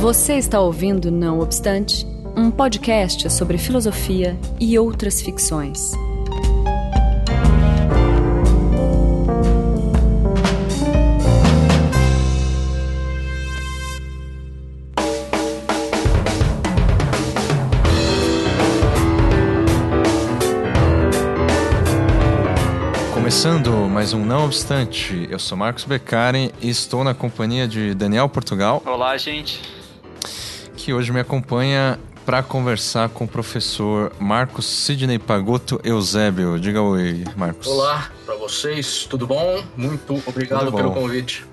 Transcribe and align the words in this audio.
Você 0.00 0.36
está 0.36 0.58
ouvindo 0.58 1.10
Não 1.10 1.40
Obstante, 1.40 2.06
um 2.34 2.50
podcast 2.50 3.30
sobre 3.30 3.58
filosofia 3.58 4.34
e 4.58 4.78
outras 4.78 5.20
ficções. 5.20 5.92
Começando 23.12 23.70
mais 23.90 24.14
um 24.14 24.24
Não 24.24 24.46
Obstante, 24.46 25.28
eu 25.30 25.38
sou 25.38 25.58
Marcos 25.58 25.84
Beccari 25.84 26.54
e 26.62 26.70
estou 26.70 27.04
na 27.04 27.12
companhia 27.12 27.68
de 27.68 27.94
Daniel 27.94 28.30
Portugal. 28.30 28.82
Olá, 28.86 29.14
gente. 29.18 29.79
Que 30.90 30.94
hoje 30.94 31.12
me 31.12 31.20
acompanha 31.20 32.00
para 32.26 32.42
conversar 32.42 33.10
com 33.10 33.22
o 33.22 33.28
professor 33.28 34.10
Marcos 34.18 34.66
Sidney 34.66 35.20
Pagotto 35.20 35.80
Eusébio. 35.84 36.58
Diga 36.58 36.82
oi, 36.82 37.22
Marcos. 37.36 37.68
Olá 37.68 38.10
para 38.26 38.34
vocês, 38.34 39.06
tudo 39.08 39.24
bom? 39.24 39.62
Muito 39.76 40.20
obrigado 40.26 40.72
pelo 40.72 40.90
convite. 40.90 41.46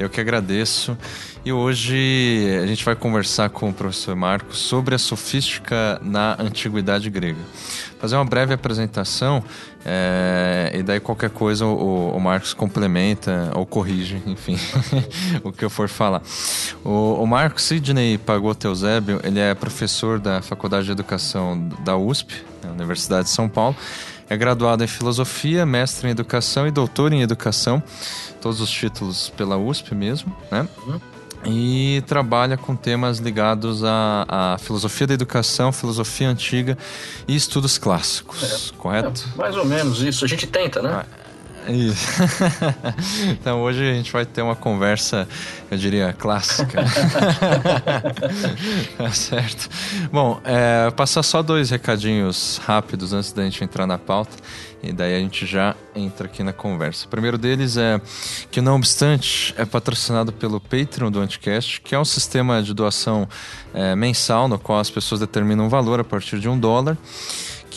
Eu 0.00 0.08
que 0.08 0.18
agradeço. 0.18 0.96
E 1.44 1.52
hoje 1.52 2.58
a 2.62 2.66
gente 2.66 2.82
vai 2.82 2.96
conversar 2.96 3.50
com 3.50 3.68
o 3.68 3.72
professor 3.72 4.16
Marcos 4.16 4.56
sobre 4.56 4.94
a 4.94 4.98
sofística 4.98 6.00
na 6.02 6.36
antiguidade 6.40 7.10
grega. 7.10 7.40
Fazer 7.98 8.16
uma 8.16 8.24
breve 8.24 8.54
apresentação 8.54 9.44
é, 9.84 10.72
e 10.74 10.82
daí 10.82 11.00
qualquer 11.00 11.28
coisa 11.28 11.66
o, 11.66 12.16
o, 12.16 12.18
Marcos 12.18 12.54
complementa 12.54 13.52
ou 13.54 13.66
corrige, 13.66 14.22
enfim, 14.26 14.58
o 15.44 15.52
que 15.52 15.66
eu 15.66 15.68
for 15.68 15.86
falar. 15.86 16.22
O, 16.82 17.22
o 17.22 17.26
Marcos 17.26 17.64
Sidney 17.64 18.16
Pagotto 18.16 18.66
Eusébio, 18.66 19.20
ele 19.22 19.38
é 19.38 19.54
professor 19.54 20.18
da 20.18 20.40
Faculdade 20.40 20.86
de 20.86 20.92
Educação 20.92 21.68
da 21.84 21.94
USP, 21.98 22.42
Universidade 22.72 23.24
de 23.24 23.34
São 23.34 23.50
Paulo. 23.50 23.76
É 24.30 24.36
graduado 24.36 24.82
em 24.82 24.86
Filosofia, 24.86 25.66
mestre 25.66 26.08
em 26.08 26.12
Educação 26.12 26.66
e 26.66 26.70
doutor 26.70 27.12
em 27.12 27.20
Educação, 27.20 27.82
todos 28.40 28.60
os 28.60 28.70
títulos 28.70 29.28
pela 29.36 29.58
USP 29.58 29.94
mesmo, 29.94 30.34
né? 30.50 30.66
Uhum 30.86 31.00
e 31.44 32.02
trabalha 32.06 32.56
com 32.56 32.76
temas 32.76 33.18
ligados 33.18 33.82
à, 33.84 34.26
à, 34.28 34.58
filosofia 34.58 35.06
da 35.06 35.14
educação, 35.14 35.72
filosofia 35.72 36.28
antiga 36.28 36.76
e 37.26 37.34
estudos 37.34 37.78
clássicos, 37.78 38.72
é. 38.72 38.76
correto? 38.76 39.28
É, 39.34 39.38
mais 39.38 39.56
ou 39.56 39.64
menos 39.64 40.02
isso. 40.02 40.24
A 40.24 40.28
gente 40.28 40.46
tenta, 40.46 40.82
né? 40.82 40.90
Ah. 41.02 41.29
Isso. 41.68 42.22
então 43.30 43.62
hoje 43.62 43.88
a 43.88 43.94
gente 43.94 44.12
vai 44.12 44.24
ter 44.24 44.42
uma 44.42 44.56
conversa, 44.56 45.28
eu 45.70 45.76
diria, 45.76 46.12
clássica. 46.12 46.82
tá 48.96 49.10
certo. 49.12 49.68
Bom, 50.12 50.40
é, 50.44 50.90
passar 50.90 51.22
só 51.22 51.42
dois 51.42 51.70
recadinhos 51.70 52.60
rápidos 52.64 53.12
antes 53.12 53.32
da 53.32 53.42
gente 53.44 53.62
entrar 53.62 53.86
na 53.86 53.98
pauta. 53.98 54.36
E 54.82 54.92
daí 54.92 55.14
a 55.14 55.18
gente 55.18 55.44
já 55.44 55.76
entra 55.94 56.26
aqui 56.26 56.42
na 56.42 56.54
conversa. 56.54 57.04
O 57.06 57.08
primeiro 57.10 57.36
deles 57.36 57.76
é 57.76 58.00
que, 58.50 58.62
não 58.62 58.76
obstante, 58.76 59.54
é 59.58 59.66
patrocinado 59.66 60.32
pelo 60.32 60.58
Patreon 60.58 61.10
do 61.10 61.20
Anticast, 61.20 61.82
que 61.82 61.94
é 61.94 61.98
um 61.98 62.04
sistema 62.04 62.62
de 62.62 62.72
doação 62.72 63.28
é, 63.74 63.94
mensal 63.94 64.48
no 64.48 64.58
qual 64.58 64.78
as 64.78 64.88
pessoas 64.88 65.20
determinam 65.20 65.66
um 65.66 65.68
valor 65.68 66.00
a 66.00 66.04
partir 66.04 66.40
de 66.40 66.48
um 66.48 66.58
dólar 66.58 66.96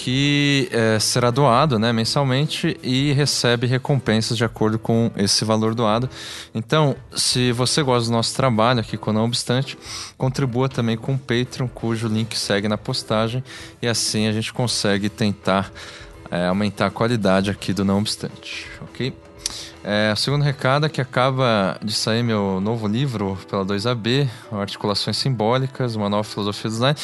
que 0.04 0.68
é, 0.70 1.00
será 1.00 1.32
doado 1.32 1.80
né, 1.80 1.94
mensalmente 1.94 2.78
e 2.84 3.14
recebe 3.14 3.66
recompensas 3.66 4.36
de 4.36 4.44
acordo 4.44 4.78
com 4.78 5.10
esse 5.16 5.46
valor 5.46 5.74
doado. 5.74 6.10
Então, 6.54 6.98
se 7.16 7.54
você 7.54 7.82
gosta 7.82 8.10
do 8.10 8.12
nosso 8.14 8.36
trabalho 8.36 8.82
aqui 8.82 8.98
com 8.98 9.14
Não 9.14 9.24
Obstante, 9.24 9.78
contribua 10.18 10.68
também 10.68 10.98
com 10.98 11.14
o 11.14 11.18
Patreon, 11.18 11.70
cujo 11.70 12.10
link 12.10 12.38
segue 12.38 12.68
na 12.68 12.78
postagem, 12.78 13.42
e 13.82 13.88
assim 13.88 14.28
a 14.28 14.34
gente 14.34 14.52
consegue 14.52 15.08
tentar 15.08 15.72
é, 16.30 16.48
aumentar 16.48 16.88
a 16.88 16.92
qualidade 16.92 17.50
aqui 17.50 17.72
do 17.72 17.86
Não 17.86 18.00
Obstante, 18.00 18.68
ok? 18.82 19.14
É, 19.84 20.14
o 20.14 20.16
segundo 20.16 20.44
recado 20.44 20.86
é 20.86 20.90
que 20.90 21.02
acaba 21.02 21.78
de 21.84 21.94
sair 21.94 22.24
meu 22.24 22.62
novo 22.62 22.88
livro 22.88 23.38
pela 23.50 23.66
2AB, 23.66 24.30
Articulações 24.52 25.18
Simbólicas, 25.18 25.96
uma 25.96 26.10
nova 26.10 26.24
filosofia 26.24 26.70
do 26.70 26.74
design, 26.74 26.98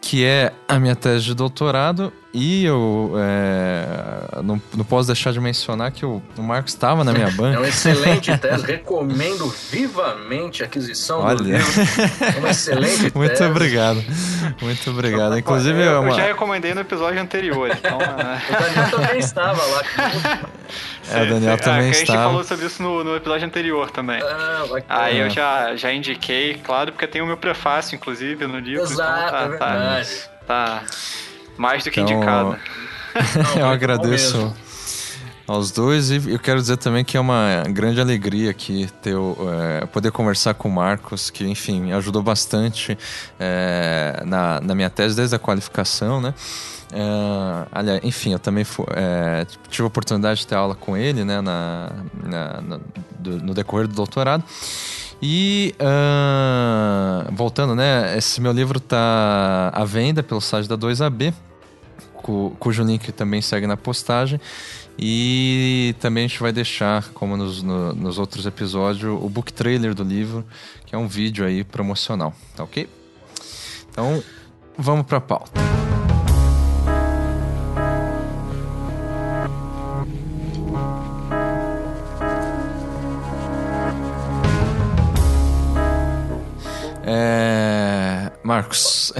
que 0.00 0.24
é 0.24 0.52
a 0.68 0.78
minha 0.78 0.94
tese 0.94 1.24
de 1.24 1.34
doutorado. 1.34 2.12
E 2.32 2.64
eu 2.64 3.12
é, 3.16 4.40
não, 4.44 4.62
não 4.76 4.84
posso 4.84 5.08
deixar 5.08 5.32
de 5.32 5.40
mencionar 5.40 5.90
que 5.90 6.06
o, 6.06 6.22
o 6.38 6.42
Marcos 6.42 6.72
estava 6.72 7.02
na 7.02 7.12
minha 7.12 7.28
banca. 7.34 7.56
É 7.56 7.58
uma 7.58 7.68
excelente 7.68 8.38
tese, 8.38 8.64
recomendo 8.64 9.52
vivamente 9.68 10.62
a 10.62 10.66
aquisição 10.66 11.20
Olha. 11.22 11.34
do 11.34 11.42
livro. 11.42 11.66
É 12.36 12.38
uma 12.38 12.50
excelente 12.50 13.02
tese. 13.10 13.12
Muito 13.16 13.44
obrigado. 13.44 14.04
Muito 14.62 14.90
obrigado. 14.90 15.36
Inclusive, 15.36 15.82
eu, 15.82 16.04
é 16.04 16.08
eu 16.08 16.14
já 16.14 16.22
recomendei 16.26 16.72
no 16.72 16.82
episódio 16.82 17.20
anterior. 17.20 17.68
Então, 17.76 17.98
né? 17.98 18.40
o 18.48 18.52
Daniel 18.52 18.90
também 18.90 19.18
estava 19.18 19.60
lá. 19.64 19.82
É, 21.10 21.22
o 21.22 21.28
Daniel 21.28 21.58
também 21.58 21.88
ah, 21.88 21.90
estava. 21.90 21.90
A 21.90 21.92
gente 21.92 22.12
falou 22.12 22.44
sobre 22.44 22.66
isso 22.66 22.82
no, 22.82 23.04
no 23.04 23.16
episódio 23.16 23.46
anterior 23.46 23.90
também. 23.90 24.20
Ah, 24.22 24.64
Aí 24.88 25.18
eu 25.18 25.30
já, 25.30 25.74
já 25.76 25.92
indiquei, 25.92 26.54
claro, 26.54 26.92
porque 26.92 27.06
tem 27.06 27.20
o 27.20 27.26
meu 27.26 27.36
prefácio, 27.36 27.96
inclusive, 27.96 28.46
no 28.46 28.58
livro. 28.58 28.84
Então 28.84 28.92
Exato, 28.92 29.26
então 29.26 29.58
tá, 29.58 29.66
é 29.66 29.78
verdade. 29.78 30.30
Tá, 30.46 30.46
tá 30.46 30.84
mais 31.56 31.84
do 31.84 31.90
que 31.90 32.00
então, 32.00 32.16
indicado. 32.16 32.58
eu 33.58 33.66
agradeço 33.66 34.54
aos 35.50 35.72
dois 35.72 36.10
e 36.10 36.30
eu 36.30 36.38
quero 36.38 36.60
dizer 36.60 36.76
também 36.76 37.04
que 37.04 37.16
é 37.16 37.20
uma 37.20 37.64
grande 37.68 38.00
alegria 38.00 38.50
aqui 38.50 38.88
ter 39.02 39.16
é, 39.16 39.84
poder 39.86 40.12
conversar 40.12 40.54
com 40.54 40.68
o 40.68 40.72
Marcos, 40.72 41.28
que 41.28 41.44
enfim 41.44 41.80
me 41.80 41.92
ajudou 41.92 42.22
bastante 42.22 42.96
é, 43.38 44.22
na, 44.24 44.60
na 44.60 44.74
minha 44.76 44.88
tese 44.88 45.16
desde 45.16 45.34
a 45.34 45.38
qualificação, 45.40 46.20
né? 46.20 46.32
Uh, 46.92 47.68
aliás, 47.70 48.00
enfim, 48.02 48.32
eu 48.32 48.38
também 48.38 48.64
fui, 48.64 48.84
é, 48.96 49.46
tive 49.68 49.84
a 49.84 49.86
oportunidade 49.86 50.40
de 50.40 50.46
ter 50.46 50.56
aula 50.56 50.74
com 50.74 50.96
ele 50.96 51.24
né, 51.24 51.40
na, 51.40 51.92
na, 52.22 52.60
na 52.60 52.80
do, 53.18 53.38
no 53.38 53.54
decorrer 53.54 53.86
do 53.86 53.94
doutorado. 53.94 54.42
E 55.22 55.74
uh, 55.78 57.34
voltando, 57.34 57.74
né? 57.74 58.16
Esse 58.16 58.40
meu 58.40 58.52
livro 58.52 58.78
está 58.78 59.70
à 59.72 59.84
venda 59.84 60.22
pelo 60.22 60.40
site 60.40 60.66
da 60.66 60.78
2AB, 60.78 61.34
cu, 62.14 62.56
cujo 62.58 62.82
link 62.82 63.12
também 63.12 63.42
segue 63.42 63.66
na 63.66 63.76
postagem. 63.76 64.40
E 64.98 65.94
também 66.00 66.24
a 66.24 66.28
gente 66.28 66.40
vai 66.40 66.52
deixar, 66.52 67.08
como 67.14 67.36
nos, 67.36 67.62
no, 67.62 67.94
nos 67.94 68.18
outros 68.18 68.44
episódios, 68.46 69.04
o 69.22 69.28
book 69.28 69.52
trailer 69.52 69.94
do 69.94 70.02
livro, 70.02 70.44
que 70.84 70.94
é 70.94 70.98
um 70.98 71.08
vídeo 71.08 71.44
aí 71.44 71.64
promocional, 71.64 72.34
tá 72.56 72.64
ok? 72.64 72.88
Então, 73.90 74.22
vamos 74.76 75.06
para 75.06 75.18
a 75.18 75.20
pauta. 75.20 75.79
É... 87.12 88.30
Marcos, 88.44 89.12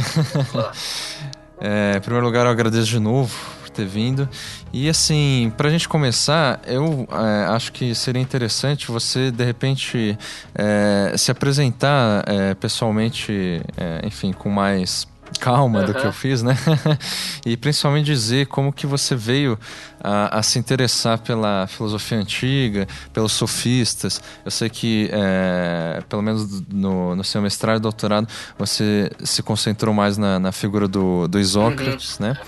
é, 1.60 1.96
em 1.96 2.00
primeiro 2.00 2.24
lugar 2.24 2.46
eu 2.46 2.52
agradeço 2.52 2.86
de 2.86 3.00
novo 3.00 3.34
por 3.60 3.68
ter 3.70 3.84
vindo. 3.84 4.28
E 4.72 4.88
assim, 4.88 5.52
para 5.56 5.66
a 5.66 5.70
gente 5.72 5.88
começar, 5.88 6.60
eu 6.66 7.08
é, 7.10 7.46
acho 7.48 7.72
que 7.72 7.92
seria 7.92 8.22
interessante 8.22 8.86
você, 8.86 9.32
de 9.32 9.44
repente, 9.44 10.16
é, 10.54 11.14
se 11.16 11.32
apresentar 11.32 12.22
é, 12.28 12.54
pessoalmente, 12.54 13.60
é, 13.76 14.06
enfim, 14.06 14.32
com 14.32 14.48
mais 14.48 15.08
calma 15.38 15.80
uhum. 15.80 15.86
do 15.86 15.94
que 15.94 16.06
eu 16.06 16.12
fiz, 16.12 16.42
né? 16.42 16.56
e 17.46 17.56
principalmente 17.56 18.06
dizer 18.06 18.46
como 18.46 18.72
que 18.72 18.86
você 18.86 19.14
veio 19.14 19.58
a, 20.02 20.38
a, 20.38 20.42
se 20.42 20.58
interessar 20.58 21.18
pela 21.18 21.66
filosofia 21.66 22.18
antiga, 22.18 22.88
pelos 23.12 23.32
sofistas. 23.32 24.20
Eu 24.44 24.50
sei 24.50 24.68
que, 24.68 25.08
é, 25.12 26.02
pelo 26.08 26.22
menos 26.22 26.62
no, 26.68 27.14
no 27.14 27.24
seu 27.24 27.40
mestrado 27.40 27.78
e 27.78 27.80
doutorado, 27.80 28.28
você 28.58 29.10
se 29.22 29.42
concentrou 29.42 29.94
mais 29.94 30.16
na, 30.18 30.38
na 30.38 30.52
figura 30.52 30.88
do, 30.88 31.28
do 31.28 31.38
Isócrates, 31.38 32.18
uhum. 32.18 32.28
né? 32.28 32.38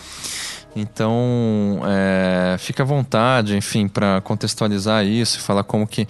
Então, 0.74 1.82
é, 1.86 2.56
fica 2.58 2.82
à 2.82 2.86
vontade, 2.86 3.56
enfim, 3.56 3.86
para 3.86 4.20
contextualizar 4.22 5.04
isso 5.04 5.38
e 5.38 5.40
falar 5.40 5.64
como 5.64 5.86
que, 5.86 6.08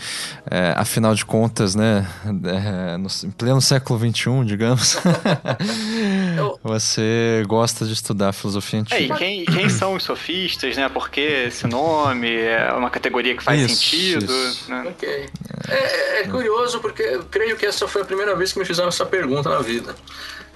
é, 0.48 0.72
afinal 0.76 1.14
de 1.14 1.24
contas, 1.24 1.74
né, 1.74 2.06
é, 2.24 2.96
no, 2.96 3.08
em 3.24 3.30
pleno 3.30 3.60
século 3.60 3.98
XXI, 3.98 4.44
digamos, 4.44 4.98
você 6.62 7.42
gosta 7.46 7.84
de 7.84 7.92
estudar 7.92 8.32
filosofia 8.32 8.80
antiga. 8.80 8.96
É, 8.96 9.06
e 9.06 9.18
quem, 9.18 9.44
quem, 9.44 9.68
são 9.68 9.94
os 9.94 10.04
sofistas, 10.04 10.76
né? 10.76 10.88
Porque 10.88 11.20
esse 11.20 11.66
nome 11.66 12.32
é 12.32 12.72
uma 12.72 12.90
categoria 12.90 13.36
que 13.36 13.42
faz 13.42 13.60
isso, 13.60 13.74
sentido. 13.74 14.32
Isso. 14.32 14.70
Né? 14.70 14.84
Ok. 14.88 15.28
É, 15.68 16.20
é, 16.20 16.28
curioso 16.28 16.80
porque 16.80 17.02
eu 17.02 17.24
creio 17.24 17.56
que 17.56 17.66
essa 17.66 17.86
foi 17.88 18.02
a 18.02 18.04
primeira 18.04 18.36
vez 18.36 18.52
que 18.52 18.58
me 18.58 18.64
fizeram 18.64 18.88
essa 18.88 19.06
pergunta 19.06 19.48
na 19.48 19.60
vida. 19.60 19.94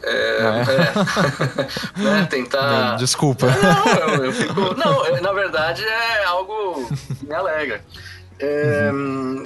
É, 0.06 0.38
é? 0.38 2.00
é. 2.00 2.02
né, 2.02 2.26
tentar. 2.30 2.96
Desculpa. 2.96 3.46
Não, 3.46 4.14
eu, 4.14 4.24
eu 4.26 4.32
fico. 4.32 4.74
Não, 4.74 5.20
na 5.20 5.32
verdade 5.32 5.84
é 5.84 6.24
algo 6.24 6.86
que 7.18 7.26
me 7.26 7.34
alegra. 7.34 7.82
É, 8.38 8.90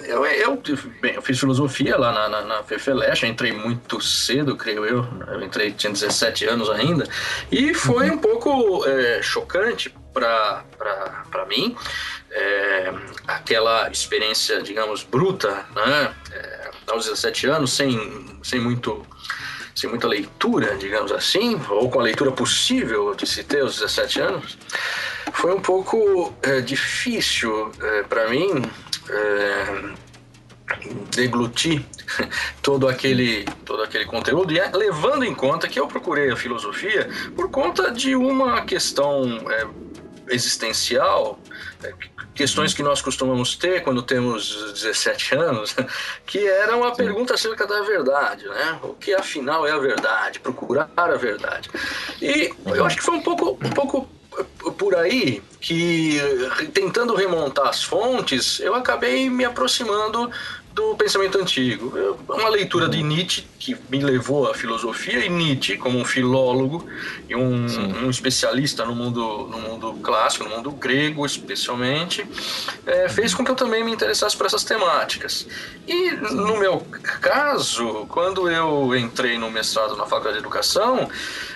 eu, 0.09 0.27
eu, 0.27 0.63
bem, 1.01 1.15
eu 1.15 1.23
fiz 1.23 1.39
filosofia 1.39 1.97
lá 1.97 2.13
na, 2.13 2.29
na, 2.29 2.41
na 2.43 2.63
FEFELESH, 2.65 3.23
entrei 3.23 3.53
muito 3.53 4.01
cedo, 4.01 4.57
creio 4.57 4.85
eu. 4.85 5.07
Eu 5.29 5.43
entrei, 5.43 5.73
tinha 5.73 5.93
17 5.93 6.47
anos 6.47 6.69
ainda. 6.69 7.09
E 7.53 7.73
foi 7.73 8.09
uhum. 8.09 8.17
um 8.17 8.19
pouco 8.19 8.85
é, 8.87 9.23
chocante 9.23 9.95
para 10.13 11.47
mim 11.49 11.77
é, 12.33 12.93
aquela 13.27 13.89
experiência, 13.91 14.61
digamos, 14.63 15.05
bruta, 15.05 15.65
né? 15.75 16.15
É, 16.33 16.71
aos 16.89 17.05
17 17.05 17.47
anos, 17.47 17.73
sem, 17.73 18.41
sem 18.43 18.61
muito 18.61 19.07
sem 19.75 19.89
muita 19.89 20.09
leitura, 20.09 20.77
digamos 20.77 21.13
assim, 21.13 21.61
ou 21.69 21.91
com 21.91 22.01
a 22.01 22.03
leitura 22.03 22.33
possível 22.33 23.15
de 23.15 23.27
se 23.27 23.45
ter 23.45 23.61
aos 23.63 23.79
17 23.79 24.21
anos, 24.21 24.59
foi 25.33 25.55
um 25.55 25.61
pouco 25.61 26.33
é, 26.43 26.61
difícil 26.61 27.71
é, 27.81 28.03
para 28.03 28.29
mim 28.29 28.63
é, 29.09 30.01
deglutir 31.11 31.85
todo 32.63 32.89
aquele, 32.89 33.45
todo 33.65 33.83
aquele 33.83 34.05
conteúdo, 34.05 34.53
e 34.53 34.59
é, 34.59 34.71
levando 34.71 35.25
em 35.25 35.35
conta 35.35 35.69
que 35.69 35.79
eu 35.79 35.87
procurei 35.87 36.31
a 36.31 36.37
filosofia 36.37 37.09
por 37.35 37.51
conta 37.51 37.91
de 37.91 38.15
uma 38.15 38.63
questão 38.63 39.41
existencial, 40.31 41.39
é, 41.83 41.93
questões 42.35 42.73
que 42.73 42.83
nós 42.83 43.03
costumamos 43.03 43.55
ter 43.57 43.83
quando 43.83 44.03
temos 44.03 44.73
17 44.73 45.35
anos, 45.35 45.77
que 46.27 46.39
era 46.47 46.77
uma 46.77 46.95
pergunta 46.95 47.35
acerca 47.35 47.67
da 47.67 47.83
verdade, 47.83 48.49
né? 48.49 48.79
O 48.83 48.95
que 48.95 49.13
afinal 49.13 49.67
é 49.67 49.73
a 49.73 49.79
verdade? 49.79 50.41
Procurar 50.41 50.91
a 50.97 51.17
verdade. 51.17 51.71
E 52.21 52.53
eu 52.67 52.85
acho 52.85 52.97
que 52.97 53.03
foi 53.03 53.17
um 53.17 53.23
pouco, 53.23 53.59
um 53.63 53.71
pouco 53.71 54.09
por 54.79 54.95
aí 54.95 55.43
que, 55.61 56.19
tentando 56.73 57.15
remontar 57.15 57.69
as 57.69 57.83
fontes, 57.83 58.61
eu 58.61 58.75
acabei 58.75 59.29
me 59.29 59.45
aproximando 59.45 60.31
do 60.73 60.95
pensamento 60.97 61.39
antigo. 61.39 61.93
Uma 62.29 62.49
leitura 62.49 62.89
de 62.89 63.03
Nietzsche 63.03 63.47
que 63.59 63.77
me 63.91 64.01
levou 64.01 64.51
à 64.51 64.55
filosofia 64.55 65.25
e 65.25 65.29
Nietzsche 65.29 65.77
como 65.77 65.99
um 65.99 66.05
filólogo 66.05 66.87
e 67.29 67.35
um, 67.35 67.67
um 68.05 68.11
especialista 68.11 68.85
no 68.85 68.95
mundo 68.95 69.49
no 69.51 69.59
mundo 69.59 69.93
clássico, 70.03 70.45
no 70.45 70.51
mundo 70.51 70.71
grego 70.71 71.27
especialmente, 71.27 72.27
é, 72.87 73.09
fez 73.09 73.35
com 73.35 73.45
que 73.45 73.51
eu 73.51 73.57
também 73.57 73.85
me 73.85 73.93
interessasse 73.93 74.37
por 74.37 74.47
essas 74.47 74.65
temáticas. 74.65 75.47
E 75.87 76.11
no 76.13 76.57
meu 76.57 76.81
caso, 77.21 78.07
quando 78.09 78.49
eu 78.49 78.97
entrei 78.97 79.39
no 79.39 79.51
mestrado 79.51 79.97
na 79.97 80.07
Faculdade 80.07 80.37
de 80.37 80.41
Educação, 80.41 81.09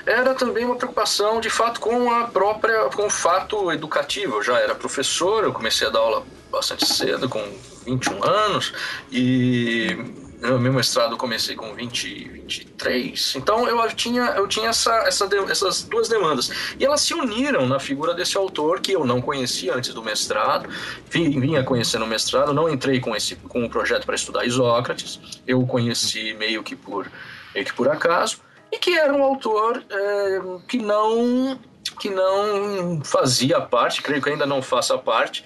era 0.06 0.34
também 0.34 0.64
uma 0.64 0.76
preocupação 0.76 1.40
de 1.40 1.50
fato 1.50 1.80
com 1.80 2.10
a 2.10 2.24
própria 2.24 2.84
com 2.90 3.06
o 3.06 3.10
fato 3.10 3.72
educativo. 3.72 4.36
Eu 4.36 4.42
já 4.42 4.58
era 4.58 4.74
professor, 4.74 5.44
eu 5.44 5.52
comecei 5.52 5.86
a 5.86 5.90
dar 5.90 6.00
aula 6.00 6.26
bastante 6.50 6.86
cedo, 6.86 7.28
com 7.28 7.42
21 7.84 8.24
anos, 8.24 8.72
e 9.10 9.96
no 10.40 10.58
meu 10.58 10.72
mestrado 10.72 11.16
comecei 11.16 11.56
com 11.56 11.74
20, 11.74 12.28
23. 12.28 13.34
Então 13.36 13.66
eu 13.66 13.88
tinha, 13.94 14.22
eu 14.36 14.46
tinha 14.46 14.68
essa, 14.68 14.92
essa, 15.06 15.28
essas 15.48 15.82
duas 15.82 16.08
demandas. 16.08 16.50
E 16.78 16.84
elas 16.84 17.00
se 17.00 17.14
uniram 17.14 17.66
na 17.66 17.80
figura 17.80 18.14
desse 18.14 18.36
autor 18.36 18.80
que 18.80 18.92
eu 18.92 19.04
não 19.04 19.20
conhecia 19.20 19.74
antes 19.74 19.94
do 19.94 20.02
mestrado, 20.02 20.68
vinha 21.10 21.64
conhecer 21.64 21.98
no 21.98 22.06
mestrado, 22.06 22.52
não 22.52 22.68
entrei 22.68 23.00
com 23.00 23.16
esse 23.16 23.36
com 23.36 23.64
um 23.64 23.68
projeto 23.68 24.04
para 24.04 24.14
estudar 24.14 24.44
Isócrates, 24.44 25.18
eu 25.46 25.60
o 25.60 25.66
conheci 25.66 26.34
meio 26.34 26.62
que 26.62 26.76
por, 26.76 27.10
meio 27.54 27.66
que 27.66 27.72
por 27.72 27.88
acaso, 27.88 28.38
e 28.74 28.78
que 28.78 28.98
era 28.98 29.12
um 29.12 29.22
autor 29.22 29.84
é, 29.88 30.40
que 30.68 30.78
não 30.78 31.58
que 32.00 32.10
não 32.10 33.02
fazia 33.04 33.60
parte, 33.60 34.02
creio 34.02 34.20
que 34.20 34.28
ainda 34.28 34.46
não 34.46 34.60
faça 34.60 34.98
parte 34.98 35.44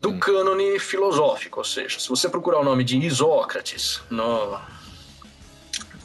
do 0.00 0.18
cânone 0.18 0.78
filosófico, 0.78 1.60
ou 1.60 1.64
seja, 1.64 1.98
se 1.98 2.08
você 2.08 2.28
procurar 2.28 2.58
o 2.60 2.64
nome 2.64 2.84
de 2.84 2.98
Isócrates 2.98 4.02
no 4.10 4.60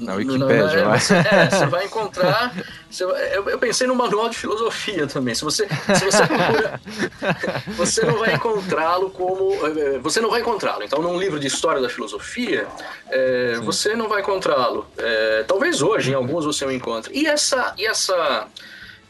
na 0.04 0.16
Wikipédia, 0.16 0.86
vai. 0.86 0.98
É, 0.98 1.50
você 1.50 1.66
vai 1.66 1.86
encontrar. 1.86 2.54
Você 2.90 3.04
eu, 3.04 3.50
eu, 3.50 3.58
pensei 3.58 3.88
no 3.88 3.96
manual 3.96 4.30
de 4.30 4.38
filosofia 4.38 5.08
também. 5.08 5.34
Se 5.34 5.44
você, 5.44 5.68
se 5.68 6.06
você 6.06 6.28
procura, 6.28 6.82
você 7.76 8.06
não 8.06 8.18
vai 8.18 8.36
encontrá-lo 8.36 9.10
como. 9.10 9.54
Eh, 9.68 10.00
você 10.00 10.22
não 10.22 10.30
vai 10.30 10.42
encontrá-lo. 10.42 10.84
Então, 10.84 11.02
num 11.02 11.18
livro 11.18 11.40
de 11.40 11.48
história 11.48 11.82
da 11.82 11.90
filosofia, 11.90 12.68
é, 13.10 13.56
você 13.64 13.96
não 13.96 14.08
vai 14.08 14.22
encontrá-lo. 14.22 14.86
É, 14.98 15.44
talvez 15.48 15.82
hoje, 15.82 16.12
em 16.12 16.14
alguns, 16.14 16.46
você 16.46 16.66
o 16.66 16.72
encontre. 16.72 17.18
E 17.18 17.26
essa. 17.26 17.74
E 17.78 17.86
essa 17.86 18.48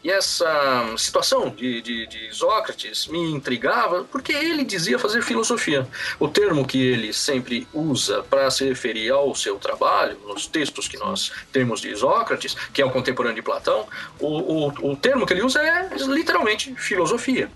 e 0.04 0.10
essa 0.10 0.84
situação 0.98 1.48
de, 1.48 1.80
de, 1.80 2.06
de, 2.06 2.28
Sócrates 2.30 3.06
me 3.06 3.32
intrigava 3.32 4.04
porque 4.04 4.34
ele 4.34 4.62
dizia 4.62 4.98
fazer 4.98 5.22
filosofia. 5.22 5.88
O 6.20 6.28
termo 6.28 6.66
que 6.66 6.78
ele 6.78 7.10
sempre 7.14 7.66
usa 7.72 8.22
para 8.22 8.50
se 8.50 8.68
referir 8.68 9.10
ao 9.10 9.34
seu 9.34 9.56
trabalho, 9.56 10.18
nos 10.26 10.46
textos 10.46 10.86
que 10.86 10.98
nós 10.98 11.32
temos 11.50 11.80
de 11.80 11.96
Sócrates, 11.96 12.54
que 12.70 12.82
é 12.82 12.84
o 12.84 12.90
contemporâneo 12.90 13.36
de 13.36 13.42
Platão, 13.42 13.88
o, 14.20 14.66
o, 14.66 14.90
o 14.90 14.96
termo 14.96 15.24
que 15.24 15.32
ele 15.32 15.42
usa 15.42 15.62
é 15.62 15.88
literalmente 16.06 16.74
filosofia. 16.74 17.50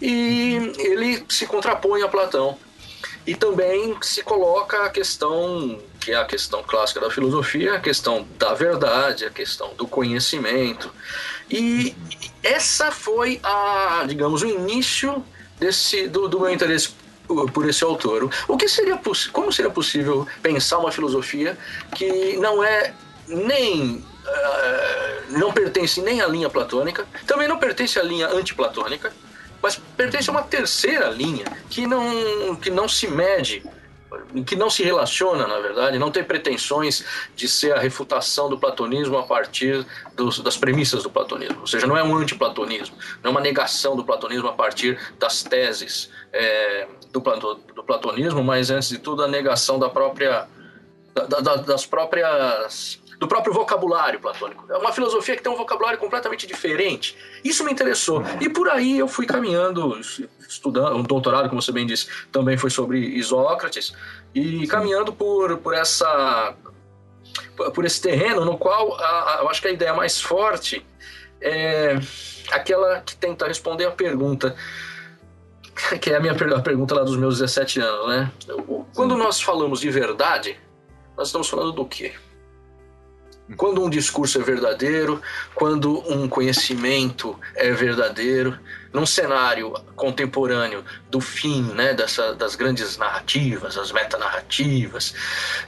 E 0.00 0.72
ele 0.78 1.22
se 1.28 1.46
contrapõe 1.46 2.02
a 2.02 2.08
Platão. 2.08 2.56
E 3.26 3.34
também 3.34 3.94
se 4.00 4.22
coloca 4.22 4.86
a 4.86 4.88
questão, 4.88 5.78
que 6.00 6.12
é 6.12 6.16
a 6.16 6.24
questão 6.24 6.62
clássica 6.62 7.00
da 7.00 7.10
filosofia, 7.10 7.74
a 7.74 7.80
questão 7.80 8.26
da 8.38 8.54
verdade, 8.54 9.26
a 9.26 9.30
questão 9.30 9.74
do 9.74 9.86
conhecimento. 9.86 10.90
E 11.50 11.94
essa 12.42 12.90
foi 12.90 13.38
a, 13.42 14.04
digamos, 14.08 14.42
o 14.42 14.46
início 14.46 15.22
desse 15.58 16.08
do, 16.08 16.26
do 16.26 16.40
meu 16.40 16.50
interesse 16.50 16.90
por 17.52 17.68
esse 17.68 17.84
autor. 17.84 18.30
O 18.48 18.56
que 18.56 18.68
seria 18.68 18.98
como 19.32 19.52
seria 19.52 19.70
possível 19.70 20.26
pensar 20.42 20.78
uma 20.78 20.90
filosofia 20.90 21.56
que 21.94 22.36
não 22.38 22.64
é 22.64 22.92
nem 23.28 23.96
uh, 23.96 25.38
não 25.38 25.52
pertence 25.52 26.00
nem 26.00 26.20
à 26.20 26.26
linha 26.26 26.50
platônica, 26.50 27.06
também 27.26 27.46
não 27.46 27.58
pertence 27.58 27.98
à 27.98 28.02
linha 28.02 28.26
antiplatônica, 28.28 29.12
mas 29.62 29.80
pertence 29.96 30.28
a 30.28 30.32
uma 30.32 30.42
terceira 30.42 31.08
linha 31.10 31.44
que 31.68 31.86
não 31.86 32.56
que 32.56 32.70
não 32.70 32.88
se 32.88 33.06
mede 33.06 33.62
que 34.44 34.56
não 34.56 34.68
se 34.68 34.82
relaciona, 34.82 35.46
na 35.46 35.58
verdade, 35.58 35.98
não 35.98 36.10
tem 36.10 36.24
pretensões 36.24 37.04
de 37.34 37.48
ser 37.48 37.74
a 37.74 37.78
refutação 37.78 38.48
do 38.48 38.58
platonismo 38.58 39.16
a 39.18 39.22
partir 39.22 39.86
dos, 40.14 40.40
das 40.40 40.56
premissas 40.56 41.02
do 41.02 41.10
platonismo. 41.10 41.60
Ou 41.60 41.66
seja, 41.66 41.86
não 41.86 41.96
é 41.96 42.02
um 42.02 42.16
antiplatonismo, 42.16 42.96
não 43.22 43.30
é 43.30 43.32
uma 43.32 43.40
negação 43.40 43.96
do 43.96 44.04
platonismo 44.04 44.48
a 44.48 44.52
partir 44.52 44.98
das 45.18 45.42
teses 45.42 46.10
é, 46.32 46.86
do, 47.12 47.20
do, 47.20 47.84
platonismo, 47.84 48.42
mas 48.42 48.70
antes 48.70 48.88
de 48.88 48.98
tudo 48.98 49.22
a 49.22 49.28
negação 49.28 49.78
da 49.78 49.88
própria 49.88 50.48
da, 51.14 51.24
da, 51.26 51.56
das 51.56 51.84
próprias 51.84 52.99
do 53.20 53.28
próprio 53.28 53.52
vocabulário 53.52 54.18
platônico. 54.18 54.64
É 54.72 54.78
uma 54.78 54.92
filosofia 54.92 55.36
que 55.36 55.42
tem 55.42 55.52
um 55.52 55.56
vocabulário 55.56 55.98
completamente 55.98 56.46
diferente. 56.46 57.14
Isso 57.44 57.62
me 57.62 57.70
interessou. 57.70 58.24
E 58.40 58.48
por 58.48 58.66
aí 58.70 58.98
eu 58.98 59.06
fui 59.06 59.26
caminhando, 59.26 60.00
estudando, 60.48 60.96
um 60.96 61.02
doutorado, 61.02 61.46
como 61.50 61.60
você 61.60 61.70
bem 61.70 61.84
disse, 61.86 62.08
também 62.32 62.56
foi 62.56 62.70
sobre 62.70 62.98
Isócrates, 62.98 63.92
e 64.34 64.66
caminhando 64.66 65.12
por, 65.12 65.58
por 65.58 65.74
essa 65.74 66.56
por 67.74 67.84
esse 67.84 68.00
terreno 68.00 68.44
no 68.44 68.56
qual 68.56 68.94
a, 68.94 69.34
a, 69.34 69.38
eu 69.42 69.50
acho 69.50 69.60
que 69.60 69.68
a 69.68 69.70
ideia 69.70 69.92
mais 69.92 70.20
forte 70.20 70.84
é 71.40 71.94
aquela 72.50 73.00
que 73.00 73.14
tenta 73.14 73.46
responder 73.46 73.84
a 73.84 73.90
pergunta 73.90 74.56
que 76.00 76.10
é 76.10 76.16
a 76.16 76.20
minha 76.20 76.32
a 76.32 76.60
pergunta 76.60 76.94
lá 76.94 77.04
dos 77.04 77.16
meus 77.16 77.38
17 77.38 77.80
anos, 77.80 78.08
né? 78.08 78.32
Quando 78.94 79.16
nós 79.16 79.40
falamos 79.40 79.80
de 79.80 79.90
verdade, 79.90 80.58
nós 81.16 81.28
estamos 81.28 81.48
falando 81.48 81.72
do 81.72 81.84
quê? 81.84 82.14
Quando 83.56 83.82
um 83.82 83.90
discurso 83.90 84.38
é 84.40 84.42
verdadeiro, 84.42 85.20
quando 85.54 85.98
um 86.12 86.28
conhecimento 86.28 87.38
é 87.54 87.72
verdadeiro, 87.72 88.58
num 88.92 89.06
cenário 89.06 89.72
contemporâneo 89.94 90.84
do 91.10 91.20
fim 91.20 91.62
né, 91.62 91.94
dessa, 91.94 92.34
das 92.34 92.54
grandes 92.54 92.96
narrativas, 92.96 93.76
as 93.76 93.92
metanarrativas, 93.92 95.14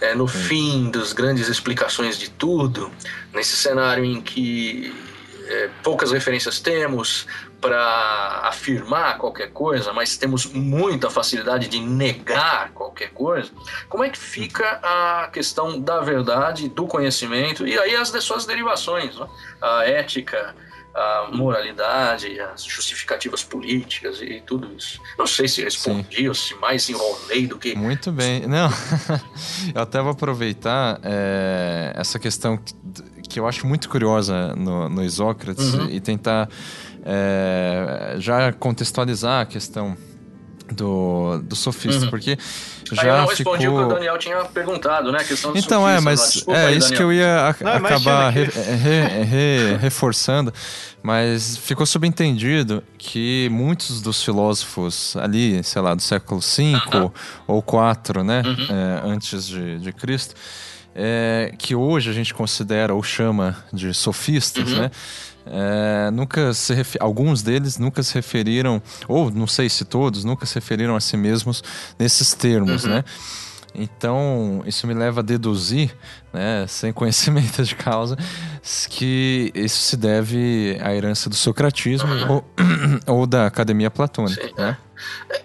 é, 0.00 0.14
no 0.14 0.26
fim 0.26 0.90
das 0.90 1.12
grandes 1.12 1.48
explicações 1.48 2.18
de 2.18 2.30
tudo, 2.30 2.90
nesse 3.32 3.56
cenário 3.56 4.04
em 4.04 4.20
que 4.20 4.94
é, 5.46 5.70
poucas 5.82 6.12
referências 6.12 6.60
temos, 6.60 7.26
para 7.62 8.40
afirmar 8.42 9.16
qualquer 9.18 9.52
coisa, 9.52 9.92
mas 9.92 10.16
temos 10.16 10.46
muita 10.46 11.08
facilidade 11.08 11.68
de 11.68 11.78
negar 11.78 12.72
qualquer 12.72 13.10
coisa, 13.10 13.52
como 13.88 14.02
é 14.02 14.10
que 14.10 14.18
fica 14.18 14.80
a 14.82 15.28
questão 15.32 15.80
da 15.80 16.00
verdade, 16.00 16.68
do 16.68 16.88
conhecimento 16.88 17.64
e 17.64 17.78
aí 17.78 17.94
as 17.94 18.10
suas 18.24 18.44
derivações, 18.44 19.16
né? 19.16 19.28
a 19.60 19.84
ética, 19.84 20.56
a 20.92 21.28
moralidade, 21.32 22.38
as 22.40 22.64
justificativas 22.64 23.44
políticas 23.44 24.20
e 24.20 24.42
tudo 24.44 24.68
isso. 24.76 25.00
Não 25.16 25.26
sei 25.26 25.46
se 25.46 25.62
respondi 25.62 26.16
Sim. 26.16 26.28
ou 26.28 26.34
se 26.34 26.54
mais 26.56 26.88
enrolei 26.90 27.46
do 27.46 27.58
que. 27.58 27.74
Muito 27.76 28.10
bem. 28.10 28.46
Não, 28.46 28.68
eu 29.72 29.80
até 29.80 30.02
vou 30.02 30.10
aproveitar 30.10 31.00
é, 31.02 31.92
essa 31.94 32.18
questão 32.18 32.60
que 33.28 33.40
eu 33.40 33.46
acho 33.46 33.66
muito 33.66 33.88
curiosa 33.88 34.54
no, 34.54 34.88
no 34.90 35.02
Isócrates 35.02 35.72
uhum. 35.72 35.88
e 35.88 36.00
tentar 36.00 36.50
é, 37.04 38.16
já 38.18 38.52
contextualizar 38.52 39.42
a 39.42 39.46
questão 39.46 39.96
do, 40.72 41.40
do 41.42 41.54
sofista, 41.54 42.04
uhum. 42.04 42.10
porque 42.10 42.38
já 42.90 43.02
Aí 43.02 43.08
eu 43.08 43.16
não 43.16 43.28
ficou... 43.28 43.54
respondi 43.54 43.68
o 43.68 43.76
que 43.76 43.84
o 43.84 43.88
Daniel 43.94 44.18
tinha 44.18 44.44
perguntado, 44.44 45.12
né? 45.12 45.18
A 45.20 45.24
questão 45.24 45.52
do 45.52 45.58
então, 45.58 45.88
é, 45.88 46.00
mas 46.00 46.44
é 46.48 46.66
aí, 46.66 46.78
isso 46.78 46.90
Daniel. 46.90 46.96
que 46.96 47.02
eu 47.02 47.12
ia 47.12 47.56
não, 47.60 47.72
acabar 47.72 48.30
re, 48.30 48.44
re, 48.44 49.24
re, 49.24 49.76
reforçando, 49.76 50.52
mas 51.02 51.56
ficou 51.56 51.86
subentendido 51.86 52.82
que 52.98 53.48
muitos 53.50 54.00
dos 54.00 54.22
filósofos 54.22 55.16
ali, 55.16 55.62
sei 55.62 55.82
lá, 55.82 55.94
do 55.94 56.02
século 56.02 56.40
V 56.40 56.74
uh 56.74 56.78
-huh. 56.90 57.12
ou 57.46 57.64
IV, 57.64 58.22
né, 58.22 58.42
uhum. 58.44 58.76
é, 58.76 59.12
antes 59.12 59.46
de, 59.46 59.78
de 59.78 59.92
Cristo, 59.92 60.34
é, 60.94 61.54
que 61.58 61.74
hoje 61.74 62.10
a 62.10 62.12
gente 62.12 62.34
considera 62.34 62.94
ou 62.94 63.02
chama 63.02 63.56
de 63.72 63.92
sofistas, 63.94 64.72
uhum. 64.72 64.78
né? 64.80 64.90
É, 65.44 66.10
nunca 66.12 66.54
se 66.54 66.72
alguns 67.00 67.42
deles 67.42 67.76
nunca 67.76 68.02
se 68.02 68.14
referiram, 68.14 68.80
ou 69.08 69.30
não 69.30 69.46
sei 69.46 69.68
se 69.68 69.84
todos, 69.84 70.22
nunca 70.22 70.46
se 70.46 70.54
referiram 70.54 70.94
a 70.94 71.00
si 71.00 71.16
mesmos 71.16 71.64
nesses 71.98 72.32
termos, 72.32 72.84
uhum. 72.84 72.90
né? 72.90 73.04
Então, 73.74 74.62
isso 74.66 74.86
me 74.86 74.92
leva 74.92 75.20
a 75.20 75.22
deduzir, 75.22 75.94
né, 76.32 76.66
sem 76.68 76.92
conhecimento 76.92 77.62
de 77.64 77.74
causa, 77.74 78.16
que 78.90 79.50
isso 79.54 79.78
se 79.78 79.96
deve 79.96 80.78
à 80.82 80.94
herança 80.94 81.30
do 81.30 81.34
socratismo 81.34 82.12
uhum. 82.12 82.32
ou, 82.32 82.44
ou, 83.20 83.26
da 83.26 83.46
academia 83.46 83.90
platônica, 83.90 84.46
Sim. 84.46 84.52
né? 84.56 84.76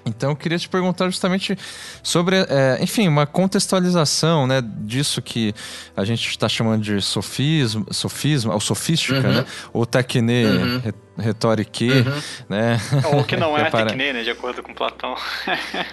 Então 0.06 0.32
eu 0.32 0.36
queria 0.36 0.58
te 0.58 0.68
perguntar 0.68 1.06
justamente 1.06 1.58
sobre, 2.02 2.38
é, 2.38 2.78
enfim, 2.82 3.08
uma 3.08 3.26
contextualização 3.26 4.48
né, 4.48 4.62
disso 4.62 5.22
que 5.22 5.54
a 5.96 6.04
gente 6.04 6.28
está 6.30 6.48
chamando 6.48 6.82
de 6.82 7.02
sofismo, 7.02 7.86
sofismo 7.92 8.52
ou 8.52 8.60
sofística, 8.60 9.28
uhum. 9.28 9.34
né? 9.34 9.46
Ou 9.74 9.86
tecne 9.86 10.46
uhum. 10.46 10.82
Retorique, 11.18 11.90
uhum. 11.90 12.22
né? 12.50 12.80
Ou 13.14 13.24
que 13.24 13.36
não 13.36 13.56
é 13.58 13.70
tecne, 13.70 14.14
né? 14.14 14.24
De 14.24 14.30
acordo 14.30 14.62
com 14.62 14.74
Platão. 14.74 15.16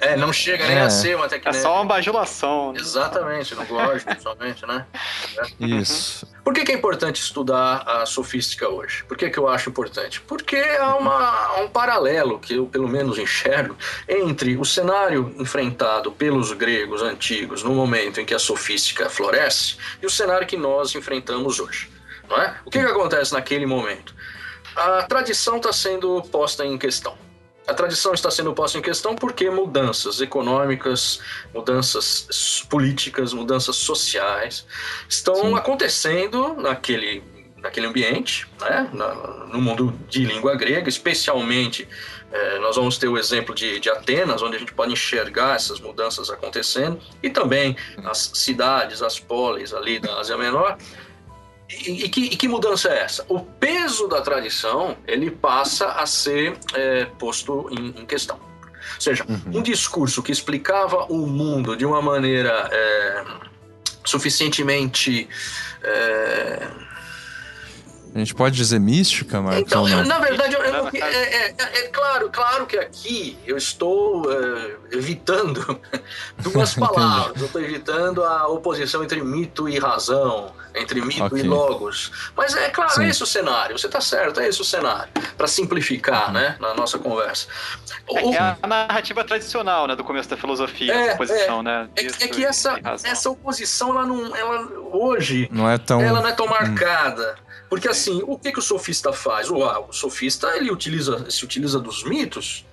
É, 0.00 0.16
não 0.16 0.32
chega 0.32 0.66
nem 0.66 0.76
é. 0.76 0.82
a 0.82 0.90
ser 0.90 1.16
uma 1.16 1.28
tecne. 1.28 1.56
É 1.56 1.60
só 1.60 1.76
uma 1.76 1.84
bajulação. 1.84 2.72
Né? 2.72 2.80
Exatamente, 2.80 3.54
no 3.54 3.72
lógico, 3.72 4.10
somente, 4.20 4.66
né? 4.66 4.86
Isso. 5.58 6.26
Por 6.44 6.52
que, 6.52 6.64
que, 6.64 6.72
é 6.72 6.74
importante 6.74 7.20
estudar 7.20 7.82
a 7.86 8.04
sofística 8.04 8.68
hoje? 8.68 9.02
Por 9.04 9.16
que, 9.16 9.30
que 9.30 9.38
eu 9.38 9.48
acho 9.48 9.70
importante? 9.70 10.20
Porque 10.20 10.56
há, 10.56 10.94
uma, 10.96 11.14
há 11.14 11.60
um 11.60 11.68
paralelo 11.68 12.38
que 12.38 12.54
eu, 12.54 12.66
pelo 12.66 12.86
menos, 12.86 13.18
enxergo 13.18 13.76
entre 14.06 14.56
o 14.56 14.64
cenário 14.64 15.34
enfrentado 15.38 16.12
pelos 16.12 16.52
gregos 16.52 17.02
antigos 17.02 17.62
no 17.62 17.74
momento 17.74 18.20
em 18.20 18.26
que 18.26 18.34
a 18.34 18.38
sofística 18.38 19.08
floresce 19.08 19.76
e 20.02 20.06
o 20.06 20.10
cenário 20.10 20.46
que 20.46 20.56
nós 20.56 20.94
enfrentamos 20.94 21.58
hoje. 21.58 21.94
Não 22.28 22.40
é? 22.40 22.56
O 22.64 22.70
que, 22.70 22.78
que 22.78 22.86
acontece 22.86 23.32
naquele 23.32 23.66
momento? 23.66 24.14
A 24.76 25.02
tradição 25.02 25.56
está 25.56 25.72
sendo 25.72 26.22
posta 26.22 26.64
em 26.64 26.76
questão. 26.76 27.16
A 27.66 27.72
tradição 27.72 28.12
está 28.12 28.30
sendo 28.30 28.52
posta 28.52 28.76
em 28.76 28.82
questão 28.82 29.14
porque 29.16 29.48
mudanças 29.48 30.20
econômicas, 30.20 31.20
mudanças 31.52 32.66
políticas, 32.68 33.32
mudanças 33.32 33.76
sociais 33.76 34.66
estão 35.08 35.36
Sim. 35.36 35.54
acontecendo 35.54 36.54
naquele, 36.54 37.24
naquele 37.56 37.86
ambiente, 37.86 38.46
né? 38.60 38.90
no 39.50 39.62
mundo 39.62 39.98
de 40.08 40.26
língua 40.26 40.54
grega, 40.56 40.90
especialmente 40.90 41.88
é, 42.34 42.58
nós 42.58 42.74
vamos 42.74 42.98
ter 42.98 43.06
o 43.06 43.16
exemplo 43.16 43.54
de, 43.54 43.78
de 43.78 43.88
Atenas, 43.88 44.42
onde 44.42 44.56
a 44.56 44.58
gente 44.58 44.74
pode 44.74 44.92
enxergar 44.92 45.54
essas 45.54 45.78
mudanças 45.78 46.28
acontecendo, 46.28 47.00
e 47.22 47.30
também 47.30 47.76
as 48.04 48.32
cidades, 48.34 49.02
as 49.02 49.20
polis 49.20 49.72
ali 49.72 50.00
da 50.00 50.18
Ásia 50.18 50.36
Menor, 50.36 50.76
e, 51.68 52.08
que, 52.08 52.20
e, 52.24 52.36
que, 52.36 52.46
mudança 52.46 52.88
é 52.88 53.00
essa? 53.00 53.24
O 53.28 53.40
peso 53.40 54.06
da 54.06 54.20
tradição 54.20 54.96
ele 55.06 55.30
passa 55.30 55.92
a 55.92 56.06
ser 56.06 56.56
é, 56.74 57.06
posto 57.18 57.68
em, 57.70 58.02
em, 58.02 58.06
questão. 58.06 58.36
Ou 58.36 59.00
seja, 59.00 59.24
uhum. 59.28 59.58
um 59.58 59.62
discurso 59.62 60.22
que 60.22 60.30
explicava 60.30 61.04
o 61.04 61.26
mundo 61.26 61.76
de 61.76 61.86
uma 61.86 62.02
maneira 62.02 62.68
é, 62.70 63.24
suficientemente 64.04 65.28
é, 65.82 66.68
a 68.14 68.18
gente 68.18 68.34
pode 68.34 68.54
dizer 68.54 68.78
mística, 68.78 69.42
Marcos? 69.42 69.62
Então, 69.62 69.88
na 70.04 70.20
verdade, 70.20 70.54
eu, 70.54 70.62
eu, 70.62 70.88
é, 70.94 71.48
é, 71.48 71.54
é, 71.58 71.88
claro, 71.88 72.30
claro 72.30 72.64
que 72.64 72.78
aqui 72.78 73.36
eu 73.44 73.56
estou 73.56 74.22
uh, 74.26 74.76
evitando 74.92 75.80
duas 76.38 76.74
palavras. 76.74 77.40
eu 77.40 77.46
estou 77.46 77.60
evitando 77.60 78.22
a 78.22 78.46
oposição 78.46 79.02
entre 79.02 79.20
mito 79.20 79.68
e 79.68 79.80
razão, 79.80 80.52
entre 80.76 81.00
mito 81.00 81.24
okay. 81.24 81.40
e 81.40 81.42
logos. 81.42 82.30
Mas 82.36 82.54
é 82.54 82.68
claro, 82.68 82.92
Sim. 82.92 83.04
é 83.04 83.08
esse 83.08 83.22
o 83.22 83.26
cenário. 83.26 83.76
Você 83.76 83.86
está 83.86 84.00
certo, 84.00 84.38
é 84.38 84.48
esse 84.48 84.60
o 84.60 84.64
cenário. 84.64 85.10
Para 85.36 85.48
simplificar, 85.48 86.28
uhum. 86.28 86.34
né, 86.34 86.56
na 86.60 86.72
nossa 86.72 87.00
conversa. 87.00 87.48
É, 88.08 88.24
o, 88.24 88.32
é 88.32 88.56
a 88.62 88.66
narrativa 88.66 89.24
tradicional, 89.24 89.88
né, 89.88 89.96
do 89.96 90.04
começo 90.04 90.28
da 90.28 90.36
filosofia, 90.36 90.94
é, 90.94 91.14
oposição, 91.14 91.60
é, 91.60 91.62
né? 91.64 91.88
É, 91.96 92.06
é 92.06 92.28
que 92.28 92.44
essa, 92.44 92.78
essa 93.02 93.28
oposição, 93.28 93.90
ela 93.90 94.06
não, 94.06 94.36
ela 94.36 94.68
hoje, 94.92 95.48
não 95.50 95.68
é 95.68 95.78
tão, 95.78 96.00
ela 96.00 96.20
não 96.20 96.28
é 96.28 96.32
tão 96.32 96.46
hum. 96.46 97.34
Porque 97.74 97.88
assim, 97.88 98.22
o 98.24 98.38
que, 98.38 98.52
que 98.52 98.60
o 98.60 98.62
sofista 98.62 99.12
faz? 99.12 99.50
O, 99.50 99.64
ah, 99.64 99.80
o 99.80 99.92
sofista 99.92 100.56
ele 100.56 100.70
utiliza, 100.70 101.28
se 101.28 101.44
utiliza 101.44 101.80
dos 101.80 102.04
mitos. 102.04 102.64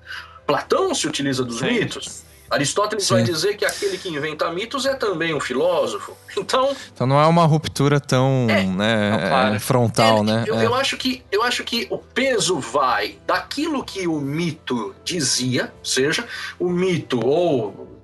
Platão 0.45 0.93
se 0.93 1.07
utiliza 1.07 1.43
dos 1.43 1.57
Sim. 1.57 1.71
mitos. 1.71 2.21
Aristóteles 2.47 3.05
Sim. 3.05 3.15
vai 3.15 3.23
dizer 3.23 3.57
que 3.57 3.65
aquele 3.65 3.97
que 3.97 4.09
inventa 4.09 4.51
mitos 4.51 4.85
é 4.85 4.93
também 4.93 5.33
um 5.33 5.39
filósofo. 5.39 6.15
Então, 6.37 6.75
então 6.93 7.07
não 7.07 7.19
é 7.19 7.25
uma 7.25 7.47
ruptura 7.47 7.99
tão 7.99 8.45
é, 8.47 8.63
né, 8.63 9.55
é, 9.55 9.59
frontal, 9.59 10.19
é, 10.19 10.23
né? 10.23 10.43
Eu, 10.45 10.55
eu, 10.61 10.75
acho 10.75 10.95
que, 10.97 11.23
eu 11.31 11.41
acho 11.41 11.63
que 11.63 11.87
o 11.89 11.97
peso 11.97 12.59
vai 12.59 13.17
daquilo 13.25 13.83
que 13.83 14.07
o 14.07 14.21
mito 14.21 14.93
dizia, 15.03 15.73
seja 15.83 16.27
o 16.59 16.69
mito 16.69 17.19
ou 17.25 18.00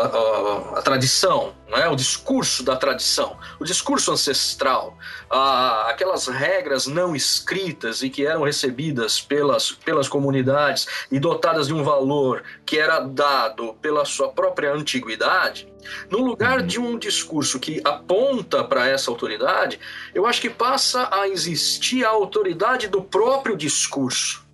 a, 0.00 0.78
a, 0.78 0.82
tradição, 0.82 1.54
né? 1.68 1.88
o 1.88 1.96
discurso 1.96 2.62
da 2.62 2.76
tradição, 2.76 3.36
o 3.58 3.64
discurso 3.64 4.12
ancestral, 4.12 4.96
a, 5.30 5.90
aquelas 5.90 6.26
regras 6.26 6.86
não 6.86 7.14
escritas 7.14 8.02
e 8.02 8.10
que 8.10 8.26
eram 8.26 8.42
recebidas 8.42 9.20
pelas, 9.20 9.72
pelas 9.72 10.08
comunidades 10.08 10.86
e 11.10 11.18
dotadas 11.18 11.68
de 11.68 11.74
um 11.74 11.82
valor 11.82 12.42
que 12.64 12.78
era 12.78 13.00
dado 13.00 13.74
pela 13.74 14.04
sua 14.04 14.28
própria 14.28 14.72
antiguidade, 14.72 15.68
no 16.10 16.18
lugar 16.18 16.62
de 16.62 16.78
um 16.78 16.98
discurso 16.98 17.58
que 17.58 17.80
aponta 17.84 18.62
para 18.64 18.86
essa 18.86 19.10
autoridade, 19.10 19.80
eu 20.14 20.26
acho 20.26 20.40
que 20.40 20.50
passa 20.50 21.08
a 21.10 21.28
existir 21.28 22.04
a 22.04 22.10
autoridade 22.10 22.88
do 22.88 23.02
próprio 23.02 23.56
discurso 23.56 24.46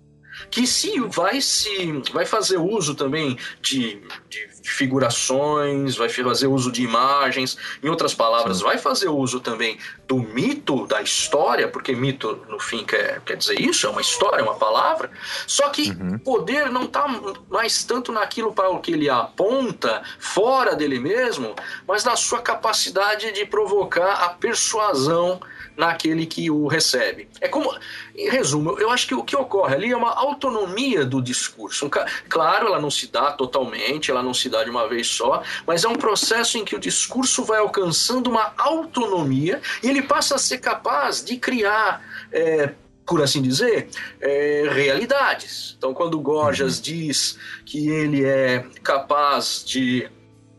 que 0.49 0.67
se 0.67 0.99
vai 0.99 1.41
se 1.41 2.01
vai 2.13 2.25
fazer 2.25 2.57
uso 2.57 2.95
também 2.95 3.37
de, 3.61 4.01
de 4.29 4.54
figurações, 4.65 5.95
vai 5.95 6.09
fazer 6.09 6.47
uso 6.47 6.71
de 6.71 6.83
imagens, 6.83 7.57
em 7.83 7.89
outras 7.89 8.13
palavras, 8.13 8.57
Sim. 8.57 8.63
vai 8.63 8.77
fazer 8.77 9.09
uso 9.09 9.39
também 9.39 9.77
do 10.07 10.17
mito 10.17 10.87
da 10.87 11.01
história, 11.01 11.67
porque 11.67 11.93
mito 11.93 12.43
no 12.49 12.59
fim 12.59 12.83
quer, 12.83 13.21
quer 13.21 13.37
dizer 13.37 13.59
isso, 13.59 13.85
é 13.85 13.89
uma 13.89 14.01
história, 14.01 14.39
é 14.39 14.43
uma 14.43 14.55
palavra. 14.55 15.09
Só 15.47 15.69
que 15.69 15.91
uhum. 15.91 16.15
o 16.15 16.19
poder 16.19 16.71
não 16.71 16.83
está 16.83 17.07
mais 17.49 17.83
tanto 17.83 18.11
naquilo 18.11 18.53
para 18.53 18.69
o 18.69 18.79
que 18.79 18.91
ele 18.91 19.09
aponta 19.09 20.03
fora 20.19 20.75
dele 20.75 20.99
mesmo, 20.99 21.55
mas 21.87 22.03
na 22.03 22.15
sua 22.15 22.41
capacidade 22.41 23.31
de 23.31 23.45
provocar 23.45 24.23
a 24.23 24.29
persuasão 24.29 25.39
naquele 25.77 26.25
que 26.25 26.49
o 26.49 26.67
recebe. 26.67 27.27
É 27.41 27.47
como, 27.47 27.73
em 28.15 28.29
resumo, 28.29 28.77
eu 28.79 28.89
acho 28.89 29.07
que 29.07 29.15
o 29.15 29.23
que 29.23 29.35
ocorre 29.35 29.75
ali 29.75 29.91
é 29.91 29.97
uma 29.97 30.13
autonomia 30.13 31.05
do 31.05 31.21
discurso. 31.21 31.89
Claro, 32.29 32.67
ela 32.67 32.79
não 32.79 32.89
se 32.89 33.07
dá 33.07 33.31
totalmente, 33.31 34.11
ela 34.11 34.23
não 34.23 34.33
se 34.33 34.49
dá 34.49 34.63
de 34.63 34.69
uma 34.69 34.87
vez 34.87 35.07
só, 35.07 35.43
mas 35.65 35.83
é 35.83 35.87
um 35.87 35.95
processo 35.95 36.57
em 36.57 36.65
que 36.65 36.75
o 36.75 36.79
discurso 36.79 37.43
vai 37.43 37.59
alcançando 37.59 38.29
uma 38.29 38.53
autonomia 38.57 39.61
e 39.83 39.89
ele 39.89 40.01
passa 40.01 40.35
a 40.35 40.37
ser 40.37 40.59
capaz 40.59 41.23
de 41.23 41.37
criar. 41.37 42.01
É, 42.31 42.73
por 43.05 43.21
assim 43.21 43.41
dizer, 43.41 43.89
é, 44.19 44.67
realidades. 44.71 45.75
Então, 45.77 45.93
quando 45.93 46.19
Gorgias 46.19 46.77
uhum. 46.77 46.81
diz 46.81 47.37
que 47.63 47.87
ele 47.87 48.25
é 48.25 48.65
capaz 48.81 49.63
de 49.63 50.09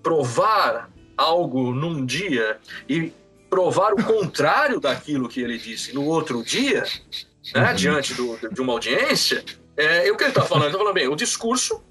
provar 0.00 0.88
algo 1.16 1.72
num 1.72 2.04
dia 2.04 2.58
e 2.88 3.12
provar 3.56 3.94
o 3.94 4.04
contrário 4.04 4.78
daquilo 4.78 5.30
que 5.30 5.40
ele 5.40 5.56
disse 5.56 5.94
no 5.94 6.04
outro 6.04 6.42
dia, 6.44 6.84
né, 7.54 7.70
uhum. 7.70 7.74
diante 7.74 8.12
do, 8.12 8.36
de 8.52 8.60
uma 8.60 8.74
audiência, 8.74 9.42
é, 9.74 10.12
o 10.12 10.16
que 10.16 10.24
ele 10.24 10.30
está 10.30 10.42
falando? 10.42 10.64
Ele 10.64 10.72
está 10.72 10.78
falando, 10.78 10.94
bem, 10.94 11.08
o 11.08 11.16
discurso, 11.16 11.82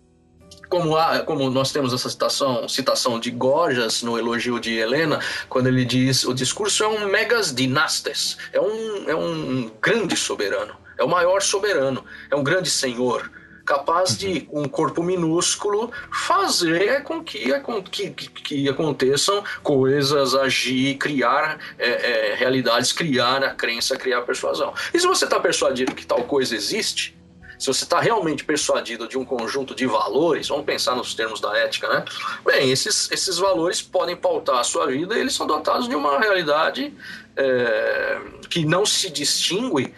como, 0.70 0.96
há, 0.96 1.22
como 1.22 1.50
nós 1.50 1.72
temos 1.72 1.92
essa 1.92 2.08
citação, 2.08 2.70
citação 2.70 3.20
de 3.20 3.32
Gorgias 3.32 4.04
no 4.04 4.16
elogio 4.16 4.60
de 4.60 4.78
Helena, 4.78 5.20
quando 5.50 5.66
ele 5.66 5.84
diz 5.84 6.24
o 6.24 6.36
discurso 6.36 6.84
é 6.84 6.88
um 6.88 7.08
megas 7.08 7.52
dinastes, 7.52 8.38
é 8.54 8.62
um, 8.62 9.10
é 9.10 9.16
um 9.16 9.72
grande 9.82 10.16
soberano, 10.16 10.76
é 11.00 11.04
o 11.04 11.10
maior 11.10 11.42
soberano, 11.42 12.06
é 12.30 12.36
um 12.36 12.44
grande 12.44 12.70
senhor, 12.70 13.32
capaz 13.66 14.18
de, 14.18 14.48
um 14.52 14.66
corpo 14.66 15.02
minúsculo, 15.02 15.92
fazer 16.12 17.02
com 17.04 17.24
que, 17.24 17.60
com 17.62 17.82
que, 17.82 18.12
que, 18.12 18.30
que 18.30 18.70
aconteçam 18.70 19.44
coisas, 19.64 20.36
agir, 20.36 20.98
criar 20.98 21.58
é, 21.80 21.90
é, 22.32 22.36
realidades, 22.36 22.94
criar 22.94 23.44
a 23.44 23.50
crença, 23.50 23.98
criar 23.98 24.20
a 24.20 24.22
persuasão. 24.22 24.74
E 24.94 25.00
se 25.00 25.08
você 25.08 25.26
está 25.26 25.40
persuadido 25.40 25.96
que 25.96 26.06
tal 26.06 26.24
coisa 26.24 26.56
existe, 26.56 27.16
se 27.58 27.68
você 27.68 27.86
está 27.86 28.00
realmente 28.00 28.44
persuadido 28.44 29.08
de 29.08 29.18
um 29.18 29.26
conjunto 29.26 29.74
de 29.74 29.86
valores, 29.86 30.50
vamos 30.50 30.66
pensar 30.66 30.96
nos 30.96 31.14
termos 31.14 31.40
da 31.40 31.58
ética, 31.58 31.88
né? 31.88 32.04
Bem, 32.46 32.70
esses, 32.70 33.10
esses 33.12 33.38
valores 33.38 33.82
podem 33.82 34.16
pautar 34.16 34.60
a 34.60 34.64
sua 34.64 34.88
vida 34.88 35.16
e 35.16 35.22
eles 35.22 35.34
são 35.34 35.48
dotados 35.48 35.88
de 35.88 35.96
uma 35.96 36.20
realidade 36.20 36.94
é, 37.36 38.20
que 38.50 38.66
não 38.66 38.86
se 38.86 39.10
distingue 39.10 39.94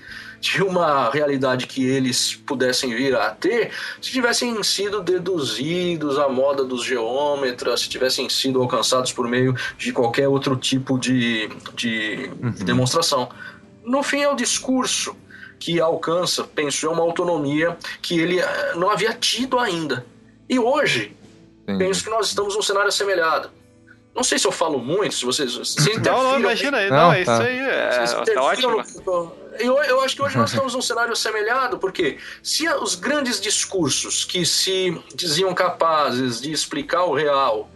de 0.47 0.63
uma 0.63 1.09
realidade 1.09 1.67
que 1.67 1.85
eles 1.85 2.35
pudessem 2.35 2.95
vir 2.95 3.13
a 3.15 3.31
ter 3.31 3.71
se 4.01 4.11
tivessem 4.11 4.63
sido 4.63 5.01
deduzidos 5.01 6.17
à 6.17 6.29
moda 6.29 6.63
dos 6.63 6.85
geômetras, 6.85 7.81
se 7.81 7.89
tivessem 7.89 8.29
sido 8.29 8.61
alcançados 8.61 9.11
por 9.11 9.27
meio 9.27 9.53
de 9.77 9.91
qualquer 9.91 10.29
outro 10.29 10.55
tipo 10.55 10.97
de, 10.97 11.49
de 11.75 12.31
uhum. 12.41 12.51
demonstração. 12.63 13.29
No 13.83 14.01
fim, 14.01 14.21
é 14.21 14.29
o 14.29 14.35
discurso 14.35 15.15
que 15.59 15.81
alcança, 15.81 16.45
penso 16.45 16.85
eu, 16.85 16.91
uma 16.93 17.03
autonomia 17.03 17.77
que 18.01 18.17
ele 18.17 18.39
eh, 18.39 18.73
não 18.75 18.89
havia 18.89 19.13
tido 19.13 19.59
ainda. 19.59 20.05
E 20.47 20.57
hoje, 20.57 21.15
Sim. 21.67 21.77
penso 21.77 22.03
que 22.03 22.09
nós 22.09 22.27
estamos 22.27 22.55
num 22.55 22.61
cenário 22.61 22.87
assemelhado. 22.87 23.49
Não 24.15 24.23
sei 24.23 24.39
se 24.39 24.47
eu 24.47 24.51
falo 24.51 24.79
muito, 24.79 25.13
se 25.13 25.25
vocês. 25.25 25.51
Se 25.63 25.99
não, 25.99 26.23
não, 26.23 26.39
imagina 26.39 26.77
aí, 26.77 26.89
não, 26.89 26.97
não 26.97 27.13
é 27.13 27.23
tá. 27.23 27.33
isso 27.33 27.43
aí. 27.43 27.59
É, 27.59 28.33
tá 28.33 28.41
ótimo. 28.41 28.83
No, 29.05 29.31
eu, 29.59 29.77
eu 29.83 30.01
acho 30.01 30.15
que 30.15 30.21
hoje 30.21 30.37
nós 30.37 30.49
estamos 30.51 30.73
num 30.73 30.81
cenário 30.81 31.13
assemelhado, 31.13 31.77
porque 31.77 32.17
se 32.41 32.67
os 32.67 32.95
grandes 32.95 33.39
discursos 33.39 34.25
que 34.25 34.45
se 34.45 34.99
diziam 35.13 35.53
capazes 35.53 36.41
de 36.41 36.51
explicar 36.51 37.03
o 37.03 37.13
real 37.13 37.69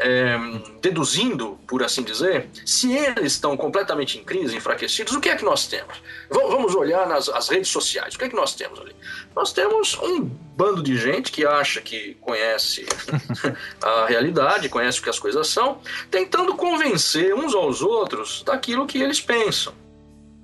é, 0.00 0.36
deduzindo, 0.80 1.58
por 1.66 1.82
assim 1.82 2.02
dizer, 2.02 2.48
se 2.64 2.92
eles 2.92 3.34
estão 3.34 3.56
completamente 3.56 4.18
em 4.18 4.24
crise, 4.24 4.56
enfraquecidos, 4.56 5.14
o 5.14 5.20
que 5.20 5.28
é 5.28 5.36
que 5.36 5.44
nós 5.44 5.66
temos? 5.66 6.02
vamos 6.30 6.74
olhar 6.74 7.06
nas 7.06 7.28
as 7.28 7.48
redes 7.48 7.68
sociais. 7.68 8.14
O 8.14 8.18
que 8.18 8.24
é 8.24 8.28
que 8.28 8.36
nós 8.36 8.54
temos 8.54 8.80
ali? 8.80 8.94
Nós 9.34 9.52
temos 9.52 9.98
um 10.02 10.24
bando 10.56 10.82
de 10.82 10.96
gente 10.96 11.30
que 11.30 11.46
acha 11.46 11.80
que 11.80 12.14
conhece 12.20 12.86
a 13.82 14.06
realidade, 14.06 14.68
conhece 14.68 15.00
o 15.00 15.02
que 15.02 15.10
as 15.10 15.18
coisas 15.18 15.48
são, 15.48 15.80
tentando 16.10 16.54
convencer 16.54 17.34
uns 17.34 17.54
aos 17.54 17.82
outros 17.82 18.42
daquilo 18.42 18.86
que 18.86 19.00
eles 19.00 19.20
pensam. 19.20 19.74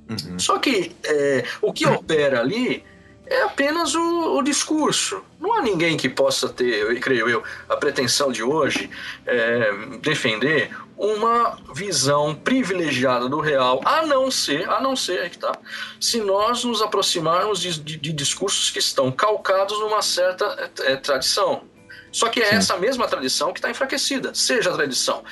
Uhum. 0.08 0.38
Só 0.38 0.58
que 0.58 0.94
é, 1.04 1.44
o 1.60 1.72
que 1.72 1.86
opera 1.86 2.40
ali 2.40 2.84
é 3.26 3.42
apenas 3.42 3.94
o, 3.94 4.38
o, 4.38 4.42
discurso. 4.42 5.22
Não 5.40 5.52
há 5.52 5.60
ninguém 5.60 5.96
que 5.96 6.08
possa 6.08 6.48
ter, 6.48 6.78
eu 6.78 7.00
creio 7.00 7.28
eu, 7.28 7.42
a 7.68 7.76
pretensão 7.76 8.30
de 8.30 8.42
hoje 8.42 8.88
é, 9.26 9.72
defender 10.00 10.70
uma 10.96 11.58
visão 11.74 12.34
privilegiada 12.34 13.28
do 13.28 13.40
real, 13.40 13.80
a 13.84 14.06
não 14.06 14.30
ser, 14.30 14.68
a 14.70 14.80
não 14.80 14.94
ser, 14.96 15.28
que 15.28 15.38
tá, 15.38 15.52
se 16.00 16.20
nós 16.20 16.64
nos 16.64 16.80
aproximarmos 16.80 17.60
de, 17.60 17.78
de, 17.80 17.96
de 17.96 18.12
discursos 18.12 18.70
que 18.70 18.78
estão 18.78 19.10
calcados 19.10 19.78
numa 19.80 20.00
certa 20.02 20.70
é, 20.84 20.96
tradição. 20.96 21.64
Só 22.12 22.28
que 22.28 22.40
é 22.40 22.46
Sim. 22.46 22.56
essa 22.56 22.76
mesma 22.78 23.06
tradição 23.08 23.52
que 23.52 23.58
está 23.58 23.68
enfraquecida, 23.68 24.34
seja 24.34 24.70
a 24.70 24.74
tradição 24.74 25.22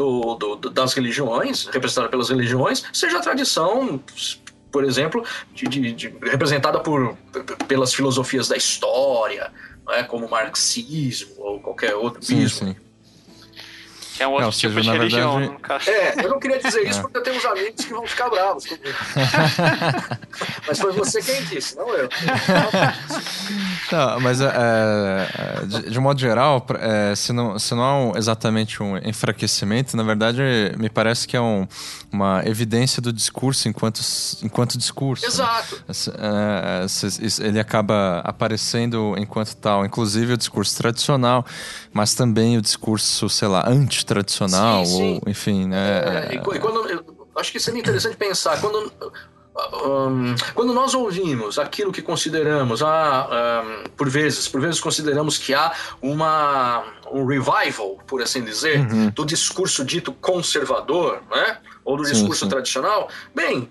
do, 0.00 0.56
do, 0.56 0.70
das 0.70 0.94
religiões, 0.94 1.66
representada 1.66 2.08
pelas 2.08 2.30
religiões, 2.30 2.84
seja 2.92 3.18
a 3.18 3.20
tradição 3.20 4.00
por 4.72 4.84
exemplo, 4.84 5.24
de, 5.52 5.66
de, 5.66 5.92
de, 5.92 6.14
representada 6.22 6.78
por, 6.78 7.16
pelas 7.66 7.92
filosofias 7.92 8.46
da 8.46 8.56
história, 8.56 9.50
é, 9.88 10.04
como 10.04 10.26
o 10.26 10.30
marxismo 10.30 11.34
ou 11.38 11.60
qualquer 11.60 11.96
outro 11.96 12.24
sim, 12.24 12.48
sim. 12.48 12.76
É 14.20 14.26
um 14.26 14.32
outro 14.32 14.44
não, 14.44 14.52
tipo 14.52 14.74
seja, 14.74 14.92
de 14.92 14.98
religião, 14.98 15.38
verdade... 15.38 15.90
É, 15.90 16.14
eu 16.24 16.28
não 16.28 16.38
queria 16.38 16.58
dizer 16.58 16.82
isso 16.86 16.98
é. 16.98 17.02
porque 17.02 17.18
eu 17.18 17.22
tenho 17.22 17.36
uns 17.36 17.44
amigos 17.44 17.84
que 17.84 17.92
vão 17.92 18.06
ficar 18.06 18.28
bravos 18.28 18.66
comigo. 18.66 18.98
mas 20.68 20.78
foi 20.78 20.92
você 20.92 21.22
quem 21.22 21.42
disse, 21.44 21.74
não 21.76 21.88
eu. 21.94 22.08
Não, 23.90 24.20
mas 24.20 24.40
é, 24.40 24.46
é, 24.46 25.66
de, 25.66 25.90
de 25.90 25.98
modo 25.98 26.20
geral, 26.20 26.64
é, 26.78 27.12
se, 27.16 27.32
não, 27.32 27.58
se 27.58 27.74
não 27.74 28.00
um, 28.00 28.16
exatamente 28.16 28.82
um 28.82 28.96
enfraquecimento, 28.98 29.96
na 29.96 30.02
verdade, 30.02 30.40
me 30.78 30.88
parece 30.88 31.26
que 31.26 31.36
é 31.36 31.40
um, 31.40 31.66
uma 32.12 32.42
evidência 32.46 33.00
do 33.02 33.12
discurso 33.12 33.68
enquanto, 33.68 34.00
enquanto 34.42 34.78
discurso. 34.78 35.26
Exato. 35.26 35.82
Né? 35.86 36.86
ele 37.40 37.60
acaba 37.60 38.20
aparecendo 38.24 39.14
enquanto 39.18 39.54
tal, 39.56 39.84
inclusive 39.84 40.34
o 40.34 40.36
discurso 40.36 40.76
tradicional, 40.76 41.44
mas 41.92 42.14
também 42.14 42.56
o 42.56 42.62
discurso, 42.62 43.28
sei 43.28 43.48
lá, 43.48 43.64
anti 43.66 44.04
tradicional, 44.14 44.84
sim, 44.84 44.96
sim. 44.96 45.20
ou 45.22 45.30
enfim, 45.30 45.66
né? 45.66 46.30
É, 46.30 46.34
e, 46.34 46.38
quando, 46.38 46.88
eu 46.88 47.04
acho 47.36 47.52
que 47.52 47.60
seria 47.60 47.78
interessante 47.78 48.16
pensar, 48.16 48.60
quando, 48.60 48.92
um, 49.84 50.34
quando 50.52 50.74
nós 50.74 50.94
ouvimos 50.94 51.60
aquilo 51.60 51.92
que 51.92 52.02
consideramos, 52.02 52.82
ah, 52.82 53.62
um, 53.64 53.90
por 53.90 54.08
vezes, 54.08 54.48
por 54.48 54.60
vezes 54.60 54.80
consideramos 54.80 55.38
que 55.38 55.54
há 55.54 55.72
uma, 56.02 56.84
um 57.12 57.24
revival, 57.24 57.98
por 58.04 58.20
assim 58.20 58.42
dizer, 58.42 58.80
uhum. 58.80 59.10
do 59.10 59.24
discurso 59.24 59.84
dito 59.84 60.12
conservador, 60.12 61.22
né? 61.30 61.58
Ou 61.84 61.96
do 61.96 62.02
discurso 62.02 62.44
sim, 62.44 62.50
tradicional, 62.50 63.08
bem, 63.32 63.70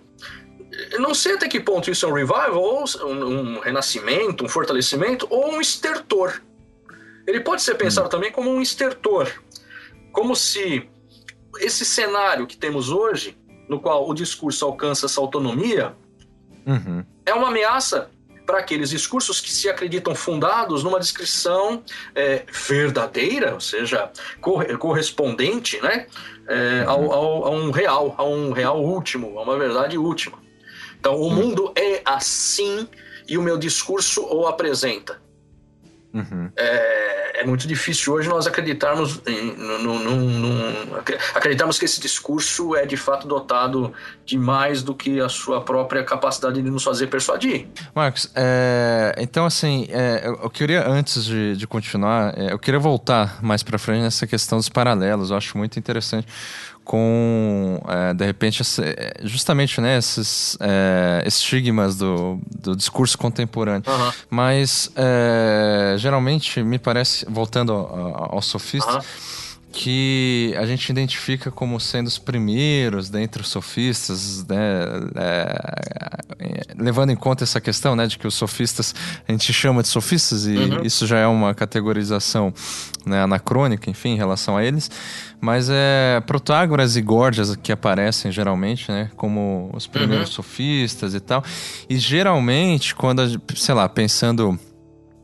não 1.00 1.14
sei 1.14 1.34
até 1.34 1.50
que 1.50 1.60
ponto 1.60 1.92
isso 1.92 2.06
é 2.06 2.10
um 2.10 2.14
revival, 2.14 2.56
ou 2.56 2.86
um, 3.04 3.58
um 3.58 3.60
renascimento, 3.60 4.46
um 4.46 4.48
fortalecimento, 4.48 5.28
ou 5.30 5.52
um 5.52 5.60
estertor. 5.60 6.42
Ele 7.28 7.42
pode 7.42 7.62
ser 7.62 7.76
pensado 7.76 8.06
uhum. 8.06 8.12
também 8.12 8.32
como 8.32 8.50
um 8.50 8.62
estertor 8.62 9.30
como 10.12 10.36
se 10.36 10.90
esse 11.60 11.86
cenário 11.86 12.48
que 12.48 12.58
temos 12.58 12.90
hoje, 12.90 13.38
no 13.68 13.80
qual 13.80 14.10
o 14.10 14.14
discurso 14.14 14.66
alcança 14.66 15.06
essa 15.06 15.20
autonomia, 15.20 15.96
uhum. 16.66 17.04
é 17.26 17.34
uma 17.34 17.50
ameaça 17.50 18.10
para 18.46 18.60
aqueles 18.60 18.90
discursos 18.90 19.40
que 19.40 19.52
se 19.52 19.70
acreditam 19.70 20.16
fundados 20.16 20.84
numa 20.84 21.00
descrição 21.00 21.84
é, 22.16 22.44
verdadeira, 22.68 23.54
ou 23.54 23.60
seja, 23.60 24.12
correspondente 24.80 25.80
né, 25.82 26.08
é, 26.48 26.84
uhum. 26.84 26.90
ao, 26.90 27.12
ao, 27.12 27.46
a 27.46 27.50
um 27.52 27.70
real, 27.70 28.16
a 28.18 28.24
um 28.24 28.52
real 28.52 28.84
último, 28.84 29.38
a 29.38 29.44
uma 29.44 29.58
verdade 29.58 30.00
última. 30.00 30.40
Então, 31.00 31.16
o 31.16 31.28
uhum. 31.28 31.34
mundo 31.36 31.74
é 31.76 32.02
assim 32.04 32.88
e 33.28 33.38
o 33.38 33.42
meu 33.42 33.58
discurso 33.58 34.26
o 34.26 34.48
apresenta. 34.48 35.22
Uhum. 36.14 36.50
É, 36.56 37.42
é, 37.42 37.46
muito 37.46 37.68
difícil 37.68 38.14
hoje 38.14 38.28
nós 38.28 38.48
acreditarmos 38.48 39.22
em, 39.28 39.56
num, 39.56 40.00
num, 40.00 40.30
num, 40.40 40.96
acreditarmos 41.36 41.78
que 41.78 41.86
esse 41.86 42.02
discurso 42.02 42.76
é 42.76 42.86
de 42.86 42.98
fato 42.98 43.28
dotado 43.28 43.94
de 44.26 44.38
mais 44.38 44.82
do 44.82 44.96
que 44.96 45.20
a 45.20 45.30
sua 45.30 45.62
própria 45.62 46.04
capacidade 46.04 46.62
de 46.62 46.70
nos 46.70 46.84
fazer 46.84 47.08
persuadir. 47.08 47.68
Marcos, 47.94 48.32
é, 48.36 49.14
então 49.20 49.46
assim, 49.46 49.88
é, 49.90 50.28
eu 50.28 50.50
queria 50.50 50.88
antes 50.88 51.26
de, 51.26 51.56
de 51.56 51.68
continuar, 51.68 52.34
é, 52.36 52.52
eu 52.52 52.58
queria 52.58 52.80
voltar 52.80 53.42
mais 53.44 53.62
para 53.62 53.78
frente 53.78 54.02
nessa 54.02 54.26
questão 54.26 54.58
dos 54.58 54.70
paralelos. 54.70 55.30
Eu 55.30 55.38
acho 55.38 55.58
muito 55.58 55.78
interessante 55.78 56.28
com, 56.90 57.80
é, 57.88 58.16
de 58.16 58.26
repente, 58.26 58.64
justamente 59.22 59.80
né, 59.80 60.00
esses 60.00 60.58
é, 60.60 61.22
estigmas 61.24 61.96
do, 61.96 62.40
do 62.50 62.76
discurso 62.76 63.16
contemporâneo. 63.16 63.84
Uhum. 63.88 64.12
Mas, 64.28 64.92
é, 64.96 65.94
geralmente, 66.00 66.64
me 66.64 66.80
parece, 66.80 67.28
voltando 67.30 67.74
aos 67.74 68.48
sofistas, 68.48 68.96
uhum. 68.96 69.02
Que 69.72 70.54
a 70.58 70.66
gente 70.66 70.90
identifica 70.90 71.52
como 71.52 71.80
sendo 71.80 72.08
os 72.08 72.18
primeiros 72.18 73.10
dentre 73.10 73.42
os 73.42 73.50
sofistas, 73.50 74.46
né, 74.48 74.86
é, 75.16 76.74
levando 76.78 77.12
em 77.12 77.16
conta 77.16 77.44
essa 77.44 77.62
questão 77.62 77.96
né, 77.96 78.08
de 78.08 78.18
que 78.18 78.26
os 78.26 78.34
sofistas, 78.34 78.96
a 79.28 79.32
gente 79.32 79.54
chama 79.54 79.82
de 79.82 79.88
sofistas, 79.88 80.48
e 80.48 80.56
uhum. 80.56 80.84
isso 80.84 81.06
já 81.06 81.20
é 81.20 81.28
uma 81.28 81.54
categorização 81.54 82.54
né, 83.06 83.22
anacrônica, 83.22 83.90
enfim, 83.90 84.10
em 84.10 84.18
relação 84.18 84.58
a 84.58 84.64
eles. 84.64 84.90
Mas 85.40 85.70
é 85.70 86.22
Protágoras 86.26 86.98
e 86.98 87.02
Górgias 87.02 87.56
que 87.56 87.72
aparecem 87.72 88.32
geralmente, 88.32 88.92
né? 88.92 89.10
Como 89.16 89.70
os 89.74 89.88
primeiros 89.88 90.30
uhum. 90.30 90.36
sofistas 90.36 91.14
e 91.14 91.20
tal. 91.20 91.44
E 91.90 91.98
geralmente, 91.98 92.94
quando, 92.94 93.42
sei 93.56 93.74
lá, 93.74 93.88
pensando 93.88 94.60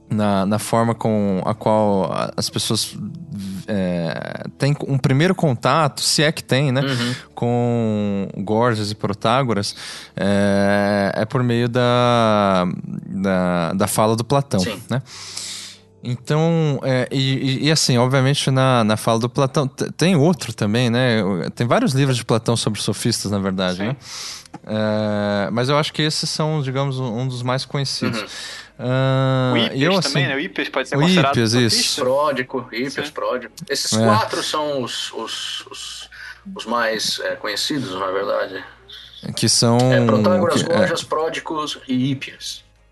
na, 0.10 0.46
na 0.46 0.60
forma 0.60 0.96
com 0.96 1.42
a 1.46 1.54
qual 1.54 2.12
as 2.38 2.50
pessoas 2.50 2.96
é, 3.68 4.44
têm 4.58 4.76
um 4.88 4.98
primeiro 4.98 5.34
contato, 5.34 6.02
se 6.02 6.24
é 6.24 6.32
que 6.32 6.44
tem, 6.44 6.72
né? 6.72 6.82
Uhum. 6.82 7.16
Com 7.34 8.28
Gorgias 8.38 8.92
e 8.92 8.96
Protágoras, 8.96 9.76
é, 10.16 11.12
é 11.16 11.26
por 11.26 11.44
meio 11.44 11.68
da, 11.68 12.68
da, 13.08 13.74
da 13.74 13.88
fala 13.88 14.16
do 14.16 14.24
Platão, 14.24 14.60
Sim. 14.60 14.82
né? 14.90 15.02
Então, 16.08 16.80
é, 16.84 17.08
e, 17.12 17.66
e, 17.66 17.72
assim, 17.72 17.98
obviamente 17.98 18.52
na, 18.52 18.84
na 18.84 18.96
fala 18.96 19.18
do 19.18 19.28
Platão, 19.28 19.68
tem 19.68 20.16
outro 20.16 20.54
também, 20.54 20.88
né? 20.88 21.24
Tem 21.56 21.66
vários 21.66 21.94
livros 21.94 22.16
de 22.16 22.24
Platão 22.24 22.56
sobre 22.56 22.80
sofistas, 22.80 23.32
na 23.32 23.40
verdade, 23.40 23.78
Sim. 23.78 23.88
né? 23.88 23.96
É, 24.68 25.50
mas 25.52 25.68
eu 25.68 25.78
acho 25.78 25.92
que 25.92 26.04
esses 26.04 26.30
são, 26.30 26.62
digamos, 26.62 27.00
um 27.00 27.28
dos 27.28 27.42
mais 27.42 27.66
conhecidos. 27.66 28.22
Uhum. 28.22 28.28
Uh, 28.78 29.54
o 29.54 29.58
Hippias 29.58 29.82
eu, 29.82 30.02
também, 30.02 30.24
assim, 30.26 30.28
né? 30.28 30.36
O 30.36 30.40
Hippias 30.40 30.70
pode 30.70 30.90
ser 30.90 30.98
o 30.98 31.02
considerado 31.02 31.36
sofista? 31.36 31.60
isso. 31.80 32.02
Pródico, 32.02 32.68
Hippias, 32.72 33.08
Sim. 33.08 33.14
Pródico. 33.14 33.54
Esses 33.70 33.94
É. 33.94 34.06
quatro 34.06 34.44
são 34.44 34.82
os, 34.82 35.12
os, 35.14 35.66
os, 35.72 36.10
os 36.56 36.66
mais 36.66 37.20
é, 37.22 37.36
conhecidos, 37.36 37.94
na 37.98 38.12
verdade. 38.12 38.64
Que 39.36 39.48
são. 39.48 39.78
É, 39.92 40.06
Protágoras, 40.06 40.62
é, 40.62 40.66
Gorgias, 40.66 41.04
Pródicos 41.04 41.80
e 41.88 42.12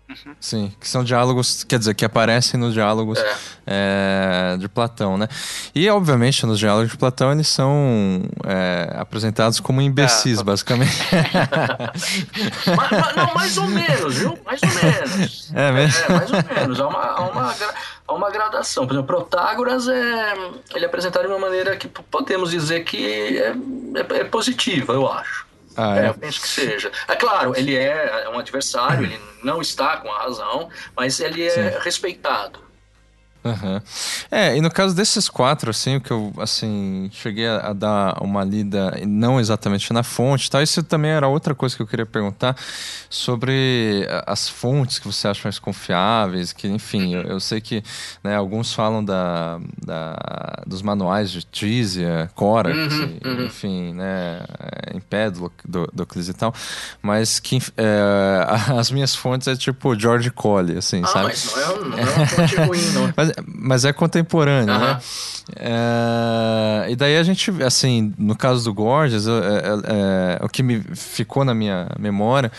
Hippias. 0.08 0.36
sim, 0.40 0.72
que 0.80 0.86
são 0.88 1.02
diálogos, 1.02 1.64
quer 1.64 1.78
dizer, 1.78 1.94
que 1.94 2.04
aparecem 2.04 2.58
nos 2.60 2.74
diálogos 2.74 3.18
É. 3.18 3.34
é, 3.66 4.56
de 4.58 4.68
Platão, 4.68 5.16
né? 5.16 5.28
E, 5.74 5.88
obviamente, 5.88 6.44
nos 6.46 6.58
diálogos 6.58 6.90
de 6.90 6.96
Platão, 6.98 7.32
eles 7.32 7.48
são 7.48 8.22
é, 8.44 8.94
apresentados 8.98 9.60
como 9.60 9.80
imbecis, 9.80 10.40
É, 10.40 10.42
basicamente. 10.44 10.92
Ma- 12.76 12.88
ma- 13.00 13.12
não, 13.14 13.34
mais 13.34 13.56
ou 13.58 13.66
menos, 13.66 14.14
viu? 14.16 14.38
Mais 14.44 14.60
ou 14.62 14.68
menos. 14.68 15.50
É 15.54 15.72
mesmo? 15.72 16.04
É, 16.04 16.08
mais 16.08 16.30
ou 16.32 16.54
menos. 16.54 16.80
Há 16.80 16.88
uma, 16.88 17.00
há 17.02 17.20
uma, 17.22 17.54
há 18.08 18.12
uma 18.14 18.30
gradação. 18.30 18.86
Por 18.86 18.94
exemplo, 18.94 19.06
Protágoras 19.16 19.88
é, 19.88 20.34
ele 20.74 20.84
é 20.84 20.88
apresentado 20.88 21.22
de 21.22 21.28
uma 21.28 21.38
maneira 21.38 21.76
que 21.76 21.88
podemos 21.88 22.50
dizer 22.50 22.84
que 22.84 23.38
é, 23.38 23.48
é- 23.48 24.20
é 24.20 24.24
positiva, 24.24 24.92
eu 24.92 25.10
acho. 25.10 25.43
Ah, 25.76 25.98
É, 25.98 26.06
é. 26.06 26.08
eu 26.08 26.14
penso 26.14 26.40
que 26.40 26.48
seja. 26.48 26.90
É 27.08 27.16
claro, 27.16 27.52
ele 27.56 27.76
é 27.76 28.28
um 28.32 28.38
adversário, 28.38 29.04
ele 29.04 29.20
não 29.42 29.60
está 29.60 29.96
com 29.98 30.10
a 30.10 30.18
razão, 30.22 30.68
mas 30.96 31.20
ele 31.20 31.46
é 31.46 31.78
respeitado. 31.82 32.63
Aham. 33.44 33.82
É, 34.30 34.56
e 34.56 34.60
no 34.60 34.70
caso 34.70 34.94
desses 34.96 35.28
quatro, 35.28 35.70
assim, 35.70 35.96
o 35.96 36.00
que 36.00 36.10
eu, 36.10 36.32
assim, 36.38 37.10
cheguei 37.12 37.46
a, 37.46 37.68
a 37.68 37.72
dar 37.72 38.22
uma 38.22 38.42
lida, 38.42 38.98
não 39.06 39.38
exatamente 39.38 39.92
na 39.92 40.02
fonte, 40.02 40.50
tá? 40.50 40.62
Isso 40.62 40.82
também 40.82 41.10
era 41.10 41.28
outra 41.28 41.54
coisa 41.54 41.76
que 41.76 41.82
eu 41.82 41.86
queria 41.86 42.06
perguntar 42.06 42.56
sobre 43.10 44.06
a- 44.10 44.32
as 44.32 44.48
fontes 44.48 44.98
que 44.98 45.06
você 45.06 45.28
acha 45.28 45.40
mais 45.44 45.58
confiáveis, 45.58 46.52
que, 46.52 46.66
enfim, 46.68 47.14
eu, 47.14 47.22
eu 47.22 47.40
sei 47.40 47.60
que, 47.60 47.82
né, 48.22 48.34
alguns 48.36 48.72
falam 48.72 49.04
da, 49.04 49.58
da- 49.84 50.62
dos 50.66 50.82
manuais 50.82 51.30
de 51.30 51.42
Tizia, 51.44 52.30
Corax, 52.34 52.74
Uhum, 52.94 53.18
uhum. 53.24 53.44
enfim, 53.44 53.92
né, 53.94 54.40
Empédocle, 54.94 55.50
do, 55.68 55.88
Docles 55.92 56.28
e 56.28 56.34
tal, 56.34 56.52
mas 57.02 57.38
que 57.38 57.58
é, 57.76 58.46
as 58.78 58.90
minhas 58.90 59.14
fontes 59.14 59.46
é 59.48 59.56
tipo 59.56 59.98
George 59.98 60.30
Colley, 60.30 60.78
assim, 60.78 61.02
Ah, 61.04 61.08
sabe? 61.08 61.24
mas 61.26 61.44
não 61.44 61.60
é, 61.62 61.66
não 61.84 61.98
é 61.98 62.02
uma 62.16 62.26
fonte 62.26 62.56
ruim, 62.56 62.90
não. 62.92 63.04
Mas, 63.16 63.32
mas 63.46 63.84
é 63.84 63.92
contemporâneo, 63.92 64.66
né? 64.78 64.98
É, 65.56 66.86
e 66.90 66.96
daí 66.96 67.16
a 67.16 67.22
gente, 67.22 67.50
assim, 67.62 68.12
no 68.18 68.36
caso 68.36 68.64
do 68.64 68.74
Gorgias, 68.74 69.26
é, 69.26 69.30
é, 69.30 70.38
é, 70.40 70.44
o 70.44 70.48
que 70.48 70.62
me 70.62 70.80
ficou 70.94 71.44
na 71.44 71.54
minha 71.54 71.88
memória 71.98 72.50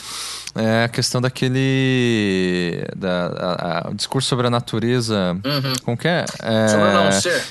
é 0.56 0.84
a 0.86 0.90
questão 0.90 1.20
daquele. 1.22 2.84
Da, 2.96 3.26
a- 3.28 3.88
a- 3.88 3.90
o 3.90 3.94
discurso 3.94 4.28
sobre 4.30 4.48
a 4.48 4.50
natureza. 4.50 5.34
Uhum. 5.44 5.74
Como 5.84 5.98
que 5.98 6.08
é? 6.08 6.26
É, 6.42 6.68
Sobre 6.68 6.92
não 6.94 7.12
ser. 7.12 7.44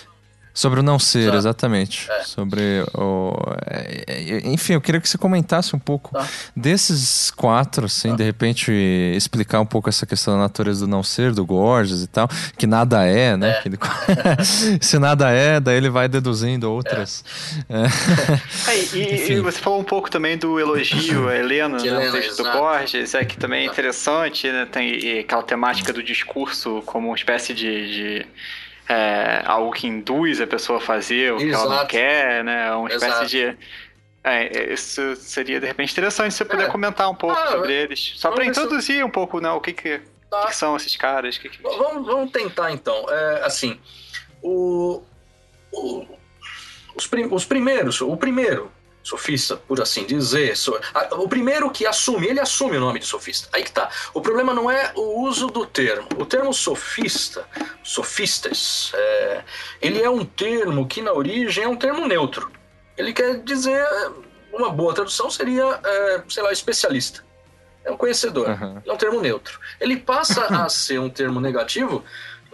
Sobre 0.57 0.79
o 0.79 0.83
não 0.85 1.01
ser, 1.01 1.33
Tá. 1.33 1.37
exatamente. 1.37 2.09
É. 2.11 2.23
Sobre 2.23 2.85
o. 2.95 3.35
é, 3.69 4.05
é, 4.07 4.49
Enfim, 4.49 4.75
eu 4.75 4.81
queria 4.81 5.01
que 5.01 5.09
você 5.09 5.19
comentasse 5.19 5.75
um 5.75 5.79
pouco 5.81 6.13
Tá. 6.13 6.25
desses 6.55 7.33
quatro, 7.33 7.87
assim, 7.87 8.15
de 8.15 8.23
repente 8.23 8.71
explicar 9.17 9.61
um 9.61 9.67
pouco 9.67 9.89
essa 9.89 10.07
questão 10.07 10.35
da 10.35 10.41
natureza 10.41 10.87
do 10.87 10.91
não 10.91 11.03
ser, 11.03 11.33
do 11.33 11.45
Gorgias 11.45 12.03
e 12.03 12.07
tal, 12.07 12.29
que 12.57 12.67
nada 12.69 13.05
é, 13.05 13.37
né? 13.37 13.51
É. 13.51 13.63
Que 13.63 13.69
ele- 13.69 13.79
Se 14.81 14.97
nada 14.99 15.29
é, 15.31 15.59
daí 15.59 15.77
ele 15.77 15.91
vai 15.91 16.09
deduzindo 16.09 16.71
outras. 16.71 17.25
É. 17.69 18.71
É, 18.71 18.97
e, 18.97 19.33
e 19.33 19.41
você 19.41 19.59
falou 19.59 19.81
um 19.81 19.85
pouco 19.85 20.09
também 20.11 20.39
do 20.39 20.61
elogio 20.61 21.29
a 21.29 21.37
Helena, 21.37 21.79
De 21.79 21.91
né, 21.91 22.11
texto 22.13 22.43
do. 22.43 22.53
Borges, 22.53 23.15
é 23.15 23.25
que 23.25 23.37
também 23.37 23.67
é 23.67 23.71
interessante, 23.71 24.47
né? 24.53 24.67
Tem 24.71 25.19
aquela 25.19 25.43
temática 25.43 25.93
do 25.93 26.03
discurso 26.03 26.81
como 26.87 27.09
uma 27.09 27.17
espécie 27.17 27.53
de, 27.53 27.65
de, 28.21 28.27
é, 28.89 29.43
algo 29.47 29.73
que 29.73 29.87
induz 29.87 30.41
a 30.41 30.47
pessoa 30.47 30.79
a 30.79 30.81
fazer 30.81 31.33
o 31.33 31.39
que 31.39 31.51
ela 31.51 31.65
não 31.65 31.73
Exato. 31.75 31.87
quer, 31.89 32.45
né? 32.45 32.73
Uma 32.75 32.89
espécie 32.89 33.07
Exato. 33.07 33.27
de 33.29 33.59
é, 34.27 34.73
isso 34.73 35.17
seria 35.17 35.61
de 35.61 35.67
repente 35.67 35.93
interessante 35.93 36.33
se 36.33 36.39
você 36.39 36.45
puder 36.47 36.65
É. 36.67 36.71
comentar 36.71 37.11
um 37.11 37.15
pouco 37.15 37.37
Ah, 37.39 37.49
sobre 37.53 37.73
eles, 37.75 38.13
só 38.17 38.31
para 38.31 38.43
se 38.45 38.51
introduzir 38.51 39.05
um 39.05 39.11
pouco, 39.11 39.39
né? 39.41 39.51
O 39.51 39.61
que 39.61 39.73
que, 39.73 40.01
Tá. 40.31 40.47
que 40.47 40.57
são 40.57 40.75
esses 40.77 40.97
caras? 40.97 41.37
Que 41.37 41.49
que... 41.51 41.63
Vamos, 41.63 42.07
vamos 42.07 42.31
tentar 42.33 42.73
então. 42.73 43.05
É, 43.11 43.43
assim, 43.45 43.79
o, 44.43 45.03
o- 45.73 46.07
os, 46.97 47.07
prim- 47.07 47.29
os 47.31 47.45
primeiros, 47.45 48.01
o 48.01 48.17
primeiro 48.17 48.71
sofista, 49.05 49.55
por 49.55 49.83
assim 49.83 50.07
dizer, 50.07 50.55
o 51.13 51.29
primeiro 51.29 51.71
que 51.71 51.87
assume, 51.87 52.27
ele 52.27 52.41
assume 52.41 52.79
o 52.79 52.81
nome 52.81 52.99
de 52.99 53.07
sofista. 53.07 53.49
Aí 53.53 53.63
que 53.63 53.71
tá. 53.71 53.91
O 54.15 54.21
problema 54.23 54.55
não 54.55 54.71
é 54.71 54.93
o 54.97 55.21
uso 55.21 55.49
do 55.49 55.67
termo. 55.67 56.09
O 56.19 56.25
termo 56.25 56.55
sofista, 56.55 57.47
sofistas, 57.83 58.91
é, 58.95 59.45
ele 59.83 60.03
é 60.03 60.09
um 60.09 60.25
termo 60.25 60.89
que 60.89 61.03
na 61.03 61.13
origem 61.13 61.65
é 61.65 61.69
um 61.69 61.77
termo 61.77 62.09
neutro. 62.09 62.51
Ele 62.97 63.13
quer 63.13 63.43
dizer, 63.43 63.87
uma 64.51 64.71
boa 64.71 64.95
tradução 64.95 65.31
seria, 65.31 65.79
é, 65.85 66.23
sei 66.27 66.43
lá, 66.43 66.51
especialista. 66.51 67.23
É 67.85 67.91
um 67.91 67.99
conhecedor. 67.99 68.49
Aham. 68.49 68.83
É 68.87 68.91
um 68.91 68.97
termo 68.97 69.21
neutro. 69.21 69.61
Ele 69.79 69.99
passa 69.99 70.47
a 70.47 70.67
ser 70.71 70.99
um 70.99 71.11
termo 71.11 71.41
negativo, 71.41 72.03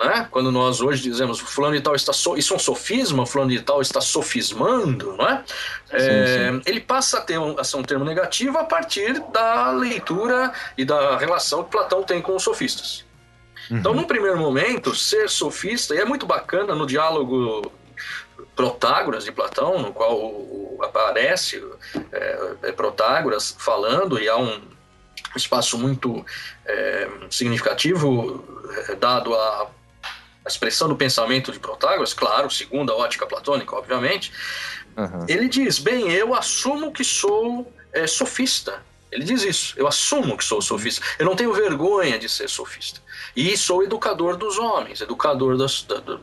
né? 0.01 0.27
Quando 0.31 0.51
nós 0.51 0.81
hoje 0.81 1.03
dizemos 1.03 1.39
fulano 1.39 1.77
de 1.77 1.83
tal 1.83 1.95
está 1.95 2.13
so... 2.13 2.37
isso 2.37 2.55
é 2.55 2.57
um 2.57 2.59
sofisma, 2.59 3.27
fulano 3.27 3.51
de 3.51 3.61
tal 3.61 3.83
está 3.83 4.01
sofismando, 4.01 5.15
não 5.17 5.29
é? 5.29 5.45
É, 5.93 6.61
Ele 6.65 6.81
passa 6.81 7.19
a 7.19 7.21
ter 7.21 7.39
um, 7.39 7.59
a 7.59 7.65
ser 7.65 7.77
um 7.77 7.83
termo 7.83 8.05
negativo 8.05 8.59
a 8.59 8.65
partir 8.65 9.21
da 9.31 9.71
leitura 9.73 10.53
e 10.77 10.85
da 10.85 11.19
relação 11.19 11.65
que 11.65 11.71
Platão 11.71 12.03
tem 12.03 12.23
com 12.23 12.35
os 12.35 12.43
sofistas. 12.43 13.05
Então, 13.71 13.95
num 13.95 14.05
primeiro 14.05 14.37
momento, 14.37 14.97
ser 14.97 15.29
sofista, 15.31 15.95
e 15.95 15.99
é 15.99 16.05
muito 16.05 16.27
bacana 16.27 16.75
no 16.75 16.87
diálogo 16.87 17.71
Protágoras 18.57 19.25
de 19.25 19.31
Platão, 19.31 19.79
no 19.79 19.93
qual 19.93 20.77
aparece 20.83 21.63
é, 22.11 22.55
é 22.63 22.73
Protágoras 22.73 23.55
falando, 23.57 24.19
e 24.19 24.29
há 24.29 24.37
um 24.37 24.61
espaço 25.37 25.79
muito 25.79 26.25
é, 26.67 27.09
significativo 27.31 28.45
é, 28.89 28.97
dado 28.97 29.35
à 29.35 29.71
à 30.45 30.49
expressão 30.49 30.89
do 30.89 30.97
pensamento 30.97 31.53
de 31.53 31.59
Protágoras, 31.59 32.13
claro, 32.15 32.51
segundo 32.51 32.93
a 32.93 32.97
ótica 32.97 33.27
platônica, 33.27 33.75
obviamente, 33.77 34.33
Aham. 34.97 35.27
ele 35.29 35.49
diz: 35.49 35.79
Bem, 35.79 36.11
eu 36.11 36.35
assumo 36.35 36.93
que 36.93 37.05
sou 37.05 37.73
é, 37.93 38.07
sofista. 38.07 38.83
Ele 39.13 39.25
diz 39.25 39.43
isso. 39.43 39.75
Eu 39.77 39.89
assumo 39.89 40.37
que 40.37 40.45
sou 40.45 40.63
sofista. 40.63 41.05
Eu 41.19 41.27
não 41.27 41.35
tenho 41.35 41.53
vergonha 41.53 42.17
de 42.19 42.29
ser 42.29 42.49
sofista. 42.49 43.01
E 43.35 43.57
sou 43.57 43.83
educador 43.83 44.37
dos 44.37 44.57
homens, 44.57 45.01
educador 45.01 45.57
das, 45.57 45.83
da- 45.83 45.99
da- 45.99 46.19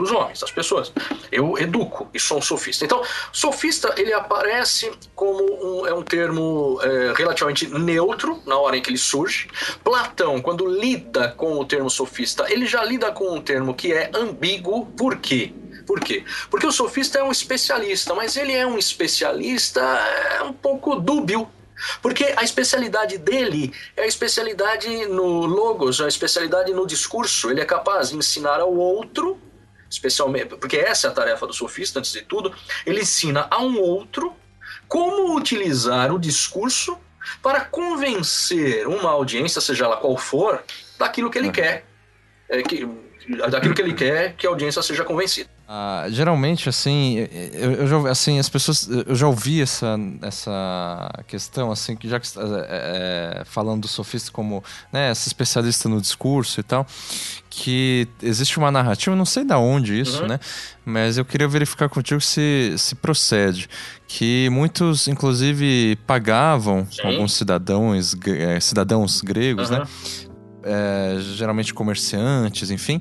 dos 0.00 0.10
homens, 0.10 0.40
das 0.40 0.50
pessoas. 0.50 0.92
Eu 1.30 1.58
educo 1.58 2.08
e 2.12 2.18
sou 2.18 2.38
um 2.38 2.42
sofista. 2.42 2.84
Então, 2.84 3.02
sofista 3.32 3.94
ele 3.96 4.12
aparece 4.12 4.90
como 5.14 5.42
um, 5.44 5.86
é 5.86 5.94
um 5.94 6.02
termo 6.02 6.80
é, 6.82 7.12
relativamente 7.16 7.66
neutro 7.66 8.42
na 8.46 8.56
hora 8.56 8.76
em 8.76 8.82
que 8.82 8.90
ele 8.90 8.98
surge. 8.98 9.48
Platão, 9.84 10.40
quando 10.40 10.66
lida 10.66 11.32
com 11.36 11.58
o 11.58 11.64
termo 11.64 11.90
sofista, 11.90 12.46
ele 12.50 12.66
já 12.66 12.84
lida 12.84 13.10
com 13.12 13.34
um 13.34 13.40
termo 13.40 13.74
que 13.74 13.92
é 13.92 14.10
ambíguo. 14.14 14.86
Por 14.86 15.16
quê? 15.16 15.52
Por 15.86 16.00
quê? 16.00 16.24
Porque 16.50 16.66
o 16.66 16.72
sofista 16.72 17.18
é 17.18 17.22
um 17.22 17.32
especialista, 17.32 18.14
mas 18.14 18.36
ele 18.36 18.52
é 18.52 18.66
um 18.66 18.78
especialista 18.78 19.80
é, 19.80 20.42
um 20.42 20.52
pouco 20.52 20.96
dúbio. 20.96 21.48
Porque 22.02 22.32
a 22.36 22.44
especialidade 22.44 23.18
dele 23.18 23.72
é 23.96 24.02
a 24.02 24.06
especialidade 24.06 25.06
no 25.06 25.46
logos, 25.46 26.00
a 26.00 26.08
especialidade 26.08 26.72
no 26.72 26.86
discurso. 26.86 27.50
Ele 27.50 27.60
é 27.60 27.64
capaz 27.64 28.10
de 28.10 28.16
ensinar 28.16 28.60
ao 28.60 28.74
outro, 28.74 29.38
especialmente, 29.90 30.56
porque 30.56 30.76
essa 30.76 31.08
é 31.08 31.10
a 31.10 31.12
tarefa 31.12 31.46
do 31.46 31.52
sofista, 31.52 31.98
antes 31.98 32.12
de 32.12 32.22
tudo, 32.22 32.54
ele 32.86 33.00
ensina 33.00 33.48
a 33.50 33.60
um 33.60 33.80
outro 33.80 34.34
como 34.86 35.36
utilizar 35.36 36.12
o 36.14 36.18
discurso 36.18 36.96
para 37.42 37.60
convencer 37.60 38.86
uma 38.86 39.10
audiência, 39.10 39.60
seja 39.60 39.84
ela 39.84 39.96
qual 39.96 40.16
for, 40.16 40.62
daquilo 40.98 41.30
que 41.30 41.38
ele 41.38 41.50
quer. 41.50 41.84
É, 42.48 42.62
que, 42.62 42.88
daquilo 43.48 43.74
que 43.74 43.82
ele 43.82 43.94
quer 43.94 44.34
que 44.34 44.46
a 44.46 44.50
audiência 44.50 44.82
seja 44.82 45.04
convencida. 45.04 45.48
Ah, 45.72 46.06
geralmente, 46.08 46.68
assim, 46.68 47.14
eu, 47.52 47.72
eu 47.74 47.86
já, 47.86 48.10
assim, 48.10 48.40
as 48.40 48.48
pessoas, 48.48 48.88
eu 49.06 49.14
já 49.14 49.28
ouvi 49.28 49.62
essa, 49.62 49.96
essa 50.20 51.08
questão, 51.28 51.70
assim, 51.70 51.94
que 51.94 52.08
já 52.08 52.18
que 52.18 52.26
é, 52.36 53.38
é, 53.40 53.44
falando 53.44 53.82
do 53.82 53.86
sofista 53.86 54.32
como, 54.32 54.64
né, 54.92 55.12
esse 55.12 55.28
especialista 55.28 55.88
no 55.88 56.00
discurso 56.00 56.58
e 56.58 56.64
tal, 56.64 56.84
que 57.48 58.08
existe 58.20 58.58
uma 58.58 58.72
narrativa, 58.72 59.14
não 59.14 59.24
sei 59.24 59.44
da 59.44 59.60
onde 59.60 60.00
isso, 60.00 60.22
Uhum. 60.22 60.26
né, 60.30 60.40
mas 60.84 61.16
eu 61.18 61.24
queria 61.24 61.46
verificar 61.46 61.88
contigo 61.88 62.20
se, 62.20 62.74
se 62.76 62.96
procede, 62.96 63.68
que 64.08 64.48
muitos, 64.50 65.06
inclusive, 65.06 65.96
pagavam 66.04 66.84
Sim. 66.90 67.06
alguns 67.06 67.34
cidadãos, 67.34 68.16
eh, 68.26 68.58
cidadãos 68.58 69.20
gregos, 69.20 69.70
né, 69.70 69.76
Aham. 69.76 69.88
é, 70.64 71.16
geralmente 71.36 71.72
comerciantes, 71.72 72.72
enfim, 72.72 73.00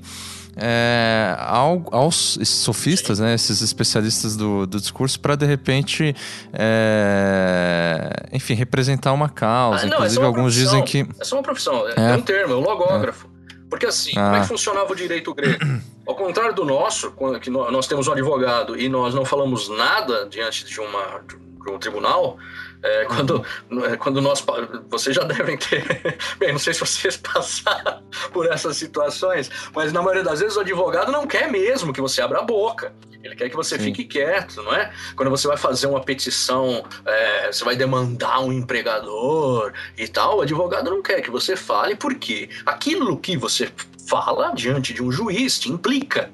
é, 0.61 1.35
ao, 1.39 1.83
aos 1.91 2.37
sofistas, 2.43 3.19
né, 3.19 3.33
esses 3.33 3.61
especialistas 3.61 4.35
do, 4.35 4.67
do 4.67 4.79
discurso, 4.79 5.19
para 5.19 5.35
de 5.35 5.45
repente, 5.45 6.15
é, 6.53 8.27
enfim, 8.31 8.53
representar 8.53 9.13
uma 9.13 9.29
causa. 9.29 9.85
Ah, 9.85 9.87
não, 9.87 9.97
Inclusive, 9.97 10.25
alguns 10.25 10.55
profissão. 10.55 10.81
dizem 10.81 11.05
que. 11.05 11.21
É 11.21 11.23
só 11.23 11.37
uma 11.37 11.43
profissão, 11.43 11.87
é, 11.87 12.11
é 12.11 12.15
um 12.15 12.21
termo, 12.21 12.53
é 12.53 12.57
um 12.57 12.61
logógrafo. 12.61 13.29
Porque 13.69 13.85
assim, 13.85 14.11
ah. 14.17 14.23
como 14.23 14.35
é 14.35 14.39
que 14.39 14.45
ah. 14.45 14.47
funcionava 14.47 14.91
o 14.91 14.95
direito 14.95 15.33
grego? 15.33 15.63
Ao 16.05 16.15
contrário 16.15 16.55
do 16.55 16.65
nosso, 16.65 17.13
que 17.39 17.51
nós 17.51 17.87
temos 17.87 18.07
um 18.07 18.11
advogado 18.11 18.75
e 18.75 18.89
nós 18.89 19.13
não 19.13 19.23
falamos 19.23 19.69
nada 19.69 20.27
diante 20.27 20.65
de, 20.65 20.79
uma, 20.79 21.21
de 21.27 21.71
um 21.71 21.77
tribunal, 21.77 22.37
é, 22.81 23.05
quando, 23.05 23.45
é, 23.85 23.97
quando 23.97 24.21
nós. 24.21 24.43
Vocês 24.89 25.15
já 25.15 25.23
devem 25.23 25.57
ter. 25.57 25.83
Bem, 26.39 26.51
não 26.51 26.59
sei 26.59 26.73
se 26.73 26.79
vocês 26.79 27.17
passaram 27.17 28.01
por 28.31 28.45
essas 28.47 28.77
situações, 28.77 29.49
mas 29.73 29.91
na 29.91 30.01
maioria 30.01 30.23
das 30.23 30.39
vezes 30.39 30.55
o 30.55 30.61
advogado 30.61 31.11
não 31.11 31.27
quer 31.27 31.51
mesmo 31.51 31.91
que 31.91 32.01
você 32.01 32.21
abra 32.21 32.39
a 32.39 32.43
boca. 32.43 32.93
Ele 33.21 33.35
quer 33.35 33.49
que 33.49 33.55
você 33.55 33.77
Sim. 33.77 33.85
fique 33.85 34.05
quieto, 34.05 34.63
não 34.63 34.73
é? 34.73 34.93
Quando 35.15 35.29
você 35.29 35.45
vai 35.45 35.57
fazer 35.57 35.87
uma 35.87 35.99
petição, 35.99 36.85
é, 37.05 37.51
você 37.51 37.65
vai 37.65 37.75
demandar 37.75 38.39
um 38.39 38.53
empregador 38.53 39.73
e 39.97 40.07
tal, 40.07 40.37
o 40.37 40.41
advogado 40.41 40.89
não 40.89 41.01
quer 41.01 41.21
que 41.21 41.29
você 41.29 41.57
fale, 41.57 41.95
porque 41.95 42.49
aquilo 42.65 43.17
que 43.17 43.35
você 43.35 43.69
fala 44.07 44.51
diante 44.51 44.93
de 44.93 45.03
um 45.03 45.11
juiz 45.11 45.59
te 45.59 45.69
implica. 45.69 46.31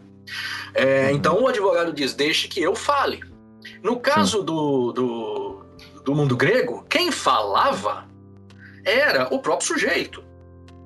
É, 0.75 1.05
uhum. 1.05 1.15
Então 1.15 1.41
o 1.41 1.47
advogado 1.47 1.91
diz: 1.91 2.13
deixe 2.13 2.47
que 2.47 2.61
eu 2.61 2.75
fale. 2.75 3.23
No 3.81 3.99
caso 3.99 4.43
do, 4.43 4.91
do 4.91 5.54
do 6.05 6.13
mundo 6.15 6.37
grego, 6.37 6.85
quem 6.87 7.11
falava 7.11 8.07
era 8.85 9.27
o 9.33 9.39
próprio 9.39 9.67
sujeito. 9.67 10.23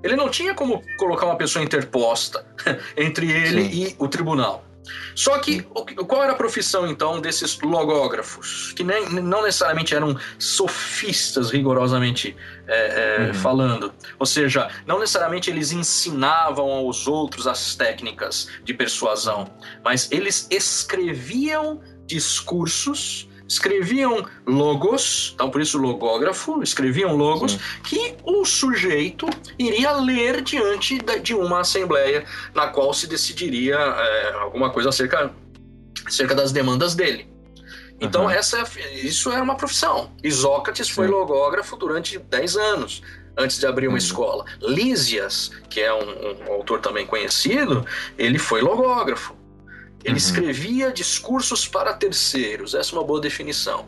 Ele 0.02 0.16
não 0.16 0.30
tinha 0.30 0.56
como 0.56 0.82
colocar 0.98 1.26
uma 1.26 1.36
pessoa 1.36 1.64
interposta 1.64 2.46
entre 2.96 3.30
ele 3.30 3.64
Sim. 3.64 3.84
e 3.84 3.96
o 4.00 4.08
tribunal. 4.08 4.64
Só 5.14 5.38
que 5.40 5.62
qual 5.62 6.24
era 6.24 6.32
a 6.32 6.36
profissão 6.36 6.88
então 6.88 7.20
desses 7.20 7.60
logógrafos? 7.60 8.72
Que 8.72 8.84
nem, 8.84 9.10
não 9.10 9.44
necessariamente 9.44 9.94
eram 9.94 10.18
sofistas, 10.40 11.52
rigorosamente 11.52 12.36
é, 12.66 13.18
é, 13.18 13.28
uhum. 13.28 13.34
falando. 13.34 13.94
Ou 14.18 14.26
seja, 14.26 14.70
não 14.88 14.98
necessariamente 14.98 15.50
eles 15.50 15.74
ensinavam 15.74 16.72
aos 16.72 17.06
outros 17.06 17.46
as 17.46 17.76
técnicas 17.76 18.48
de 18.64 18.74
persuasão, 18.74 19.52
mas 19.84 20.10
eles 20.12 20.48
escreviam 20.50 21.82
discursos 22.06 23.30
escreviam 23.50 24.26
logos, 24.46 25.32
então 25.34 25.50
por 25.50 25.60
isso 25.60 25.80
logógrafo, 25.80 26.62
escreviam 26.62 27.16
logos 27.16 27.54
Sim. 27.54 27.60
que 27.84 28.16
o 28.24 28.46
sujeito 28.46 29.28
iria 29.58 29.92
ler 29.94 30.42
diante 30.42 31.00
de 31.22 31.34
uma 31.34 31.62
assembleia 31.62 32.24
na 32.54 32.68
qual 32.68 32.94
se 32.94 33.08
decidiria 33.08 33.76
é, 33.76 34.34
alguma 34.34 34.70
coisa 34.70 34.90
acerca, 34.90 35.32
acerca 36.06 36.36
das 36.36 36.52
demandas 36.52 36.94
dele. 36.94 37.28
Então 38.00 38.26
uhum. 38.26 38.30
essa, 38.30 38.64
isso 38.94 39.32
era 39.32 39.42
uma 39.42 39.56
profissão. 39.56 40.12
Isócrates 40.24 40.88
Sim. 40.88 40.94
foi 40.94 41.08
logógrafo 41.08 41.76
durante 41.76 42.20
10 42.20 42.56
anos 42.56 43.02
antes 43.36 43.58
de 43.58 43.66
abrir 43.66 43.88
uma 43.88 43.94
uhum. 43.94 43.98
escola. 43.98 44.46
Lísias, 44.62 45.52
que 45.70 45.82
é 45.82 45.94
um, 45.94 46.44
um, 46.48 46.54
autor 46.54 46.82
também 46.82 47.06
conhecido, 47.06 47.86
ele 48.18 48.38
foi 48.38 48.62
logógrafo. 48.62 49.36
Ele 50.04 50.12
uhum. 50.12 50.18
escrevia 50.18 50.92
discursos 50.92 51.68
para 51.68 51.94
terceiros, 51.94 52.74
essa 52.74 52.96
é 52.96 53.00
uma 53.00 53.04
boa 53.04 53.20
definição. 53.20 53.88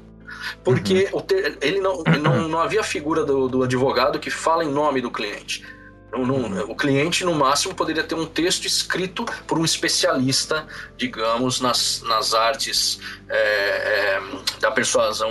Porque 0.63 1.09
uhum. 1.13 1.21
ter, 1.21 1.57
ele 1.61 1.79
não, 1.79 2.03
não, 2.21 2.47
não 2.47 2.59
havia 2.59 2.83
figura 2.83 3.23
do, 3.23 3.47
do, 3.47 3.63
advogado 3.63 4.19
que 4.19 4.29
fala 4.29 4.63
em 4.63 4.69
nome 4.71 5.01
do 5.01 5.11
cliente. 5.11 5.63
Não, 6.11 6.25
não, 6.25 6.35
uhum. 6.35 6.71
o 6.71 6.75
cliente, 6.75 7.23
no 7.23 7.33
máximo, 7.33 7.73
poderia 7.73 8.03
ter 8.03 8.15
um 8.15 8.25
texto 8.25 8.65
escrito 8.65 9.23
por 9.47 9.57
um 9.57 9.63
especialista, 9.63 10.67
digamos, 10.97 11.61
nas, 11.61 12.01
nas 12.01 12.33
artes 12.33 12.99
é, 13.29 13.37
é, 13.37 14.21
da 14.59 14.71
persuasão 14.71 15.29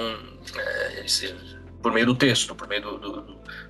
é, 0.56 1.04
por 1.82 1.92
meio 1.92 2.06
do 2.06 2.14
texto, 2.14 2.54
por 2.54 2.66
meio 2.66 2.82
do, 2.82 2.98
do, 2.98 3.22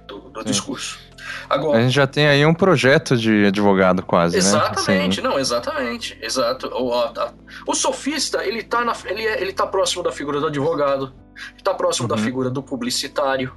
do, 0.07 0.19
do 0.31 0.45
discurso. 0.45 0.99
Agora, 1.49 1.79
a 1.79 1.83
gente 1.83 1.95
já 1.95 2.07
tem 2.07 2.27
aí 2.27 2.45
um 2.45 2.55
projeto 2.55 3.17
de 3.17 3.47
advogado 3.47 4.03
quase, 4.03 4.37
exatamente, 4.37 4.89
né? 4.89 5.09
Assim, 5.09 5.21
não, 5.21 5.39
exatamente, 5.39 6.19
exato. 6.21 6.69
O, 6.69 6.93
a, 6.95 7.33
o 7.67 7.75
sofista, 7.75 8.45
ele 8.45 8.61
está 8.61 8.85
ele, 9.07 9.27
é, 9.27 9.41
ele 9.41 9.53
tá 9.53 9.67
próximo 9.67 10.03
da 10.03 10.13
figura 10.13 10.41
do 10.41 10.47
advogado, 10.47 11.13
está 11.57 11.75
próximo 11.75 12.09
uhum. 12.09 12.17
da 12.17 12.23
figura 12.23 12.51
do 12.51 12.63
publicitário, 12.63 13.53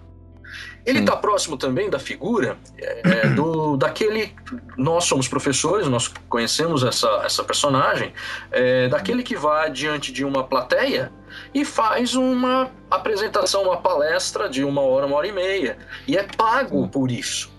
ele 0.85 0.99
está 0.99 1.15
próximo 1.15 1.57
também 1.57 1.89
da 1.89 1.97
figura 1.97 2.57
é, 2.77 3.01
é, 3.05 3.27
do, 3.29 3.77
daquele. 3.77 4.35
Nós 4.77 5.05
somos 5.05 5.27
professores, 5.27 5.87
nós 5.87 6.09
conhecemos 6.27 6.83
essa, 6.83 7.07
essa 7.23 7.43
personagem, 7.43 8.13
é, 8.51 8.89
daquele 8.89 9.23
que 9.23 9.35
vai 9.35 9.71
diante 9.71 10.11
de 10.11 10.25
uma 10.25 10.43
plateia 10.43 11.11
e 11.53 11.63
faz 11.63 12.15
uma 12.15 12.69
apresentação, 12.91 13.63
uma 13.63 13.77
palestra 13.77 14.49
de 14.49 14.63
uma 14.63 14.81
hora, 14.81 15.05
uma 15.05 15.15
hora 15.15 15.27
e 15.27 15.31
meia. 15.31 15.77
E 16.05 16.17
é 16.17 16.23
pago 16.23 16.87
por 16.89 17.09
isso. 17.09 17.52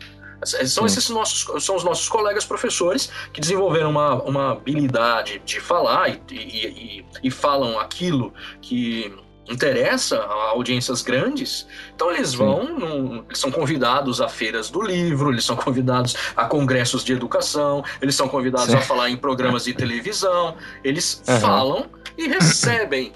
São 0.45 0.87
esses 0.87 1.09
nossos, 1.09 1.65
são 1.65 1.77
os 1.77 1.85
nossos 1.85 2.09
colegas 2.09 2.45
professores 2.45 3.11
que 3.33 3.41
desenvolveram 3.41 3.91
uma, 3.91 4.15
uma 4.23 4.53
habilidade 4.53 5.41
de 5.45 5.61
falar 5.61 6.09
e, 6.09 6.21
e, 6.31 6.67
e, 6.67 7.07
e 7.25 7.31
falam 7.31 7.79
aquilo 7.79 8.33
que 8.61 9.13
interessa 9.49 10.19
a 10.19 10.51
audiências 10.51 11.03
grandes, 11.03 11.67
então 11.95 12.11
eles 12.11 12.33
vão, 12.33 12.65
num, 12.65 13.25
eles 13.27 13.39
são 13.39 13.51
convidados 13.51 14.21
a 14.21 14.29
feiras 14.29 14.71
do 14.71 14.81
livro, 14.81 15.31
eles 15.31 15.45
são 15.45 15.55
convidados 15.55 16.17
a 16.35 16.47
congressos 16.47 17.05
de 17.05 17.13
educação, 17.13 17.85
eles 18.01 18.15
são 18.15 18.29
convidados 18.29 18.71
Sim. 18.71 18.77
a 18.77 18.81
falar 18.81 19.11
em 19.11 19.17
programas 19.17 19.65
de 19.65 19.75
televisão, 19.75 20.57
eles 20.83 21.23
uhum. 21.29 21.41
falam 21.41 21.87
e 22.17 22.27
recebem 22.27 23.13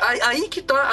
Aí 0.00 0.48
que 0.48 0.62
tá, 0.62 0.90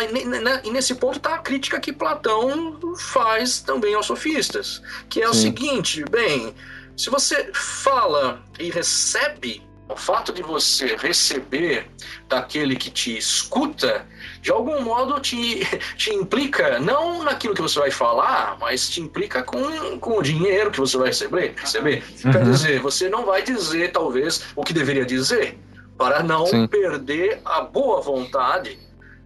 e 0.63 0.71
nesse 0.71 0.95
ponto 0.95 1.19
tá 1.19 1.35
a 1.35 1.39
crítica 1.39 1.79
que 1.79 1.93
Platão 1.93 2.79
faz 2.97 3.59
também 3.59 3.93
aos 3.93 4.05
sofistas, 4.05 4.81
que 5.09 5.21
é 5.21 5.25
Sim. 5.25 5.31
o 5.31 5.33
seguinte, 5.33 6.05
bem, 6.09 6.55
se 6.97 7.09
você 7.09 7.51
fala 7.53 8.41
e 8.59 8.69
recebe, 8.69 9.61
o 9.87 9.95
fato 9.95 10.33
de 10.33 10.41
você 10.41 10.95
receber 10.95 11.87
daquele 12.27 12.75
que 12.75 12.89
te 12.89 13.15
escuta, 13.15 14.05
de 14.41 14.51
algum 14.51 14.81
modo 14.81 15.19
te, 15.19 15.59
te 15.95 16.11
implica, 16.11 16.79
não 16.79 17.23
naquilo 17.23 17.53
que 17.53 17.61
você 17.61 17.79
vai 17.79 17.91
falar, 17.91 18.57
mas 18.59 18.89
te 18.89 18.99
implica 19.01 19.43
com, 19.43 19.99
com 19.99 20.17
o 20.17 20.23
dinheiro 20.23 20.71
que 20.71 20.79
você 20.79 20.97
vai 20.97 21.07
receber. 21.09 21.53
receber. 21.55 22.03
Uhum. 22.23 22.31
Quer 22.31 22.43
dizer, 22.43 22.79
você 22.79 23.09
não 23.09 23.25
vai 23.25 23.43
dizer, 23.43 23.91
talvez, 23.91 24.43
o 24.55 24.63
que 24.63 24.73
deveria 24.73 25.05
dizer, 25.05 25.57
para 25.97 26.21
não 26.23 26.45
Sim. 26.45 26.67
perder 26.67 27.41
a 27.45 27.61
boa 27.61 28.01
vontade 28.01 28.77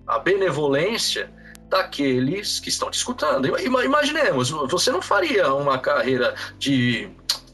a 0.09 0.17
benevolência 0.17 1.31
daqueles 1.69 2.59
que 2.59 2.69
estão 2.69 2.89
te 2.89 2.97
escutando. 2.97 3.47
Imaginemos, 3.59 4.49
você 4.49 4.91
não 4.91 5.03
faria 5.03 5.53
uma 5.53 5.77
carreira 5.77 6.33
de, 6.57 7.07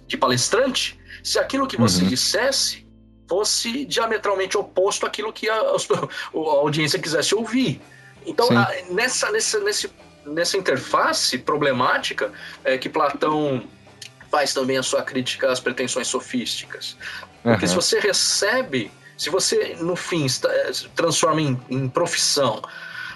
de 0.08 0.16
palestrante 0.16 0.98
se 1.22 1.38
aquilo 1.38 1.68
que 1.68 1.76
você 1.76 2.02
uhum. 2.02 2.08
dissesse 2.08 2.88
fosse 3.28 3.84
diametralmente 3.86 4.58
oposto 4.58 5.06
àquilo 5.06 5.34
que 5.34 5.50
a, 5.50 5.56
a 5.56 5.76
audiência 6.34 6.98
quisesse 6.98 7.36
ouvir. 7.36 7.82
Então, 8.26 8.48
a, 8.58 8.72
nessa, 8.90 9.30
nessa, 9.32 9.60
nesse, 9.60 9.92
nessa 10.26 10.56
interface 10.56 11.38
problemática 11.38 12.32
é 12.64 12.78
que 12.78 12.88
Platão 12.88 13.68
faz 14.32 14.54
também 14.54 14.78
a 14.78 14.84
sua 14.84 15.02
crítica 15.02 15.52
às 15.52 15.60
pretensões 15.60 16.08
sofísticas. 16.08 16.96
Porque 17.44 17.66
uhum. 17.66 17.70
se 17.70 17.76
você 17.76 18.00
recebe 18.00 18.92
se 19.18 19.30
você, 19.30 19.76
no 19.80 19.96
fim, 19.96 20.26
eh, 20.26 20.72
transforma 20.96 21.42
em, 21.42 21.60
em 21.70 21.88
profissão 21.88 22.62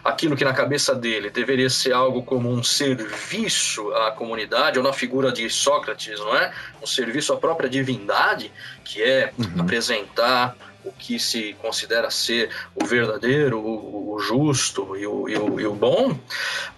aquilo 0.03 0.35
que 0.35 0.45
na 0.45 0.53
cabeça 0.53 0.95
dele 0.95 1.29
deveria 1.29 1.69
ser 1.69 1.93
algo 1.93 2.23
como 2.23 2.49
um 2.49 2.63
serviço 2.63 3.93
à 3.93 4.11
comunidade, 4.11 4.77
ou 4.77 4.83
na 4.83 4.93
figura 4.93 5.31
de 5.31 5.49
Sócrates, 5.49 6.19
não 6.19 6.35
é? 6.35 6.51
Um 6.81 6.87
serviço 6.87 7.33
à 7.33 7.37
própria 7.37 7.69
divindade, 7.69 8.51
que 8.83 9.01
é 9.01 9.33
uhum. 9.37 9.61
apresentar 9.61 10.55
o 10.83 10.91
que 10.93 11.19
se 11.19 11.53
considera 11.61 12.09
ser 12.09 12.49
o 12.73 12.85
verdadeiro, 12.85 13.59
o, 13.59 14.13
o 14.13 14.19
justo 14.19 14.95
e 14.95 15.05
o, 15.05 15.27
e 15.27 15.37
o, 15.37 15.59
e 15.59 15.67
o 15.67 15.73
bom, 15.73 16.17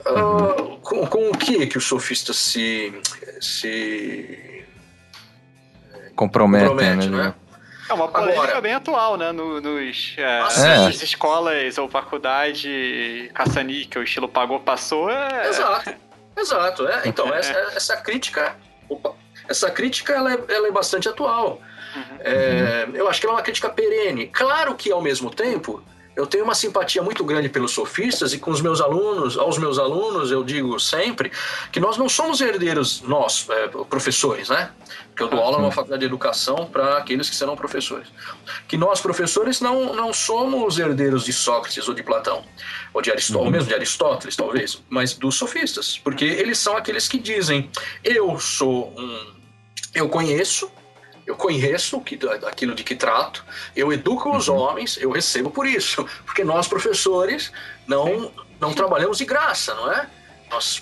uhum. 0.05 0.73
uh, 0.73 0.77
com, 0.79 1.05
com, 1.05 1.29
o 1.29 1.38
que 1.38 1.67
que 1.67 1.77
os 1.77 1.86
sofistas 1.86 2.38
se, 2.38 2.91
se 3.39 4.65
comprometem, 6.15 6.69
comprometem 6.69 7.10
né? 7.10 7.23
né? 7.25 7.34
É 7.91 7.93
uma 7.93 8.08
polêmica 8.08 8.41
Agora, 8.41 8.62
bem 8.62 8.73
atual, 8.73 9.17
né? 9.17 9.34
No, 9.34 9.60
nos, 9.60 10.15
é, 10.17 10.39
nas 10.39 11.01
escolas 11.04 11.77
ou 11.77 11.89
faculdade 11.89 13.30
caça-níquel, 13.34 14.04
estilo 14.04 14.30
pagou, 14.30 14.62
passou. 14.62 15.10
É... 15.10 15.49
Exato, 15.49 15.93
exato. 16.38 16.88
É. 16.88 17.01
Então, 17.06 17.27
essa, 17.36 17.54
essa 17.75 17.97
crítica, 17.97 18.56
opa, 18.88 19.13
essa 19.49 19.69
crítica 19.69 20.13
ela 20.13 20.34
é, 20.34 20.38
ela 20.47 20.67
é 20.69 20.71
bastante 20.71 21.10
atual. 21.10 21.62
Uhum. 21.93 22.17
É, 22.21 22.88
eu 22.93 23.10
acho 23.10 23.19
que 23.19 23.25
ela 23.25 23.36
é 23.36 23.38
uma 23.38 23.43
crítica 23.43 23.69
perene. 23.69 24.27
Claro 24.27 24.73
que, 24.75 24.89
ao 24.89 25.01
mesmo 25.01 25.30
tempo, 25.30 25.84
eu 26.15 26.28
tenho 26.28 26.43
uma 26.43 26.54
simpatia 26.54 27.02
muito 27.02 27.24
grande 27.24 27.47
pelos 27.47 27.71
sofistas 27.71 28.34
e 28.34 28.38
com 28.38 28.52
os 28.52 28.62
meus 28.62 28.82
alunos, 28.82 29.38
aos 29.38 29.58
meus 29.58 29.80
alunos 29.80 30.30
eu 30.30 30.43
digo 30.43 30.80
sempre 30.80 31.32
que 31.71 31.80
nós 31.80 31.97
não 31.97 32.10
somos 32.10 32.41
herdeiros, 32.41 33.02
nós, 33.02 33.47
é, 33.50 33.67
professores, 33.67 34.50
né? 34.50 34.71
Porque 35.08 35.24
eu 35.24 35.30
dou 35.30 35.39
aula 35.39 35.58
numa 35.58 35.71
faculdade 35.71 36.02
de 36.02 36.06
educação 36.06 36.65
para 36.65 36.97
aqueles 36.97 37.30
que 37.30 37.36
serão 37.36 37.56
professores. 37.56 38.08
Que 38.67 38.78
nós, 38.78 39.00
professores, 39.00 39.62
não, 39.62 39.93
não 39.93 40.13
somos 40.13 40.80
herdeiros 40.80 41.26
de 41.26 41.34
Sócrates 41.34 41.88
ou 41.88 41.93
de 41.93 42.04
Platão, 42.04 42.43
ou 42.93 43.02
de 43.02 43.10
Aristóteles, 43.10 43.41
uhum. 43.41 43.45
ou 43.45 43.52
mesmo 43.52 43.67
de 43.69 43.76
Aristóteles, 43.76 44.36
talvez, 44.36 44.82
mas 44.89 45.13
dos 45.13 45.36
sofistas, 45.36 45.97
porque 45.97 46.26
eles 46.26 46.58
são 46.58 46.76
aqueles 46.76 47.08
que 47.08 47.19
dizem: 47.19 47.69
eu 48.04 48.38
sou 48.39 48.93
um. 48.97 49.41
Eu 49.93 50.08
conheço, 50.08 50.71
eu 51.32 51.36
conheço 51.36 52.04
aquilo 52.46 52.76
de 52.76 52.84
que 52.84 52.96
trato, 52.96 53.44
eu 53.76 53.91
educo 53.91 54.36
os 54.36 54.50
uhum. 54.50 54.58
homens, 54.58 54.98
eu 54.98 55.10
recebo 55.10 55.50
por 55.50 55.65
isso. 55.65 56.06
Porque 56.26 56.44
nós, 56.44 56.67
professores, 56.67 57.52
não, 57.88 58.32
não 58.60 58.74
trabalhamos 58.74 59.17
de 59.17 59.26
graça, 59.26 59.74
não 59.74 59.91
é? 59.91 60.08
Nós, 60.50 60.82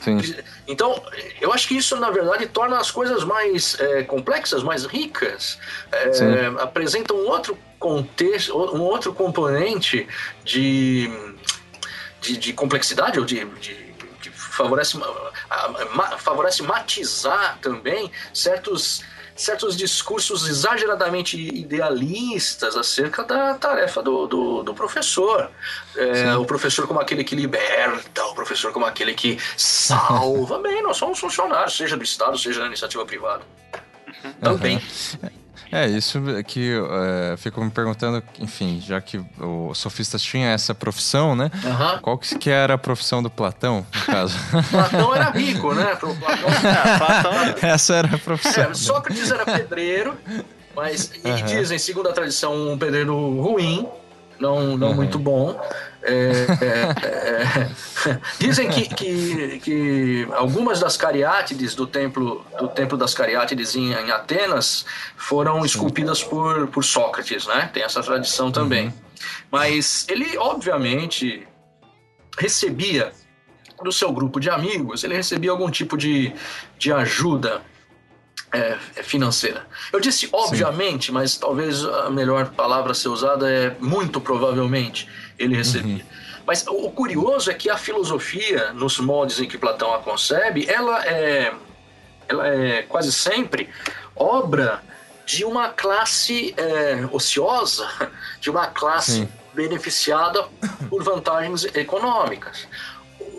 então, 0.67 0.99
eu 1.39 1.53
acho 1.53 1.67
que 1.67 1.77
isso, 1.77 1.95
na 1.95 2.09
verdade, 2.09 2.47
torna 2.47 2.79
as 2.79 2.89
coisas 2.89 3.23
mais 3.23 3.79
é, 3.79 4.01
complexas, 4.03 4.63
mais 4.63 4.83
ricas, 4.83 5.59
é, 5.91 6.47
apresenta 6.59 7.13
um 7.13 7.27
outro 7.27 7.55
contexto, 7.77 8.57
um 8.57 8.81
outro 8.81 9.13
componente 9.13 10.07
de, 10.43 11.07
de, 12.19 12.37
de 12.37 12.53
complexidade 12.53 13.19
ou 13.19 13.25
de, 13.25 13.45
de 13.45 13.75
que 14.19 14.31
favorece, 14.31 14.97
favorece 16.17 16.63
matizar 16.63 17.59
também 17.61 18.11
certos 18.33 19.03
certos 19.39 19.77
discursos 19.77 20.47
exageradamente 20.47 21.37
idealistas 21.37 22.75
acerca 22.75 23.23
da 23.23 23.53
tarefa 23.53 24.03
do, 24.03 24.27
do, 24.27 24.63
do 24.63 24.73
professor. 24.73 25.49
É, 25.95 26.35
o 26.35 26.45
professor 26.45 26.85
como 26.85 26.99
aquele 26.99 27.23
que 27.23 27.35
liberta, 27.35 28.25
o 28.25 28.35
professor 28.35 28.73
como 28.73 28.85
aquele 28.85 29.13
que 29.13 29.39
salva. 29.55 30.59
Bem, 30.61 30.83
nós 30.83 30.97
somos 30.97 31.19
funcionários, 31.19 31.77
seja 31.77 31.95
do 31.95 32.03
Estado, 32.03 32.37
seja 32.37 32.59
da 32.59 32.67
iniciativa 32.67 33.05
privada. 33.05 33.43
Também. 34.41 34.75
Uhum. 35.23 35.29
É, 35.71 35.87
isso 35.87 36.19
que 36.47 36.71
é, 36.73 37.37
fico 37.37 37.63
me 37.63 37.69
perguntando, 37.69 38.23
enfim, 38.39 38.81
já 38.85 38.99
que 38.99 39.21
o 39.39 39.73
sofistas 39.73 40.21
tinha 40.21 40.49
essa 40.49 40.73
profissão, 40.73 41.35
né? 41.35 41.51
Uhum. 41.63 41.99
Qual 42.01 42.17
que 42.17 42.49
era 42.49 42.73
a 42.73 42.77
profissão 42.77 43.21
do 43.21 43.29
Platão, 43.29 43.85
no 43.93 44.05
caso? 44.05 44.35
Platão 44.71 45.15
era 45.15 45.29
rico, 45.29 45.73
né? 45.73 45.95
Platão... 45.97 46.49
É, 46.49 46.97
Platão... 46.97 47.69
essa 47.69 47.95
era 47.95 48.15
a 48.15 48.17
profissão. 48.17 48.63
É, 48.63 48.73
Sócrates 48.73 49.31
era 49.31 49.45
pedreiro, 49.45 50.17
mas 50.75 51.11
uhum. 51.23 51.45
dizem, 51.45 51.77
segundo 51.77 52.09
a 52.09 52.13
tradição, 52.13 52.71
um 52.71 52.77
pedreiro 52.77 53.15
ruim, 53.41 53.87
não, 54.39 54.75
não 54.75 54.89
uhum. 54.89 54.95
muito 54.95 55.19
bom. 55.19 55.59
É, 56.01 56.31
é, 56.61 58.09
é, 58.09 58.19
dizem 58.39 58.69
que, 58.69 58.87
que, 58.87 59.59
que, 59.59 60.27
algumas 60.31 60.79
das 60.79 60.95
cariátides 60.95 61.75
do 61.75 61.85
templo, 61.85 62.45
do 62.57 62.69
templo 62.69 62.97
das 62.97 63.13
cariátides 63.13 63.75
em, 63.75 63.91
em 63.91 64.11
Atenas 64.11 64.85
foram 65.17 65.65
esculpidas 65.65 66.23
por, 66.23 66.67
por 66.67 66.83
Sócrates, 66.83 67.45
né? 67.47 67.69
Tem 67.73 67.83
essa 67.83 68.01
tradição 68.01 68.51
também. 68.51 68.87
Uhum. 68.87 68.93
Mas 69.51 70.05
ele, 70.09 70.37
obviamente, 70.37 71.45
recebia 72.37 73.11
do 73.83 73.91
seu 73.91 74.11
grupo 74.11 74.39
de 74.39 74.49
amigos, 74.49 75.03
ele 75.03 75.15
recebia 75.15 75.51
algum 75.51 75.69
tipo 75.69 75.97
de, 75.97 76.33
de 76.77 76.91
ajuda 76.91 77.61
é, 78.51 78.77
é, 78.95 79.03
financeira. 79.03 79.67
Eu 79.91 79.99
disse 79.99 80.27
obviamente, 80.31 81.07
Sim. 81.07 81.11
mas 81.11 81.37
talvez 81.37 81.83
a 81.83 82.09
melhor 82.09 82.49
palavra 82.51 82.91
a 82.91 82.95
ser 82.95 83.09
usada 83.09 83.49
é 83.49 83.75
muito 83.79 84.19
provavelmente 84.19 85.07
ele 85.39 85.55
recebia. 85.55 86.03
Uhum. 86.03 86.09
Mas 86.45 86.65
o 86.67 86.89
curioso 86.91 87.49
é 87.49 87.53
que 87.53 87.69
a 87.69 87.77
filosofia, 87.77 88.73
nos 88.73 88.99
moldes 88.99 89.39
em 89.39 89.47
que 89.47 89.57
Platão 89.57 89.93
a 89.93 89.99
concebe, 89.99 90.67
ela 90.67 91.05
é, 91.05 91.53
ela 92.27 92.47
é 92.47 92.81
quase 92.83 93.11
sempre 93.13 93.69
obra 94.15 94.81
de 95.25 95.45
uma 95.45 95.69
classe 95.69 96.53
é, 96.57 97.07
ociosa, 97.11 97.87
de 98.41 98.49
uma 98.49 98.67
classe 98.67 99.11
Sim. 99.11 99.29
beneficiada 99.53 100.43
por 100.89 101.03
vantagens 101.03 101.65
econômicas. 101.75 102.67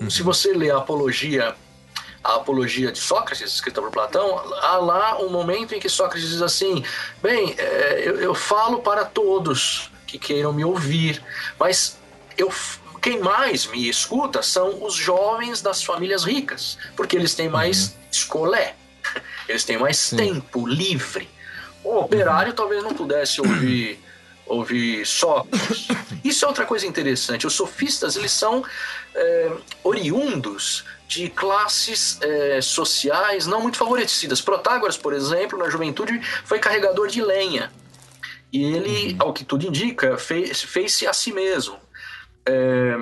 Uhum. 0.01 0.09
Se 0.09 0.23
você 0.23 0.53
lê 0.53 0.71
a 0.71 0.79
Apologia 0.79 1.55
a 2.23 2.37
Apologia 2.37 2.93
de 2.93 2.99
Sócrates, 2.99 3.55
escrita 3.55 3.81
por 3.81 3.91
Platão, 3.91 4.39
há 4.61 4.77
lá 4.77 5.19
um 5.19 5.31
momento 5.31 5.75
em 5.75 5.81
que 5.81 5.89
Sócrates 5.89 6.29
diz 6.29 6.43
assim: 6.43 6.85
bem, 7.23 7.55
é, 7.57 8.03
eu, 8.05 8.21
eu 8.21 8.35
falo 8.35 8.81
para 8.81 9.05
todos 9.07 9.90
que 10.11 10.19
queiram 10.19 10.53
me 10.53 10.65
ouvir, 10.65 11.23
mas 11.59 11.97
eu 12.37 12.53
quem 13.01 13.19
mais 13.19 13.67
me 13.67 13.89
escuta 13.89 14.43
são 14.43 14.85
os 14.85 14.95
jovens 14.95 15.63
das 15.63 15.83
famílias 15.83 16.23
ricas, 16.25 16.77
porque 16.95 17.17
eles 17.17 17.35
têm 17.35 17.49
mais 17.49 17.87
uhum. 17.87 17.95
escolé, 18.13 18.75
eles 19.49 19.65
têm 19.65 19.79
mais 19.79 19.97
Sim. 19.97 20.17
tempo 20.17 20.67
livre. 20.67 21.29
O 21.83 21.97
operário 21.97 22.51
uhum. 22.51 22.57
talvez 22.57 22.83
não 22.83 22.93
pudesse 22.93 23.41
ouvir 23.41 23.99
ouvir 24.45 25.07
Sócrates. 25.07 25.87
Isso 26.25 26.45
é 26.45 26.49
outra 26.49 26.67
coisa 26.67 26.85
interessante. 26.85 27.47
Os 27.47 27.55
sofistas 27.55 28.17
eles 28.17 28.33
são 28.33 28.65
é, 29.15 29.53
oriundos 29.85 30.85
de 31.07 31.29
classes 31.29 32.19
é, 32.21 32.61
sociais 32.61 33.47
não 33.47 33.61
muito 33.61 33.79
favorecidas. 33.79 34.41
Protágoras, 34.41 34.97
por 34.97 35.13
exemplo, 35.13 35.57
na 35.57 35.71
juventude 35.71 36.21
foi 36.45 36.59
carregador 36.59 37.07
de 37.07 37.23
lenha. 37.23 37.71
E 38.53 38.65
ele, 38.65 39.13
uhum. 39.13 39.17
ao 39.21 39.33
que 39.33 39.45
tudo 39.45 39.67
indica, 39.67 40.17
fez-se 40.19 40.67
fez 40.67 41.03
a 41.09 41.13
si 41.13 41.33
mesmo. 41.33 41.77
É, 42.47 42.97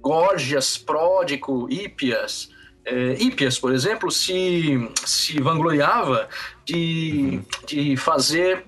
Gorgias, 0.00 0.76
Pródico, 0.76 1.66
Hípias, 1.70 2.50
é, 2.84 3.14
Hípias, 3.18 3.58
por 3.58 3.72
exemplo, 3.72 4.10
se, 4.10 4.90
se 5.06 5.40
vangloriava 5.40 6.28
de, 6.64 7.40
de 7.66 7.96
fazer, 7.96 8.64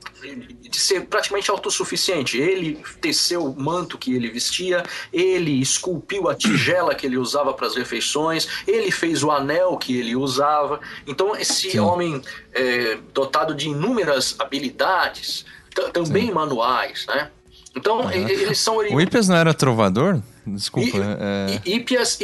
de 0.60 0.78
ser 0.78 1.06
praticamente 1.06 1.50
autossuficiente. 1.50 2.38
Ele 2.38 2.82
teceu 3.00 3.44
o 3.44 3.60
manto 3.60 3.96
que 3.96 4.14
ele 4.14 4.28
vestia, 4.28 4.82
ele 5.12 5.60
esculpiu 5.60 6.28
a 6.28 6.34
tigela 6.34 6.94
que 6.94 7.06
ele 7.06 7.16
usava 7.16 7.52
para 7.54 7.66
as 7.66 7.74
refeições, 7.74 8.48
ele 8.66 8.90
fez 8.90 9.22
o 9.22 9.30
anel 9.30 9.76
que 9.76 9.96
ele 9.96 10.14
usava. 10.14 10.80
Então, 11.06 11.34
esse 11.34 11.70
Sim. 11.70 11.78
homem 11.78 12.22
é, 12.52 12.98
dotado 13.12 13.54
de 13.54 13.68
inúmeras 13.68 14.36
habilidades, 14.38 15.44
também 15.92 16.26
Sim. 16.26 16.32
manuais, 16.32 17.06
né? 17.06 17.30
Então, 17.74 18.00
uhum. 18.00 18.10
eles 18.10 18.58
são... 18.58 18.78
O 18.78 19.00
Hípias 19.00 19.28
não 19.28 19.36
era 19.36 19.52
trovador? 19.52 20.22
Desculpa. 20.46 20.96
I, 20.96 21.00
é... 21.00 21.70
Ípias, 21.70 22.20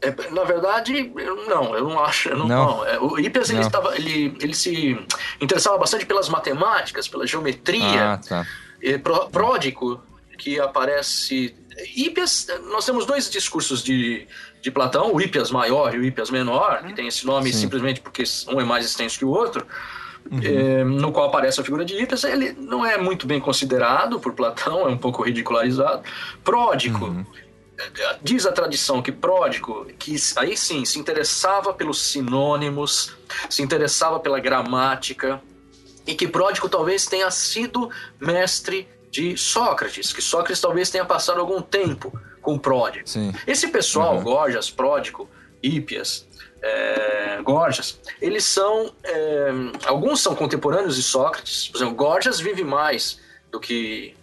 é, 0.00 0.30
na 0.30 0.44
verdade, 0.44 1.12
não, 1.46 1.74
eu 1.74 1.84
não 1.84 2.02
acho. 2.02 2.30
não, 2.30 2.48
não. 2.48 2.66
não. 2.78 2.86
É, 2.86 2.98
o 2.98 3.18
Ípias 3.18 3.50
ele, 3.50 3.60
estava, 3.60 3.94
ele, 3.94 4.36
ele 4.40 4.54
se 4.54 4.98
interessava 5.40 5.76
bastante 5.76 6.06
pelas 6.06 6.28
matemáticas, 6.28 7.06
pela 7.06 7.26
geometria. 7.26 8.14
Ah, 8.14 8.18
tá. 8.18 8.46
pródico, 9.30 10.00
que 10.38 10.58
aparece. 10.58 11.54
Ípias, 11.94 12.48
nós 12.70 12.86
temos 12.86 13.04
dois 13.04 13.30
discursos 13.30 13.84
de, 13.84 14.26
de 14.62 14.70
Platão, 14.70 15.14
o 15.14 15.20
Ípias 15.20 15.50
maior 15.50 15.94
e 15.94 15.98
o 15.98 16.04
Ípias 16.04 16.30
menor, 16.30 16.82
que 16.84 16.94
tem 16.94 17.06
esse 17.06 17.26
nome 17.26 17.52
Sim. 17.52 17.60
simplesmente 17.60 18.00
porque 18.00 18.24
um 18.48 18.60
é 18.60 18.64
mais 18.64 18.84
extenso 18.86 19.18
que 19.18 19.24
o 19.24 19.28
outro. 19.28 19.66
Uhum. 20.30 20.40
É, 20.42 20.84
no 20.84 21.10
qual 21.10 21.28
aparece 21.28 21.60
a 21.60 21.64
figura 21.64 21.84
de 21.84 21.94
Ípias, 21.94 22.24
ele 22.24 22.52
não 22.52 22.84
é 22.84 22.98
muito 22.98 23.26
bem 23.26 23.40
considerado 23.40 24.20
por 24.20 24.32
Platão, 24.32 24.82
é 24.82 24.88
um 24.88 24.98
pouco 24.98 25.22
ridicularizado. 25.22 26.02
Pródico, 26.44 27.06
uhum. 27.06 27.24
Diz 28.22 28.44
a 28.44 28.52
tradição 28.52 29.00
que 29.00 29.12
Pródigo, 29.12 29.86
que 29.98 30.16
aí 30.36 30.56
sim 30.56 30.84
se 30.84 30.98
interessava 30.98 31.72
pelos 31.72 32.02
sinônimos, 32.02 33.14
se 33.48 33.62
interessava 33.62 34.18
pela 34.18 34.40
gramática, 34.40 35.40
e 36.06 36.14
que 36.14 36.26
Pródigo 36.26 36.68
talvez 36.68 37.06
tenha 37.06 37.30
sido 37.30 37.90
mestre 38.18 38.88
de 39.10 39.36
Sócrates, 39.36 40.12
que 40.12 40.22
Sócrates 40.22 40.60
talvez 40.60 40.90
tenha 40.90 41.04
passado 41.04 41.38
algum 41.38 41.62
tempo 41.62 42.18
com 42.40 42.58
Pródigo. 42.58 43.08
Sim. 43.08 43.32
Esse 43.46 43.68
pessoal, 43.68 44.16
uhum. 44.16 44.22
Gorgias, 44.22 44.70
Pródigo, 44.70 45.28
Hípias, 45.62 46.26
é, 46.62 47.40
Gorgias, 47.42 48.00
eles 48.20 48.44
são. 48.44 48.92
É, 49.04 49.50
alguns 49.86 50.20
são 50.20 50.34
contemporâneos 50.34 50.96
de 50.96 51.02
Sócrates, 51.02 51.68
por 51.68 51.78
exemplo, 51.78 51.94
Gorgias 51.94 52.40
vive 52.40 52.64
mais 52.64 53.20
do 53.50 53.60
que 53.60 54.16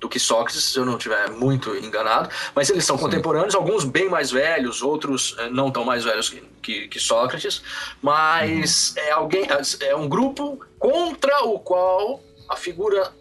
do 0.00 0.08
que 0.08 0.18
Sócrates, 0.18 0.64
se 0.64 0.78
eu 0.78 0.84
não 0.84 0.96
estiver 0.96 1.30
muito 1.30 1.76
enganado, 1.76 2.30
mas 2.54 2.70
eles 2.70 2.84
são 2.84 2.96
Sim. 2.96 3.04
contemporâneos, 3.04 3.54
alguns 3.54 3.84
bem 3.84 4.08
mais 4.08 4.30
velhos, 4.30 4.82
outros 4.82 5.36
eh, 5.38 5.50
não 5.50 5.70
tão 5.70 5.84
mais 5.84 6.04
velhos 6.04 6.30
que, 6.30 6.42
que, 6.62 6.88
que 6.88 6.98
Sócrates, 6.98 7.62
mas 8.00 8.94
uhum. 8.96 9.02
é 9.02 9.10
alguém 9.10 9.46
é 9.80 9.94
um 9.94 10.08
grupo 10.08 10.58
contra 10.78 11.44
o 11.44 11.58
qual 11.58 12.20
a 12.48 12.56
figura 12.56 13.12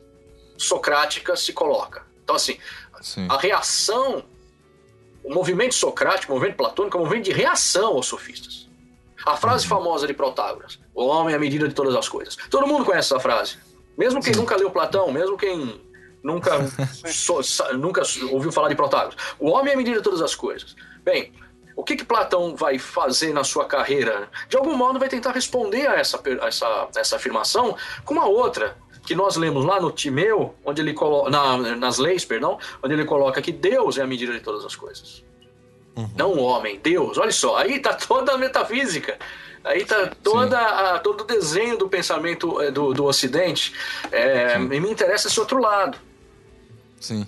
socrática 0.58 1.36
se 1.36 1.52
coloca. 1.52 2.04
Então 2.24 2.36
assim, 2.36 2.58
Sim. 3.02 3.28
a 3.30 3.38
reação, 3.38 4.24
o 5.22 5.34
movimento 5.34 5.76
socrático, 5.76 6.32
o 6.32 6.36
movimento 6.36 6.56
platônico, 6.56 6.98
é 6.98 7.00
um 7.02 7.04
movimento 7.04 7.26
de 7.26 7.34
reação 7.34 7.98
aos 7.98 8.08
sofistas. 8.08 8.70
A 9.26 9.36
frase 9.36 9.66
uhum. 9.66 9.70
famosa 9.70 10.08
de 10.08 10.14
Protágoras: 10.14 10.80
"O 10.96 11.06
homem 11.06 11.34
é 11.34 11.36
a 11.36 11.40
medida 11.40 11.68
de 11.68 11.74
todas 11.74 11.94
as 11.94 12.08
coisas". 12.08 12.38
Todo 12.50 12.66
mundo 12.66 12.86
conhece 12.86 13.14
essa 13.14 13.20
frase. 13.20 13.58
Mesmo 13.98 14.24
quem 14.24 14.34
Sim. 14.34 14.40
nunca 14.40 14.56
leu 14.56 14.72
Platão, 14.72 15.12
mesmo 15.12 15.38
quem 15.38 15.89
nunca, 16.24 16.52
so, 17.08 17.42
nunca 17.74 18.02
ouviu 18.32 18.52
falar 18.52 18.70
de 18.70 18.76
Protágoras. 18.76 19.16
O 19.40 19.50
homem 19.50 19.72
é 19.72 19.74
a 19.74 19.78
medida 19.78 19.98
de 19.98 20.04
todas 20.04 20.22
as 20.22 20.36
coisas. 20.36 20.76
Bem, 21.04 21.32
o 21.76 21.84
que, 21.84 21.96
que 21.96 22.04
Platão 22.04 22.56
vai 22.56 22.78
fazer 22.78 23.34
na 23.34 23.44
sua 23.44 23.66
carreira? 23.66 24.30
De 24.50 24.58
algum 24.58 24.76
modo 24.76 25.00
vai 25.00 25.08
tentar 25.08 25.32
responder 25.32 25.88
a 25.88 25.96
essa, 25.96 26.22
a 26.42 26.48
essa, 26.48 26.88
essa 26.96 27.16
afirmação 27.16 27.76
com 28.04 28.14
uma 28.14 28.26
outra, 28.26 28.78
que 29.06 29.16
nós 29.16 29.38
lemos 29.38 29.66
lá 29.66 29.80
no 29.80 29.92
Timeu, 29.92 30.54
onde 30.64 30.82
ele 30.82 30.94
coloca, 30.94 31.30
na, 31.30 31.58
nas 31.76 31.98
leis, 31.98 32.26
perdão, 32.26 32.60
onde 32.84 32.94
ele 32.94 33.06
coloca 33.06 33.42
que 33.42 33.52
Deus 33.52 33.98
é 33.98 34.02
a 34.02 34.08
medida 34.08 34.34
de 34.34 34.42
todas 34.42 34.66
as 34.66 34.76
coisas. 34.76 35.24
Uhum. 35.96 36.10
Não 36.16 36.32
o 36.34 36.42
homem, 36.42 36.80
Deus. 36.82 37.18
Olha 37.18 37.32
só, 37.32 37.58
aí 37.58 37.78
está 37.78 37.94
toda 37.94 38.34
a 38.34 38.38
metafísica. 38.38 39.18
Aí 39.64 39.82
está 39.82 40.08
toda 40.24 40.58
a, 40.60 41.00
todo 41.00 41.22
o 41.22 41.24
desenho 41.26 41.78
do 41.78 41.90
pensamento 41.90 42.62
eh, 42.62 42.72
do, 42.72 42.94
do 42.94 43.06
Ocidente. 43.06 43.74
É, 44.12 44.56
e 44.56 44.80
me 44.80 44.90
interessa 44.90 45.28
esse 45.28 45.40
outro 45.40 45.60
lado. 45.60 45.98
Sim. 47.00 47.26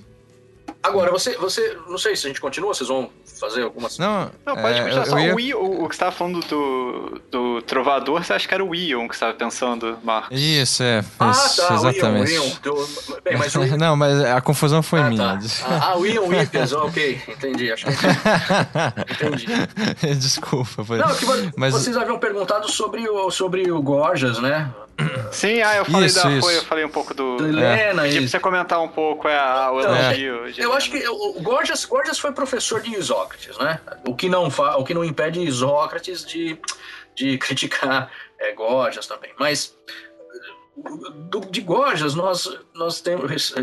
Agora, 0.84 1.12
você, 1.12 1.38
você. 1.38 1.78
Não 1.88 1.98
sei 1.98 2.16
se 2.16 2.26
a 2.26 2.30
gente 2.30 2.42
continua, 2.42 2.74
vocês 2.74 2.90
vão 2.90 3.10
fazer 3.40 3.62
algumas. 3.64 4.00
Não, 4.00 4.32
não 4.46 4.56
pode 4.56 4.80
é, 4.80 4.84
continuar. 4.84 5.06
Só 5.06 5.20
ia... 5.20 5.36
o, 5.36 5.40
Ion, 5.40 5.58
o, 5.58 5.84
o, 5.84 5.90
que 5.90 5.96
você 5.96 5.98
estava 5.98 6.12
falando 6.12 6.40
do, 6.42 7.22
do 7.30 7.62
Trovador, 7.62 8.24
você 8.24 8.34
acha 8.34 8.48
que 8.48 8.54
era 8.54 8.64
o 8.64 8.74
Ion 8.74 9.08
que 9.08 9.16
você 9.16 9.18
estava 9.18 9.34
pensando, 9.34 10.00
Marcos? 10.04 10.40
Isso, 10.40 10.82
é. 10.82 11.04
Ah, 11.20 11.32
isso, 11.32 11.68
tá, 11.68 11.76
exatamente. 11.76 12.32
O 12.32 12.34
Ion, 12.34 12.42
o 12.42 12.46
Ion. 12.46 12.56
Do... 12.64 13.22
Bem, 13.24 13.38
mas 13.38 13.56
o... 13.56 13.66
não, 13.78 13.96
mas 13.96 14.24
a 14.24 14.42
confusão 14.42 14.82
foi 14.82 15.02
ah, 15.02 15.10
minha. 15.10 15.40
Tá. 15.40 15.40
Ah, 15.82 15.98
o 15.98 16.06
Ion 16.06 16.34
Ipias, 16.34 16.74
ok, 16.74 17.22
entendi. 17.28 17.72
Acho 17.72 17.86
que 17.86 17.92
entendi. 19.26 20.16
Desculpa. 20.16 20.84
Foi... 20.84 20.98
Não, 20.98 21.14
que 21.14 21.26
mas... 21.58 21.74
vocês 21.74 21.96
haviam 21.96 22.18
perguntado 22.18 22.70
sobre 22.72 23.08
o, 23.08 23.30
sobre 23.30 23.72
o 23.72 23.82
Gorgias, 23.84 24.40
né? 24.40 24.72
Sim, 25.32 25.62
ah, 25.62 25.78
eu 25.78 25.86
falei 25.86 26.08
isso, 26.08 26.22
da 26.22 26.32
isso. 26.32 26.42
Foi, 26.42 26.58
eu 26.58 26.64
falei 26.64 26.86
um 26.86 26.90
pouco 26.90 27.14
do. 27.14 27.38
do 27.38 27.48
Helena, 27.48 28.08
é. 28.08 28.22
você 28.22 28.40
comentar 28.40 28.82
um 28.82 28.88
pouco 28.88 29.28
é, 29.28 29.38
a, 29.38 29.72
o 29.72 29.80
então, 29.80 29.96
elogio. 29.96 30.46
É. 30.46 30.54
Eu 30.58 30.74
acho 30.74 30.92
que 30.92 31.08
o 31.08 31.40
Gorgias, 31.42 31.86
Gorgias 31.86 32.20
foi 32.20 32.32
professor 32.32 32.82
de 32.82 32.94
Isócrates, 32.94 33.58
né? 33.58 33.80
O 34.08 34.16
que 34.16 34.30
não, 34.30 34.52
fa, 34.52 34.76
o 34.78 34.84
que 34.84 34.94
não 34.94 35.04
impede 35.04 35.42
Isócrates 35.42 36.26
de, 36.26 36.60
de 37.16 37.38
criticar 37.40 38.12
é, 38.40 38.52
Gorgias 38.52 39.08
também. 39.08 39.32
Mas 39.40 39.76
do, 41.30 41.42
de 41.42 41.62
Gorgias 41.62 42.16
nós, 42.16 42.50
nós 42.74 43.02
temos 43.02 43.54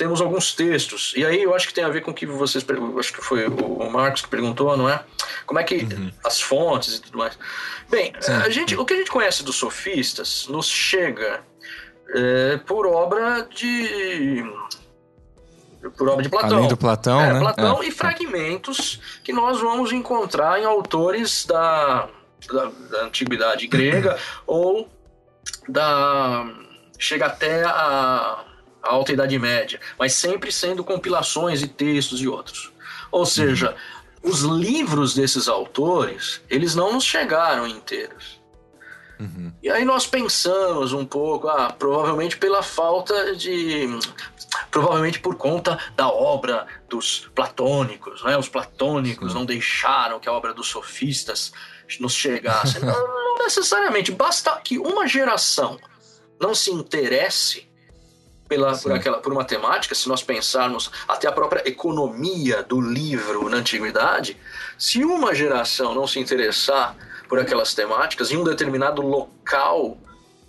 temos 0.00 0.22
alguns 0.22 0.54
textos. 0.54 1.12
E 1.14 1.26
aí 1.26 1.42
eu 1.42 1.54
acho 1.54 1.68
que 1.68 1.74
tem 1.74 1.84
a 1.84 1.88
ver 1.90 2.00
com 2.00 2.10
o 2.10 2.14
que 2.14 2.24
vocês. 2.24 2.64
Acho 2.98 3.12
que 3.12 3.20
foi 3.20 3.46
o 3.46 3.90
Marcos 3.90 4.22
que 4.22 4.28
perguntou, 4.28 4.74
não 4.74 4.88
é? 4.88 5.04
Como 5.44 5.60
é 5.60 5.62
que. 5.62 5.74
Uhum. 5.74 6.10
as 6.24 6.40
fontes 6.40 6.96
e 6.96 7.02
tudo 7.02 7.18
mais. 7.18 7.38
Bem, 7.90 8.10
a 8.42 8.48
gente, 8.48 8.74
o 8.76 8.86
que 8.86 8.94
a 8.94 8.96
gente 8.96 9.10
conhece 9.10 9.44
dos 9.44 9.56
sofistas 9.56 10.46
nos 10.48 10.66
chega 10.66 11.42
é, 12.14 12.56
por 12.66 12.86
obra 12.86 13.46
de. 13.54 14.42
Por 15.98 16.08
obra 16.08 16.22
de 16.22 16.30
Platão. 16.30 16.56
Além 16.56 16.68
do 16.68 16.76
Platão, 16.78 17.20
é, 17.20 17.34
né? 17.34 17.40
Platão 17.40 17.82
é. 17.82 17.88
e 17.88 17.90
fragmentos 17.90 19.02
que 19.22 19.34
nós 19.34 19.60
vamos 19.60 19.92
encontrar 19.92 20.58
em 20.58 20.64
autores 20.64 21.44
da, 21.44 22.08
da, 22.50 22.70
da 22.90 23.04
antiguidade 23.04 23.66
grega 23.66 24.18
ou 24.46 24.88
da. 25.68 26.46
chega 26.98 27.26
até 27.26 27.64
a 27.64 28.46
a 28.82 28.92
Alta 28.92 29.12
Idade 29.12 29.38
Média, 29.38 29.80
mas 29.98 30.12
sempre 30.14 30.50
sendo 30.50 30.84
compilações 30.84 31.62
e 31.62 31.68
textos 31.68 32.20
e 32.20 32.28
outros. 32.28 32.72
Ou 33.10 33.26
seja, 33.26 33.76
uhum. 34.22 34.30
os 34.30 34.40
livros 34.42 35.14
desses 35.14 35.48
autores, 35.48 36.40
eles 36.48 36.74
não 36.74 36.92
nos 36.92 37.04
chegaram 37.04 37.66
inteiros. 37.66 38.40
Uhum. 39.20 39.52
E 39.62 39.68
aí 39.68 39.84
nós 39.84 40.06
pensamos 40.06 40.94
um 40.94 41.04
pouco, 41.04 41.46
ah, 41.46 41.70
provavelmente 41.70 42.38
pela 42.38 42.62
falta 42.62 43.36
de. 43.36 43.86
Provavelmente 44.70 45.20
por 45.20 45.36
conta 45.36 45.78
da 45.94 46.08
obra 46.08 46.66
dos 46.88 47.30
platônicos, 47.34 48.24
né? 48.24 48.36
Os 48.38 48.48
platônicos 48.48 49.34
não 49.34 49.44
deixaram 49.44 50.18
que 50.18 50.28
a 50.28 50.32
obra 50.32 50.54
dos 50.54 50.68
sofistas 50.68 51.52
nos 52.00 52.14
chegasse. 52.16 52.82
não, 52.82 52.94
não 52.94 53.38
necessariamente. 53.38 54.10
Basta 54.10 54.58
que 54.64 54.78
uma 54.78 55.06
geração 55.06 55.78
não 56.40 56.54
se 56.54 56.70
interesse 56.70 57.69
pela, 58.50 58.76
por, 58.76 58.90
aquela, 58.90 59.18
por 59.18 59.32
uma 59.32 59.44
temática, 59.44 59.94
se 59.94 60.08
nós 60.08 60.24
pensarmos 60.24 60.90
até 61.06 61.28
a 61.28 61.32
própria 61.32 61.62
economia 61.68 62.64
do 62.64 62.80
livro 62.80 63.48
na 63.48 63.58
antiguidade, 63.58 64.36
se 64.76 65.04
uma 65.04 65.32
geração 65.32 65.94
não 65.94 66.04
se 66.04 66.18
interessar 66.18 66.96
por 67.28 67.38
aquelas 67.38 67.72
temáticas 67.74 68.32
em 68.32 68.36
um 68.36 68.42
determinado 68.42 69.02
local, 69.02 69.96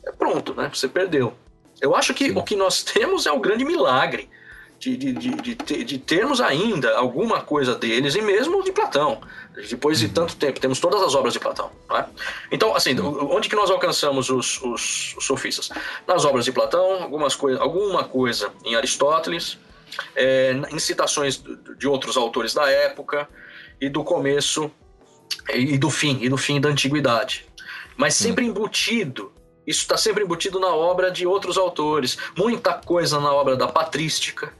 é 0.03 0.11
pronto, 0.11 0.55
né? 0.55 0.71
Você 0.73 0.87
perdeu. 0.87 1.35
Eu 1.79 1.95
acho 1.95 2.11
que 2.11 2.29
Sim. 2.29 2.37
o 2.37 2.43
que 2.43 2.55
nós 2.55 2.81
temos 2.81 3.27
é 3.27 3.31
um 3.31 3.39
grande 3.39 3.63
milagre 3.63 4.27
de, 4.89 4.97
de, 5.13 5.55
de, 5.55 5.83
de, 5.83 5.97
termos 5.99 6.41
ainda 6.41 6.97
alguma 6.97 7.41
coisa 7.41 7.75
deles, 7.75 8.15
e 8.15 8.21
mesmo 8.21 8.63
de 8.63 8.71
Platão. 8.71 9.21
Depois 9.69 9.99
de 9.99 10.09
tanto 10.09 10.35
tempo, 10.35 10.59
temos 10.59 10.79
todas 10.79 11.01
as 11.03 11.13
obras 11.13 11.33
de 11.33 11.39
Platão. 11.39 11.71
É? 11.91 12.05
Então, 12.51 12.75
assim, 12.75 12.99
onde 12.99 13.47
que 13.47 13.55
nós 13.55 13.69
alcançamos 13.69 14.29
os, 14.31 14.59
os, 14.63 15.15
os, 15.15 15.25
sofistas? 15.25 15.69
Nas 16.07 16.25
obras 16.25 16.45
de 16.45 16.51
Platão, 16.51 17.03
algumas 17.03 17.35
coi 17.35 17.55
alguma 17.57 18.03
coisa 18.03 18.51
em 18.65 18.75
Aristóteles, 18.75 19.59
é, 20.15 20.53
em 20.71 20.79
citações 20.79 21.43
de 21.77 21.87
outros 21.87 22.17
autores 22.17 22.53
da 22.53 22.67
época, 22.67 23.29
e 23.79 23.87
do 23.87 24.03
começo 24.03 24.71
e 25.53 25.77
do 25.77 25.89
fim, 25.91 26.17
e 26.21 26.29
do 26.29 26.37
fim 26.37 26.59
da 26.59 26.69
antiguidade. 26.69 27.45
Mas 27.95 28.15
sempre 28.15 28.45
embutido 28.45 29.31
isso 29.65 29.81
está 29.81 29.95
sempre 29.95 30.23
embutido 30.23 30.59
na 30.59 30.73
obra 30.73 31.11
de 31.11 31.25
outros 31.27 31.57
autores. 31.57 32.17
Muita 32.35 32.73
coisa 32.73 33.19
na 33.19 33.31
obra 33.31 33.55
da 33.55 33.67
patrística, 33.67 34.51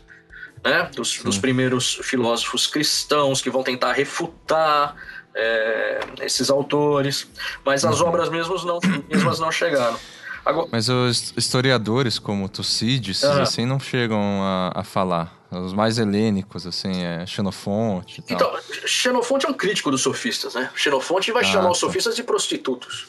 né? 0.63 0.89
dos, 0.95 1.17
dos 1.19 1.37
primeiros 1.37 1.99
filósofos 2.03 2.67
cristãos 2.67 3.41
que 3.41 3.49
vão 3.49 3.63
tentar 3.63 3.93
refutar 3.93 4.95
é, 5.33 5.99
esses 6.21 6.49
autores, 6.49 7.27
mas 7.65 7.85
as 7.85 8.01
uhum. 8.01 8.07
obras 8.07 8.29
mesmas 8.29 8.63
não, 8.63 8.79
mesmas 9.09 9.39
não 9.39 9.51
chegaram. 9.51 9.97
Agora... 10.45 10.67
Mas 10.71 10.89
os 10.89 11.33
historiadores 11.37 12.17
como 12.17 12.49
Tucídides, 12.49 13.21
uhum. 13.23 13.41
assim, 13.41 13.65
não 13.65 13.79
chegam 13.79 14.19
a, 14.43 14.71
a, 14.75 14.83
falar. 14.83 15.39
Os 15.51 15.73
mais 15.73 15.99
helênicos, 15.99 16.65
assim, 16.65 17.03
é 17.03 17.25
Xenofonte 17.25 18.21
e 18.21 18.23
tal. 18.23 18.37
Então, 18.37 18.87
Xenofonte 18.87 19.45
é 19.45 19.49
um 19.49 19.53
crítico 19.53 19.91
dos 19.91 20.01
sofistas, 20.01 20.55
né? 20.55 20.69
Xenofonte 20.75 21.31
vai 21.31 21.43
ah, 21.43 21.45
chamar 21.45 21.65
tá. 21.65 21.71
os 21.71 21.77
sofistas 21.77 22.15
de 22.15 22.23
prostitutos. 22.23 23.07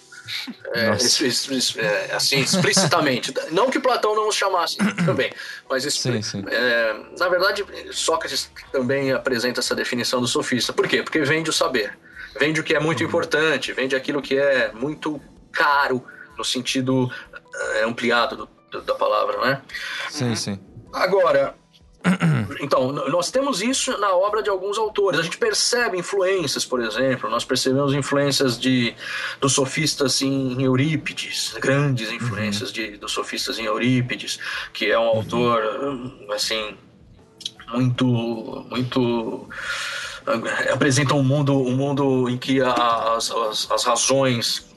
É, 0.74 0.86
é, 0.86 0.88
assim, 2.14 2.40
explicitamente. 2.40 3.32
não 3.52 3.70
que 3.70 3.78
Platão 3.78 4.14
não 4.14 4.28
os 4.28 4.34
chamasse 4.34 4.76
também, 5.04 5.32
mas 5.68 5.82
sim, 5.84 6.22
sim. 6.22 6.44
É, 6.48 6.94
na 7.18 7.28
verdade, 7.28 7.64
Sócrates 7.92 8.50
também 8.70 9.12
apresenta 9.12 9.60
essa 9.60 9.74
definição 9.74 10.20
do 10.20 10.26
sofista. 10.26 10.72
Por 10.72 10.88
quê? 10.88 11.02
Porque 11.02 11.20
vende 11.20 11.50
o 11.50 11.52
saber, 11.52 11.98
vende 12.38 12.60
o 12.60 12.64
que 12.64 12.74
é 12.74 12.80
muito 12.80 13.00
uhum. 13.00 13.08
importante, 13.08 13.72
vende 13.72 13.94
aquilo 13.94 14.22
que 14.22 14.36
é 14.36 14.72
muito 14.72 15.20
caro, 15.50 16.04
no 16.36 16.44
sentido 16.44 17.10
é, 17.74 17.84
ampliado 17.84 18.36
do, 18.36 18.48
do, 18.70 18.82
da 18.82 18.94
palavra, 18.94 19.38
né? 19.38 19.62
Sim, 20.10 20.34
sim. 20.34 20.58
Agora, 20.92 21.54
então, 22.60 22.92
nós 22.92 23.30
temos 23.30 23.62
isso 23.62 23.96
na 23.98 24.12
obra 24.14 24.42
de 24.42 24.50
alguns 24.50 24.78
autores. 24.78 25.20
A 25.20 25.22
gente 25.22 25.38
percebe 25.38 25.98
influências, 25.98 26.64
por 26.64 26.80
exemplo, 26.80 27.30
nós 27.30 27.44
percebemos 27.44 27.94
influências 27.94 28.58
de, 28.58 28.94
dos 29.40 29.52
sofistas 29.52 30.20
em 30.22 30.62
Eurípides, 30.62 31.54
grandes 31.60 32.08
uhum. 32.08 32.16
influências 32.16 32.68
uhum. 32.70 32.74
de, 32.74 32.96
dos 32.96 33.12
sofistas 33.12 33.58
em 33.58 33.64
Eurípides, 33.64 34.38
que 34.72 34.90
é 34.90 34.98
um 34.98 35.02
uhum. 35.02 35.08
autor, 35.08 35.62
assim, 36.34 36.76
muito, 37.72 38.66
muito 38.68 39.48
apresenta 40.72 41.14
um 41.14 41.22
mundo, 41.22 41.58
um 41.58 41.74
mundo 41.74 42.28
em 42.28 42.38
que 42.38 42.60
as, 42.60 43.30
as, 43.30 43.70
as 43.70 43.84
razões 43.84 44.71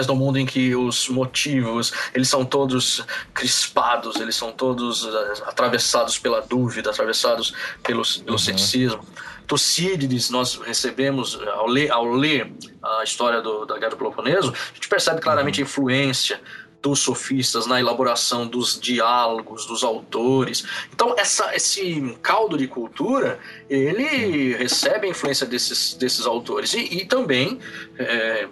do 0.00 0.14
mundo 0.14 0.38
em 0.38 0.46
que 0.46 0.74
os 0.74 1.08
motivos 1.08 1.92
eles 2.14 2.28
são 2.28 2.44
todos 2.44 3.04
crispados, 3.34 4.16
eles 4.16 4.34
são 4.34 4.50
todos 4.50 5.04
uh, 5.04 5.44
atravessados 5.46 6.18
pela 6.18 6.40
dúvida, 6.40 6.90
atravessados 6.90 7.52
pelo, 7.82 8.02
pelo 8.02 8.32
uhum. 8.32 8.38
ceticismo. 8.38 9.04
Tucídides, 9.46 10.30
nós 10.30 10.58
recebemos, 10.64 11.38
ao 11.54 11.66
ler, 11.66 11.90
ao 11.90 12.06
ler 12.06 12.50
a 12.82 13.04
história 13.04 13.42
do, 13.42 13.66
da 13.66 13.76
Guerra 13.76 13.90
do 13.90 13.96
Peloponeso, 13.96 14.52
a 14.52 14.74
gente 14.74 14.88
percebe 14.88 15.20
claramente 15.20 15.60
uhum. 15.60 15.66
a 15.66 15.68
influência 15.68 16.40
dos 16.82 16.98
sofistas 16.98 17.66
na 17.66 17.78
elaboração 17.78 18.46
dos 18.46 18.78
diálogos 18.78 19.64
dos 19.66 19.84
autores. 19.84 20.64
Então 20.92 21.14
essa, 21.16 21.54
esse 21.54 22.16
caldo 22.20 22.58
de 22.58 22.66
cultura 22.66 23.38
ele 23.70 24.54
recebe 24.56 25.06
a 25.06 25.10
influência 25.10 25.46
desses, 25.46 25.94
desses 25.94 26.26
autores 26.26 26.74
e, 26.74 26.80
e 26.80 27.04
também 27.04 27.60
é, 27.96 28.48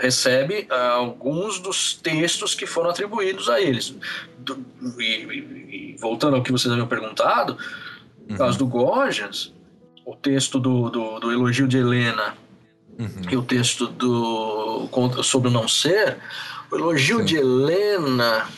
recebe 0.00 0.66
uh, 0.70 0.74
alguns 0.74 1.60
dos 1.60 1.94
textos 1.94 2.54
que 2.54 2.66
foram 2.66 2.90
atribuídos 2.90 3.48
a 3.48 3.60
eles. 3.60 3.94
Do, 4.38 4.64
e, 4.98 5.02
e, 5.02 5.94
e, 5.94 5.96
voltando 6.00 6.36
ao 6.36 6.42
que 6.42 6.50
vocês 6.50 6.72
haviam 6.72 6.86
perguntado, 6.86 7.56
uhum. 8.28 8.36
caso 8.36 8.58
do 8.58 8.66
Gorgias, 8.66 9.52
o 10.04 10.16
texto 10.16 10.58
do, 10.58 10.88
do, 10.88 11.20
do 11.20 11.32
elogio 11.32 11.68
de 11.68 11.76
Helena 11.76 12.34
uhum. 12.98 13.30
e 13.30 13.36
o 13.36 13.42
texto 13.42 13.86
do 13.86 14.88
sobre 15.22 15.48
o 15.48 15.52
não 15.52 15.68
ser, 15.68 16.16
o 16.70 16.76
elogio 16.76 17.18
Sim. 17.18 17.24
de 17.24 17.36
Helena, 17.36 18.48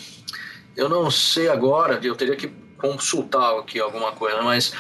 eu 0.77 0.89
não 0.89 1.11
sei 1.11 1.49
agora, 1.49 2.01
eu 2.03 2.15
teria 2.15 2.37
que 2.37 2.51
consultar 2.79 3.59
aqui 3.59 3.79
alguma 3.79 4.13
coisa, 4.13 4.43
mas 4.43 4.73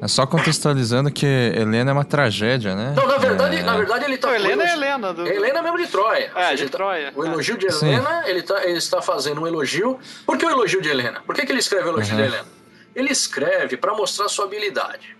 é 0.00 0.08
só 0.08 0.26
contextualizando 0.26 1.10
que 1.10 1.24
Helena 1.26 1.90
é 1.90 1.94
uma 1.94 2.04
tragédia, 2.04 2.74
né? 2.74 2.92
Não, 2.96 3.06
na 3.06 3.16
verdade, 3.16 3.56
é... 3.56 3.62
na 3.62 3.76
verdade 3.76 4.04
ele 4.04 4.18
tá. 4.18 4.28
Não, 4.28 4.34
Helena 4.34 4.64
é 4.64 4.72
Helena. 4.72 5.12
Do... 5.14 5.26
É 5.26 5.34
Helena 5.34 5.62
mesmo 5.62 5.78
de 5.78 5.86
Troia. 5.86 6.30
É, 6.34 6.48
seja, 6.50 6.64
de 6.64 6.70
Troia. 6.70 7.12
O 7.14 7.24
elogio 7.24 7.56
de 7.56 7.70
Sim. 7.72 7.88
Helena, 7.88 8.24
ele, 8.26 8.42
tá, 8.42 8.64
ele 8.64 8.78
está 8.78 9.00
fazendo 9.00 9.40
um 9.40 9.46
elogio. 9.46 9.98
Por 10.26 10.36
que 10.36 10.44
o 10.44 10.50
elogio 10.50 10.80
de 10.82 10.88
Helena? 10.88 11.22
Por 11.24 11.34
que, 11.34 11.46
que 11.46 11.52
ele 11.52 11.60
escreve 11.60 11.86
o 11.88 11.92
elogio 11.92 12.14
Uhum. 12.16 12.20
de 12.22 12.28
Helena? 12.28 12.46
Ele 12.94 13.10
escreve 13.10 13.76
para 13.76 13.92
mostrar 13.94 14.28
sua 14.28 14.44
habilidade. 14.44 15.16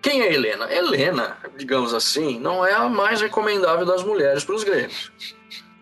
Quem 0.00 0.22
é 0.22 0.32
Helena? 0.32 0.72
Helena, 0.72 1.36
digamos 1.56 1.94
assim, 1.94 2.38
não 2.40 2.64
é 2.66 2.72
a 2.72 2.88
mais 2.88 3.20
recomendável 3.20 3.86
das 3.86 4.02
mulheres 4.02 4.42
para 4.44 4.54
os 4.54 4.64
gregos. 4.64 5.12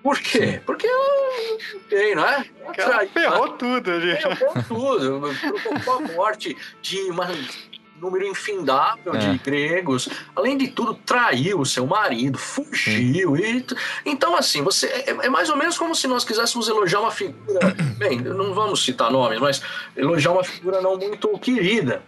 Por 0.03 0.19
quê? 0.19 0.53
Sim. 0.55 0.61
Porque 0.65 0.87
ela 0.87 1.59
tem, 1.89 2.15
não 2.15 2.25
é? 2.27 2.45
Ela 2.77 3.07
ferrou 3.07 3.49
tudo 3.51 3.91
ali. 3.91 4.17
Ferrou 4.17 4.55
tudo. 4.67 5.31
Provocou 5.63 5.95
a 5.95 6.01
morte 6.15 6.57
de 6.83 6.99
uma- 7.11 7.31
um 7.31 7.70
número 8.01 8.27
infindável 8.27 9.13
de 9.13 9.27
É. 9.27 9.39
gregos. 9.39 10.09
Além 10.35 10.57
de 10.57 10.69
tudo, 10.69 10.95
traiu 10.95 11.61
o 11.61 11.67
seu 11.67 11.87
marido, 11.87 12.39
fugiu. 12.39 13.37
E, 13.37 13.65
então, 14.05 14.37
assim, 14.37 14.63
você 14.63 14.87
é, 14.87 15.11
é 15.27 15.29
mais 15.29 15.51
ou 15.51 15.57
menos 15.57 15.77
como 15.77 15.95
se 15.95 16.07
nós 16.07 16.25
quiséssemos 16.25 16.69
elogiar 16.69 17.01
uma 17.01 17.11
figura. 17.11 17.75
Bem, 17.99 18.21
não 18.21 18.55
vamos 18.55 18.85
citar 18.85 19.11
nomes, 19.11 19.39
mas 19.39 19.63
elogiar 19.97 20.33
uma 20.33 20.45
figura 20.45 20.81
não 20.81 20.97
muito 20.97 21.39
querida 21.39 22.03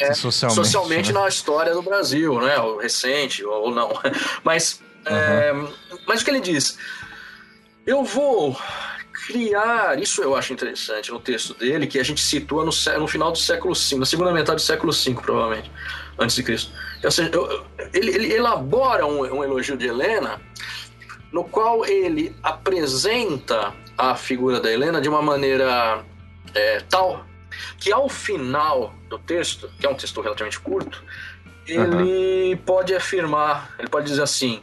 é, 0.00 0.12
socialmente, 0.12 0.56
socialmente 0.56 1.12
né? 1.12 1.20
na 1.20 1.28
história 1.28 1.72
do 1.72 1.82
Brasil, 1.82 2.40
né? 2.40 2.58
Ou 2.58 2.78
recente, 2.78 3.44
ou 3.44 3.70
não. 3.70 3.90
Mas, 4.44 4.80
é, 5.04 5.52
mas 6.06 6.20
o 6.20 6.24
que 6.24 6.30
ele 6.30 6.40
diz? 6.40 6.76
Eu 7.86 8.02
vou 8.04 8.56
criar, 9.26 10.00
isso 10.00 10.22
eu 10.22 10.36
acho 10.36 10.52
interessante 10.52 11.10
no 11.10 11.18
texto 11.18 11.54
dele, 11.54 11.86
que 11.86 11.98
a 11.98 12.04
gente 12.04 12.20
situa 12.20 12.64
no, 12.64 12.70
no 12.98 13.08
final 13.08 13.32
do 13.32 13.38
século 13.38 13.74
V, 13.74 13.96
na 13.96 14.06
segunda 14.06 14.32
metade 14.32 14.56
do 14.56 14.66
século 14.66 14.92
V, 14.92 15.14
provavelmente, 15.14 15.70
antes 16.18 16.36
de 16.36 16.42
Cristo. 16.42 16.72
Ou 17.02 17.10
seja, 17.10 17.30
ele, 17.92 18.10
ele 18.10 18.32
elabora 18.32 19.04
um, 19.04 19.20
um 19.20 19.42
elogio 19.42 19.76
de 19.76 19.86
Helena, 19.86 20.40
no 21.32 21.44
qual 21.44 21.84
ele 21.84 22.34
apresenta 22.42 23.74
a 23.98 24.14
figura 24.14 24.60
da 24.60 24.72
Helena 24.72 25.00
de 25.00 25.08
uma 25.08 25.20
maneira 25.20 26.04
é, 26.54 26.80
tal 26.88 27.26
que 27.78 27.92
ao 27.92 28.08
final 28.08 28.94
do 29.08 29.18
texto, 29.18 29.70
que 29.78 29.86
é 29.86 29.90
um 29.90 29.94
texto 29.94 30.20
relativamente 30.20 30.60
curto, 30.60 31.02
ele 31.66 32.56
pode 32.64 32.94
afirmar, 32.94 33.74
ele 33.78 33.88
pode 33.88 34.06
dizer 34.06 34.22
assim, 34.22 34.62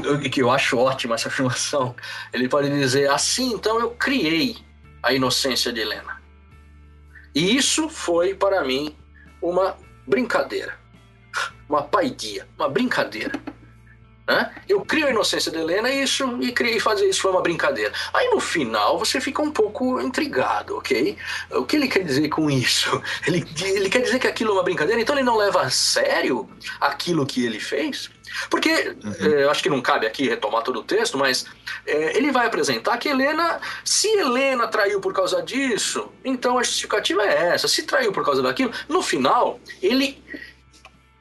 que 0.30 0.42
eu 0.42 0.50
acho 0.50 0.78
ótima 0.78 1.14
essa 1.14 1.28
afirmação, 1.28 1.94
ele 2.32 2.48
pode 2.48 2.70
dizer 2.70 3.10
assim, 3.10 3.52
então 3.52 3.78
eu 3.80 3.90
criei 3.90 4.56
a 5.02 5.12
inocência 5.12 5.72
de 5.72 5.80
Helena. 5.80 6.22
E 7.34 7.56
isso 7.56 7.88
foi 7.88 8.34
para 8.34 8.64
mim 8.64 8.96
uma 9.42 9.76
brincadeira, 10.06 10.78
uma 11.68 11.82
paidia, 11.82 12.46
uma 12.56 12.68
brincadeira. 12.68 13.32
né? 14.26 14.54
Eu 14.68 14.80
crio 14.82 15.08
a 15.08 15.10
inocência 15.10 15.50
de 15.50 15.58
Helena 15.58 15.90
e 15.90 16.04
isso 16.04 16.38
e 16.40 16.52
criei 16.52 16.78
fazer 16.78 17.06
isso 17.06 17.20
foi 17.20 17.32
uma 17.32 17.42
brincadeira. 17.42 17.92
Aí 18.12 18.30
no 18.30 18.40
final 18.40 18.98
você 18.98 19.20
fica 19.20 19.42
um 19.42 19.50
pouco 19.50 20.00
intrigado, 20.00 20.76
ok? 20.76 21.18
O 21.50 21.64
que 21.64 21.76
ele 21.76 21.88
quer 21.88 22.04
dizer 22.04 22.28
com 22.28 22.50
isso? 22.50 23.02
Ele, 23.26 23.44
ele 23.62 23.90
quer 23.90 24.00
dizer 24.00 24.18
que 24.18 24.28
aquilo 24.28 24.50
é 24.50 24.54
uma 24.54 24.62
brincadeira, 24.62 25.00
então 25.00 25.14
ele 25.14 25.24
não 25.24 25.36
leva 25.36 25.62
a 25.62 25.70
sério 25.70 26.48
aquilo 26.80 27.26
que 27.26 27.44
ele 27.44 27.60
fez? 27.60 28.10
Porque, 28.50 28.68
eh, 28.70 29.42
eu 29.44 29.50
acho 29.50 29.62
que 29.62 29.70
não 29.70 29.80
cabe 29.80 30.06
aqui 30.06 30.28
retomar 30.28 30.62
todo 30.62 30.80
o 30.80 30.82
texto, 30.82 31.16
mas 31.16 31.46
eh, 31.86 32.16
ele 32.16 32.32
vai 32.32 32.46
apresentar 32.46 32.98
que 32.98 33.08
Helena, 33.08 33.60
se 33.84 34.08
Helena 34.08 34.66
traiu 34.68 35.00
por 35.00 35.12
causa 35.12 35.42
disso, 35.42 36.12
então 36.24 36.58
a 36.58 36.62
justificativa 36.62 37.22
é 37.22 37.54
essa. 37.54 37.68
Se 37.68 37.82
traiu 37.84 38.12
por 38.12 38.24
causa 38.24 38.42
daquilo, 38.42 38.72
no 38.88 39.02
final, 39.02 39.60
ele, 39.82 40.22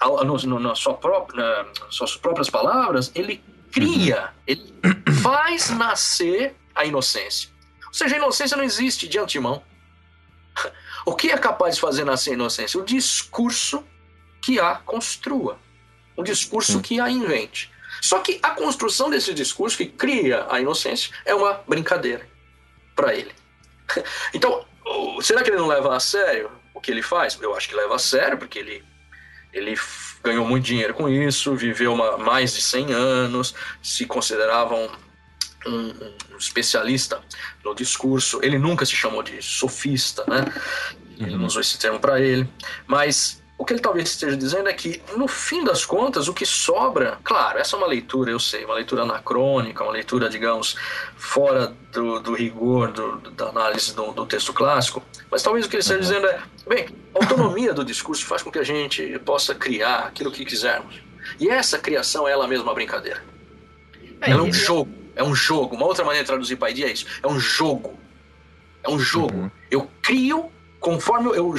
no, 0.02 0.38
no, 0.38 0.60
na 0.60 0.76
sua 0.76 0.96
própria, 0.96 1.64
nas 1.64 1.96
suas 1.96 2.16
próprias 2.16 2.50
palavras, 2.50 3.12
ele 3.14 3.44
cria, 3.72 4.34
ele 4.46 4.74
faz 5.22 5.70
nascer 5.70 6.56
a 6.76 6.86
inocência. 6.86 7.50
Ou 7.88 7.94
seja, 7.94 8.16
a 8.16 8.18
inocência 8.18 8.58
não 8.58 8.64
existe 8.64 9.08
de 9.08 9.20
antemão. 9.20 9.64
O 11.06 11.14
que 11.16 11.32
é 11.32 11.38
capaz 11.38 11.76
de 11.76 11.82
fazer 11.82 12.06
nascer 12.06 12.30
a 12.30 12.34
inocência? 12.36 12.80
O 12.80 12.86
discurso 12.86 13.84
que 14.42 14.58
a 14.58 14.76
construa. 14.76 15.60
Um 16.18 16.24
discurso 16.24 16.80
que 16.82 17.00
a 17.00 17.10
invente. 17.10 17.72
Só 18.02 18.20
que 18.20 18.40
a 18.44 18.52
construção 18.52 19.10
desse 19.10 19.34
discurso 19.34 19.78
que 19.78 19.86
cria 19.86 20.46
a 20.50 20.60
inocência 20.60 21.12
é 21.26 21.34
uma 21.34 21.54
brincadeira 21.68 22.28
para 22.96 23.14
ele. 23.16 23.32
Então, 24.34 24.66
será 25.22 25.44
que 25.44 25.50
ele 25.50 25.58
não 25.58 25.68
leva 25.68 25.96
a 25.96 26.00
sério 26.00 26.52
o 26.74 26.82
que 26.82 26.90
ele 26.92 27.02
faz? 27.02 27.38
Eu 27.42 27.56
acho 27.56 27.70
que 27.70 27.76
leva 27.76 27.96
a 27.96 28.00
sério, 28.00 28.38
porque 28.38 28.58
ele, 28.60 28.84
ele 29.54 29.78
ganhou 30.24 30.46
muito 30.46 30.64
dinheiro 30.66 30.94
com 30.94 31.08
isso, 31.08 31.56
viveu 31.56 31.94
uma- 31.94 32.18
mais 32.18 32.54
de 32.56 32.62
100 32.62 32.92
anos, 32.94 33.54
se 33.82 34.06
considerava 34.06 34.74
um, 34.76 34.90
um- 35.68 36.14
um 36.34 36.38
especialista 36.38 37.22
no 37.64 37.76
discurso. 37.76 38.40
Ele 38.42 38.58
nunca 38.58 38.86
se 38.86 38.96
chamou 38.96 39.22
de 39.22 39.42
sofista, 39.42 40.24
né? 40.28 40.46
Ele 41.20 41.38
não 41.38 41.46
usou 41.46 41.62
esse 41.62 41.78
termo 41.78 42.00
para 42.00 42.20
ele. 42.20 42.50
Mas 42.88 43.43
o 43.64 43.66
que 43.66 43.72
ele 43.72 43.80
talvez 43.80 44.10
esteja 44.10 44.36
dizendo 44.36 44.68
é 44.68 44.74
que, 44.74 45.02
no 45.16 45.26
fim 45.26 45.64
das 45.64 45.86
contas, 45.86 46.28
o 46.28 46.34
que 46.34 46.46
sobra, 46.46 47.18
claro, 47.24 47.58
essa 47.58 47.78
é 47.78 47.80
uma 47.80 47.88
leitura, 47.88 48.30
eu 48.30 48.38
sei, 48.40 48.66
uma 48.66 48.74
leitura 48.74 49.04
anacrônica, 49.04 49.82
uma 49.82 49.94
leitura, 49.94 50.30
digamos, 50.30 50.76
fora 51.16 51.74
do, 51.94 52.20
do 52.20 52.34
rigor 52.34 52.92
do- 52.92 53.32
da 53.32 53.48
análise 53.48 53.96
do, 53.96 54.12
do 54.12 54.26
texto 54.26 54.52
clássico, 54.52 55.02
mas 55.32 55.42
talvez 55.42 55.66
o 55.66 55.70
que 55.70 55.78
ele 55.78 55.82
esteja 55.82 56.00
dizendo 56.02 56.28
é, 56.28 56.42
bem, 56.68 56.90
a 57.16 57.24
autonomia 57.24 57.74
do 57.74 57.86
discurso 57.86 58.26
faz 58.26 58.44
com 58.44 58.52
que 58.52 58.60
a 58.60 58.64
gente 58.64 59.18
possa 59.20 59.56
criar 59.56 60.00
aquilo 60.08 60.30
que 60.30 60.44
quisermos. 60.44 60.96
E 61.40 61.48
essa 61.50 61.80
criação 61.80 62.28
é 62.28 62.34
ela 62.34 62.46
mesma 62.50 62.66
uma 62.66 62.74
brincadeira. 62.74 63.24
Ela 64.20 64.42
é 64.42 64.44
um 64.44 64.52
jogo, 64.52 64.92
é 65.16 65.24
um 65.24 65.34
jogo. 65.34 65.74
Uma 65.78 65.86
outra 65.86 66.04
maneira 66.04 66.26
de 66.26 66.28
traduzir 66.28 66.58
paidia 66.58 66.88
é 66.88 66.92
isso, 66.92 67.06
é 67.24 67.28
um 67.28 67.40
jogo. 67.40 67.98
É 68.84 68.90
um 68.90 69.00
jogo. 69.00 69.34
Uhum. 69.34 69.52
Eu 69.72 69.90
crio, 70.02 70.52
conforme 70.84 71.30
eu 71.36 71.56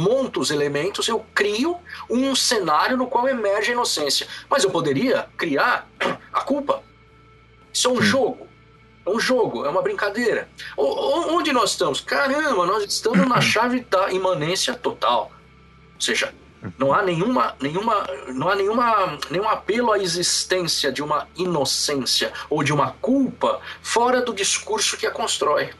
monto 0.00 0.40
os 0.40 0.50
elementos, 0.50 1.06
eu 1.06 1.24
crio 1.32 1.78
um 2.10 2.34
cenário 2.34 2.96
no 2.96 3.06
qual 3.06 3.28
emerge 3.28 3.70
a 3.70 3.72
inocência. 3.74 4.26
Mas 4.50 4.64
eu 4.64 4.70
poderia 4.70 5.28
criar 5.36 5.88
a 6.32 6.40
culpa. 6.40 6.82
Isso 7.72 7.86
é 7.88 7.90
um 7.92 7.96
Sim. 7.96 8.02
jogo. 8.02 8.48
É 9.06 9.10
um 9.10 9.20
jogo, 9.20 9.64
é 9.64 9.68
uma 9.68 9.80
brincadeira. 9.80 10.48
O- 10.76 11.34
onde 11.36 11.52
nós 11.52 11.70
estamos? 11.70 12.00
Caramba, 12.00 12.66
nós 12.66 12.82
estamos 12.84 13.26
na 13.28 13.40
chave 13.52 13.80
da 13.88 14.10
imanência 14.10 14.74
total. 14.74 15.30
Ou 15.94 16.00
seja, 16.00 16.34
não 16.76 16.92
há 16.92 17.00
nenhuma, 17.02 17.54
nenhuma, 17.60 18.04
não 18.28 18.48
há 18.48 18.56
nenhuma, 18.56 19.18
nenhum 19.30 19.48
apelo 19.48 19.92
à 19.92 19.98
existência 20.00 20.90
de 20.90 21.00
uma 21.02 21.28
inocência 21.36 22.32
ou 22.50 22.64
de 22.64 22.72
uma 22.72 22.90
culpa 23.00 23.60
fora 23.82 24.20
do 24.20 24.34
discurso 24.34 24.96
que 24.96 25.06
a 25.06 25.10
constrói. 25.12 25.70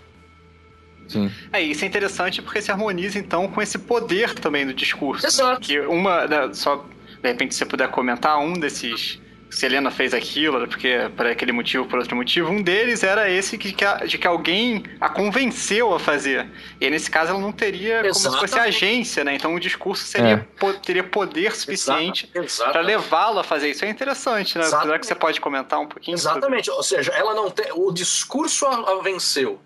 Sim. 1.08 1.30
É, 1.52 1.60
isso 1.60 1.84
é 1.84 1.88
interessante 1.88 2.40
porque 2.42 2.60
se 2.62 2.70
harmoniza 2.70 3.18
então 3.18 3.46
com 3.48 3.60
esse 3.62 3.78
poder 3.78 4.34
também 4.34 4.66
do 4.66 4.72
discurso. 4.74 5.26
Exato. 5.26 5.60
Que 5.60 5.78
uma, 5.80 6.26
né, 6.26 6.50
só 6.52 6.76
de 7.22 7.28
repente 7.28 7.54
se 7.54 7.58
você 7.58 7.66
puder 7.66 7.88
comentar 7.88 8.38
um 8.38 8.54
desses. 8.54 9.20
Se 9.50 9.66
Helena 9.66 9.88
fez 9.88 10.12
aquilo, 10.12 10.66
porque 10.66 11.08
por 11.16 11.26
aquele 11.26 11.52
motivo, 11.52 11.84
por 11.86 12.00
outro 12.00 12.16
motivo, 12.16 12.50
um 12.50 12.60
deles 12.60 13.04
era 13.04 13.30
esse 13.30 13.56
que, 13.56 13.72
que 13.72 13.84
a- 13.84 13.98
de 14.04 14.18
que 14.18 14.26
alguém 14.26 14.82
a 15.00 15.08
convenceu 15.08 15.94
a 15.94 16.00
fazer. 16.00 16.48
E 16.80 16.90
nesse 16.90 17.08
caso 17.08 17.30
ela 17.30 17.38
não 17.38 17.52
teria 17.52 18.00
como 18.02 18.14
se 18.14 18.22
fosse 18.24 18.44
Exatamente. 18.46 18.76
agência, 18.84 19.22
né? 19.22 19.36
Então 19.36 19.54
o 19.54 19.60
discurso 19.60 20.04
seria, 20.06 20.32
É. 20.32 20.36
po- 20.58 20.72
teria 20.74 21.04
poder 21.04 21.54
suficiente 21.54 22.28
para 22.72 22.80
levá-lo 22.80 23.38
a 23.38 23.44
fazer 23.44 23.70
isso. 23.70 23.84
É 23.84 23.88
interessante, 23.88 24.58
né? 24.58 24.64
Exatamente. 24.64 24.86
Será 24.88 24.98
que 24.98 25.06
você 25.06 25.14
pode 25.14 25.40
comentar 25.40 25.78
um 25.78 25.86
pouquinho? 25.86 26.18
sobre- 26.18 26.38
Exatamente. 26.38 26.70
Ou 26.72 26.82
seja, 26.82 27.12
ela 27.12 27.32
não 27.32 27.48
tem. 27.48 27.66
O 27.74 27.92
discurso 27.92 28.66
a, 28.66 28.74
a 28.98 29.02
venceu. 29.02 29.60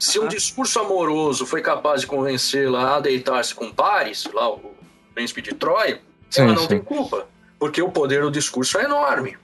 Se 0.00 0.18
um 0.18 0.26
discurso 0.26 0.80
amoroso 0.80 1.44
foi 1.46 1.60
capaz 1.60 2.00
de 2.00 2.06
convencê-la 2.06 2.96
a 2.96 3.00
deitar-se 3.00 3.54
com 3.54 3.70
Paris, 3.70 4.24
lá 4.32 4.48
o 4.50 4.74
príncipe 5.14 5.42
de 5.42 5.54
Troia, 5.54 6.00
Sim, 6.30 6.42
ela 6.42 6.52
não 6.54 6.62
sim. 6.62 6.68
tem 6.68 6.80
culpa. 6.80 7.28
Porque 7.58 7.82
o 7.82 7.90
poder 7.90 8.22
do 8.22 8.30
discurso 8.30 8.78
é 8.78 8.84
enorme. 8.84 9.36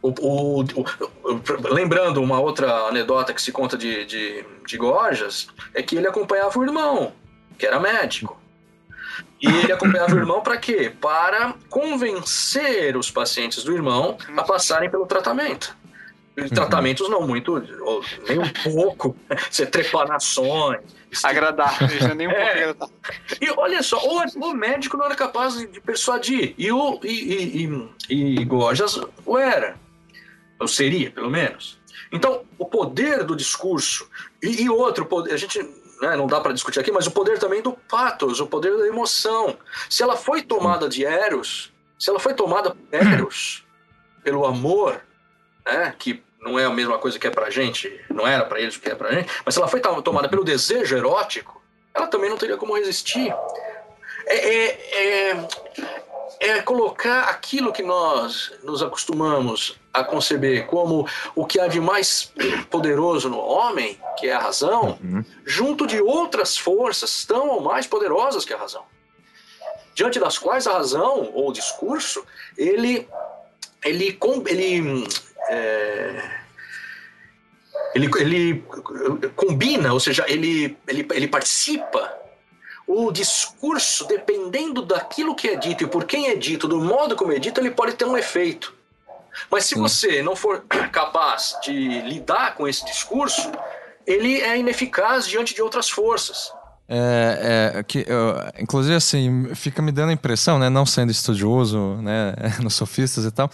O- 0.00 0.08
o- 0.20 0.60
o- 0.62 0.64
o- 1.34 1.74
lembrando 1.74 2.22
uma 2.22 2.40
outra 2.40 2.72
anedota 2.86 3.34
que 3.34 3.42
se 3.42 3.52
conta 3.52 3.76
de, 3.76 4.04
de, 4.06 4.44
de 4.66 4.76
Gorgias, 4.78 5.48
é 5.74 5.82
que 5.82 5.96
ele 5.96 6.06
acompanhava 6.06 6.58
o 6.58 6.62
irmão, 6.64 7.12
que 7.58 7.66
era 7.66 7.78
médico. 7.78 8.40
E 9.40 9.46
ele 9.48 9.72
acompanhava 9.72 10.14
o 10.14 10.18
irmão 10.18 10.40
para 10.40 10.56
quê? 10.56 10.92
Para 11.00 11.54
convencer 11.68 12.96
os 12.96 13.10
pacientes 13.10 13.62
do 13.64 13.72
irmão 13.74 14.16
a 14.36 14.42
passarem 14.42 14.88
pelo 14.88 15.06
tratamento. 15.06 15.76
E 16.36 16.50
Tratamentos 16.50 17.08
não 17.08 17.26
muito, 17.26 17.58
nem 18.28 18.38
um 18.38 18.48
pouco, 18.62 19.16
você 19.50 19.64
trepar 19.64 20.06
nações. 20.06 20.80
Nem 22.14 22.28
um 22.28 22.30
pouco 22.30 22.46
É. 22.46 22.74
E 23.40 23.50
olha 23.56 23.82
só, 23.82 23.98
o, 23.98 24.22
o 24.44 24.52
médico 24.52 24.98
não 24.98 25.06
era 25.06 25.14
capaz 25.14 25.56
de, 25.56 25.66
de 25.66 25.80
persuadir. 25.80 26.54
E 26.58 26.70
o 26.70 27.00
e, 27.02 27.08
e, 27.08 27.66
e, 28.10 28.40
e 28.40 28.44
Gorgias 28.44 29.00
o 29.24 29.38
era. 29.38 29.76
Ou 30.60 30.68
seria, 30.68 31.10
pelo 31.10 31.30
menos. 31.30 31.78
Então, 32.12 32.44
o 32.58 32.66
poder 32.66 33.24
do 33.24 33.34
discurso. 33.34 34.08
E, 34.42 34.64
e 34.64 34.68
outro 34.68 35.06
poder, 35.06 35.32
a 35.32 35.36
gente 35.38 35.58
né, 36.02 36.16
não 36.16 36.26
dá 36.26 36.40
para 36.40 36.52
discutir 36.52 36.80
aqui, 36.80 36.92
mas 36.92 37.06
o 37.06 37.10
poder 37.10 37.38
também 37.38 37.62
do 37.62 37.72
patos, 37.72 38.40
o 38.40 38.46
poder 38.46 38.76
da 38.76 38.86
emoção. 38.86 39.56
Se 39.88 40.02
ela 40.02 40.16
foi 40.16 40.42
tomada 40.42 40.88
de 40.88 41.04
Eros, 41.04 41.72
se 41.98 42.10
ela 42.10 42.18
foi 42.18 42.34
tomada 42.34 42.70
por 42.70 42.78
Eros, 42.92 43.64
pelo 44.22 44.44
amor, 44.44 45.00
né, 45.66 45.94
que 45.98 46.22
não 46.40 46.58
é 46.58 46.64
a 46.64 46.70
mesma 46.70 46.96
coisa 46.98 47.18
que 47.18 47.26
é 47.26 47.30
pra 47.30 47.50
gente, 47.50 47.92
não 48.08 48.26
era 48.26 48.44
para 48.44 48.60
eles 48.60 48.76
o 48.76 48.80
que 48.80 48.88
é 48.88 48.94
pra 48.94 49.12
gente, 49.12 49.28
mas 49.44 49.54
se 49.54 49.60
ela 49.60 49.68
foi 49.68 49.80
tomada 49.80 50.28
pelo 50.28 50.44
desejo 50.44 50.96
erótico, 50.96 51.60
ela 51.92 52.06
também 52.06 52.30
não 52.30 52.36
teria 52.36 52.56
como 52.56 52.76
resistir. 52.76 53.34
É, 54.26 54.36
é, 54.36 55.30
é, 55.30 55.46
é 56.40 56.62
colocar 56.62 57.22
aquilo 57.24 57.72
que 57.72 57.82
nós 57.82 58.52
nos 58.62 58.82
acostumamos 58.82 59.78
a 59.92 60.04
conceber 60.04 60.66
como 60.66 61.08
o 61.34 61.46
que 61.46 61.58
há 61.58 61.66
de 61.66 61.80
mais 61.80 62.32
poderoso 62.70 63.30
no 63.30 63.38
homem, 63.38 63.98
que 64.18 64.28
é 64.28 64.34
a 64.34 64.38
razão, 64.38 64.98
uhum. 65.02 65.24
junto 65.44 65.86
de 65.86 66.00
outras 66.00 66.56
forças 66.56 67.24
tão 67.24 67.48
ou 67.48 67.60
mais 67.60 67.86
poderosas 67.86 68.44
que 68.44 68.52
a 68.52 68.58
razão. 68.58 68.84
Diante 69.94 70.20
das 70.20 70.36
quais 70.36 70.66
a 70.66 70.74
razão 70.74 71.30
ou 71.32 71.48
o 71.48 71.52
discurso, 71.52 72.24
ele 72.58 73.08
ele 73.82 74.18
ele 74.46 75.06
é, 75.48 76.30
ele, 77.94 78.10
ele 78.18 78.64
combina, 79.34 79.92
ou 79.92 80.00
seja, 80.00 80.24
ele, 80.28 80.76
ele, 80.86 81.06
ele 81.12 81.28
participa 81.28 82.14
o 82.86 83.10
discurso, 83.10 84.06
dependendo 84.06 84.82
daquilo 84.82 85.34
que 85.34 85.48
é 85.48 85.56
dito 85.56 85.84
e 85.84 85.86
por 85.86 86.04
quem 86.04 86.28
é 86.28 86.36
dito, 86.36 86.68
do 86.68 86.80
modo 86.80 87.16
como 87.16 87.32
é 87.32 87.38
dito, 87.38 87.60
ele 87.60 87.70
pode 87.70 87.94
ter 87.94 88.04
um 88.04 88.16
efeito. 88.16 88.74
Mas 89.50 89.64
se 89.64 89.74
Sim. 89.74 89.80
você 89.80 90.22
não 90.22 90.36
for 90.36 90.62
capaz 90.92 91.56
de 91.64 92.00
lidar 92.02 92.54
com 92.54 92.66
esse 92.66 92.84
discurso, 92.84 93.50
ele 94.06 94.40
é 94.40 94.56
ineficaz 94.56 95.26
diante 95.26 95.54
de 95.54 95.60
outras 95.60 95.90
forças. 95.90 96.52
É, 96.88 97.74
é, 97.78 97.82
que, 97.82 98.04
eu, 98.06 98.34
inclusive, 98.60 98.94
assim, 98.94 99.52
fica 99.54 99.82
me 99.82 99.90
dando 99.90 100.10
a 100.10 100.12
impressão, 100.12 100.58
né, 100.58 100.70
não 100.70 100.86
sendo 100.86 101.10
estudioso, 101.10 101.96
né, 101.96 102.34
nos 102.62 102.74
sofistas 102.74 103.24
e 103.24 103.30
tal, 103.30 103.50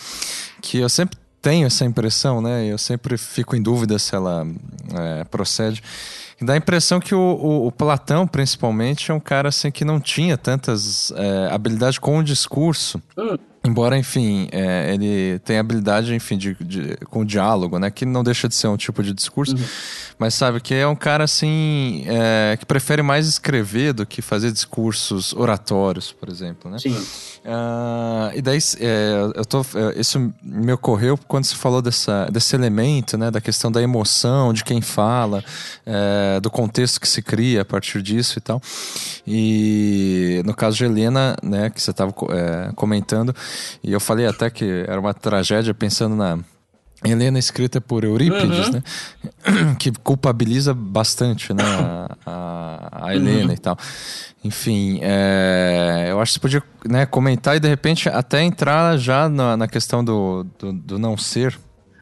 que 0.60 0.78
eu 0.78 0.88
sempre 0.88 1.16
tenho 1.42 1.66
essa 1.66 1.84
impressão, 1.84 2.40
né, 2.40 2.64
eu 2.64 2.78
sempre 2.78 3.18
fico 3.18 3.56
em 3.56 3.60
dúvida 3.60 3.98
se 3.98 4.14
ela 4.14 4.46
é, 4.94 5.24
procede, 5.24 5.82
Dá 6.42 6.54
a 6.54 6.56
impressão 6.56 6.98
que 7.00 7.14
o, 7.14 7.18
o, 7.18 7.66
o, 7.66 7.72
Platão, 7.72 8.26
principalmente, 8.26 9.10
é 9.10 9.14
um 9.14 9.20
cara 9.20 9.48
assim 9.48 9.70
que 9.70 9.84
não 9.84 10.00
tinha 10.00 10.36
tantas 10.36 11.12
é, 11.16 11.48
habilidades 11.52 11.98
com 11.98 12.18
o 12.18 12.24
discurso. 12.24 13.00
Hum. 13.16 13.38
Embora, 13.64 13.96
enfim, 13.96 14.48
é, 14.50 14.92
ele 14.92 15.38
tem 15.40 15.56
habilidade, 15.56 16.12
enfim, 16.12 16.36
de, 16.36 16.54
de, 16.54 16.96
com 17.08 17.20
o 17.20 17.24
diálogo, 17.24 17.78
né? 17.78 17.92
Que 17.92 18.04
não 18.04 18.24
deixa 18.24 18.48
de 18.48 18.56
ser 18.56 18.66
um 18.66 18.76
tipo 18.76 19.04
de 19.04 19.12
discurso. 19.12 19.54
Uhum. 19.54 19.62
Mas 20.18 20.34
sabe 20.34 20.60
que 20.60 20.74
é 20.74 20.86
um 20.86 20.96
cara, 20.96 21.22
assim, 21.22 22.04
é, 22.08 22.56
que 22.56 22.66
prefere 22.66 23.02
mais 23.02 23.28
escrever 23.28 23.92
do 23.92 24.04
que 24.04 24.20
fazer 24.20 24.50
discursos 24.50 25.32
oratórios, 25.34 26.10
por 26.10 26.28
exemplo, 26.28 26.68
né? 26.68 26.78
Sim. 26.80 26.96
Uh, 27.44 28.30
e 28.34 28.42
daí, 28.42 28.58
é, 28.80 29.32
eu 29.34 29.44
tô, 29.44 29.60
é, 29.60 29.98
isso 29.98 30.32
me 30.42 30.72
ocorreu 30.72 31.16
quando 31.28 31.44
você 31.44 31.54
falou 31.54 31.80
dessa, 31.80 32.26
desse 32.32 32.56
elemento, 32.56 33.16
né? 33.16 33.30
Da 33.30 33.40
questão 33.40 33.70
da 33.70 33.80
emoção, 33.80 34.52
de 34.52 34.64
quem 34.64 34.80
fala, 34.80 35.42
é, 35.86 36.31
do 36.40 36.50
contexto 36.50 37.00
que 37.00 37.08
se 37.08 37.22
cria 37.22 37.62
a 37.62 37.64
partir 37.64 38.02
disso 38.02 38.38
e 38.38 38.40
tal. 38.40 38.60
E 39.26 40.42
no 40.44 40.54
caso 40.54 40.76
de 40.76 40.84
Helena, 40.84 41.36
né? 41.42 41.70
Que 41.70 41.80
você 41.80 41.90
estava 41.90 42.12
é, 42.30 42.72
comentando 42.74 43.34
e 43.82 43.92
eu 43.92 44.00
falei 44.00 44.26
até 44.26 44.50
que 44.50 44.84
era 44.86 45.00
uma 45.00 45.14
tragédia 45.14 45.74
pensando 45.74 46.16
na 46.16 46.38
Helena 47.04 47.38
escrita 47.38 47.80
por 47.80 48.04
Eurípides, 48.04 48.68
uhum. 48.68 48.72
né? 48.72 48.82
Que 49.78 49.90
culpabiliza 49.90 50.72
bastante, 50.72 51.52
né? 51.52 51.64
A, 51.64 52.16
a, 52.24 53.06
a 53.06 53.14
Helena 53.14 53.48
uhum. 53.48 53.52
e 53.52 53.58
tal. 53.58 53.76
Enfim, 54.44 55.00
é, 55.02 56.06
eu 56.10 56.20
acho 56.20 56.32
que 56.32 56.34
você 56.34 56.40
podia 56.40 56.62
né, 56.84 57.06
comentar 57.06 57.56
e 57.56 57.60
de 57.60 57.68
repente 57.68 58.08
até 58.08 58.42
entrar 58.42 58.96
já 58.96 59.28
na, 59.28 59.56
na 59.56 59.68
questão 59.68 60.04
do, 60.04 60.44
do, 60.58 60.72
do, 60.72 60.98
não 60.98 61.16
ser. 61.16 61.58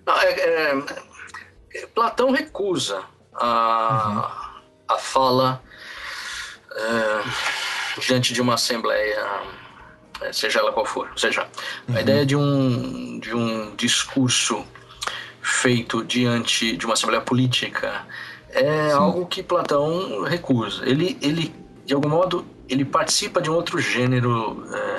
Não, 0.07 0.21
é, 0.21 0.31
é, 0.31 1.87
Platão 1.95 2.31
recusa 2.31 3.03
a, 3.35 4.09
uhum. 4.09 4.95
a 4.95 4.99
fala 4.99 5.63
é, 6.73 8.01
diante 8.01 8.33
de 8.33 8.41
uma 8.41 8.55
assembleia 8.55 9.27
é, 10.21 10.33
seja 10.33 10.61
ela 10.61 10.73
qual 10.73 10.87
for. 10.87 11.09
Ou 11.11 11.19
seja, 11.19 11.47
uhum. 11.89 11.97
a 11.97 12.01
ideia 12.01 12.27
de 12.27 12.37
um, 12.37 13.19
de 13.19 13.35
um 13.35 13.75
discurso 13.77 14.65
feito 15.43 16.05
diante 16.05 16.77
de 16.77 16.85
uma 16.85 16.95
assembleia 16.95 17.23
política 17.23 18.07
é 18.51 18.89
Sim. 18.91 18.95
algo 18.95 19.27
que 19.27 19.43
Platão 19.43 20.23
recusa. 20.25 20.85
Ele, 20.85 21.17
ele, 21.23 21.55
de 21.87 21.95
algum 21.95 22.09
modo, 22.09 22.45
ele 22.69 22.85
participa 22.85 23.41
de 23.41 23.51
um 23.51 23.55
outro 23.55 23.79
gênero, 23.79 24.65
é, 24.73 24.90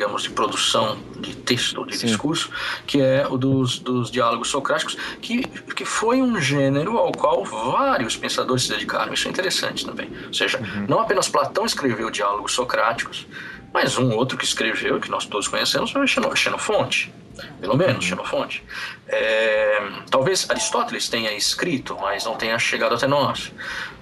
digamos, 0.00 0.22
de 0.22 0.30
produção 0.30 0.98
de 1.18 1.36
texto, 1.36 1.84
de 1.84 1.94
Sim. 1.94 2.06
discurso, 2.06 2.50
que 2.86 3.02
é 3.02 3.26
o 3.28 3.36
dos, 3.36 3.78
dos 3.78 4.10
diálogos 4.10 4.48
socráticos, 4.48 4.96
que, 5.20 5.46
que 5.46 5.84
foi 5.84 6.22
um 6.22 6.40
gênero 6.40 6.96
ao 6.96 7.12
qual 7.12 7.44
vários 7.44 8.16
pensadores 8.16 8.62
se 8.62 8.70
dedicaram. 8.70 9.12
Isso 9.12 9.28
é 9.28 9.30
interessante 9.30 9.84
também. 9.84 10.10
Ou 10.26 10.32
seja, 10.32 10.58
uhum. 10.58 10.86
não 10.88 11.00
apenas 11.00 11.28
Platão 11.28 11.66
escreveu 11.66 12.08
diálogos 12.08 12.52
socráticos, 12.52 13.26
mas 13.74 13.98
um 13.98 14.10
outro 14.16 14.38
que 14.38 14.44
escreveu, 14.46 14.98
que 14.98 15.10
nós 15.10 15.26
todos 15.26 15.46
conhecemos, 15.46 15.90
foi 15.90 16.06
Xenofonte. 16.06 17.12
Pelo 17.60 17.76
menos, 17.76 17.96
uhum. 17.96 18.00
Xenofonte. 18.00 18.64
É, 19.06 19.82
talvez 20.10 20.48
Aristóteles 20.48 21.10
tenha 21.10 21.30
escrito, 21.34 21.94
mas 22.00 22.24
não 22.24 22.36
tenha 22.36 22.58
chegado 22.58 22.94
até 22.94 23.06
nós. 23.06 23.52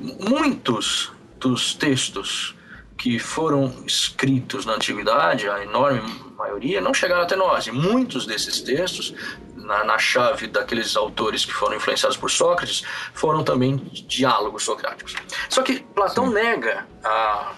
Muitos 0.00 1.10
dos 1.40 1.74
textos 1.74 2.54
que 2.98 3.16
foram 3.16 3.72
escritos 3.86 4.66
na 4.66 4.74
antiguidade, 4.74 5.48
a 5.48 5.62
enorme 5.62 6.02
maioria, 6.36 6.80
não 6.80 6.92
chegaram 6.92 7.22
até 7.22 7.36
nós. 7.36 7.68
E 7.68 7.70
muitos 7.70 8.26
desses 8.26 8.60
textos, 8.60 9.14
na, 9.54 9.84
na 9.84 9.98
chave 9.98 10.48
daqueles 10.48 10.96
autores 10.96 11.44
que 11.44 11.52
foram 11.52 11.76
influenciados 11.76 12.16
por 12.16 12.28
Sócrates, 12.28 12.82
foram 13.14 13.44
também 13.44 13.76
diálogos 13.76 14.64
socráticos. 14.64 15.14
Só 15.48 15.62
que 15.62 15.80
Platão 15.94 16.26
Sim. 16.26 16.34
nega 16.34 16.86
a, 17.04 17.54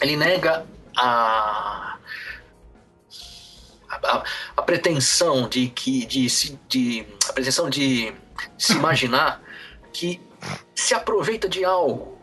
ele 0.00 0.16
nega 0.16 0.66
a, 0.96 1.98
a, 3.90 4.24
a 4.56 4.62
pretensão 4.62 5.48
de 5.50 5.68
que 5.68 6.06
de, 6.06 6.26
de 6.66 7.06
a 7.28 7.32
pretensão 7.34 7.68
de 7.68 8.14
se 8.56 8.72
imaginar 8.72 9.42
que 9.92 10.18
se 10.74 10.94
aproveita 10.94 11.46
de 11.46 11.62
algo 11.62 12.15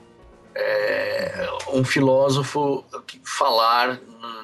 é, 0.55 1.47
um 1.71 1.83
filósofo 1.83 2.85
falar 3.23 3.99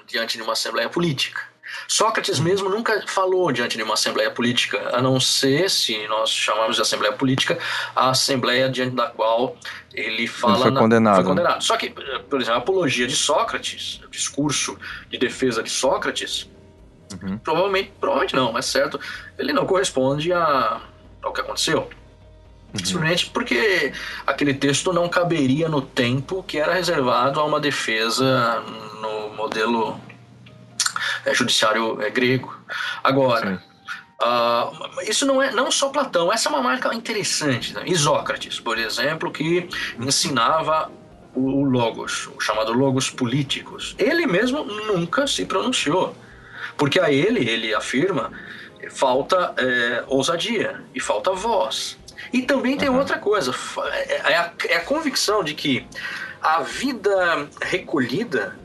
diante 0.07 0.37
de 0.37 0.43
uma 0.43 0.53
assembleia 0.53 0.89
política. 0.89 1.49
Sócrates 1.87 2.39
mesmo 2.39 2.69
nunca 2.69 3.03
falou 3.07 3.51
diante 3.51 3.77
de 3.77 3.83
uma 3.83 3.93
assembleia 3.93 4.31
política, 4.31 4.95
a 4.95 5.01
não 5.01 5.19
ser, 5.19 5.69
se 5.69 6.07
nós 6.07 6.29
chamamos 6.29 6.75
de 6.75 6.81
assembleia 6.81 7.13
política, 7.13 7.57
a 7.95 8.09
assembleia 8.09 8.69
diante 8.69 8.95
da 8.95 9.07
qual 9.07 9.55
ele 9.93 10.27
fala. 10.27 10.53
Ele 10.53 10.61
foi 10.63 10.71
na, 10.71 10.79
condenado. 10.79 11.15
Foi 11.15 11.23
condenado. 11.25 11.63
Só 11.63 11.77
que, 11.77 11.89
por 11.89 12.41
exemplo, 12.41 12.53
a 12.53 12.57
apologia 12.57 13.07
de 13.07 13.15
Sócrates, 13.15 14.01
o 14.05 14.09
discurso 14.09 14.77
de 15.09 15.17
defesa 15.17 15.63
de 15.63 15.69
Sócrates, 15.69 16.49
uhum. 17.21 17.37
provavelmente, 17.37 17.91
provavelmente 17.99 18.35
não, 18.35 18.51
mas 18.51 18.65
certo, 18.65 18.99
ele 19.37 19.53
não 19.53 19.65
corresponde 19.65 20.33
a, 20.33 20.81
ao 21.21 21.33
que 21.33 21.41
aconteceu. 21.41 21.89
Uhum. 22.73 22.85
Simplesmente 22.85 23.29
porque 23.31 23.91
aquele 24.27 24.53
texto 24.53 24.93
não 24.93 25.09
caberia 25.09 25.67
no 25.67 25.81
tempo 25.81 26.43
que 26.43 26.57
era 26.57 26.73
reservado 26.73 27.39
a 27.39 27.43
uma 27.43 27.59
defesa 27.59 28.63
no 29.01 29.35
modelo 29.35 29.99
é, 31.25 31.33
judiciário 31.33 32.01
é, 32.01 32.09
grego. 32.09 32.55
Agora, 33.03 33.63
uh, 34.21 35.01
isso 35.09 35.25
não 35.25 35.41
é 35.41 35.51
não 35.51 35.71
só 35.71 35.89
Platão, 35.89 36.31
essa 36.31 36.49
é 36.49 36.51
uma 36.51 36.61
marca 36.61 36.93
interessante. 36.93 37.73
Né? 37.73 37.83
Isócrates, 37.87 38.59
por 38.59 38.77
exemplo, 38.77 39.31
que 39.31 39.67
ensinava 39.99 40.91
o 41.33 41.63
Logos, 41.63 42.27
o 42.35 42.39
chamado 42.39 42.73
Logos 42.73 43.09
políticos. 43.09 43.95
Ele 43.97 44.25
mesmo 44.25 44.63
nunca 44.63 45.27
se 45.27 45.45
pronunciou, 45.45 46.15
porque 46.77 46.99
a 46.99 47.11
ele, 47.11 47.47
ele 47.49 47.73
afirma, 47.73 48.31
falta 48.89 49.53
é, 49.57 50.03
ousadia 50.07 50.81
e 50.93 50.99
falta 50.99 51.31
voz. 51.31 51.98
E 52.31 52.41
também 52.41 52.77
tem 52.77 52.89
uhum. 52.89 52.99
outra 52.99 53.17
coisa, 53.17 53.53
é, 53.91 54.31
é 54.31 54.37
a, 54.37 54.53
é 54.67 54.75
a 54.75 54.81
convicção 54.81 55.43
de 55.43 55.53
que 55.53 55.85
a 56.41 56.61
vida 56.61 57.49
recolhida 57.61 58.57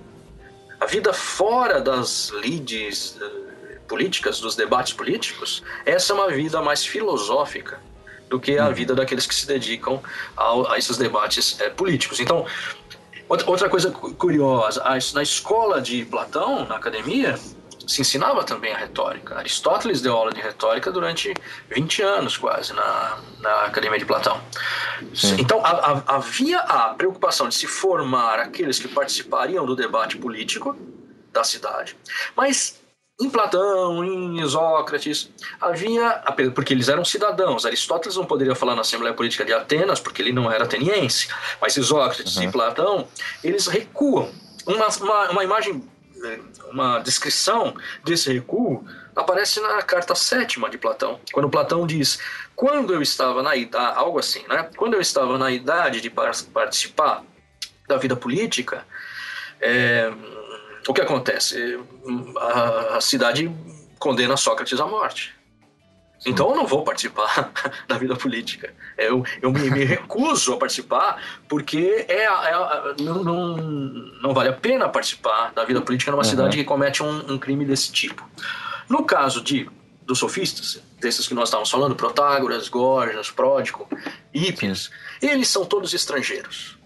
a 0.84 0.86
vida 0.86 1.14
fora 1.14 1.80
das 1.80 2.28
lides 2.28 3.16
uh, 3.16 3.80
políticas, 3.88 4.38
dos 4.38 4.54
debates 4.54 4.92
políticos, 4.92 5.62
essa 5.86 6.12
é 6.12 6.14
uma 6.14 6.30
vida 6.30 6.60
mais 6.60 6.84
filosófica 6.84 7.80
do 8.28 8.38
que 8.38 8.58
a 8.58 8.66
uhum. 8.66 8.74
vida 8.74 8.94
daqueles 8.94 9.26
que 9.26 9.34
se 9.34 9.46
dedicam 9.46 10.02
a, 10.36 10.74
a 10.74 10.78
esses 10.78 10.98
debates 10.98 11.58
é, 11.60 11.70
políticos. 11.70 12.20
Então, 12.20 12.44
outra 13.28 13.68
coisa 13.70 13.90
curiosa, 13.90 14.82
na 15.14 15.22
escola 15.22 15.80
de 15.80 16.04
Platão, 16.04 16.66
na 16.66 16.76
academia, 16.76 17.38
se 17.86 18.00
ensinava 18.00 18.44
também 18.44 18.72
a 18.72 18.78
retórica. 18.78 19.36
Aristóteles 19.36 20.00
deu 20.00 20.14
aula 20.14 20.32
de 20.32 20.40
retórica 20.40 20.90
durante 20.90 21.34
20 21.70 22.02
anos, 22.02 22.36
quase, 22.36 22.72
na, 22.72 23.18
na 23.40 23.64
Academia 23.64 23.98
de 23.98 24.04
Platão. 24.04 24.40
Sim. 25.14 25.36
Então, 25.38 25.64
a, 25.64 25.70
a, 25.70 26.16
havia 26.16 26.58
a 26.60 26.94
preocupação 26.94 27.48
de 27.48 27.54
se 27.54 27.66
formar 27.66 28.38
aqueles 28.38 28.78
que 28.78 28.88
participariam 28.88 29.66
do 29.66 29.76
debate 29.76 30.16
político 30.16 30.76
da 31.32 31.42
cidade, 31.42 31.96
mas 32.36 32.80
em 33.20 33.30
Platão, 33.30 34.04
em 34.04 34.40
Isócrates, 34.40 35.30
havia. 35.60 36.22
Porque 36.52 36.72
eles 36.72 36.88
eram 36.88 37.04
cidadãos. 37.04 37.64
Aristóteles 37.64 38.16
não 38.16 38.24
poderia 38.24 38.56
falar 38.56 38.74
na 38.74 38.80
Assembleia 38.80 39.14
Política 39.14 39.44
de 39.44 39.52
Atenas, 39.52 40.00
porque 40.00 40.20
ele 40.20 40.32
não 40.32 40.50
era 40.50 40.64
ateniense. 40.64 41.28
Mas 41.60 41.76
Isócrates 41.76 42.36
uhum. 42.36 42.42
e 42.42 42.50
Platão, 42.50 43.08
eles 43.42 43.68
recuam. 43.68 44.28
Uma, 44.66 44.88
uma, 44.88 45.30
uma 45.30 45.44
imagem, 45.44 45.84
uma 46.70 46.98
descrição 47.00 47.74
desse 48.04 48.32
recuo 48.32 48.84
aparece 49.14 49.60
na 49.60 49.82
carta 49.82 50.14
sétima 50.14 50.68
de 50.68 50.78
Platão, 50.78 51.20
quando 51.32 51.48
Platão 51.48 51.86
diz: 51.86 52.18
quando 52.54 52.92
eu 52.92 53.02
estava 53.02 53.42
na 53.42 53.56
idade, 53.56 53.98
algo 53.98 54.18
assim, 54.18 54.44
né? 54.48 54.68
Quando 54.76 54.94
eu 54.94 55.00
estava 55.00 55.38
na 55.38 55.50
idade 55.50 56.00
de 56.00 56.10
participar 56.10 57.22
da 57.88 57.96
vida 57.96 58.16
política, 58.16 58.84
é, 59.60 60.12
o 60.86 60.94
que 60.94 61.00
acontece? 61.00 61.78
A, 62.38 62.96
a 62.96 63.00
cidade 63.00 63.50
condena 63.98 64.36
Sócrates 64.36 64.78
à 64.80 64.86
morte. 64.86 65.33
Então 66.26 66.50
eu 66.50 66.56
não 66.56 66.66
vou 66.66 66.82
participar 66.82 67.52
da 67.86 67.98
vida 67.98 68.16
política. 68.16 68.72
Eu, 68.96 69.24
eu 69.42 69.52
me, 69.52 69.70
me 69.70 69.84
recuso 69.84 70.54
a 70.54 70.56
participar 70.56 71.22
porque 71.48 72.06
é, 72.08 72.24
é 72.24 72.94
não, 73.00 73.22
não, 73.22 73.56
não, 74.22 74.34
vale 74.34 74.48
a 74.48 74.52
pena 74.52 74.88
participar 74.88 75.52
da 75.52 75.64
vida 75.64 75.80
política 75.80 76.10
numa 76.10 76.22
uhum. 76.22 76.28
cidade 76.28 76.56
que 76.56 76.64
comete 76.64 77.02
um, 77.02 77.32
um, 77.32 77.38
crime 77.38 77.64
desse 77.64 77.92
tipo. 77.92 78.28
No 78.88 79.04
caso 79.04 79.42
de 79.42 79.68
dos 80.02 80.18
sofistas, 80.18 80.82
desses 81.00 81.26
que 81.26 81.32
nós 81.32 81.48
estávamos 81.48 81.70
falando, 81.70 81.94
Protágoras, 81.94 82.68
Gorgias, 82.68 83.30
Pródico, 83.30 83.88
Hípias, 84.34 84.90
eles 85.22 85.48
são 85.48 85.64
todos 85.64 85.94
estrangeiros 85.94 86.76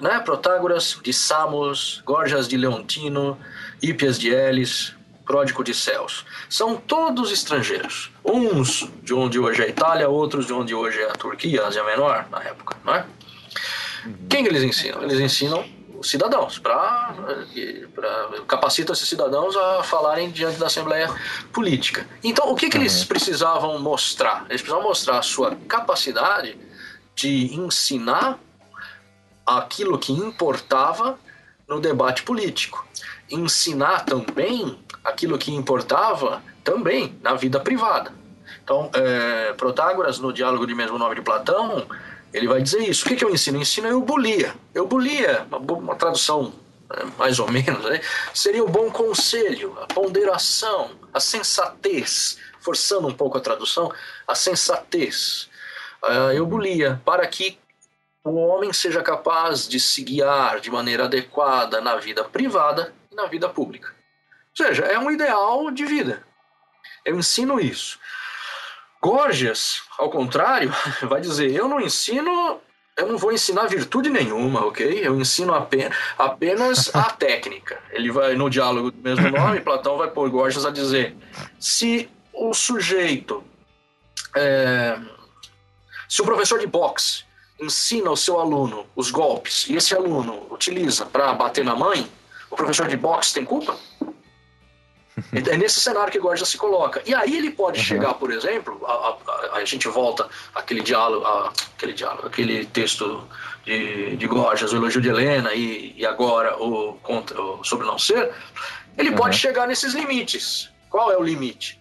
né, 0.00 0.20
Protágoras 0.20 0.98
de 1.02 1.12
Samos, 1.12 2.02
Gorgias 2.04 2.48
de 2.48 2.56
Leontino, 2.56 3.38
Hípias 3.82 4.18
de 4.18 4.30
Elis, 4.30 4.94
Pródico 5.24 5.64
de 5.64 5.74
Céus. 5.74 6.24
São 6.48 6.76
todos 6.76 7.32
estrangeiros. 7.32 8.10
Uns 8.24 8.88
de 9.02 9.14
onde 9.14 9.38
hoje 9.38 9.62
é 9.62 9.66
a 9.66 9.68
Itália, 9.68 10.08
outros 10.08 10.46
de 10.46 10.52
onde 10.52 10.74
hoje 10.74 11.00
é 11.00 11.10
a 11.10 11.12
Turquia, 11.12 11.66
Ásia 11.66 11.82
Menor, 11.84 12.26
na 12.30 12.42
época. 12.42 12.76
Né? 12.84 13.06
Quem 14.28 14.46
eles 14.46 14.62
ensinam? 14.62 15.02
Eles 15.02 15.18
ensinam 15.18 15.64
os 15.98 16.10
cidadãos, 16.10 16.58
para 16.58 17.14
capacita 18.46 18.92
esses 18.92 19.08
cidadãos 19.08 19.56
a 19.56 19.82
falarem 19.82 20.30
diante 20.30 20.58
da 20.58 20.66
Assembleia 20.66 21.08
Política. 21.52 22.06
Então, 22.22 22.50
o 22.50 22.54
que, 22.54 22.68
que 22.68 22.76
eles 22.76 23.04
precisavam 23.04 23.78
mostrar? 23.78 24.44
Eles 24.50 24.60
precisavam 24.60 24.82
mostrar 24.82 25.18
a 25.18 25.22
sua 25.22 25.56
capacidade 25.66 26.58
de 27.14 27.54
ensinar 27.54 28.38
aquilo 29.46 29.98
que 29.98 30.12
importava 30.12 31.18
no 31.66 31.80
debate 31.80 32.22
político. 32.22 32.86
Ensinar 33.30 34.04
também 34.04 34.83
aquilo 35.04 35.38
que 35.38 35.54
importava 35.54 36.42
também 36.64 37.16
na 37.22 37.34
vida 37.34 37.60
privada. 37.60 38.12
Então, 38.62 38.90
é, 38.94 39.52
Protágoras, 39.52 40.18
no 40.18 40.32
diálogo 40.32 40.66
de 40.66 40.74
mesmo 40.74 40.98
nome 40.98 41.14
de 41.14 41.20
Platão, 41.20 41.86
ele 42.32 42.48
vai 42.48 42.62
dizer 42.62 42.80
isso. 42.80 43.04
O 43.04 43.08
que, 43.08 43.16
que 43.16 43.24
eu 43.24 43.30
ensino? 43.30 43.58
Eu 43.58 43.62
ensino 43.62 43.88
eubulia. 43.88 44.54
Eubulia, 44.74 45.46
uma, 45.50 45.58
uma 45.58 45.94
tradução 45.94 46.52
é, 46.90 47.04
mais 47.18 47.38
ou 47.38 47.50
menos, 47.50 47.84
né? 47.84 48.00
seria 48.32 48.64
o 48.64 48.68
bom 48.68 48.90
conselho, 48.90 49.76
a 49.80 49.86
ponderação, 49.86 50.92
a 51.12 51.20
sensatez, 51.20 52.38
forçando 52.60 53.06
um 53.08 53.14
pouco 53.14 53.38
a 53.38 53.40
tradução, 53.40 53.92
a 54.26 54.34
sensatez, 54.34 55.48
a 56.02 56.34
eubulia, 56.34 57.00
para 57.04 57.26
que 57.26 57.58
o 58.24 58.34
homem 58.36 58.72
seja 58.72 59.02
capaz 59.02 59.68
de 59.68 59.78
se 59.78 60.02
guiar 60.02 60.60
de 60.60 60.70
maneira 60.70 61.04
adequada 61.04 61.80
na 61.80 61.96
vida 61.96 62.24
privada 62.24 62.94
e 63.12 63.14
na 63.14 63.26
vida 63.26 63.48
pública. 63.48 63.94
Ou 64.58 64.66
seja, 64.66 64.84
é 64.84 64.98
um 64.98 65.10
ideal 65.10 65.70
de 65.70 65.84
vida. 65.84 66.22
Eu 67.04 67.18
ensino 67.18 67.60
isso. 67.60 67.98
Gorgias, 69.02 69.82
ao 69.98 70.08
contrário, 70.08 70.72
vai 71.02 71.20
dizer: 71.20 71.52
eu 71.52 71.68
não 71.68 71.80
ensino, 71.80 72.60
eu 72.96 73.08
não 73.08 73.18
vou 73.18 73.32
ensinar 73.32 73.66
virtude 73.66 74.08
nenhuma, 74.08 74.64
ok? 74.64 75.00
Eu 75.02 75.20
ensino 75.20 75.52
apenas, 75.52 75.94
apenas 76.16 76.94
a 76.94 77.10
técnica. 77.12 77.78
Ele 77.90 78.10
vai, 78.10 78.34
no 78.34 78.48
diálogo 78.48 78.90
do 78.90 79.02
mesmo 79.02 79.28
nome, 79.30 79.60
Platão 79.62 79.98
vai 79.98 80.08
pôr 80.08 80.30
Gorgias 80.30 80.64
a 80.64 80.70
dizer: 80.70 81.16
se 81.58 82.08
o 82.32 82.54
sujeito. 82.54 83.44
É, 84.36 84.98
se 86.08 86.22
o 86.22 86.24
professor 86.24 86.58
de 86.58 86.66
boxe 86.66 87.24
ensina 87.60 88.10
o 88.10 88.16
seu 88.16 88.40
aluno 88.40 88.86
os 88.96 89.10
golpes 89.10 89.66
e 89.68 89.76
esse 89.76 89.94
aluno 89.94 90.46
utiliza 90.50 91.06
para 91.06 91.32
bater 91.32 91.64
na 91.64 91.76
mãe, 91.76 92.10
o 92.50 92.56
professor 92.56 92.88
de 92.88 92.96
boxe 92.96 93.34
tem 93.34 93.44
culpa? 93.44 93.76
É 95.34 95.56
nesse 95.56 95.80
cenário 95.80 96.12
que 96.12 96.18
Gorgias 96.18 96.48
se 96.48 96.56
coloca. 96.56 97.02
E 97.04 97.14
aí 97.14 97.36
ele 97.36 97.50
pode 97.50 97.78
uhum. 97.78 97.84
chegar, 97.84 98.14
por 98.14 98.30
exemplo, 98.32 98.80
a, 98.86 99.16
a, 99.52 99.56
a, 99.56 99.64
gente 99.64 99.88
volta 99.88 100.28
àquele 100.54 100.80
diálogo, 100.80 101.26
aquele 101.76 101.92
diálogo, 101.92 102.26
aquele 102.26 102.64
texto 102.66 103.26
de, 103.64 104.16
de 104.16 104.26
Gorgias, 104.26 104.72
o 104.72 104.76
elogio 104.76 105.00
de 105.00 105.08
Helena 105.08 105.52
e, 105.52 105.94
e 105.96 106.06
agora 106.06 106.56
o, 106.62 106.94
contra, 107.02 107.40
o 107.40 107.64
sobre 107.64 107.86
não 107.86 107.98
ser, 107.98 108.32
ele 108.96 109.10
uhum. 109.10 109.16
pode 109.16 109.36
chegar 109.36 109.66
nesses 109.66 109.92
limites. 109.92 110.70
Qual 110.88 111.10
é 111.10 111.16
o 111.16 111.22
limite? 111.22 111.80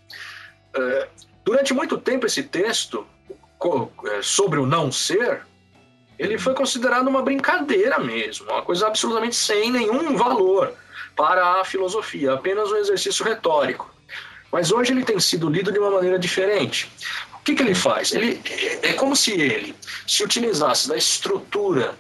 Uh, 0.76 1.08
durante 1.46 1.74
muito 1.74 1.98
tempo 1.98 2.26
esse 2.26 2.42
texto 2.42 3.06
é, 4.06 4.22
sobre 4.22 4.60
o 4.60 4.66
não 4.66 4.92
ser 4.92 5.44
ele 6.18 6.38
foi 6.38 6.54
considerado 6.54 7.08
uma 7.08 7.22
brincadeira 7.22 8.00
mesmo, 8.00 8.50
uma 8.50 8.62
coisa 8.62 8.88
absolutamente 8.88 9.36
sem 9.36 9.72
nenhum 9.72 10.16
valor 10.16 10.74
para 11.16 11.62
a 11.62 11.66
filosofia, 11.66 12.34
apenas 12.34 12.72
um 12.72 12.76
exercício 12.76 13.24
retórico. 13.26 13.92
Mas 14.52 14.72
hoje 14.72 14.92
ele 14.92 15.04
tem 15.04 15.20
sido 15.20 15.50
lido 15.50 15.72
de 15.72 15.80
uma 15.80 15.92
maneira 15.92 16.20
diferente. 16.20 16.92
O 17.34 17.44
que, 17.44 17.56
que 17.56 17.62
ele 17.62 17.76
faz? 17.76 18.14
Ele, 18.14 18.42
é 18.82 18.94
como 18.94 19.16
se 19.16 19.32
ele 19.32 19.76
se 20.08 20.24
utilizasse 20.24 20.88
da 20.88 20.96
estrutura 20.96 21.96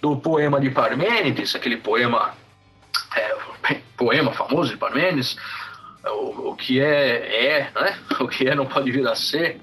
do 0.00 0.16
poema 0.16 0.60
de 0.60 0.70
Parmênides, 0.70 1.54
aquele 1.54 1.76
poema, 1.76 2.34
é, 3.14 3.36
poema 3.96 4.32
famoso 4.32 4.70
de 4.70 4.76
Parmênides, 4.76 5.36
o, 6.04 6.50
o 6.50 6.56
que 6.56 6.80
é, 6.80 7.46
é, 7.46 7.70
né? 7.74 7.98
o 8.20 8.28
que 8.28 8.48
é 8.48 8.54
não 8.54 8.66
pode 8.66 8.90
vir 8.90 9.06
a 9.06 9.14
ser, 9.14 9.60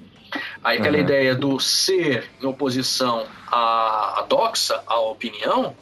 Aí 0.64 0.80
aquela 0.80 0.98
uhum. 0.98 1.04
ideia 1.04 1.36
do 1.36 1.60
ser 1.60 2.30
em 2.42 2.46
oposição 2.46 3.26
à, 3.48 4.20
à 4.20 4.26
doxa, 4.28 4.82
à 4.88 5.00
opinião, 5.00 5.76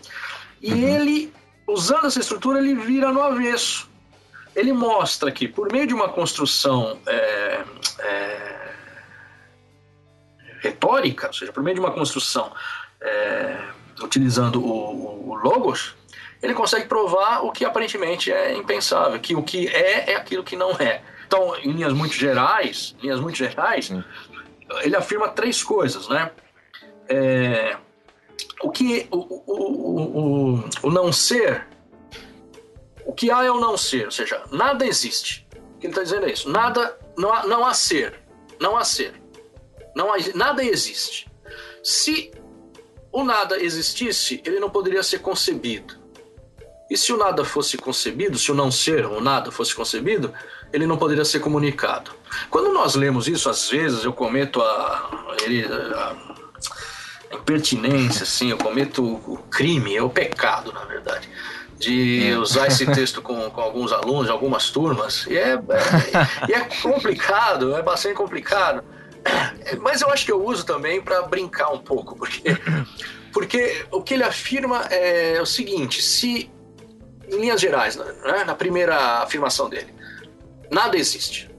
e 0.61 0.71
uhum. 0.71 0.77
ele, 0.77 1.33
usando 1.71 2.05
essa 2.05 2.19
estrutura, 2.19 2.59
ele 2.59 2.75
vira 2.75 3.11
no 3.11 3.21
avesso. 3.21 3.89
Ele 4.55 4.73
mostra 4.73 5.31
que, 5.31 5.47
por 5.47 5.71
meio 5.71 5.87
de 5.87 5.93
uma 5.93 6.09
construção 6.09 6.99
é, 7.07 7.63
é, 7.99 8.73
retórica, 10.59 11.27
ou 11.27 11.33
seja, 11.33 11.51
por 11.51 11.63
meio 11.63 11.75
de 11.75 11.81
uma 11.81 11.91
construção 11.91 12.51
é, 13.01 13.57
utilizando 14.01 14.63
o, 14.63 15.29
o 15.29 15.35
logos, 15.35 15.95
ele 16.41 16.53
consegue 16.53 16.87
provar 16.87 17.45
o 17.45 17.51
que 17.51 17.63
aparentemente 17.63 18.31
é 18.31 18.53
impensável, 18.53 19.19
que 19.19 19.35
o 19.35 19.43
que 19.43 19.67
é 19.67 20.11
é 20.11 20.15
aquilo 20.15 20.43
que 20.43 20.55
não 20.55 20.71
é. 20.71 21.01
Então, 21.27 21.55
em 21.57 21.71
linhas 21.71 21.93
muito 21.93 22.15
gerais, 22.15 22.95
linhas 23.01 23.19
muito 23.19 23.37
gerais, 23.37 23.91
ele 24.81 24.95
afirma 24.95 25.29
três 25.29 25.63
coisas, 25.63 26.09
né? 26.09 26.31
É, 27.07 27.77
o 28.61 28.69
que 28.69 29.07
o, 29.11 29.17
o, 29.17 30.55
o, 30.55 30.63
o 30.83 30.91
não 30.91 31.11
ser, 31.11 31.67
o 33.05 33.13
que 33.13 33.31
há 33.31 33.43
é 33.43 33.51
o 33.51 33.59
não 33.59 33.77
ser, 33.77 34.05
ou 34.05 34.11
seja, 34.11 34.43
nada 34.51 34.85
existe. 34.85 35.47
O 35.75 35.79
que 35.79 35.87
ele 35.87 35.91
está 35.91 36.03
dizendo 36.03 36.25
é 36.27 36.31
isso. 36.31 36.49
Nada, 36.49 36.97
não 37.17 37.33
há, 37.33 37.45
não 37.47 37.65
há 37.65 37.73
ser, 37.73 38.19
não 38.59 38.77
há 38.77 38.83
ser, 38.83 39.13
não 39.95 40.13
há, 40.13 40.17
nada 40.35 40.63
existe. 40.63 41.27
Se 41.83 42.31
o 43.11 43.23
nada 43.23 43.61
existisse, 43.61 44.41
ele 44.45 44.59
não 44.59 44.69
poderia 44.69 45.03
ser 45.03 45.19
concebido. 45.19 45.99
E 46.89 46.97
se 46.97 47.11
o 47.13 47.17
nada 47.17 47.43
fosse 47.43 47.77
concebido, 47.77 48.37
se 48.37 48.51
o 48.51 48.55
não 48.55 48.69
ser, 48.69 49.05
o 49.05 49.21
nada 49.21 49.49
fosse 49.49 49.73
concebido, 49.73 50.33
ele 50.73 50.85
não 50.85 50.97
poderia 50.97 51.25
ser 51.25 51.39
comunicado. 51.39 52.11
Quando 52.49 52.73
nós 52.73 52.95
lemos 52.95 53.27
isso, 53.27 53.49
às 53.49 53.69
vezes 53.69 54.03
eu 54.03 54.13
cometo 54.13 54.61
a, 54.61 54.65
a, 54.65 55.35
a 56.09 56.30
impertinência, 57.33 58.23
assim, 58.23 58.49
eu 58.49 58.57
cometo 58.57 59.03
o 59.03 59.37
crime, 59.49 59.95
é 59.95 60.01
o 60.01 60.09
pecado, 60.09 60.71
na 60.71 60.83
verdade, 60.85 61.29
de 61.77 62.31
é. 62.31 62.37
usar 62.37 62.67
esse 62.67 62.85
texto 62.93 63.21
com, 63.21 63.49
com 63.49 63.61
alguns 63.61 63.91
alunos, 63.91 64.29
algumas 64.29 64.69
turmas, 64.69 65.25
e 65.27 65.37
é, 65.37 65.53
é, 65.53 66.53
é 66.53 66.59
complicado, 66.81 67.75
é 67.75 67.81
bastante 67.81 68.15
complicado. 68.15 68.83
Mas 69.79 70.01
eu 70.01 70.09
acho 70.09 70.25
que 70.25 70.31
eu 70.31 70.43
uso 70.43 70.65
também 70.65 71.01
para 71.01 71.21
brincar 71.23 71.71
um 71.71 71.79
pouco, 71.79 72.15
porque, 72.15 72.43
porque 73.31 73.85
o 73.91 74.01
que 74.01 74.15
ele 74.15 74.23
afirma 74.23 74.81
é 74.89 75.39
o 75.39 75.45
seguinte: 75.45 76.01
se, 76.01 76.49
em 77.27 77.39
linhas 77.39 77.61
gerais, 77.61 77.95
né, 77.95 78.43
na 78.45 78.55
primeira 78.55 79.21
afirmação 79.21 79.69
dele, 79.69 79.93
nada 80.71 80.97
existe. 80.97 81.51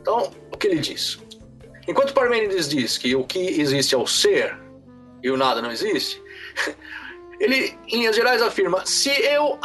Então, 0.00 0.30
o 0.50 0.56
que 0.56 0.66
ele 0.66 0.78
diz? 0.78 1.18
Enquanto 1.86 2.14
Parmênides 2.14 2.68
diz 2.68 2.96
que 2.96 3.14
o 3.14 3.24
que 3.24 3.38
existe 3.38 3.94
é 3.94 3.98
o 3.98 4.06
ser 4.06 4.56
e 5.22 5.30
o 5.30 5.36
nada 5.36 5.60
não 5.62 5.70
existe, 5.70 6.22
ele, 7.40 7.76
em 7.88 7.98
linhas 7.98 8.14
gerais, 8.14 8.42
afirma: 8.42 8.84
se 8.84 9.10
eu 9.10 9.58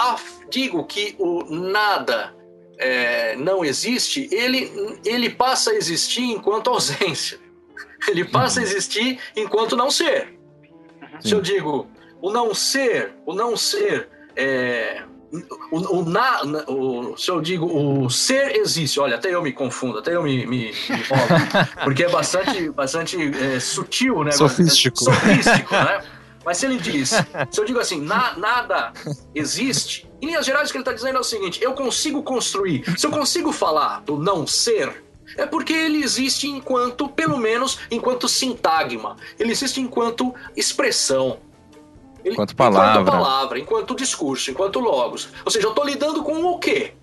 digo 0.50 0.86
que 0.86 1.16
o 1.20 1.44
nada 1.44 2.36
é, 2.78 3.36
não 3.36 3.64
existe, 3.64 4.28
ele, 4.32 5.00
ele 5.06 5.30
passa 5.30 5.72
a 5.72 5.76
existir 5.76 6.24
enquanto 6.24 6.70
ausência. 6.70 7.40
Ele 8.08 8.24
passa 8.24 8.60
a 8.60 8.62
uhum. 8.62 8.70
existir 8.70 9.20
enquanto 9.36 9.76
não 9.76 9.90
ser. 9.90 10.38
Se 11.20 11.34
eu 11.34 11.42
digo 11.42 11.88
o 12.22 12.30
não 12.30 12.54
ser, 12.54 13.16
o 13.26 13.34
não 13.34 13.58
ser 13.58 14.08
é, 14.36 15.04
o, 15.72 16.00
o, 16.00 16.06
na, 16.06 16.42
o, 16.68 17.16
se 17.18 17.30
eu 17.30 17.42
digo 17.42 17.66
o 17.66 18.10
ser 18.10 18.56
existe, 18.58 19.00
olha, 19.00 19.16
até 19.16 19.34
eu 19.34 19.42
me 19.42 19.52
confundo, 19.52 20.00
até 20.00 20.16
eu 20.16 20.24
me, 20.24 20.46
me, 20.46 20.72
me 20.72 20.74
porque 21.84 22.04
é 22.04 22.10
bastante, 22.10 22.70
bastante 22.70 23.18
é, 23.18 23.60
sutil, 23.60 24.24
né? 24.24 24.32
Sofístico. 24.32 25.04
Sofístico, 25.04 25.74
né? 25.74 26.04
Mas 26.46 26.58
se 26.58 26.68
ele 26.68 26.78
diz, 26.78 27.10
se 27.50 27.60
eu 27.60 27.66
digo 27.66 27.80
assim, 27.80 28.00
na, 28.00 28.38
nada 28.38 28.94
existe, 29.34 30.08
em 30.22 30.28
linhas 30.28 30.46
gerais 30.46 30.70
o 30.70 30.72
que 30.72 30.78
ele 30.78 30.84
está 30.84 30.94
dizendo 30.94 31.18
é 31.18 31.20
o 31.20 31.24
seguinte: 31.24 31.60
eu 31.62 31.74
consigo 31.74 32.22
construir, 32.22 32.84
se 32.98 33.08
eu 33.08 33.12
consigo 33.12 33.52
falar 33.52 34.02
do 34.02 34.18
não 34.18 34.46
ser, 34.46 35.04
é 35.36 35.46
porque 35.46 35.74
ele 35.74 36.04
existe 36.04 36.48
enquanto, 36.48 37.10
pelo 37.10 37.38
menos, 37.38 37.80
enquanto 37.90 38.30
sintagma, 38.30 39.18
ele 39.40 39.52
existe 39.52 39.82
enquanto 39.82 40.34
expressão. 40.56 41.40
Enquanto 42.26 42.56
palavra. 42.56 43.02
Enquanto 43.02 43.12
palavra, 43.12 43.60
enquanto 43.60 43.96
discurso, 43.96 44.50
enquanto 44.52 44.80
logos. 44.80 45.30
Ou 45.46 45.52
seja, 45.52 45.68
eu 45.68 45.70
estou 45.70 45.86
lidando 45.86 46.24
com 46.24 46.44
o 46.46 46.58
quê? 46.58 46.94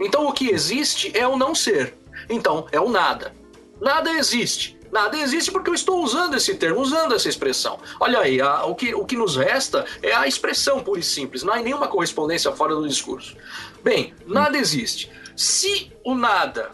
Então 0.00 0.26
o 0.26 0.32
que 0.32 0.50
existe 0.50 1.16
é 1.16 1.26
o 1.26 1.36
não 1.36 1.54
ser. 1.54 1.98
Então 2.28 2.66
é 2.70 2.80
o 2.80 2.88
nada. 2.88 3.34
Nada 3.80 4.10
existe. 4.12 4.78
Nada 4.92 5.16
existe 5.16 5.52
porque 5.52 5.70
eu 5.70 5.74
estou 5.74 6.02
usando 6.02 6.36
esse 6.36 6.54
termo, 6.56 6.80
usando 6.80 7.14
essa 7.14 7.28
expressão. 7.28 7.78
Olha 8.00 8.20
aí, 8.20 8.40
a, 8.40 8.64
o, 8.64 8.74
que, 8.74 8.94
o 8.94 9.04
que 9.04 9.16
nos 9.16 9.36
resta 9.36 9.84
é 10.02 10.12
a 10.12 10.26
expressão 10.26 10.80
pura 10.80 10.98
e 10.98 11.02
simples, 11.02 11.42
não 11.42 11.54
há 11.54 11.58
nenhuma 11.58 11.86
correspondência 11.86 12.50
fora 12.52 12.74
do 12.74 12.88
discurso. 12.88 13.36
Bem, 13.84 14.14
nada 14.26 14.58
existe. 14.58 15.10
Se 15.36 15.92
o 16.04 16.14
nada 16.14 16.72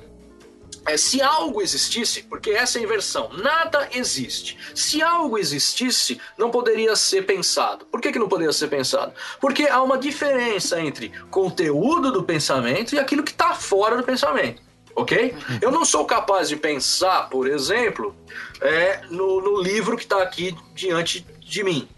é, 0.87 0.97
se 0.97 1.21
algo 1.21 1.61
existisse, 1.61 2.23
porque 2.23 2.51
essa 2.51 2.79
é 2.79 2.81
a 2.81 2.85
inversão, 2.85 3.29
nada 3.33 3.89
existe. 3.93 4.57
Se 4.75 5.03
algo 5.03 5.37
existisse, 5.37 6.21
não 6.39 6.51
poderia 6.51 6.95
ser 6.95 7.23
pensado. 7.23 7.85
Por 7.87 8.01
que, 8.01 8.13
que 8.13 8.19
não 8.19 8.29
poderia 8.29 8.53
ser 8.53 8.69
pensado? 8.69 9.13
Porque 9.41 9.67
há 9.67 9.83
uma 9.83 9.99
diferença 9.99 10.81
entre 10.81 11.11
conteúdo 11.31 12.13
do 12.13 12.23
pensamento 12.23 12.95
e 12.95 12.99
aquilo 12.99 13.23
que 13.23 13.33
está 13.33 13.55
fora 13.55 13.97
do 13.97 14.03
pensamento. 14.03 14.63
Ok? 14.95 15.37
Eu 15.61 15.71
não 15.71 15.85
sou 15.85 16.07
capaz 16.07 16.49
de 16.49 16.57
pensar, 16.57 17.29
por 17.29 17.47
exemplo, 17.47 18.17
é, 18.63 19.03
no, 19.11 19.43
no 19.43 19.61
livro 19.61 19.97
que 19.97 20.05
está 20.05 20.23
aqui 20.23 20.57
diante 20.75 21.27
de 21.41 21.63
mim. 21.63 21.89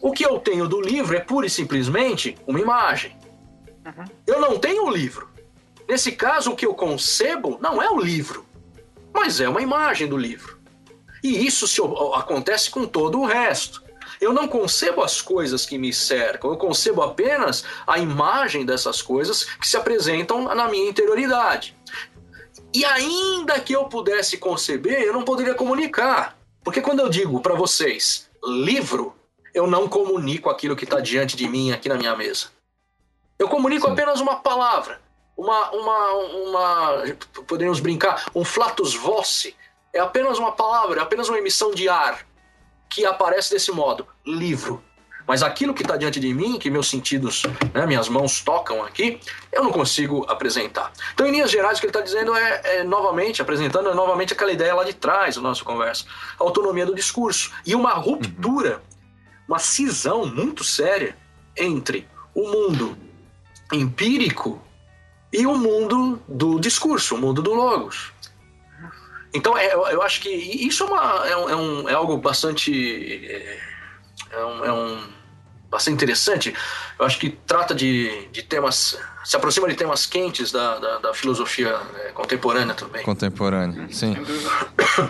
O 0.00 0.12
que 0.12 0.24
eu 0.24 0.38
tenho 0.38 0.68
do 0.68 0.80
livro 0.80 1.16
é 1.16 1.20
pura 1.20 1.46
e 1.46 1.50
simplesmente 1.50 2.36
uma 2.46 2.60
imagem. 2.60 3.16
Uhum. 3.84 4.04
Eu 4.26 4.40
não 4.40 4.58
tenho 4.58 4.86
o 4.86 4.90
livro. 4.90 5.33
Nesse 5.88 6.12
caso, 6.12 6.52
o 6.52 6.56
que 6.56 6.66
eu 6.66 6.74
concebo 6.74 7.58
não 7.60 7.82
é 7.82 7.90
o 7.90 8.00
livro, 8.00 8.46
mas 9.12 9.40
é 9.40 9.48
uma 9.48 9.62
imagem 9.62 10.08
do 10.08 10.16
livro. 10.16 10.58
E 11.22 11.46
isso 11.46 11.66
se, 11.68 11.80
acontece 12.14 12.70
com 12.70 12.86
todo 12.86 13.20
o 13.20 13.26
resto. 13.26 13.82
Eu 14.20 14.32
não 14.32 14.48
concebo 14.48 15.02
as 15.02 15.20
coisas 15.20 15.66
que 15.66 15.76
me 15.76 15.92
cercam, 15.92 16.50
eu 16.50 16.56
concebo 16.56 17.02
apenas 17.02 17.64
a 17.86 17.98
imagem 17.98 18.64
dessas 18.64 19.02
coisas 19.02 19.44
que 19.44 19.66
se 19.66 19.76
apresentam 19.76 20.54
na 20.54 20.68
minha 20.68 20.88
interioridade. 20.88 21.76
E 22.72 22.84
ainda 22.84 23.60
que 23.60 23.74
eu 23.74 23.84
pudesse 23.84 24.38
conceber, 24.38 25.02
eu 25.02 25.12
não 25.12 25.22
poderia 25.22 25.54
comunicar. 25.54 26.36
Porque 26.62 26.80
quando 26.80 27.00
eu 27.00 27.08
digo 27.08 27.40
para 27.40 27.54
vocês 27.54 28.28
livro, 28.44 29.14
eu 29.52 29.66
não 29.66 29.88
comunico 29.88 30.50
aquilo 30.50 30.76
que 30.76 30.84
está 30.84 31.00
diante 31.00 31.36
de 31.36 31.48
mim 31.48 31.72
aqui 31.72 31.88
na 31.88 31.96
minha 31.96 32.16
mesa. 32.16 32.48
Eu 33.38 33.48
comunico 33.48 33.86
Sim. 33.86 33.92
apenas 33.92 34.20
uma 34.20 34.36
palavra 34.36 35.03
uma, 35.36 35.70
uma, 35.70 36.12
uma 36.12 37.04
podemos 37.46 37.80
brincar, 37.80 38.26
um 38.34 38.44
flatus 38.44 38.94
voce, 38.94 39.54
é 39.92 40.00
apenas 40.00 40.38
uma 40.38 40.52
palavra, 40.52 41.00
é 41.00 41.02
apenas 41.02 41.28
uma 41.28 41.38
emissão 41.38 41.72
de 41.72 41.88
ar 41.88 42.26
que 42.88 43.04
aparece 43.04 43.50
desse 43.50 43.72
modo, 43.72 44.06
livro. 44.24 44.82
Mas 45.26 45.42
aquilo 45.42 45.72
que 45.72 45.82
está 45.82 45.96
diante 45.96 46.20
de 46.20 46.34
mim, 46.34 46.58
que 46.58 46.68
meus 46.68 46.88
sentidos, 46.88 47.44
né, 47.72 47.86
minhas 47.86 48.08
mãos 48.08 48.42
tocam 48.42 48.84
aqui, 48.84 49.18
eu 49.50 49.64
não 49.64 49.72
consigo 49.72 50.24
apresentar. 50.28 50.92
Então, 51.14 51.26
em 51.26 51.30
linhas 51.30 51.50
gerais, 51.50 51.78
o 51.78 51.80
que 51.80 51.86
ele 51.86 51.90
está 51.90 52.02
dizendo 52.02 52.36
é, 52.36 52.60
é, 52.64 52.84
novamente, 52.84 53.40
apresentando 53.40 53.88
é 53.88 53.94
novamente 53.94 54.34
aquela 54.34 54.52
ideia 54.52 54.74
lá 54.74 54.84
de 54.84 54.92
trás 54.92 55.36
da 55.36 55.40
nossa 55.40 55.64
conversa, 55.64 56.04
a 56.38 56.44
autonomia 56.44 56.84
do 56.84 56.94
discurso 56.94 57.52
e 57.64 57.74
uma 57.74 57.94
ruptura, 57.94 58.82
uma 59.48 59.58
cisão 59.58 60.26
muito 60.26 60.62
séria 60.62 61.16
entre 61.56 62.06
o 62.34 62.46
mundo 62.48 62.96
empírico 63.72 64.60
e 65.34 65.46
o 65.46 65.56
mundo 65.56 66.22
do 66.28 66.60
discurso, 66.60 67.16
o 67.16 67.18
mundo 67.18 67.42
do 67.42 67.52
logos. 67.52 68.12
Então, 69.34 69.58
é, 69.58 69.74
eu 69.74 70.00
acho 70.00 70.20
que 70.20 70.28
isso 70.30 70.84
é, 70.84 70.86
uma, 70.86 71.28
é, 71.28 71.56
um, 71.56 71.88
é 71.88 71.92
algo 71.92 72.16
bastante. 72.16 73.26
É, 73.26 73.60
é, 74.30 74.44
um, 74.44 74.64
é 74.64 74.72
um, 74.72 75.02
bastante 75.68 75.94
interessante. 75.94 76.54
Eu 76.96 77.04
acho 77.04 77.18
que 77.18 77.30
trata 77.30 77.74
de, 77.74 78.28
de 78.28 78.44
temas 78.44 78.96
se 79.24 79.36
aproxima 79.36 79.66
de 79.68 79.74
temas 79.74 80.04
quentes 80.04 80.52
da, 80.52 80.78
da, 80.78 80.98
da 80.98 81.14
filosofia 81.14 81.78
é, 81.96 82.10
contemporânea 82.12 82.74
também. 82.74 83.02
Contemporânea, 83.02 83.86
sim. 83.90 84.14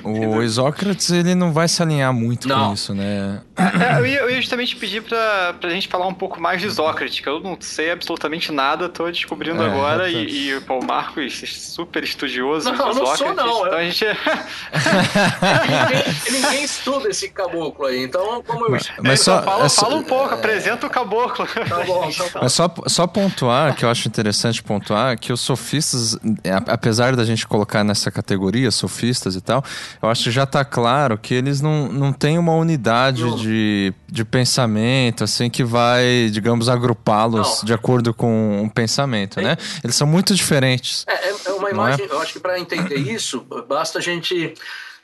O 0.05 0.41
Isócrates, 0.41 1.11
ele 1.11 1.35
não 1.35 1.53
vai 1.53 1.67
se 1.67 1.83
alinhar 1.83 2.13
muito 2.13 2.47
não. 2.47 2.69
com 2.69 2.75
isso, 2.75 2.95
né? 2.95 3.43
É, 3.57 3.99
eu, 3.99 4.07
ia, 4.07 4.21
eu 4.21 4.31
ia 4.31 4.41
justamente 4.41 4.77
pedir 4.77 5.03
pra, 5.03 5.55
pra 5.61 5.69
gente 5.71 5.89
falar 5.89 6.07
um 6.07 6.15
pouco 6.15 6.41
mais 6.41 6.61
de 6.61 6.69
Isócrates, 6.69 7.19
que 7.19 7.29
eu 7.29 7.41
não 7.41 7.59
sei 7.61 7.91
absolutamente 7.91 8.53
nada, 8.53 8.89
tô 8.89 9.11
descobrindo 9.11 9.61
é, 9.63 9.67
agora, 9.67 10.09
e, 10.09 10.49
e 10.49 10.57
o 10.57 10.63
Marcos, 10.87 11.43
super 11.49 12.05
estudioso 12.05 12.71
não, 12.71 12.73
de 12.73 12.79
Isócrates. 12.79 13.21
Não, 13.21 13.35
não 13.35 13.35
sou 13.35 13.35
não. 13.35 13.67
Então 13.67 13.79
a 13.79 13.85
gente... 13.85 14.05
ninguém, 16.31 16.41
ninguém, 16.41 16.65
estuda 16.65 17.09
esse 17.09 17.29
caboclo 17.31 17.87
aí, 17.87 18.05
então 18.05 18.43
como 18.43 18.67
eu... 18.67 18.71
Mas, 18.71 18.93
mas 19.03 19.21
só, 19.21 19.43
fala, 19.43 19.69
fala 19.69 19.97
um 19.97 20.05
pouco, 20.05 20.35
apresenta 20.35 20.87
o 20.87 20.91
caboclo. 20.91 21.47
Tá 21.47 21.83
bom, 21.85 22.11
tá 22.11 22.25
bom. 22.33 22.41
Mas 22.43 22.53
só, 22.53 22.73
só 22.87 23.07
pontuar 23.07 23.75
que 23.75 23.85
eu 23.85 23.91
acho 23.91 24.04
acho 24.05 24.09
interessante 24.09 24.63
pontuar 24.63 25.19
que 25.19 25.33
os 25.33 25.41
sofistas, 25.41 26.19
apesar 26.67 27.17
da 27.17 27.25
gente 27.25 27.47
colocar 27.47 27.83
nessa 27.83 28.11
categoria, 28.11 28.71
sofistas 28.71 29.35
e 29.35 29.41
tal, 29.41 29.65
eu 30.03 30.09
acho 30.09 30.25
que 30.25 30.31
já 30.31 30.45
está 30.45 30.65
claro 30.65 31.17
que 31.17 31.33
eles 31.33 31.61
não, 31.61 31.89
não 31.89 32.13
têm 32.13 32.39
uma 32.39 32.55
unidade 32.55 33.25
de, 33.37 33.95
de 34.07 34.25
pensamento, 34.25 35.25
assim, 35.25 35.49
que 35.49 35.65
vai, 35.65 36.29
digamos, 36.31 36.69
agrupá-los 36.69 37.63
de 37.65 37.73
acordo 37.73 38.13
com 38.13 38.63
um 38.63 38.69
pensamento, 38.69 39.41
né? 39.41 39.57
Eles 39.83 39.97
são 39.97 40.07
muito 40.07 40.35
diferentes. 40.35 41.05
É, 41.09 41.31
é, 41.31 41.35
é 41.47 41.53
uma 41.53 41.69
é? 41.69 41.73
imagem, 41.73 42.07
é? 42.07 42.13
eu 42.13 42.21
acho 42.21 42.35
que 42.35 42.41
para 42.41 42.59
entender 42.59 42.97
isso, 43.11 43.47
basta 43.67 43.99
a 43.99 44.03
gente 44.03 44.55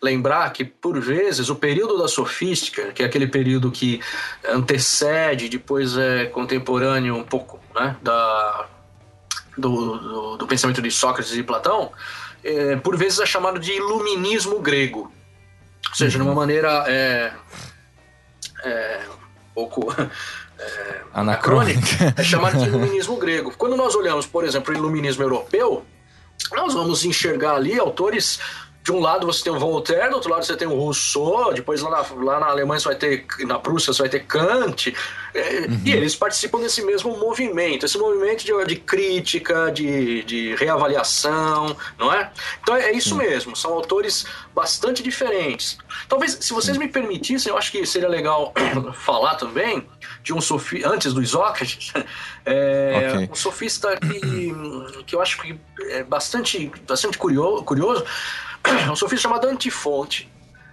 lembrar 0.03 0.51
que, 0.53 0.64
por 0.64 0.98
vezes, 0.98 1.51
o 1.51 1.57
período 1.57 1.98
da 1.98 2.09
sofística, 2.09 2.92
que 2.92 3.03
é 3.03 3.07
aquele 3.07 3.26
período 3.26 3.70
que 3.70 4.01
antecede, 4.48 5.48
depois 5.48 5.96
é 5.96 6.26
contemporâneo 6.26 7.16
um 7.16 7.22
pouco 7.22 7.61
né, 7.74 7.96
da 8.03 8.66
do, 9.57 9.98
do, 9.98 10.36
do 10.36 10.46
pensamento 10.46 10.80
de 10.80 10.90
Sócrates 10.90 11.34
e 11.34 11.42
Platão, 11.42 11.92
é, 12.42 12.76
por 12.76 12.96
vezes 12.96 13.20
é 13.20 13.26
chamado 13.26 13.59
de 13.59 13.72
iluminismo 13.72 14.61
grego. 14.61 15.12
Ou 15.88 15.94
seja, 15.94 16.18
uhum. 16.18 16.24
de 16.24 16.30
uma 16.30 16.34
maneira 16.34 16.84
é, 16.88 17.32
é, 18.64 19.01
um 19.09 19.55
pouco 19.55 19.92
é, 20.59 21.01
anacrônica, 21.12 22.14
é 22.16 22.22
chamado 22.22 22.59
de 22.59 22.66
iluminismo 22.66 23.16
grego. 23.16 23.53
Quando 23.57 23.76
nós 23.76 23.94
olhamos, 23.94 24.26
por 24.26 24.44
exemplo, 24.44 24.72
o 24.72 24.76
iluminismo 24.76 25.22
europeu, 25.22 25.84
nós 26.53 26.74
vamos 26.74 27.05
enxergar 27.05 27.55
ali 27.55 27.78
autores 27.78 28.40
de 28.82 28.92
um 28.92 29.00
lado 29.00 29.26
você 29.26 29.44
tem 29.44 29.52
o 29.52 29.58
Voltaire, 29.58 30.08
do 30.08 30.14
outro 30.14 30.30
lado 30.30 30.44
você 30.44 30.56
tem 30.56 30.66
o 30.66 30.74
Rousseau, 30.74 31.52
depois 31.52 31.82
lá 31.82 31.90
na, 31.90 32.24
lá 32.24 32.40
na 32.40 32.46
Alemanha 32.46 32.80
você 32.80 32.88
vai 32.88 32.96
ter, 32.96 33.26
na 33.40 33.58
Prússia 33.58 33.92
você 33.92 34.02
vai 34.02 34.08
ter 34.08 34.20
Kant, 34.20 34.94
é, 35.34 35.66
uhum. 35.68 35.82
e 35.84 35.92
eles 35.92 36.16
participam 36.16 36.60
desse 36.60 36.82
mesmo 36.82 37.16
movimento, 37.18 37.84
esse 37.84 37.98
movimento 37.98 38.44
de, 38.44 38.64
de 38.64 38.76
crítica, 38.76 39.70
de, 39.70 40.22
de 40.24 40.54
reavaliação, 40.54 41.76
não 41.98 42.12
é? 42.12 42.32
Então 42.62 42.74
é, 42.74 42.90
é 42.90 42.92
isso 42.92 43.14
uhum. 43.14 43.20
mesmo, 43.20 43.54
são 43.54 43.72
autores 43.74 44.24
bastante 44.54 45.02
diferentes. 45.02 45.78
Talvez, 46.08 46.38
se 46.40 46.52
vocês 46.52 46.76
me 46.78 46.88
permitissem, 46.88 47.52
eu 47.52 47.58
acho 47.58 47.70
que 47.70 47.84
seria 47.84 48.08
legal 48.08 48.54
falar 48.94 49.34
também 49.34 49.86
de 50.22 50.32
um 50.32 50.40
sofista, 50.40 50.88
antes 50.88 51.12
do 51.12 51.22
Isócrates, 51.22 51.92
é, 52.46 53.12
okay. 53.14 53.28
um 53.30 53.34
sofista 53.34 53.94
que, 53.98 54.52
que 55.06 55.14
eu 55.14 55.20
acho 55.20 55.40
que 55.42 55.60
é 55.90 56.02
bastante, 56.02 56.72
bastante 56.86 57.18
curioso, 57.18 57.62
curioso 57.62 58.04
um 58.90 58.96
sofista 58.96 59.28
chamado 59.28 59.46
Antifonte. 59.46 60.30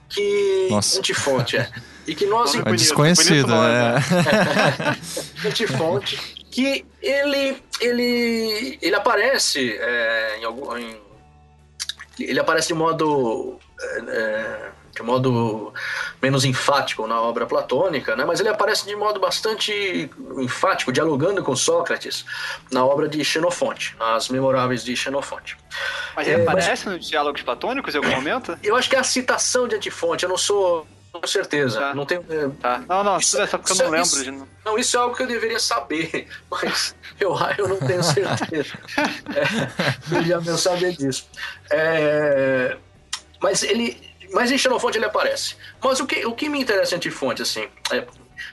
Que. 0.10 0.68
Nossa. 0.70 1.00
Antifonte, 1.00 1.58
é. 1.58 1.70
E 2.06 2.16
que 2.16 2.26
nós. 2.26 2.56
É 2.56 2.64
desconhecido, 2.72 3.48
né? 3.48 3.96
Antifonte. 5.46 6.18
Que 6.50 6.86
ele 7.02 7.62
ele, 7.82 8.80
ele 8.82 8.96
aparece 8.96 9.78
é, 9.80 10.40
em 10.40 10.46
algum. 10.46 10.76
Em, 10.78 11.00
ele 12.20 12.40
aparece 12.40 12.70
de 12.70 12.74
modo. 12.74 13.60
É, 13.80 14.00
é, 14.08 14.72
de 14.98 15.04
modo 15.04 15.74
menos 16.22 16.44
enfático 16.44 17.06
na 17.08 17.22
obra 17.22 17.46
platônica, 17.46 18.16
né? 18.16 18.26
mas 18.26 18.40
ele 18.40 18.50
aparece 18.50 18.86
de 18.86 18.96
modo 18.96 19.20
bastante 19.20 20.10
enfático, 20.38 20.92
dialogando 20.92 21.44
com 21.44 21.56
Sócrates 21.56 22.26
na 22.72 22.86
obra 22.86 23.08
de 23.08 23.24
Xenofonte, 23.24 23.96
nas 24.00 24.30
Memoráveis 24.30 24.84
de 24.84 24.96
Xenofonte. 24.96 25.58
Mas 26.16 26.28
ele 26.28 26.42
é, 26.42 26.44
aparece 26.44 26.86
mas... 26.86 26.98
nos 26.98 27.10
diálogos 27.10 27.42
platônicos 27.42 27.94
em 27.94 27.98
algum 27.98 28.12
momento? 28.12 28.58
Eu 28.64 28.76
acho 28.76 28.90
que 28.90 28.96
é 28.96 29.00
a 29.00 29.04
citação 29.04 29.68
de 29.68 29.76
Antifonte, 29.76 30.24
eu 30.24 30.30
não 30.30 30.38
sou 30.38 30.88
com 31.20 31.28
certeza. 31.28 31.80
Tá. 31.80 31.96
Não 31.96 32.06
tenho. 32.06 32.24
É, 32.30 32.50
tá. 32.62 32.84
Não, 32.88 33.04
não, 33.04 33.18
isso, 33.18 33.40
é 33.40 33.48
só 33.48 33.58
porque 33.58 33.74
eu 33.74 33.78
não 33.78 33.92
lembro. 33.92 34.06
Isso. 34.06 34.48
Não, 34.66 34.78
isso 34.78 34.98
é 34.98 35.00
algo 35.00 35.16
que 35.16 35.24
eu 35.24 35.28
deveria 35.28 35.60
saber, 35.60 36.28
mas 36.50 36.96
eu, 37.20 37.36
eu 37.58 37.68
não 37.68 37.78
tenho 37.78 38.04
certeza. 38.04 38.78
é, 39.36 39.98
deveria 40.08 40.36
eu 40.46 40.58
saber 40.58 40.96
disso. 40.96 41.28
É, 41.72 42.78
mas 43.42 43.64
ele. 43.64 44.07
Mas 44.32 44.52
em 44.52 44.58
Xenofonte 44.58 44.98
ele 44.98 45.06
aparece. 45.06 45.56
Mas 45.84 46.00
o 46.00 46.06
que, 46.06 46.26
o 46.26 46.34
que 46.34 46.50
me 46.50 46.60
interessa 46.60 46.96
em 46.96 46.98
Antifonte, 46.98 47.42
assim, 47.42 47.68
é, 47.92 48.06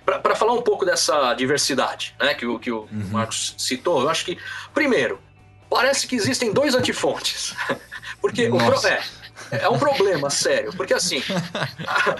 para 0.05 0.35
falar 0.35 0.53
um 0.53 0.63
pouco 0.63 0.85
dessa 0.85 1.35
diversidade, 1.35 2.15
né, 2.21 2.35
que, 2.35 2.47
que 2.59 2.71
o 2.71 2.81
uhum. 2.81 3.09
Marcos 3.11 3.55
citou, 3.59 4.03
eu 4.03 4.09
acho 4.09 4.25
que, 4.25 4.39
primeiro, 4.73 5.21
parece 5.69 6.07
que 6.07 6.17
existem 6.17 6.53
dois 6.53 6.75
antifontes. 6.75 7.55
Porque 8.21 8.49
Nossa. 8.49 8.89
o, 8.89 8.91
é, 8.91 9.03
é 9.51 9.69
um 9.69 9.79
problema 9.79 10.31
sério, 10.31 10.73
porque 10.75 10.95
assim, 10.95 11.23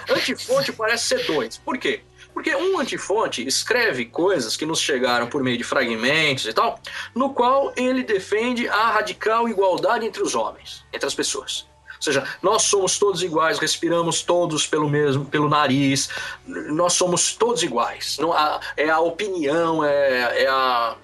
antifonte 0.09 0.71
parece 0.71 1.05
ser 1.05 1.25
dois. 1.25 1.57
Por 1.57 1.77
quê? 1.79 2.03
Porque 2.33 2.53
um 2.55 2.77
antifonte 2.79 3.45
escreve 3.47 4.05
coisas 4.05 4.55
que 4.55 4.65
nos 4.65 4.79
chegaram 4.79 5.27
por 5.27 5.41
meio 5.41 5.57
de 5.57 5.63
fragmentos 5.63 6.45
e 6.45 6.53
tal, 6.53 6.79
no 7.15 7.33
qual 7.33 7.73
ele 7.75 8.03
defende 8.03 8.67
a 8.67 8.91
radical 8.91 9.49
igualdade 9.49 10.05
entre 10.05 10.21
os 10.21 10.35
homens, 10.35 10.85
entre 10.93 11.07
as 11.07 11.15
pessoas. 11.15 11.65
Ou 11.95 12.01
seja, 12.01 12.27
nós 12.41 12.63
somos 12.63 12.99
todos 12.99 13.23
iguais, 13.23 13.57
respiramos 13.57 14.21
todos 14.21 14.67
pelo 14.67 14.89
mesmo, 14.89 15.25
pelo 15.25 15.49
nariz, 15.49 16.09
nós 16.45 16.93
somos 16.93 17.35
todos 17.35 17.63
iguais. 17.63 18.17
Não, 18.19 18.33
é 18.75 18.89
a 18.89 18.99
opinião, 18.99 19.83
é, 19.83 20.43
é 20.43 20.47
a. 20.47 20.95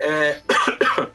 É, 0.00 0.40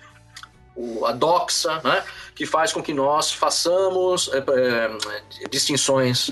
a 1.05 1.11
doxa, 1.11 1.81
né? 1.83 2.03
que 2.33 2.45
faz 2.45 2.71
com 2.71 2.81
que 2.81 2.93
nós 2.93 3.33
façamos 3.33 4.29
é, 4.33 4.37
é, 4.37 5.47
distinções 5.49 6.31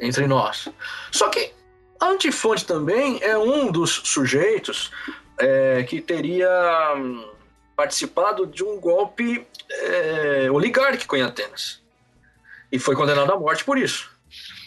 entre 0.00 0.26
nós. 0.26 0.68
Só 1.12 1.28
que 1.28 1.52
antifonte 2.00 2.66
também 2.66 3.20
é 3.22 3.38
um 3.38 3.70
dos 3.70 4.02
sujeitos 4.04 4.90
é, 5.38 5.84
que 5.84 6.00
teria 6.00 6.94
hum, 6.96 7.24
participado 7.76 8.48
de 8.48 8.64
um 8.64 8.80
golpe 8.80 9.46
é, 9.70 10.50
oligárquico 10.50 11.14
em 11.14 11.22
Atenas 11.22 11.83
e 12.74 12.78
foi 12.78 12.94
condenado 12.96 13.32
à 13.32 13.38
morte 13.38 13.64
por 13.64 13.78
isso. 13.78 14.10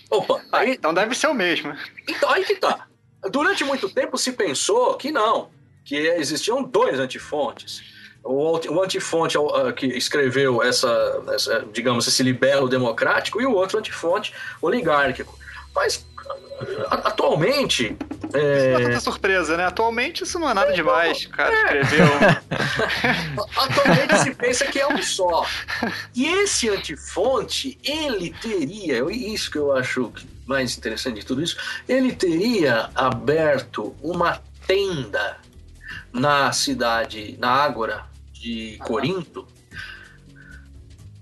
Opa, 0.09 0.41
ah, 0.51 0.59
aí, 0.59 0.71
então 0.71 0.93
deve 0.93 1.13
ser 1.13 1.27
o 1.27 1.33
mesmo. 1.33 1.75
Então 2.07 2.29
aí 2.31 2.45
que 2.45 2.55
tá. 2.55 2.87
Durante 3.29 3.63
muito 3.63 3.89
tempo 3.89 4.17
se 4.17 4.31
pensou 4.31 4.95
que 4.95 5.11
não, 5.11 5.49
que 5.83 5.95
existiam 5.95 6.63
dois 6.63 6.99
antifontes 6.99 7.83
o, 8.27 8.83
antifonte 8.83 9.37
uh, 9.37 9.73
que 9.73 9.85
escreveu 9.85 10.61
essa, 10.61 11.23
essa, 11.33 11.65
digamos, 11.71 12.07
esse 12.07 12.21
libelo 12.21 12.67
democrático 12.67 13.41
e 13.41 13.45
o 13.45 13.53
outro 13.53 13.79
antifonte 13.79 14.33
oligárquico. 14.61 15.37
Mas 15.73 16.05
atualmente. 16.89 17.95
É... 18.33 18.57
Isso 18.57 18.69
não 18.69 18.79
é 18.79 18.83
tanta 18.83 18.99
surpresa, 18.99 19.57
né? 19.57 19.65
Atualmente 19.65 20.23
isso 20.23 20.39
não 20.39 20.49
é 20.49 20.53
nada 20.53 20.73
demais. 20.73 21.25
O 21.25 21.29
cara 21.29 21.53
é. 21.53 21.81
escreveu. 21.81 22.07
atualmente 23.55 24.17
se 24.23 24.35
pensa 24.35 24.65
que 24.65 24.79
é 24.79 24.87
um 24.87 25.01
só. 25.01 25.45
E 26.15 26.25
esse 26.25 26.69
antifonte, 26.69 27.77
ele 27.83 28.33
teria, 28.41 29.03
isso 29.11 29.51
que 29.51 29.57
eu 29.57 29.75
acho 29.75 30.11
mais 30.45 30.77
interessante 30.77 31.19
de 31.19 31.25
tudo 31.25 31.43
isso, 31.43 31.57
ele 31.87 32.13
teria 32.13 32.89
aberto 32.95 33.95
uma 34.01 34.41
tenda 34.65 35.37
na 36.11 36.51
cidade, 36.51 37.37
na 37.39 37.49
Ágora, 37.49 38.05
de 38.33 38.77
Corinto, 38.83 39.47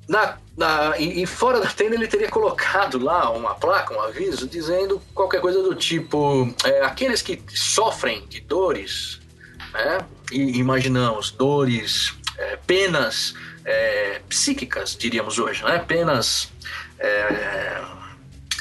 na, 0.08 0.38
na, 0.56 0.98
e, 0.98 1.24
e, 1.24 1.26
fora 1.26 1.60
da 1.60 1.68
tenda 1.68 1.96
ele 1.96 2.08
teria 2.08 2.30
colocado 2.30 3.00
lá 3.00 3.30
uma 3.32 3.56
placa, 3.56 3.94
um 3.94 4.02
aviso, 4.02 4.48
dizendo 4.48 5.02
qualquer 5.14 5.42
coisa 5.42 5.64
do 5.64 5.74
tipo: 5.74 6.54
é, 6.64 6.82
aqueles 6.84 7.22
que 7.22 7.42
sofrem 7.50 8.26
de 8.28 8.40
dores, 8.42 9.20
né, 9.74 10.06
e 10.32 10.60
imaginamos 10.60 11.32
dores, 11.32 12.14
é, 12.38 12.56
penas 12.68 13.34
é, 13.64 14.22
psíquicas, 14.30 14.96
diríamos 14.96 15.40
hoje, 15.40 15.64
né, 15.64 15.80
penas 15.80 16.52
é, 17.00 17.82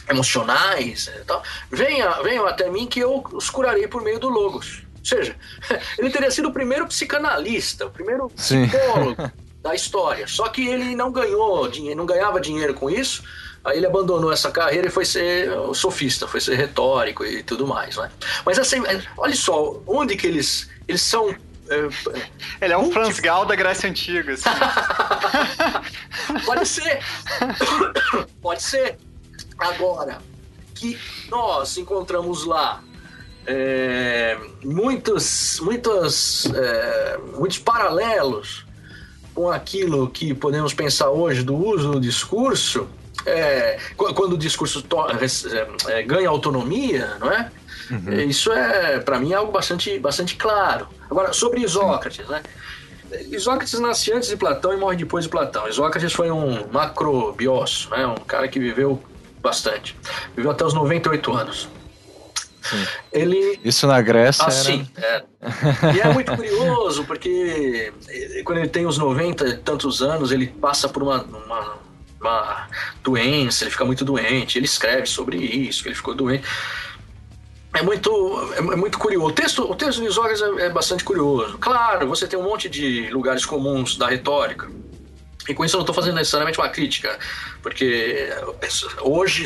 emocionais, 0.09 1.09
e 1.09 1.25
tal, 1.25 1.43
venha, 1.71 2.23
venham 2.23 2.47
até 2.47 2.71
mim 2.71 2.87
que 2.87 3.01
eu 3.01 3.23
os 3.33 3.51
curarei 3.51 3.87
por 3.87 4.03
meio 4.03 4.19
do 4.19 4.31
Logos. 4.31 4.83
Ou 4.99 5.05
seja, 5.05 5.37
ele 5.99 6.09
teria 6.09 6.31
sido 6.31 6.49
o 6.49 6.53
primeiro 6.53 6.87
psicanalista, 6.87 7.85
o 7.85 7.91
primeiro 7.91 8.31
psicólogo 8.31 9.31
da 9.65 9.75
história. 9.75 10.29
Só 10.29 10.49
que 10.49 10.69
ele 10.69 10.95
não 10.95 11.11
ganhou 11.11 11.67
dinheiro, 11.67 11.97
não 11.97 12.05
ganhava 12.05 12.39
dinheiro 12.39 12.75
com 12.75 12.91
isso. 12.91 13.25
Aí 13.65 13.79
ele 13.79 13.87
abandonou 13.87 14.31
essa 14.31 14.51
carreira 14.51 14.89
e 14.89 14.91
foi 14.91 15.07
ser 15.07 15.49
sofista, 15.75 16.29
foi 16.29 16.39
ser 16.39 16.55
retórico 16.55 17.25
e 17.25 17.43
tudo 17.43 17.67
mais, 17.67 17.97
né? 17.97 18.11
Mas 18.45 18.59
assim, 18.59 18.83
olha 19.17 19.35
só, 19.35 19.81
onde 19.87 20.17
que 20.17 20.27
eles 20.27 20.69
eles 20.87 21.01
são 21.01 21.31
é, 21.31 21.89
ele 22.61 22.75
é 22.75 22.77
um 22.77 22.93
Franz 22.93 23.19
Gal 23.21 23.47
da 23.47 23.57
Grécia 23.57 23.89
Antiga. 23.89 24.35
Assim. 24.35 24.51
Pode 26.45 26.69
ser. 26.69 26.99
Pode 28.43 28.63
ser. 28.63 28.99
Agora, 29.59 30.19
que 30.75 30.99
nós 31.31 31.79
encontramos 31.79 32.45
lá 32.45 32.83
é, 33.47 34.37
muitos, 34.63 35.59
muitos, 35.61 36.45
é, 36.55 37.19
muitos 37.39 37.59
paralelos 37.59 38.64
com 39.35 39.51
aquilo 39.51 40.09
que 40.09 40.33
podemos 40.33 40.73
pensar 40.73 41.11
hoje 41.11 41.43
do 41.43 41.55
uso 41.55 41.93
do 41.93 42.01
discurso, 42.01 42.89
é, 43.27 43.79
quando 43.97 44.35
o 44.35 44.39
discurso 44.39 44.85
é, 45.51 45.93
é, 45.93 46.03
ganha 46.03 46.29
autonomia, 46.29 47.17
não 47.19 47.31
é? 47.31 47.51
Uhum. 47.91 48.13
Isso 48.21 48.53
é, 48.53 48.99
para 49.01 49.19
mim, 49.19 49.33
algo 49.33 49.53
bastante, 49.53 49.99
bastante 49.99 50.37
claro. 50.37 50.89
Agora, 51.11 51.33
sobre 51.33 51.61
Isócrates, 51.61 52.27
né? 52.29 52.43
Isócrates 53.31 53.79
nasce 53.79 54.13
antes 54.13 54.29
de 54.29 54.37
Platão 54.37 54.73
e 54.73 54.77
morre 54.77 54.97
depois 54.97 55.25
de 55.25 55.31
Platão. 55.31 55.69
Isócrates 55.69 56.13
foi 56.13 56.31
um 56.31 56.67
macrobiócio, 56.73 57.91
né? 57.91 58.07
um 58.07 58.15
cara 58.15 58.49
que 58.49 58.59
viveu 58.59 59.03
bastante. 59.41 59.97
Viveu 60.35 60.51
até 60.51 60.65
os 60.65 60.75
98 60.75 61.33
anos. 61.33 61.69
Ele... 63.13 63.59
Isso 63.65 63.87
na 63.87 64.01
Grécia. 64.01 64.45
Ah, 64.45 64.53
era... 64.53 64.53
sim. 64.53 64.89
É. 64.97 65.25
E 65.95 66.01
é 66.01 66.13
muito 66.13 66.35
curioso, 66.35 67.05
porque 67.05 67.93
quando 68.45 68.59
ele 68.59 68.69
tem 68.69 68.87
os 68.87 68.99
90 68.99 69.47
e 69.47 69.57
tantos 69.59 70.03
anos, 70.03 70.33
ele 70.33 70.47
passa 70.47 70.89
por 70.89 71.03
uma, 71.03 71.23
uma, 71.23 71.77
uma, 72.21 72.69
doença, 73.03 73.65
ele 73.65 73.71
fica 73.71 73.85
muito 73.85 74.05
doente, 74.05 74.59
ele 74.59 74.67
escreve 74.67 75.07
sobre 75.07 75.37
isso, 75.37 75.83
que 75.83 75.89
ele 75.89 75.97
ficou 75.97 76.15
doente. 76.15 76.45
É 77.75 77.83
muito, 77.83 78.53
é, 78.55 78.59
é 78.59 78.77
muito 78.77 78.99
curioso. 78.99 79.27
O 79.27 79.33
texto, 79.33 79.71
o 79.71 79.75
texto 79.75 80.01
de 80.01 80.07
Isócrates 80.07 80.41
é, 80.41 80.67
é 80.67 80.71
bastante 80.71 81.03
curioso. 81.03 81.59
Claro, 81.59 82.07
você 82.07 82.27
tem 82.27 82.39
um 82.39 82.45
monte 82.45 82.69
de 82.69 83.11
lugares 83.11 83.45
comuns 83.45 83.97
da 83.97 84.07
retórica, 84.09 84.71
e 85.49 85.55
com 85.55 85.65
isso 85.65 85.77
eu 85.77 85.79
não 85.79 85.85
estou 85.85 85.95
fazendo 85.95 86.15
necessariamente 86.15 86.59
uma 86.59 86.69
crítica, 86.69 87.19
porque 87.63 88.31
hoje, 89.01 89.45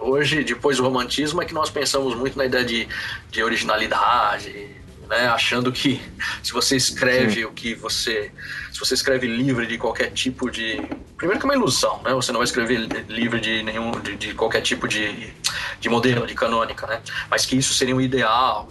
hoje, 0.00 0.42
depois 0.42 0.78
do 0.78 0.82
romantismo, 0.82 1.40
é 1.40 1.44
que 1.44 1.54
nós 1.54 1.70
pensamos 1.70 2.14
muito 2.14 2.36
na 2.36 2.46
ideia 2.46 2.64
de, 2.64 2.88
de 3.30 3.42
originalidade, 3.42 4.68
né? 5.08 5.28
achando 5.28 5.70
que 5.70 6.00
se 6.42 6.52
você 6.52 6.76
escreve 6.76 7.36
Sim. 7.36 7.44
o 7.44 7.52
que 7.52 7.74
você. 7.74 8.32
Se 8.72 8.78
você 8.78 8.94
escreve 8.94 9.26
livre 9.26 9.66
de 9.66 9.78
qualquer 9.78 10.10
tipo 10.10 10.50
de. 10.50 10.80
Primeiro 11.16 11.40
que 11.40 11.46
é 11.46 11.48
uma 11.48 11.54
ilusão, 11.54 12.00
né? 12.04 12.12
Você 12.14 12.30
não 12.30 12.38
vai 12.38 12.44
escrever 12.44 12.86
livre 13.08 13.40
de 13.40 13.62
nenhum. 13.62 13.92
de, 13.92 14.16
de 14.16 14.34
qualquer 14.34 14.60
tipo 14.60 14.86
de, 14.86 15.32
de 15.80 15.88
modelo, 15.88 16.26
de 16.26 16.34
canônica, 16.34 16.86
né? 16.86 17.00
Mas 17.30 17.46
que 17.46 17.56
isso 17.56 17.74
seria 17.74 17.94
um 17.94 18.00
ideal. 18.00 18.68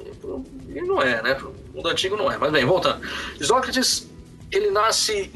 E 0.70 0.82
não 0.82 1.02
é, 1.02 1.22
né? 1.22 1.38
O 1.42 1.78
mundo 1.78 1.90
antigo 1.90 2.16
não 2.16 2.32
é. 2.32 2.38
Mas 2.38 2.52
bem, 2.52 2.64
voltando. 2.66 3.02
Sócrates, 3.42 4.10
ele 4.52 4.70
nasce 4.70 5.32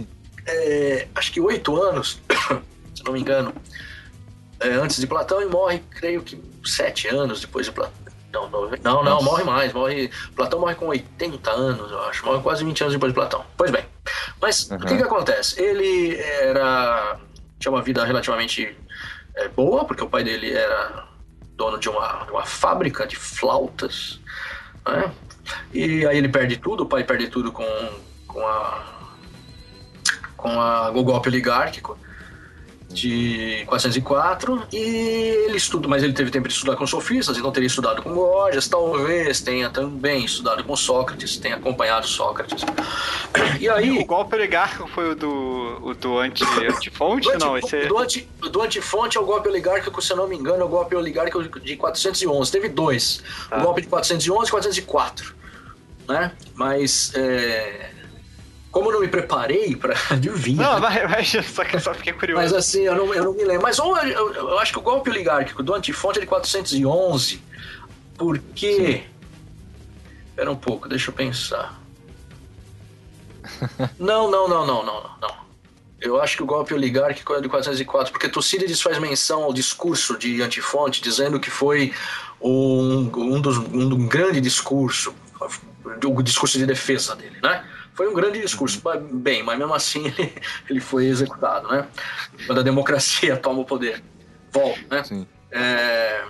é, 0.46 1.08
acho 1.16 1.32
que 1.32 1.40
oito 1.40 1.82
anos, 1.82 2.22
se 2.96 3.04
não 3.04 3.14
me 3.14 3.22
engano, 3.22 3.54
é, 4.60 4.70
antes 4.70 5.00
de 5.00 5.08
Platão 5.08 5.42
e 5.42 5.46
morre, 5.46 5.80
creio 5.90 6.22
que 6.22 6.42
sete 6.64 7.08
anos 7.08 7.42
depois 7.42 7.66
de 7.66 7.72
Platão. 7.72 8.02
Não, 8.32 8.50
não, 8.50 9.04
não, 9.04 9.22
morre 9.22 9.44
mais. 9.44 9.74
Morre, 9.74 10.10
Platão 10.36 10.60
morre 10.60 10.76
com 10.76 10.88
80 10.88 11.52
anos, 11.52 11.92
eu 11.92 12.02
acho. 12.04 12.26
Morre 12.26 12.42
quase 12.42 12.64
20 12.64 12.82
anos 12.82 12.94
depois 12.94 13.12
de 13.12 13.16
Platão. 13.16 13.44
Pois 13.58 13.70
bem. 13.72 13.84
Mas 14.42 14.70
uhum. 14.70 14.78
o 14.78 14.86
que, 14.86 14.96
que 14.96 15.04
acontece? 15.04 15.62
Ele 15.62 16.16
era 16.16 17.20
tinha 17.60 17.72
uma 17.72 17.82
vida 17.82 18.04
relativamente 18.04 18.76
é, 19.36 19.48
boa, 19.50 19.86
porque 19.86 20.04
o 20.04 20.10
pai 20.10 20.24
dele 20.24 20.54
era 20.54 21.08
dono 21.56 21.78
de 21.78 21.90
uma, 21.90 22.24
uma 22.32 22.46
fábrica 22.46 23.06
de 23.06 23.16
flautas. 23.16 24.20
Né? 24.86 25.12
E 25.74 26.06
aí 26.06 26.18
ele 26.18 26.30
perde 26.30 26.58
tudo, 26.58 26.84
o 26.84 26.86
pai 26.88 27.04
perde 27.04 27.28
tudo 27.28 27.52
com 27.52 27.66
com 28.28 28.48
a 28.48 29.01
com 30.42 30.50
a, 30.60 30.90
o 30.90 31.04
golpe 31.04 31.30
oligárquico 31.30 31.98
de 32.92 33.64
404 33.68 34.68
e 34.72 34.78
ele 34.78 35.58
estuda, 35.58 35.88
mas 35.88 36.04
ele 36.04 36.14
teve 36.14 36.30
tempo 36.30 36.48
de 36.48 36.54
estudar 36.54 36.76
com 36.76 36.86
sofistas, 36.86 37.38
então 37.38 37.52
teria 37.52 37.68
estudado 37.68 38.02
com 38.02 38.14
Gorgias, 38.14 38.68
talvez 38.68 39.40
tenha 39.42 39.70
também 39.70 40.26
estudado 40.26 40.64
com 40.64 40.76
Sócrates, 40.76 41.38
tenha 41.38 41.56
acompanhado 41.56 42.06
Sócrates. 42.06 42.64
E 43.60 43.70
aí 43.70 43.92
o 43.92 44.06
golpe 44.06 44.36
oligárquico 44.36 44.88
foi 44.90 45.12
o 45.12 45.16
do 45.16 45.80
o 45.82 45.94
do 45.94 46.20
anti 46.20 46.44
antifonte, 46.44 47.32
do 47.32 47.40
não, 47.40 47.58
esse 47.58 47.76
é... 47.76 47.88
do, 47.88 47.98
anti, 47.98 48.28
do 48.40 48.62
antifonte 48.62 49.18
é 49.18 49.22
o 49.22 49.26
golpe 49.26 49.48
oligárquico, 49.48 50.02
se 50.02 50.12
eu 50.12 50.18
não 50.18 50.28
me 50.28 50.36
engano, 50.36 50.62
é 50.62 50.66
o 50.66 50.70
golpe 50.70 50.96
oligárquico 50.96 51.60
de 51.60 51.78
411. 51.78 52.52
Teve 52.52 52.68
dois, 52.68 53.24
ah. 53.50 53.60
o 53.60 53.64
golpe 53.64 53.82
de 53.82 53.88
411 53.88 54.48
e 54.48 54.52
404, 54.52 55.34
né? 56.08 56.34
Mas 56.56 57.14
é 57.16 58.01
como 58.72 58.90
eu 58.90 58.94
não 58.94 59.02
me 59.02 59.08
preparei 59.08 59.76
para 59.76 59.96
adivinhar. 60.10 60.74
Não, 60.74 60.82
vai, 60.82 61.08
vai, 61.08 61.26
só 61.44 61.64
que 61.66 61.76
eu 61.76 61.80
só 61.80 61.94
fiquei 61.94 62.14
curioso. 62.14 62.42
Mas 62.42 62.54
assim, 62.54 62.84
eu 62.84 62.96
não, 62.96 63.14
eu 63.14 63.26
não 63.26 63.34
me 63.34 63.44
lembro. 63.44 63.64
Mas 63.64 63.78
ou, 63.80 63.98
eu, 63.98 64.34
eu, 64.34 64.60
acho 64.60 64.72
que 64.72 64.80
o 64.80 64.82
golpe 64.82 65.10
oligárquico 65.10 65.62
do 65.62 65.74
antifonte 65.74 66.20
é 66.20 66.22
de 66.22 66.28
411, 66.28 67.44
porque. 68.18 68.76
Sim. 68.76 69.04
Espera 70.30 70.50
um 70.50 70.56
pouco, 70.56 70.88
deixa 70.88 71.12
eu 71.12 71.14
pensar. 71.14 71.80
não, 74.00 74.32
não, 74.32 74.48
não, 74.48 74.66
não, 74.66 74.86
não, 74.86 75.04
não. 75.22 75.42
Eu 76.00 76.20
acho 76.20 76.38
que 76.38 76.42
o 76.42 76.46
golpe 76.46 76.74
oligárquico 76.74 77.34
é 77.36 77.42
de 77.42 77.50
404, 77.50 78.12
porque 78.12 78.28
Tucídides 78.28 78.82
faz 78.82 78.98
menção 78.98 79.44
ao 79.44 79.54
discurso 79.54 80.18
de 80.18 80.42
Antifonte, 80.42 81.00
dizendo 81.02 81.40
que 81.40 81.52
foi 81.52 81.94
um, 82.42 83.12
um, 83.16 83.40
dos, 83.40 83.58
um 83.58 84.08
grande 84.08 84.42
discurso, 84.42 85.14
o 86.04 86.24
discurso 86.24 86.58
de 86.58 86.66
defesa 86.66 87.16
dele, 87.16 87.38
né? 87.44 87.64
Foi 87.94 88.08
um 88.08 88.14
grande 88.14 88.42
discurso, 88.42 88.82
uhum. 88.86 89.20
bem, 89.20 89.44
mas 89.44 89.58
mesmo 89.58 89.74
assim 89.74 90.08
ele, 90.18 90.34
ele 90.70 90.80
foi 90.80 91.06
executado, 91.06 91.68
né? 91.68 91.88
Quando 92.46 92.60
a 92.60 92.64
democracia 92.64 93.36
toma 93.38 93.62
o 93.62 93.66
poder. 93.66 94.02
Volta, 94.52 94.80
né? 94.90 95.04
Sim. 95.04 95.28
É... 95.52 96.24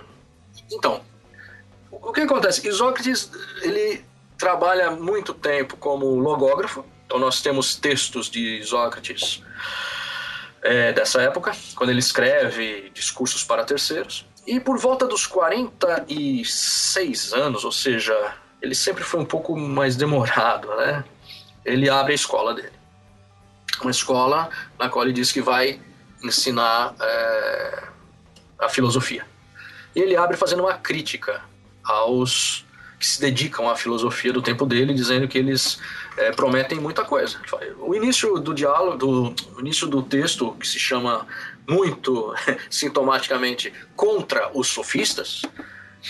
Então, 0.70 1.02
o 1.90 2.12
que 2.12 2.20
acontece? 2.20 2.66
Isócrates, 2.66 3.30
ele 3.62 4.04
trabalha 4.36 4.90
muito 4.90 5.32
tempo 5.32 5.76
como 5.76 6.18
logógrafo, 6.18 6.84
então 7.06 7.18
nós 7.18 7.40
temos 7.40 7.76
textos 7.76 8.30
de 8.30 8.58
Isócrates 8.58 9.42
é, 10.62 10.92
dessa 10.92 11.20
época, 11.22 11.52
quando 11.74 11.90
ele 11.90 11.98
escreve 11.98 12.90
discursos 12.94 13.44
para 13.44 13.64
terceiros. 13.64 14.26
E 14.46 14.58
por 14.58 14.78
volta 14.78 15.06
dos 15.06 15.26
46 15.26 17.32
anos, 17.32 17.64
ou 17.64 17.72
seja, 17.72 18.34
ele 18.60 18.74
sempre 18.74 19.04
foi 19.04 19.20
um 19.20 19.24
pouco 19.24 19.56
mais 19.56 19.94
demorado, 19.94 20.68
né? 20.76 21.04
Ele 21.64 21.88
abre 21.88 22.12
a 22.12 22.14
escola 22.14 22.54
dele. 22.54 22.72
Uma 23.80 23.90
escola 23.90 24.50
na 24.78 24.88
qual 24.88 25.04
ele 25.04 25.12
diz 25.12 25.32
que 25.32 25.40
vai 25.40 25.80
ensinar 26.22 26.94
é, 27.00 27.82
a 28.60 28.68
filosofia. 28.68 29.26
E 29.94 30.00
ele 30.00 30.16
abre 30.16 30.36
fazendo 30.36 30.60
uma 30.60 30.74
crítica 30.74 31.42
aos 31.82 32.64
que 32.98 33.06
se 33.06 33.20
dedicam 33.20 33.68
à 33.68 33.74
filosofia 33.74 34.32
do 34.32 34.40
tempo 34.40 34.64
dele, 34.64 34.94
dizendo 34.94 35.26
que 35.26 35.36
eles 35.36 35.80
é, 36.16 36.30
prometem 36.30 36.78
muita 36.78 37.04
coisa. 37.04 37.40
O 37.80 37.92
início 37.96 38.38
do 38.38 38.54
diálogo, 38.54 38.96
do, 38.96 39.34
o 39.56 39.60
início 39.60 39.88
do 39.88 40.04
texto, 40.04 40.52
que 40.52 40.68
se 40.68 40.78
chama 40.78 41.26
muito 41.68 42.32
sintomaticamente 42.70 43.72
contra 43.96 44.56
os 44.56 44.68
sofistas, 44.68 45.42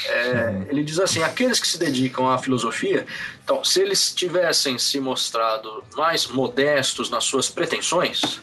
é, 0.06 0.66
ele 0.68 0.82
diz 0.82 0.98
assim: 0.98 1.22
aqueles 1.22 1.60
que 1.60 1.68
se 1.68 1.78
dedicam 1.78 2.28
à 2.28 2.38
filosofia, 2.38 3.06
então, 3.44 3.62
se 3.62 3.80
eles 3.80 4.12
tivessem 4.14 4.78
se 4.78 4.98
mostrado 4.98 5.84
mais 5.94 6.26
modestos 6.26 7.10
nas 7.10 7.24
suas 7.24 7.50
pretensões, 7.50 8.40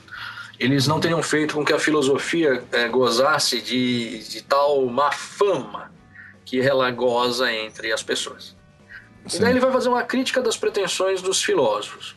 eles 0.59 0.85
não 0.87 0.99
teriam 0.99 1.23
feito 1.23 1.55
com 1.55 1.65
que 1.65 1.73
a 1.73 1.79
filosofia 1.79 2.63
é, 2.71 2.87
gozasse 2.87 3.61
de, 3.61 4.19
de 4.29 4.43
tal 4.43 4.85
má 4.85 5.11
fama 5.11 5.91
que 6.45 6.59
ela 6.59 6.91
goza 6.91 7.51
entre 7.51 7.91
as 7.91 8.03
pessoas. 8.03 8.55
Sim. 9.25 9.37
E 9.37 9.39
daí 9.41 9.51
ele 9.51 9.59
vai 9.59 9.71
fazer 9.71 9.89
uma 9.89 10.03
crítica 10.03 10.41
das 10.41 10.57
pretensões 10.57 11.21
dos 11.21 11.41
filósofos. 11.41 12.15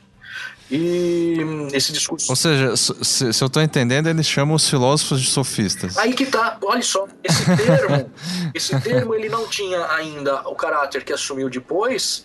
E 0.74 1.36
esse 1.74 1.92
discurso. 1.92 2.32
Ou 2.32 2.36
seja, 2.36 2.74
se, 2.76 2.94
se 3.34 3.44
eu 3.44 3.46
estou 3.46 3.62
entendendo, 3.62 4.06
eles 4.08 4.26
chamam 4.26 4.56
os 4.56 4.66
filósofos 4.66 5.20
de 5.20 5.28
sofistas. 5.28 5.98
Aí 5.98 6.14
que 6.14 6.24
tá, 6.24 6.56
olha 6.62 6.80
só, 6.80 7.06
esse 7.22 7.44
termo, 7.56 8.10
esse 8.54 8.80
termo 8.80 9.14
ele 9.14 9.28
não 9.28 9.46
tinha 9.46 9.84
ainda 9.92 10.48
o 10.48 10.54
caráter 10.54 11.04
que 11.04 11.12
assumiu 11.12 11.50
depois. 11.50 12.24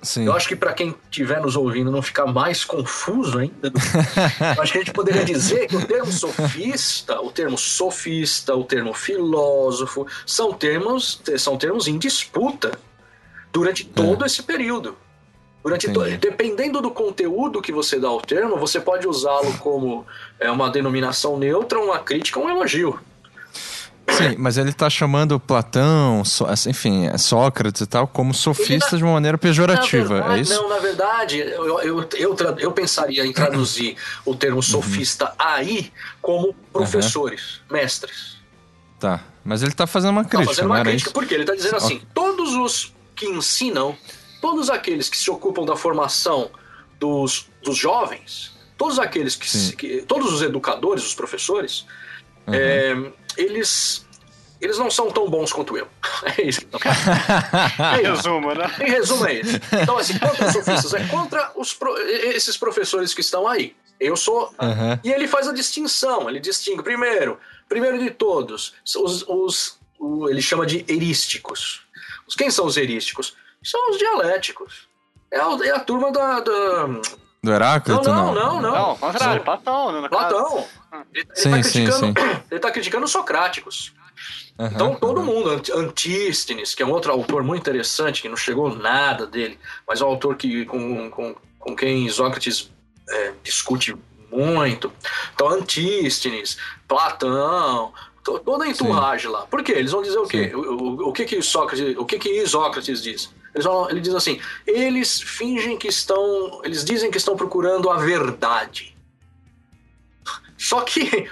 Sim. 0.00 0.26
Eu 0.26 0.32
acho 0.32 0.46
que 0.46 0.54
para 0.54 0.72
quem 0.74 0.94
estiver 1.10 1.40
nos 1.40 1.56
ouvindo 1.56 1.90
não 1.90 2.00
ficar 2.00 2.26
mais 2.26 2.64
confuso 2.64 3.36
ainda, 3.36 3.72
acho 4.60 4.70
que 4.70 4.78
a 4.78 4.80
gente 4.80 4.92
poderia 4.92 5.24
dizer 5.24 5.66
que 5.66 5.74
o 5.74 5.84
termo 5.84 6.12
sofista, 6.12 7.20
o 7.20 7.32
termo 7.32 7.58
sofista, 7.58 8.54
o 8.54 8.62
termo 8.62 8.94
filósofo, 8.94 10.06
são 10.24 10.52
termos, 10.52 11.20
são 11.36 11.56
termos 11.56 11.88
em 11.88 11.98
disputa 11.98 12.78
durante 13.52 13.84
todo 13.84 14.22
é. 14.22 14.26
esse 14.28 14.40
período. 14.44 14.96
Durante 15.62 15.90
to... 15.90 16.00
Dependendo 16.18 16.80
do 16.80 16.90
conteúdo 16.90 17.60
que 17.60 17.72
você 17.72 17.98
dá 17.98 18.08
ao 18.08 18.20
termo, 18.20 18.56
você 18.56 18.80
pode 18.80 19.06
usá-lo 19.06 19.52
como 19.58 20.06
é, 20.38 20.50
uma 20.50 20.70
denominação 20.70 21.38
neutra, 21.38 21.78
uma 21.78 21.98
crítica, 21.98 22.38
um 22.38 22.48
elogio. 22.48 22.98
Sim, 24.10 24.36
mas 24.38 24.56
ele 24.56 24.70
está 24.70 24.88
chamando 24.88 25.38
Platão, 25.38 26.24
so, 26.24 26.46
enfim, 26.66 27.06
Sócrates 27.18 27.82
e 27.82 27.86
tal, 27.86 28.06
como 28.06 28.32
sofistas 28.32 28.92
na... 28.92 28.98
de 28.98 29.04
uma 29.04 29.12
maneira 29.12 29.36
pejorativa, 29.36 30.16
é 30.16 30.18
verdade, 30.20 30.38
é 30.38 30.40
isso? 30.40 30.54
Não, 30.54 30.68
na 30.68 30.78
verdade, 30.78 31.38
eu, 31.38 31.80
eu, 31.80 32.08
eu, 32.16 32.36
eu 32.58 32.72
pensaria 32.72 33.26
em 33.26 33.32
traduzir 33.32 33.96
o 34.24 34.34
termo 34.34 34.56
uhum. 34.56 34.62
sofista 34.62 35.26
uhum. 35.26 35.32
aí 35.38 35.92
como 36.22 36.54
professores, 36.72 37.60
uhum. 37.68 37.76
mestres. 37.76 38.38
Tá, 38.98 39.20
mas 39.44 39.62
ele 39.62 39.72
está 39.72 39.86
fazendo 39.86 40.10
uma 40.10 40.24
crítica, 40.24 40.50
tá 40.50 40.54
fazendo 40.54 40.70
uma 40.70 40.82
crítica, 40.82 41.10
porque 41.10 41.34
ele 41.34 41.42
está 41.42 41.54
dizendo 41.54 41.76
assim, 41.76 42.00
todos 42.14 42.54
os 42.54 42.94
que 43.14 43.26
ensinam 43.26 43.96
todos 44.40 44.70
aqueles 44.70 45.08
que 45.08 45.16
se 45.16 45.30
ocupam 45.30 45.64
da 45.64 45.76
formação 45.76 46.50
dos, 46.98 47.48
dos 47.62 47.76
jovens, 47.76 48.56
todos 48.76 48.98
aqueles 48.98 49.36
que, 49.36 49.76
que, 49.76 50.02
todos 50.02 50.32
os 50.32 50.42
educadores, 50.42 51.04
os 51.04 51.14
professores, 51.14 51.86
uhum. 52.46 52.54
é, 52.54 53.12
eles 53.36 54.06
eles 54.60 54.76
não 54.76 54.90
são 54.90 55.08
tão 55.10 55.30
bons 55.30 55.52
quanto 55.52 55.76
eu. 55.76 55.86
É 56.36 56.42
isso. 56.42 56.62
É 56.62 58.00
em 58.00 58.02
resumo, 58.02 58.54
né? 58.54 58.74
Em 58.80 58.90
resumo 58.90 59.26
é 59.26 59.34
isso. 59.34 59.60
Então, 59.80 59.96
assim, 59.96 60.18
contra 60.18 60.46
os 60.46 60.52
sofistas, 60.52 60.94
é 60.94 61.06
contra 61.06 61.52
os 61.54 61.72
pro, 61.72 61.96
esses 61.96 62.56
professores 62.56 63.14
que 63.14 63.20
estão 63.20 63.46
aí. 63.46 63.76
Eu 64.00 64.16
sou. 64.16 64.52
Uhum. 64.60 64.98
E 65.04 65.12
ele 65.12 65.28
faz 65.28 65.46
a 65.46 65.52
distinção, 65.52 66.28
ele 66.28 66.40
distingue. 66.40 66.82
Primeiro, 66.82 67.38
primeiro 67.68 67.98
de 68.00 68.10
todos, 68.10 68.74
os, 68.96 69.24
os, 69.28 69.78
o, 69.98 70.28
ele 70.28 70.42
chama 70.42 70.66
de 70.66 70.84
erísticos. 70.88 71.82
Quem 72.36 72.50
são 72.50 72.66
os 72.66 72.76
erísticos? 72.76 73.36
São 73.70 73.90
os 73.90 73.98
dialéticos. 73.98 74.88
É 75.30 75.38
a, 75.38 75.58
é 75.64 75.70
a 75.70 75.80
turma 75.80 76.10
da, 76.10 76.40
da... 76.40 76.86
Do 77.42 77.52
Heráclito? 77.52 78.02
Não, 78.08 78.34
não, 78.34 78.34
não. 78.34 78.60
Não, 78.60 78.72
não. 78.72 78.96
contrário, 78.96 79.42
Platão. 79.44 80.08
Platão. 80.08 80.66
Ele, 81.14 81.26
ele 81.26 81.28
sim, 81.34 81.50
tá 81.50 81.62
sim, 81.62 81.90
sim. 81.90 82.14
Ele 82.50 82.60
tá 82.60 82.70
criticando 82.70 83.04
os 83.04 83.12
socráticos. 83.12 83.92
Uhum, 84.58 84.66
então 84.66 84.94
todo 84.96 85.20
uhum. 85.20 85.26
mundo, 85.26 85.62
Antístenes, 85.76 86.74
que 86.74 86.82
é 86.82 86.86
um 86.86 86.90
outro 86.90 87.12
autor 87.12 87.44
muito 87.44 87.60
interessante, 87.60 88.20
que 88.22 88.28
não 88.28 88.36
chegou 88.36 88.74
nada 88.74 89.24
dele, 89.24 89.58
mas 89.86 90.00
é 90.00 90.04
um 90.04 90.08
autor 90.08 90.36
que, 90.36 90.64
com, 90.64 91.08
com, 91.10 91.36
com 91.60 91.76
quem 91.76 92.08
Sócrates 92.08 92.68
é, 93.08 93.32
discute 93.44 93.96
muito. 94.30 94.92
Então 95.32 95.48
Antístenes, 95.48 96.58
Platão, 96.88 97.92
toda 98.44 98.64
a 98.64 98.68
entourage 98.68 99.28
lá. 99.28 99.46
Por 99.46 99.62
quê? 99.62 99.72
Eles 99.72 99.92
vão 99.92 100.02
dizer 100.02 100.18
o 100.18 100.26
quê? 100.26 100.50
O, 100.54 100.58
o, 100.58 101.08
o, 101.08 101.12
que 101.12 101.24
que 101.24 101.40
Sócrates, 101.40 101.96
o 101.96 102.04
que 102.04 102.18
que 102.18 102.28
Isócrates 102.42 103.02
diz? 103.02 103.32
Eles 103.54 103.64
vão, 103.64 103.88
ele 103.90 104.00
diz 104.00 104.14
assim: 104.14 104.40
eles 104.66 105.20
fingem 105.20 105.76
que 105.76 105.88
estão, 105.88 106.60
eles 106.64 106.84
dizem 106.84 107.10
que 107.10 107.18
estão 107.18 107.36
procurando 107.36 107.90
a 107.90 107.98
verdade. 107.98 108.96
Só 110.56 110.80
que, 110.80 111.28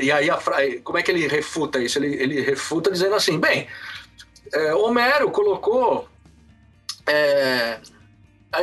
e 0.00 0.12
aí, 0.12 0.30
a, 0.30 0.38
como 0.84 0.98
é 0.98 1.02
que 1.02 1.10
ele 1.10 1.26
refuta 1.26 1.80
isso? 1.80 1.98
Ele, 1.98 2.14
ele 2.14 2.40
refuta 2.40 2.90
dizendo 2.90 3.14
assim: 3.14 3.38
bem, 3.38 3.66
é, 4.52 4.74
Homero 4.74 5.30
colocou. 5.30 6.08
É, 7.06 7.80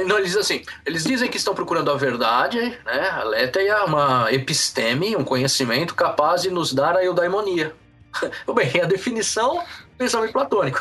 não, 0.05 0.17
ele 0.17 0.27
diz 0.27 0.37
assim: 0.37 0.63
eles 0.85 1.03
dizem 1.03 1.29
que 1.29 1.37
estão 1.37 1.53
procurando 1.53 1.91
a 1.91 1.97
verdade, 1.97 2.59
né? 2.59 3.09
A 3.09 3.61
é 3.61 3.83
uma 3.83 4.31
episteme, 4.33 5.15
um 5.15 5.23
conhecimento 5.23 5.93
capaz 5.95 6.41
de 6.41 6.49
nos 6.49 6.73
dar 6.73 6.95
a 6.95 7.03
eudaimonia. 7.03 7.73
Bem, 8.55 8.81
a 8.81 8.85
definição 8.85 9.63
pensamento 9.97 10.31
platônico. 10.31 10.79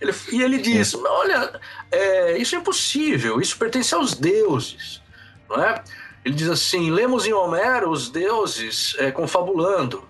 Ele, 0.00 0.14
e 0.32 0.42
ele 0.42 0.58
diz: 0.58 0.94
olha, 0.94 1.60
é, 1.90 2.38
isso 2.38 2.54
é 2.54 2.58
impossível, 2.58 3.40
isso 3.40 3.56
pertence 3.58 3.94
aos 3.94 4.14
deuses. 4.14 5.02
Não 5.48 5.62
é? 5.62 5.82
Ele 6.24 6.34
diz 6.34 6.48
assim: 6.48 6.90
lemos 6.90 7.26
em 7.26 7.32
Homero 7.32 7.90
os 7.90 8.10
deuses 8.10 8.96
é, 8.98 9.10
confabulando. 9.10 10.06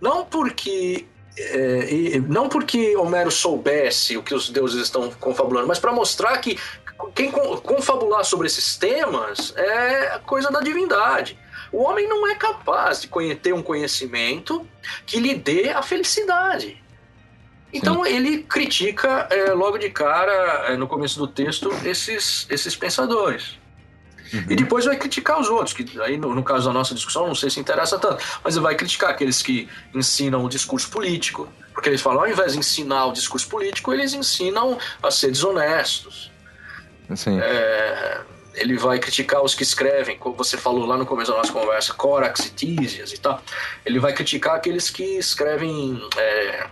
Não 0.00 0.24
porque. 0.24 1.06
É, 1.38 2.18
não 2.28 2.48
porque 2.48 2.96
Homero 2.96 3.30
soubesse 3.30 4.16
o 4.16 4.22
que 4.22 4.34
os 4.34 4.50
deuses 4.50 4.82
estão 4.82 5.10
confabulando, 5.12 5.68
mas 5.68 5.78
para 5.78 5.92
mostrar 5.92 6.36
que 6.38 6.58
quem 7.14 7.30
confabular 7.30 8.24
sobre 8.24 8.46
esses 8.46 8.76
temas 8.76 9.54
é 9.56 10.20
coisa 10.26 10.50
da 10.50 10.60
divindade. 10.60 11.38
O 11.72 11.82
homem 11.82 12.08
não 12.08 12.26
é 12.26 12.34
capaz 12.34 13.00
de 13.00 13.34
ter 13.36 13.52
um 13.52 13.62
conhecimento 13.62 14.66
que 15.06 15.20
lhe 15.20 15.34
dê 15.34 15.70
a 15.70 15.82
felicidade. 15.82 16.82
Então 17.72 18.04
Sim. 18.04 18.10
ele 18.10 18.42
critica 18.42 19.28
é, 19.30 19.52
logo 19.52 19.78
de 19.78 19.90
cara, 19.90 20.66
é, 20.68 20.76
no 20.76 20.86
começo 20.86 21.18
do 21.18 21.26
texto, 21.26 21.70
esses, 21.84 22.46
esses 22.50 22.74
pensadores. 22.74 23.58
Uhum. 24.32 24.44
E 24.48 24.56
depois 24.56 24.84
vai 24.84 24.96
criticar 24.96 25.40
os 25.40 25.48
outros, 25.48 25.72
que 25.72 26.00
aí 26.00 26.16
no, 26.16 26.34
no, 26.34 26.42
caso 26.42 26.66
da 26.66 26.72
nossa 26.72 26.94
discussão 26.94 27.26
não 27.26 27.34
sei 27.34 27.50
se 27.50 27.58
interessa 27.58 27.98
tanto, 27.98 28.24
mas 28.44 28.54
ele 28.54 28.62
vai 28.62 28.74
criticar 28.74 29.10
aqueles 29.10 29.42
que 29.42 29.68
ensinam 29.94 30.44
o 30.44 30.48
discurso 30.48 30.88
político, 30.90 31.48
porque 31.72 31.88
eles 31.88 32.00
falam, 32.00 32.20
ao 32.20 32.28
invés 32.28 32.52
de 32.52 32.58
ensinar 32.58 33.06
o 33.06 33.12
discurso 33.12 33.48
político, 33.48 33.92
eles 33.92 34.12
ensinam 34.12 34.78
a 35.02 35.10
ser 35.10 35.32
desonestos. 35.32 36.30
Sim. 37.16 37.40
É, 37.40 38.20
ele 38.54 38.76
vai 38.76 38.98
criticar 38.98 39.42
os 39.42 39.54
que 39.54 39.62
escrevem, 39.62 40.16
como 40.16 40.36
você 40.36 40.56
falou 40.56 40.86
lá 40.86 40.96
no 40.96 41.06
começo 41.06 41.32
da 41.32 41.38
nossa 41.38 41.52
conversa, 41.52 41.92
Corax 41.94 42.46
e 42.46 42.50
Tísias 42.50 43.12
e 43.12 43.18
tal. 43.18 43.42
Ele 43.84 43.98
vai 43.98 44.12
criticar 44.12 44.56
aqueles 44.56 44.90
que 44.90 45.02
escrevem 45.02 46.00
é, 46.16 46.66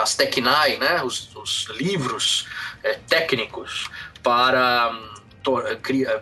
as 0.00 0.14
tecnai, 0.14 0.76
né, 0.76 1.02
os, 1.02 1.34
os 1.34 1.66
livros 1.70 2.46
é, 2.82 2.94
técnicos 3.08 3.88
para 4.22 4.92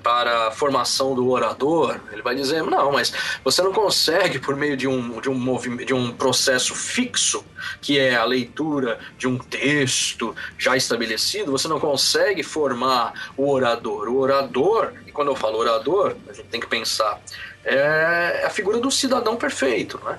para 0.02 0.48
a 0.48 0.50
formação 0.50 1.14
do 1.14 1.30
orador, 1.30 2.00
ele 2.10 2.22
vai 2.22 2.34
dizer, 2.34 2.62
não, 2.64 2.90
mas 2.90 3.12
você 3.44 3.62
não 3.62 3.72
consegue, 3.72 4.40
por 4.40 4.56
meio 4.56 4.76
de 4.76 4.88
um, 4.88 5.20
de 5.20 5.30
um, 5.30 5.34
movimento, 5.34 5.86
de 5.86 5.94
um 5.94 6.10
processo 6.12 6.74
fixo, 6.74 7.44
que 7.80 7.98
é 7.98 8.16
a 8.16 8.24
leitura 8.24 8.98
de 9.16 9.28
um 9.28 9.38
texto 9.38 10.34
já 10.58 10.76
estabelecido, 10.76 11.52
você 11.52 11.68
não 11.68 11.78
consegue 11.78 12.42
formar 12.42 13.30
o 13.36 13.48
orador. 13.48 14.08
O 14.08 14.18
orador, 14.18 14.92
e 15.06 15.12
quando 15.12 15.28
eu 15.28 15.36
falo 15.36 15.58
orador, 15.58 16.16
a 16.28 16.32
gente 16.32 16.48
tem 16.48 16.60
que 16.60 16.66
pensar, 16.66 17.20
é 17.64 18.42
a 18.44 18.50
figura 18.50 18.80
do 18.80 18.90
cidadão 18.90 19.36
perfeito, 19.36 20.00
né? 20.04 20.18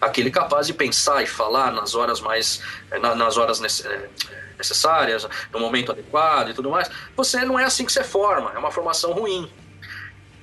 Aquele 0.00 0.30
capaz 0.30 0.66
de 0.66 0.74
pensar 0.74 1.22
e 1.22 1.26
falar 1.26 1.72
nas 1.72 1.94
horas 1.94 2.20
mais 2.20 2.60
nas 3.00 3.36
horas 3.36 3.60
necessárias, 3.60 5.26
no 5.52 5.60
momento 5.60 5.92
adequado 5.92 6.50
e 6.50 6.54
tudo 6.54 6.70
mais, 6.70 6.90
você 7.16 7.44
não 7.44 7.58
é 7.58 7.64
assim 7.64 7.84
que 7.84 7.92
você 7.92 8.04
forma, 8.04 8.52
é 8.54 8.58
uma 8.58 8.70
formação 8.70 9.12
ruim. 9.12 9.50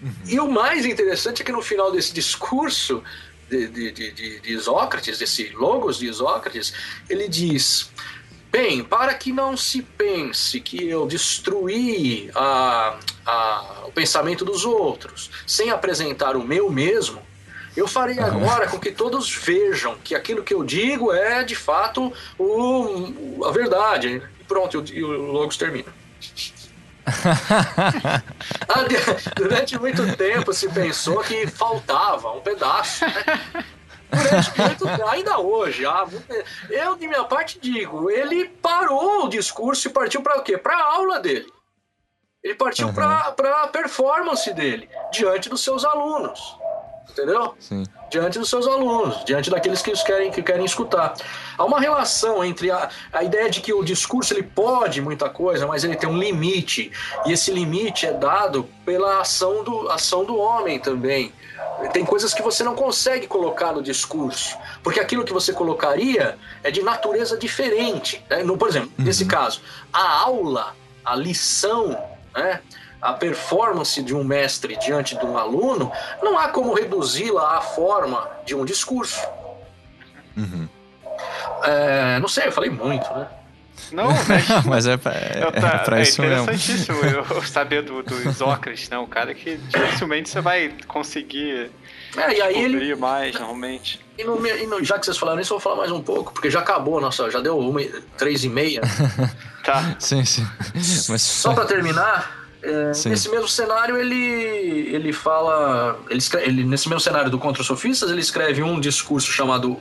Uhum. 0.02 0.14
E 0.26 0.40
o 0.40 0.50
mais 0.50 0.86
interessante 0.86 1.42
é 1.42 1.46
que 1.46 1.52
no 1.52 1.62
final 1.62 1.92
desse 1.92 2.14
discurso 2.14 3.04
de, 3.50 3.68
de, 3.68 3.92
de, 3.92 4.40
de 4.40 4.54
Isócrates, 4.54 5.18
desse 5.18 5.50
Logos 5.50 5.98
de 5.98 6.08
Isócrates, 6.08 6.74
ele 7.10 7.28
diz: 7.28 7.92
Bem, 8.52 8.84
para 8.84 9.14
que 9.14 9.32
não 9.32 9.58
se 9.58 9.82
pense 9.82 10.60
que 10.62 10.88
eu 10.88 11.06
destruí 11.06 12.30
a, 12.34 12.98
a, 13.26 13.84
o 13.86 13.92
pensamento 13.92 14.46
dos 14.46 14.66
outros 14.66 15.30
sem 15.46 15.70
apresentar 15.70 16.36
o 16.36 16.44
meu 16.44 16.70
mesmo, 16.70 17.22
eu 17.76 17.88
farei 17.88 18.20
agora 18.20 18.68
com 18.68 18.80
que 18.80 18.92
todos 18.92 19.34
vejam 19.36 19.98
que 20.04 20.16
aquilo 20.16 20.44
que 20.44 20.54
eu 20.54 20.64
digo 20.64 21.12
é 21.12 21.44
de 21.44 21.56
fato 21.56 22.12
o, 22.40 23.44
a 23.46 23.52
verdade. 23.52 24.24
E 24.40 24.44
pronto, 24.46 24.84
e 24.92 25.04
o 25.04 25.32
Logos 25.32 25.58
termina. 25.58 25.94
Ah, 28.68 28.84
durante 29.36 29.78
muito 29.78 30.16
tempo 30.18 30.52
se 30.52 30.68
pensou 30.70 31.20
que 31.22 31.46
faltava 31.46 32.32
um 32.32 32.42
pedaço. 32.42 33.06
Né? 33.06 33.66
Durante 34.10 34.60
muito, 34.60 35.08
ainda 35.08 35.38
hoje, 35.38 35.84
eu 36.70 36.96
de 36.96 37.08
minha 37.08 37.24
parte 37.26 37.60
digo, 37.60 38.10
ele 38.10 38.50
parou 38.60 39.26
o 39.26 39.30
discurso 39.30 39.88
e 39.88 39.92
partiu 39.92 40.24
para 40.24 40.40
o 40.40 40.42
quê? 40.42 40.58
Para 40.58 40.76
a 40.76 40.94
aula 40.96 41.20
dele. 41.20 41.48
Ele 42.44 42.56
partiu 42.56 42.88
uhum. 42.88 42.94
para 42.94 43.64
a 43.64 43.68
performance 43.68 44.52
dele 44.54 44.90
diante 45.12 45.48
dos 45.48 45.64
seus 45.64 45.86
alunos 45.86 46.58
entendeu? 47.10 47.56
Sim. 47.60 47.84
Diante 48.10 48.38
dos 48.40 48.50
seus 48.50 48.68
alunos, 48.68 49.24
diante 49.26 49.50
daqueles 49.50 49.82
que 49.82 49.92
querem, 50.04 50.32
que 50.32 50.42
querem 50.42 50.66
escutar. 50.66 51.14
Há 51.58 51.64
uma 51.64 51.80
relação 51.80 52.44
entre 52.44 52.72
a, 52.72 52.90
a 53.12 53.24
ideia 53.24 53.50
de 53.50 53.62
que 53.62 53.74
o 53.74 53.84
discurso 53.84 54.34
ele 54.34 54.44
pode 54.44 55.02
muita 55.02 55.30
coisa, 55.30 55.66
mas 55.66 55.84
ele 55.84 55.96
tem 55.96 56.10
um 56.10 56.18
limite, 56.18 56.92
e 57.26 57.32
esse 57.32 57.52
limite 57.52 58.06
é 58.06 58.14
dado 58.14 58.70
pela 58.86 59.22
ação 59.22 59.64
do, 59.64 59.90
ação 59.90 60.24
do 60.24 60.38
homem 60.38 60.80
também. 60.80 61.34
Tem 61.92 62.06
coisas 62.06 62.34
que 62.34 62.42
você 62.42 62.64
não 62.64 62.76
consegue 62.76 63.28
colocar 63.28 63.74
no 63.74 63.82
discurso, 63.82 64.58
porque 64.82 65.00
aquilo 65.00 65.26
que 65.26 65.34
você 65.34 65.52
colocaria 65.52 66.38
é 66.64 66.72
de 66.72 66.82
natureza 66.82 67.38
diferente. 67.38 68.24
Né? 68.30 68.44
No, 68.44 68.58
por 68.58 68.70
exemplo, 68.70 68.92
uhum. 68.98 69.06
nesse 69.06 69.26
caso, 69.26 69.62
a 69.92 70.22
aula, 70.22 70.76
a 71.04 71.16
lição, 71.16 71.98
né? 72.34 72.62
A 73.06 73.14
performance 73.14 74.02
de 74.02 74.16
um 74.16 74.24
mestre 74.24 74.76
diante 74.78 75.16
de 75.16 75.24
um 75.24 75.38
aluno, 75.38 75.92
não 76.24 76.40
há 76.40 76.48
como 76.48 76.74
reduzi-la 76.74 77.60
à 77.60 77.62
forma 77.62 78.28
de 78.44 78.56
um 78.56 78.66
discurso. 78.66 79.22
Uhum. 80.36 80.68
É, 81.64 82.18
não 82.20 82.28
sei, 82.28 82.48
eu 82.48 82.52
falei 82.52 82.72
muito, 82.72 83.08
né? 83.14 83.28
Não, 83.92 84.08
mas, 84.08 84.48
mas 84.66 84.88
é, 84.88 84.98
pra, 84.98 85.12
é, 85.14 85.52
tá, 85.52 85.68
é 85.68 85.78
pra 85.78 86.02
isso 86.02 86.20
é 86.24 86.26
interessantíssimo 86.26 87.00
mesmo. 87.00 87.26
eu 87.30 87.42
saber 87.46 87.84
do, 87.84 88.02
do 88.02 88.28
Isócrates, 88.28 88.90
né? 88.90 88.98
Um 88.98 89.06
cara 89.06 89.36
que 89.36 89.56
dificilmente 89.56 90.28
você 90.28 90.42
vai 90.42 90.74
conseguir 90.88 91.70
é, 92.18 92.38
e 92.38 92.42
aí 92.42 92.64
ele 92.64 92.96
mais, 92.96 93.36
normalmente. 93.36 94.00
E, 94.18 94.24
no, 94.24 94.48
e 94.48 94.66
no, 94.66 94.84
já 94.84 94.98
que 94.98 95.06
vocês 95.06 95.18
falaram 95.18 95.40
isso, 95.40 95.54
eu 95.54 95.60
vou 95.60 95.64
falar 95.64 95.76
mais 95.76 95.92
um 95.92 96.02
pouco, 96.02 96.34
porque 96.34 96.50
já 96.50 96.62
acabou, 96.62 97.00
nossa, 97.00 97.30
já 97.30 97.40
deu 97.40 97.60
uma, 97.60 97.82
três 98.18 98.44
e 98.44 98.50
meia. 98.50 98.82
tá. 99.64 99.96
Sim, 100.00 100.24
sim. 100.26 100.48
Mas... 101.10 101.22
Só 101.22 101.54
para 101.54 101.66
terminar, 101.66 102.45
é, 102.66 103.10
nesse 103.10 103.30
mesmo 103.30 103.48
cenário, 103.48 103.98
ele, 103.98 104.16
ele 104.94 105.14
fala. 105.14 106.00
Ele, 106.10 106.18
escreve, 106.18 106.48
ele, 106.48 106.64
nesse 106.64 106.90
mesmo 106.90 107.00
cenário 107.00 107.30
do 107.30 107.38
Contra 107.38 107.62
os 107.62 107.68
Sofistas, 107.68 108.10
ele 108.10 108.22
escreve 108.22 108.64
um 108.64 108.80
discurso 108.80 109.32
chamado 109.32 109.80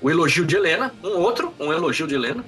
O 0.00 0.10
Elogio 0.10 0.46
de 0.46 0.56
Helena, 0.56 0.94
um 1.04 1.18
outro, 1.18 1.52
um 1.60 1.72
elogio 1.72 2.06
de 2.06 2.14
Helena. 2.14 2.44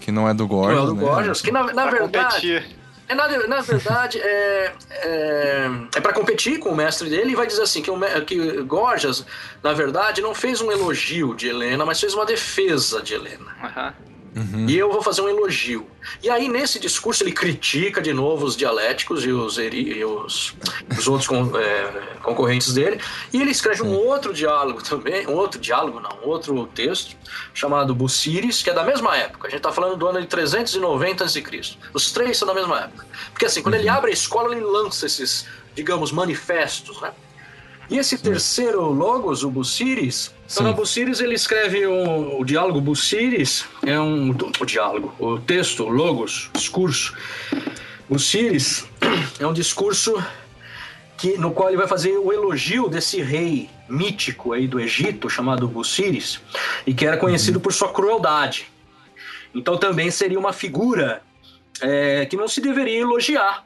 Que 0.00 0.12
não 0.12 0.28
é 0.28 0.32
do 0.32 0.46
Gorgias. 0.46 0.76
Não 0.76 0.84
é 0.84 0.86
do 0.86 0.94
né? 0.94 1.00
Gorgias, 1.00 1.42
que 1.42 1.50
na, 1.50 1.72
na 1.72 1.90
verdade. 1.90 2.64
É, 3.08 3.14
na, 3.14 3.28
na 3.46 3.60
verdade, 3.60 4.20
é, 4.20 4.72
é, 4.90 5.70
é 5.94 6.00
para 6.00 6.12
competir 6.12 6.58
com 6.58 6.70
o 6.70 6.76
mestre 6.76 7.08
dele 7.08 7.32
e 7.32 7.34
vai 7.34 7.46
dizer 7.46 7.62
assim: 7.62 7.82
que, 7.82 7.90
o, 7.90 7.98
que 8.24 8.62
Gorgias, 8.62 9.24
na 9.62 9.72
verdade, 9.72 10.22
não 10.22 10.34
fez 10.34 10.60
um 10.60 10.70
elogio 10.70 11.34
de 11.34 11.48
Helena, 11.48 11.84
mas 11.84 12.00
fez 12.00 12.14
uma 12.14 12.26
defesa 12.26 13.02
de 13.02 13.14
Helena. 13.14 13.46
Uhum. 13.62 14.15
Uhum. 14.36 14.68
E 14.68 14.76
eu 14.76 14.92
vou 14.92 15.02
fazer 15.02 15.22
um 15.22 15.28
elogio. 15.30 15.86
E 16.22 16.28
aí, 16.28 16.46
nesse 16.46 16.78
discurso, 16.78 17.24
ele 17.24 17.32
critica 17.32 18.02
de 18.02 18.12
novo 18.12 18.44
os 18.44 18.54
dialéticos 18.54 19.24
e 19.24 19.32
os, 19.32 19.56
e 19.56 20.04
os, 20.04 20.54
os 20.96 21.08
outros 21.08 21.26
con, 21.26 21.56
é, 21.56 22.16
concorrentes 22.22 22.74
dele. 22.74 23.00
E 23.32 23.40
ele 23.40 23.50
escreve 23.50 23.80
Sim. 23.80 23.88
um 23.88 23.94
outro 23.94 24.34
diálogo 24.34 24.82
também, 24.82 25.26
um 25.26 25.32
outro 25.32 25.58
diálogo, 25.58 26.00
não, 26.00 26.10
um 26.22 26.28
outro 26.28 26.66
texto, 26.66 27.16
chamado 27.54 27.94
Bucíris, 27.94 28.62
que 28.62 28.68
é 28.68 28.74
da 28.74 28.84
mesma 28.84 29.16
época. 29.16 29.48
A 29.48 29.50
gente 29.50 29.60
está 29.60 29.72
falando 29.72 29.96
do 29.96 30.06
ano 30.06 30.20
de 30.20 30.26
390 30.26 31.24
a.C. 31.24 31.42
Os 31.94 32.12
três 32.12 32.36
são 32.36 32.46
da 32.46 32.52
mesma 32.52 32.80
época. 32.80 33.06
Porque 33.30 33.46
assim, 33.46 33.62
quando 33.62 33.74
uhum. 33.74 33.80
ele 33.80 33.88
abre 33.88 34.10
a 34.10 34.14
escola, 34.14 34.54
ele 34.54 34.64
lança 34.64 35.06
esses, 35.06 35.46
digamos, 35.74 36.12
manifestos, 36.12 37.00
né? 37.00 37.10
E 37.88 37.96
esse 37.96 38.18
Sim. 38.18 38.22
terceiro 38.22 38.82
logos, 38.82 39.44
o 39.44 39.50
Bucíris, 39.50 40.34
então 40.50 40.64
no 40.64 40.74
Bucíris 40.74 41.20
ele 41.20 41.34
escreve 41.34 41.86
um, 41.86 42.38
o 42.38 42.44
diálogo 42.44 42.80
Bucíris, 42.80 43.64
é 43.84 43.98
um 43.98 44.30
o 44.30 44.64
diálogo, 44.64 45.14
o 45.18 45.38
texto, 45.40 45.84
o 45.84 45.88
logos, 45.88 46.50
discurso. 46.54 47.14
Bucíris 48.08 48.84
é 49.40 49.46
um 49.46 49.52
discurso 49.52 50.22
que, 51.16 51.36
no 51.36 51.50
qual 51.50 51.68
ele 51.68 51.76
vai 51.76 51.88
fazer 51.88 52.16
o 52.16 52.32
elogio 52.32 52.88
desse 52.88 53.20
rei 53.20 53.68
mítico 53.88 54.52
aí 54.52 54.68
do 54.68 54.78
Egito, 54.78 55.28
chamado 55.28 55.66
Bucíris, 55.66 56.40
e 56.86 56.94
que 56.94 57.06
era 57.06 57.16
conhecido 57.16 57.56
uhum. 57.56 57.62
por 57.62 57.72
sua 57.72 57.92
crueldade. 57.92 58.70
Então 59.54 59.76
também 59.76 60.10
seria 60.10 60.38
uma 60.38 60.52
figura 60.52 61.22
é, 61.80 62.26
que 62.26 62.36
não 62.36 62.46
se 62.46 62.60
deveria 62.60 63.00
elogiar. 63.00 63.64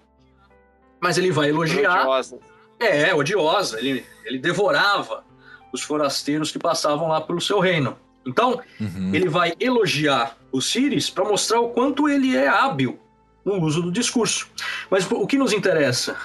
Mas 1.01 1.19
ele 1.19 1.31
vai 1.31 1.49
elogiar. 1.49 2.03
Odiosa. 2.03 2.39
É, 2.79 3.15
odiosa. 3.15 3.79
Ele, 3.79 4.05
ele 4.25 4.39
devorava 4.39 5.25
os 5.73 5.83
forasteiros 5.83 6.51
que 6.51 6.59
passavam 6.59 7.09
lá 7.09 7.21
pelo 7.21 7.41
seu 7.41 7.61
reino. 7.61 7.97
Então, 8.27 8.61
uhum. 8.79 9.15
ele 9.15 9.29
vai 9.29 9.55
elogiar 9.59 10.37
o 10.53 10.61
Síris 10.61 11.09
para 11.09 11.25
mostrar 11.25 11.61
o 11.61 11.71
quanto 11.71 12.09
ele 12.09 12.37
é 12.37 12.49
hábil 12.49 12.99
no 13.45 13.61
uso 13.63 13.83
do 13.83 13.91
discurso. 13.91 14.49
Mas 14.91 15.11
o 15.11 15.27
que 15.27 15.39
nos 15.39 15.53
interessa 15.53 16.17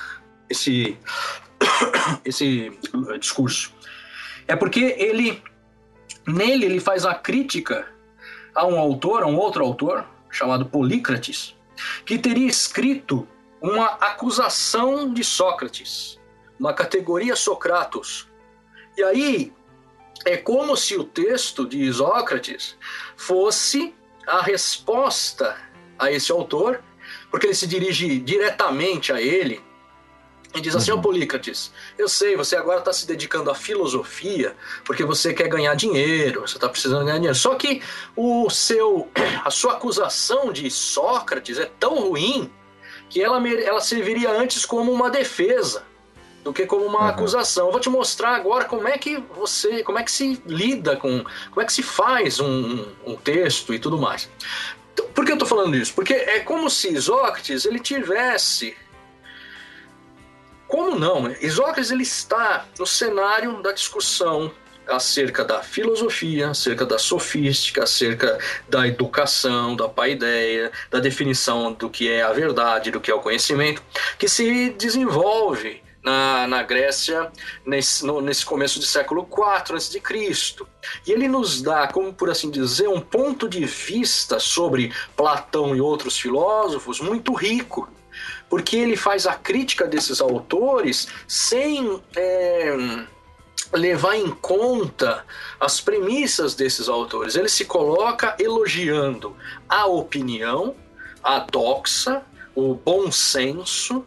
esse 0.49 0.97
esse 2.25 2.71
discurso 3.19 3.73
é 4.47 4.55
porque 4.55 4.95
ele 4.99 5.41
nele 6.27 6.65
ele 6.65 6.79
faz 6.79 7.05
a 7.05 7.13
crítica 7.13 7.87
a 8.53 8.65
um 8.65 8.77
autor, 8.77 9.23
a 9.23 9.27
um 9.27 9.37
outro 9.37 9.63
autor 9.63 10.05
chamado 10.29 10.65
Polícrates, 10.65 11.55
que 12.05 12.17
teria 12.17 12.47
escrito 12.47 13.27
uma 13.61 13.85
acusação 13.85 15.13
de 15.13 15.23
Sócrates 15.23 16.19
uma 16.59 16.73
categoria 16.73 17.35
Socratos. 17.35 18.27
E 18.97 19.03
aí 19.03 19.53
é 20.25 20.37
como 20.37 20.75
se 20.75 20.95
o 20.95 21.03
texto 21.03 21.67
de 21.67 21.79
Isócrates 21.79 22.77
fosse 23.15 23.93
a 24.25 24.41
resposta 24.41 25.57
a 25.99 26.11
esse 26.11 26.31
autor, 26.31 26.81
porque 27.29 27.47
ele 27.47 27.55
se 27.55 27.67
dirige 27.67 28.19
diretamente 28.19 29.11
a 29.11 29.21
ele 29.21 29.61
e 30.55 30.61
diz 30.61 30.75
assim: 30.75 30.91
Ó 30.91 30.95
uhum. 30.95 31.01
Polícrates, 31.01 31.71
eu 31.97 32.07
sei, 32.07 32.35
você 32.35 32.55
agora 32.55 32.79
está 32.79 32.93
se 32.93 33.05
dedicando 33.05 33.51
à 33.51 33.55
filosofia 33.55 34.55
porque 34.85 35.03
você 35.03 35.33
quer 35.33 35.49
ganhar 35.49 35.75
dinheiro, 35.75 36.41
você 36.41 36.55
está 36.55 36.69
precisando 36.69 37.05
ganhar 37.05 37.17
dinheiro. 37.17 37.35
Só 37.35 37.55
que 37.55 37.81
o 38.15 38.49
seu, 38.49 39.09
a 39.43 39.51
sua 39.51 39.73
acusação 39.73 40.51
de 40.51 40.71
Sócrates 40.71 41.59
é 41.59 41.69
tão 41.79 42.07
ruim 42.07 42.51
que 43.09 43.21
ela, 43.21 43.45
ela 43.47 43.81
serviria 43.81 44.31
antes 44.31 44.65
como 44.65 44.91
uma 44.91 45.09
defesa 45.09 45.83
do 46.45 46.53
que 46.53 46.67
como 46.67 46.85
uma 46.85 46.99
uhum. 46.99 47.07
acusação. 47.07 47.65
Eu 47.65 47.71
vou 47.71 47.81
te 47.81 47.89
mostrar 47.89 48.35
agora 48.35 48.65
como 48.65 48.87
é 48.87 48.99
que 48.99 49.17
você, 49.35 49.81
como 49.83 49.97
é 49.97 50.03
que 50.03 50.11
se 50.11 50.39
lida 50.45 50.95
com, 50.95 51.25
como 51.49 51.61
é 51.61 51.65
que 51.65 51.73
se 51.73 51.81
faz 51.81 52.39
um, 52.39 52.85
um 53.03 53.15
texto 53.15 53.73
e 53.73 53.79
tudo 53.79 53.97
mais. 53.97 54.29
Então, 54.93 55.07
por 55.07 55.25
que 55.25 55.31
eu 55.31 55.35
estou 55.35 55.47
falando 55.47 55.75
isso? 55.75 55.95
Porque 55.95 56.13
é 56.13 56.41
como 56.41 56.69
se 56.69 56.93
Isócrates 56.93 57.65
ele 57.65 57.79
tivesse 57.79 58.77
como 60.67 60.99
não? 60.99 61.31
Isócrates 61.41 61.89
ele 61.89 62.03
está 62.03 62.65
no 62.77 62.85
cenário 62.85 63.59
da 63.63 63.71
discussão 63.71 64.51
acerca 64.87 65.43
da 65.43 65.63
filosofia, 65.63 66.51
acerca 66.51 66.85
da 66.85 66.99
sofística, 66.99 67.83
acerca 67.83 68.37
da 68.69 68.87
educação, 68.87 69.75
da 69.75 69.89
paideia, 69.89 70.71
da 70.91 70.99
definição 70.99 71.73
do 71.73 71.89
que 71.89 72.07
é 72.07 72.21
a 72.21 72.31
verdade, 72.31 72.91
do 72.91 73.01
que 73.01 73.09
é 73.09 73.15
o 73.15 73.19
conhecimento, 73.19 73.81
que 74.19 74.27
se 74.27 74.69
desenvolve 74.71 75.83
na, 76.05 76.45
na 76.47 76.61
Grécia 76.61 77.31
nesse, 77.65 78.05
no, 78.05 78.21
nesse 78.21 78.45
começo 78.45 78.77
do 78.79 78.85
século 78.85 79.27
IV 79.27 79.75
a.C. 79.75 80.01
E 81.07 81.11
ele 81.11 81.27
nos 81.27 81.63
dá, 81.63 81.87
como 81.87 82.13
por 82.13 82.29
assim 82.29 82.51
dizer, 82.51 82.87
um 82.87 83.01
ponto 83.01 83.49
de 83.49 83.65
vista 83.65 84.39
sobre 84.39 84.93
Platão 85.17 85.75
e 85.75 85.81
outros 85.81 86.19
filósofos 86.19 87.01
muito 87.01 87.33
rico 87.33 87.89
porque 88.47 88.77
ele 88.77 88.95
faz 88.95 89.25
a 89.25 89.33
crítica 89.33 89.87
desses 89.87 90.21
autores 90.21 91.07
sem 91.27 91.99
é, 92.15 93.05
levar 93.73 94.15
em 94.15 94.29
conta 94.29 95.25
as 95.59 95.81
premissas 95.81 96.53
desses 96.55 96.87
autores. 96.87 97.35
Ele 97.35 97.49
se 97.49 97.65
coloca 97.65 98.35
elogiando 98.39 99.35
a 99.67 99.87
opinião, 99.87 100.75
a 101.23 101.39
doxa, 101.39 102.21
o 102.53 102.75
bom 102.75 103.11
senso, 103.11 104.05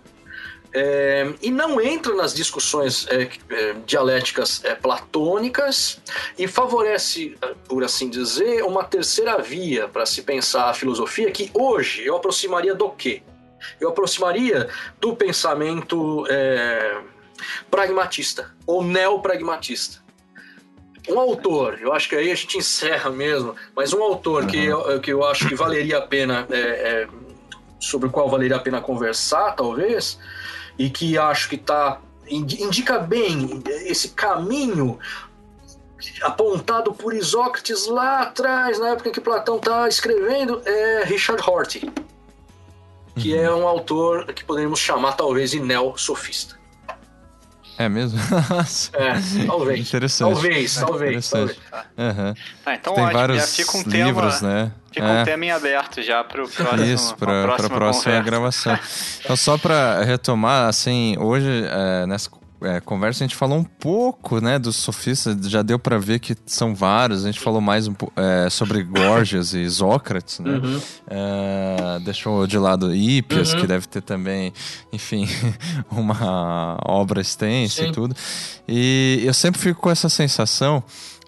é, 0.73 1.32
e 1.40 1.51
não 1.51 1.81
entra 1.81 2.15
nas 2.15 2.35
discussões 2.35 3.07
é, 3.09 3.28
é, 3.51 3.74
dialéticas 3.86 4.62
é, 4.65 4.74
platônicas 4.74 6.01
e 6.36 6.47
favorece, 6.47 7.36
por 7.66 7.82
assim 7.82 8.09
dizer, 8.09 8.62
uma 8.65 8.85
terceira 8.85 9.39
via 9.39 9.89
para 9.89 10.05
se 10.05 10.23
pensar 10.23 10.69
a 10.69 10.74
filosofia 10.74 11.31
que 11.31 11.51
hoje 11.55 12.05
eu 12.05 12.16
aproximaria 12.16 12.74
do 12.74 12.90
quê? 12.90 13.23
Eu 13.81 13.89
aproximaria 13.89 14.69
do 15.01 15.16
pensamento 15.16 16.27
é, 16.28 17.01
pragmatista 17.70 18.55
ou 18.66 18.85
neopragmatista. 18.85 20.07
Um 21.09 21.19
autor, 21.19 21.78
eu 21.81 21.95
acho 21.95 22.09
que 22.11 22.15
aí 22.15 22.31
a 22.31 22.35
gente 22.35 22.59
encerra 22.59 23.09
mesmo, 23.09 23.57
mas 23.74 23.95
um 23.95 24.03
autor 24.03 24.43
uhum. 24.43 24.49
que, 24.49 24.65
eu, 24.65 25.01
que 25.01 25.11
eu 25.11 25.24
acho 25.24 25.49
que 25.49 25.55
valeria 25.55 25.99
a 25.99 26.03
pena, 26.03 26.47
é, 26.51 27.09
sobre 27.81 28.09
o 28.09 28.11
qual 28.11 28.28
valeria 28.28 28.57
a 28.57 28.61
pena 28.61 28.82
conversar, 28.82 29.53
talvez, 29.53 30.19
e 30.78 30.88
que 30.88 31.18
acho 31.18 31.48
que 31.48 31.56
está 31.56 32.00
indica 32.30 32.98
bem 32.98 33.62
esse 33.86 34.10
caminho 34.10 34.98
apontado 36.22 36.92
por 36.92 37.14
Isócrates 37.14 37.86
lá 37.86 38.20
atrás, 38.20 38.78
na 38.78 38.90
época 38.90 39.09
em 39.09 39.12
que 39.12 39.20
Platão 39.20 39.56
está 39.56 39.88
escrevendo, 39.88 40.60
é 40.64 41.05
Richard 41.05 41.42
Horty 41.42 41.90
que 43.18 43.34
uhum. 43.34 43.40
é 43.40 43.55
um 43.55 43.68
autor 43.68 44.32
que 44.32 44.44
poderíamos 44.44 44.78
chamar 44.78 45.12
talvez 45.12 45.50
de 45.50 45.60
neo-sofista. 45.60 46.57
É 47.78 47.88
mesmo? 47.88 48.18
é, 48.92 49.46
talvez. 49.46 49.80
Interessante. 49.86 50.32
Talvez, 50.32 50.76
é, 50.76 50.80
talvez. 50.80 51.30
talvez. 51.30 51.59
Uhum. 51.96 52.34
Ah, 52.66 52.74
então 52.74 52.94
Tem 52.94 53.05
ótimo, 53.05 53.18
vários 53.18 53.56
fica 53.56 53.76
um 53.78 53.82
livros, 53.82 54.40
tema, 54.40 54.52
né? 54.52 54.72
Fica 54.90 55.06
é. 55.06 55.22
um 55.22 55.24
tema 55.24 55.44
em 55.44 55.50
aberto 55.52 56.02
já 56.02 56.24
para 56.24 56.42
o 56.42 56.48
próximo. 56.48 56.84
Isso, 56.84 57.14
para 57.16 57.40
a 57.40 57.44
próxima, 57.44 57.70
próxima 57.70 58.20
gravação. 58.20 58.78
então, 59.20 59.36
só 59.36 59.56
para 59.56 60.02
retomar, 60.02 60.68
assim, 60.68 61.16
hoje, 61.18 61.64
é, 61.70 62.05
nessa 62.06 62.28
é, 62.62 62.80
conversa, 62.80 63.22
a 63.22 63.26
gente 63.26 63.36
falou 63.36 63.59
um 63.59 63.64
pouco, 63.64 64.40
né, 64.40 64.59
dos 64.59 64.76
sofistas, 64.76 65.48
já 65.48 65.62
deu 65.62 65.78
para 65.78 65.98
ver 65.98 66.18
que 66.18 66.36
são 66.47 66.74
vários, 66.74 67.24
a 67.24 67.26
gente 67.30 67.40
falou 67.40 67.60
mais 67.60 67.86
um, 67.86 67.94
é, 68.16 68.51
sobre 68.51 68.82
Gorgias 68.82 69.55
e 69.55 69.68
Sócrates, 69.70 70.40
né, 70.40 70.52
uhum. 70.52 70.80
é, 71.06 72.01
deixou 72.01 72.47
de 72.47 72.59
lado 72.59 72.94
Hípias, 72.94 73.52
uhum. 73.52 73.60
que 73.60 73.66
deve 73.66 73.86
ter 73.86 74.02
também, 74.02 74.52
enfim, 74.93 75.28
uma 75.90 76.78
obra 76.85 77.20
extensa 77.20 77.82
Sim. 77.82 77.89
e 77.89 77.93
tudo, 77.93 78.16
e 78.66 79.22
eu 79.24 79.35
sempre 79.35 79.60
fico 79.60 79.80
com 79.80 79.90
essa 79.90 80.09
sensação, 80.09 80.82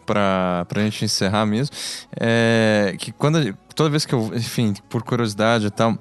para 0.04 0.66
a 0.74 0.80
gente 0.80 1.04
encerrar 1.04 1.46
mesmo, 1.46 1.76
é, 2.18 2.96
que 2.98 3.12
quando, 3.12 3.56
toda 3.76 3.90
vez 3.90 4.04
que 4.04 4.12
eu, 4.12 4.32
enfim, 4.34 4.74
por 4.88 5.04
curiosidade 5.04 5.66
e 5.66 5.70
tal, 5.70 5.96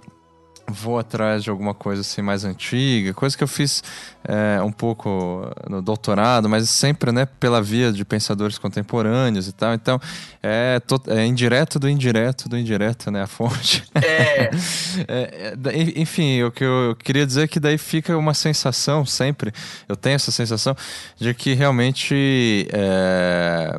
vou 0.69 0.99
atrás 0.99 1.43
de 1.43 1.49
alguma 1.49 1.73
coisa 1.73 2.01
assim 2.01 2.21
mais 2.21 2.45
antiga, 2.45 3.13
coisa 3.13 3.37
que 3.37 3.43
eu 3.43 3.47
fiz 3.47 3.83
é, 4.29 4.61
um 4.61 4.71
pouco 4.71 5.51
no 5.67 5.81
doutorado, 5.81 6.47
mas 6.47 6.69
sempre 6.69 7.11
né, 7.11 7.25
pela 7.39 7.61
via 7.61 7.91
de 7.91 8.05
pensadores 8.05 8.59
contemporâneos 8.59 9.47
e 9.47 9.51
tal. 9.51 9.73
Então 9.73 9.99
é, 10.43 10.79
é 11.07 11.25
indireto 11.25 11.79
do 11.79 11.89
indireto 11.89 12.47
do 12.47 12.57
indireto, 12.57 13.09
né? 13.09 13.23
A 13.23 13.27
fonte. 13.27 13.83
É. 13.95 14.51
é, 15.07 15.53
é 15.65 15.99
enfim, 15.99 16.43
o 16.43 16.51
que 16.51 16.63
eu 16.63 16.95
queria 17.03 17.25
dizer 17.25 17.43
é 17.43 17.47
que 17.47 17.59
daí 17.59 17.77
fica 17.77 18.15
uma 18.15 18.33
sensação 18.33 19.05
sempre, 19.05 19.51
eu 19.87 19.95
tenho 19.95 20.15
essa 20.15 20.31
sensação 20.31 20.75
de 21.17 21.33
que 21.33 21.53
realmente 21.53 22.67
é, 22.71 23.75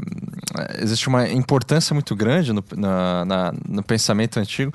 existe 0.81 1.07
uma 1.09 1.29
importância 1.29 1.95
muito 1.95 2.17
grande 2.17 2.53
no, 2.53 2.65
na, 2.77 3.25
na, 3.25 3.55
no 3.69 3.83
pensamento 3.83 4.39
antigo 4.39 4.73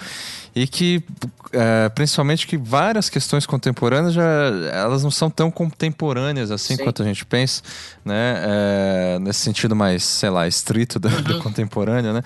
e 0.56 0.66
que 0.66 1.04
é, 1.52 1.90
principalmente 1.90 2.48
que 2.48 2.58
várias 2.58 3.10
questões 3.10 3.46
contemporâneas 3.46 4.14
já 4.14 4.24
elas 4.72 5.04
não 5.04 5.12
são 5.12 5.30
tão 5.30 5.52
contemporâneas 5.70 6.52
assim 6.52 6.76
Sim. 6.76 6.84
quanto 6.84 7.02
a 7.02 7.06
gente 7.06 7.26
pensa, 7.26 7.62
né? 8.04 8.42
É, 8.46 9.20
nesse 9.20 9.40
sentido 9.40 9.76
mais, 9.76 10.04
sei 10.04 10.30
lá, 10.30 10.48
estrito 10.48 11.00
do, 11.00 11.08
uhum. 11.08 11.22
do 11.22 11.40
contemporâneo, 11.40 12.14
né? 12.14 12.22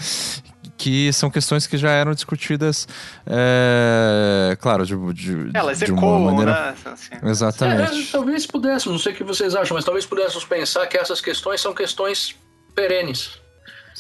que 0.79 1.11
são 1.11 1.29
questões 1.29 1.67
que 1.67 1.77
já 1.77 1.91
eram 1.91 2.13
discutidas, 2.13 2.87
é, 3.27 4.57
claro, 4.61 4.85
de, 4.85 4.95
de, 5.13 5.51
Elas 5.53 5.77
de 5.79 5.91
uma 5.91 5.99
ecoam, 5.99 6.19
maneira... 6.21 6.53
Né? 6.53 6.75
Assim. 6.85 7.15
Exatamente. 7.21 8.01
É, 8.01 8.11
talvez 8.11 8.47
pudéssemos, 8.47 8.93
não 8.93 8.99
sei 8.99 9.11
o 9.11 9.15
que 9.15 9.23
vocês 9.25 9.55
acham, 9.55 9.75
mas 9.75 9.83
talvez 9.83 10.05
pudéssemos 10.05 10.45
pensar 10.45 10.87
que 10.87 10.97
essas 10.97 11.19
questões 11.19 11.59
são 11.59 11.73
questões 11.73 12.33
perenes. 12.73 13.37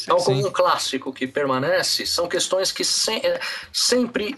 Tal 0.05 0.23
como 0.23 0.47
um 0.47 0.51
clássico 0.51 1.11
que 1.11 1.27
permanece, 1.27 2.05
são 2.05 2.29
questões 2.29 2.71
que 2.71 2.85
se, 2.85 3.11
é, 3.11 3.41
sempre, 3.73 4.37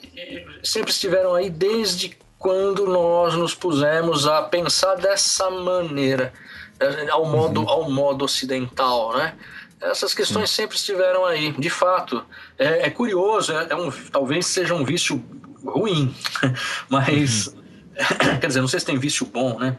sempre 0.64 0.90
estiveram 0.90 1.36
aí 1.36 1.48
desde 1.50 2.18
quando 2.42 2.88
nós 2.88 3.36
nos 3.36 3.54
pusemos 3.54 4.26
a 4.26 4.42
pensar 4.42 4.96
dessa 4.96 5.48
maneira, 5.52 6.34
é, 6.80 7.08
ao 7.12 7.24
modo, 7.24 7.62
uhum. 7.62 7.70
ao 7.70 7.92
modo 7.92 8.26
ocidental, 8.26 9.16
né? 9.16 9.36
Essas 9.80 10.12
questões 10.12 10.50
Sim. 10.50 10.64
sempre 10.64 10.76
estiveram 10.76 11.24
aí, 11.24 11.52
de 11.52 11.70
fato. 11.70 12.26
É, 12.58 12.88
é 12.88 12.90
curioso, 12.90 13.54
é, 13.54 13.68
é, 13.70 13.76
um, 13.76 13.92
talvez 14.12 14.48
seja 14.48 14.74
um 14.74 14.84
vício 14.84 15.24
ruim, 15.64 16.16
mas 16.90 17.48
uhum. 17.48 18.40
quer 18.42 18.48
dizer, 18.48 18.62
não 18.62 18.68
sei 18.68 18.80
se 18.80 18.88
tem 18.88 18.98
vício 18.98 19.24
bom, 19.28 19.60
né? 19.60 19.78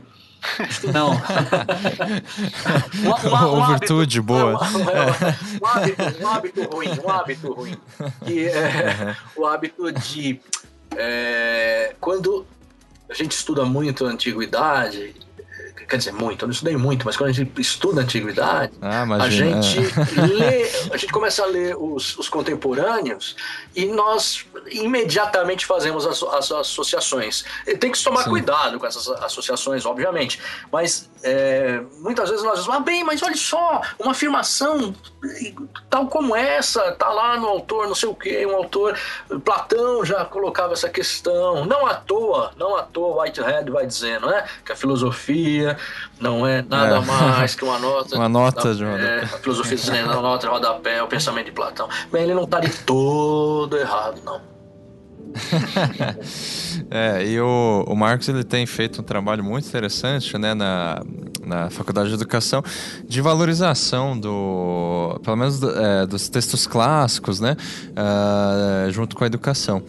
Não. 0.92 1.10
uma, 3.02 3.16
uma, 3.16 3.46
uma 3.48 3.78
virtude 3.78 4.20
hábito, 4.20 4.22
boa. 4.22 4.60
Um, 5.60 5.66
hábito, 5.66 6.02
um 6.20 6.28
hábito 6.28 6.62
ruim, 6.62 6.88
um 7.04 7.10
hábito 7.10 7.52
ruim. 7.52 7.76
Que 8.24 8.46
é 8.46 9.16
uhum. 9.36 9.42
o 9.42 9.46
hábito 9.46 9.90
de 9.90 10.40
é, 10.96 11.94
quando 12.00 12.46
a 13.12 13.14
gente 13.14 13.32
estuda 13.32 13.64
muito 13.64 14.06
a 14.06 14.08
antiguidade 14.08 15.14
quer 15.88 15.96
dizer, 15.96 16.12
muito, 16.12 16.42
eu 16.42 16.48
não 16.48 16.52
estudei 16.52 16.76
muito, 16.76 17.04
mas 17.04 17.16
quando 17.16 17.30
a 17.30 17.32
gente 17.32 17.60
estuda 17.60 18.00
a 18.00 18.04
antiguidade, 18.04 18.72
ah, 18.80 19.02
a 19.02 19.28
gente 19.28 19.78
lê, 20.16 20.70
a 20.92 20.96
gente 20.96 21.12
começa 21.12 21.42
a 21.42 21.46
ler 21.46 21.76
os, 21.76 22.16
os 22.18 22.28
contemporâneos 22.28 23.36
e 23.74 23.86
nós 23.86 24.46
imediatamente 24.70 25.66
fazemos 25.66 26.06
as, 26.06 26.22
as 26.22 26.52
associações. 26.52 27.44
E 27.66 27.76
tem 27.76 27.90
que 27.90 28.02
tomar 28.02 28.24
Sim. 28.24 28.30
cuidado 28.30 28.78
com 28.78 28.86
essas 28.86 29.08
associações, 29.08 29.84
obviamente, 29.84 30.40
mas 30.70 31.10
é, 31.22 31.82
muitas 31.98 32.30
vezes 32.30 32.44
nós 32.44 32.58
dizemos, 32.58 32.78
ah, 32.78 32.80
bem, 32.80 33.04
mas 33.04 33.22
olha 33.22 33.36
só, 33.36 33.80
uma 33.98 34.12
afirmação 34.12 34.94
tal 35.88 36.08
como 36.08 36.34
essa, 36.34 36.92
tá 36.92 37.08
lá 37.08 37.36
no 37.36 37.46
autor, 37.46 37.86
não 37.86 37.94
sei 37.94 38.08
o 38.08 38.14
que, 38.14 38.44
um 38.46 38.56
autor, 38.56 38.98
Platão 39.44 40.04
já 40.04 40.24
colocava 40.24 40.72
essa 40.72 40.88
questão, 40.88 41.64
não 41.64 41.86
à 41.86 41.94
toa, 41.94 42.52
não 42.56 42.76
à 42.76 42.82
toa 42.82 43.22
Whitehead 43.22 43.70
vai 43.70 43.86
dizendo, 43.86 44.26
né, 44.26 44.44
que 44.64 44.72
a 44.72 44.76
filosofia 44.76 45.71
não 46.20 46.46
é 46.46 46.62
nada 46.62 46.96
é. 46.96 47.00
mais 47.00 47.54
que 47.54 47.64
uma 47.64 47.78
nota. 47.78 48.14
uma 48.16 48.28
nota 48.28 48.74
de 48.74 48.84
rodapé. 48.84 49.18
É, 49.18 49.24
a 49.24 49.26
filosofia 49.26 49.76
dizendo 49.76 50.12
uma 50.12 50.22
nota 50.22 50.46
de 50.46 50.52
rodapé, 50.52 51.02
o 51.02 51.06
pensamento 51.06 51.46
de 51.46 51.52
Platão. 51.52 51.88
Bem, 52.10 52.22
ele 52.22 52.34
não 52.34 52.44
está 52.44 52.60
de 52.60 52.70
todo 52.70 53.76
errado, 53.76 54.20
não. 54.24 54.52
é, 56.90 57.26
e 57.26 57.40
o, 57.40 57.84
o 57.86 57.96
Marcos 57.96 58.28
ele 58.28 58.44
tem 58.44 58.66
feito 58.66 59.00
um 59.00 59.04
trabalho 59.04 59.42
muito 59.42 59.66
interessante 59.66 60.36
né, 60.36 60.54
na, 60.54 61.02
na 61.44 61.70
Faculdade 61.70 62.08
de 62.08 62.14
Educação 62.14 62.62
de 63.06 63.20
valorização 63.20 64.18
do, 64.18 65.18
pelo 65.22 65.36
menos 65.36 65.58
do, 65.58 65.70
é, 65.70 66.06
dos 66.06 66.28
textos 66.28 66.66
clássicos, 66.66 67.40
né, 67.40 67.56
uh, 67.90 68.90
junto 68.90 69.16
com 69.16 69.24
a 69.24 69.26
educação. 69.26 69.82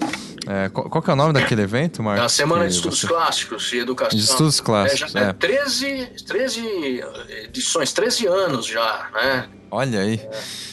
É, 0.47 0.69
qual, 0.69 0.89
qual, 0.89 1.01
que 1.01 1.09
é 1.09 1.13
o 1.13 1.15
nome 1.15 1.33
daquele 1.33 1.61
evento, 1.61 2.03
Marcos? 2.03 2.25
A 2.25 2.29
Semana 2.29 2.67
de 2.67 2.73
Estudos 2.73 2.99
você... 2.99 3.07
Clássicos 3.07 3.71
e 3.73 3.77
Educação. 3.77 4.17
De 4.17 4.23
Estudos 4.23 4.59
Clássicos, 4.59 5.15
é. 5.15 5.19
Já 5.19 5.27
é. 5.29 5.33
13, 5.33 6.09
13 6.25 7.03
edições, 7.45 7.93
13 7.93 8.27
anos 8.27 8.65
já, 8.65 9.09
né? 9.13 9.49
Olha 9.71 10.01
aí. 10.01 10.15
É. 10.15 10.72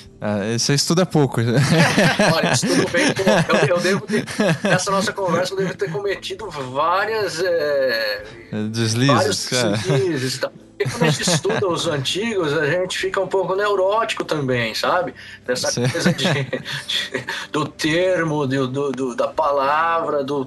você 0.58 0.74
estuda 0.74 1.06
pouco. 1.06 1.40
Olha, 2.34 2.52
estudo 2.52 2.88
bem 2.90 3.12
pouco. 3.14 3.30
Eu, 3.66 3.76
eu, 3.76 3.80
devo 3.80 4.06
ter, 4.06 4.24
nessa 4.62 4.90
nossa 4.90 5.12
conversa, 5.12 5.54
eu 5.54 5.58
devo 5.58 5.74
ter 5.74 5.90
cometido 5.90 6.50
várias. 6.50 7.40
É, 7.42 8.22
deslizes. 8.70 9.48
Vários 9.50 9.82
deslizes. 9.86 10.38
Tá? 10.38 10.50
Porque 10.50 10.90
quando 10.90 11.02
a 11.02 11.10
gente 11.10 11.22
estuda 11.28 11.68
os 11.68 11.86
antigos, 11.86 12.52
a 12.52 12.66
gente 12.66 12.98
fica 12.98 13.20
um 13.20 13.26
pouco 13.26 13.54
neurótico 13.54 14.24
também, 14.24 14.74
sabe? 14.74 15.14
Dessa 15.46 15.70
Sim. 15.70 15.88
coisa 15.88 16.12
de, 16.12 16.24
de, 16.24 17.24
do 17.52 17.66
termo, 17.66 18.46
do, 18.46 18.90
do, 18.90 19.14
da 19.14 19.28
palavra, 19.28 20.24
do 20.24 20.46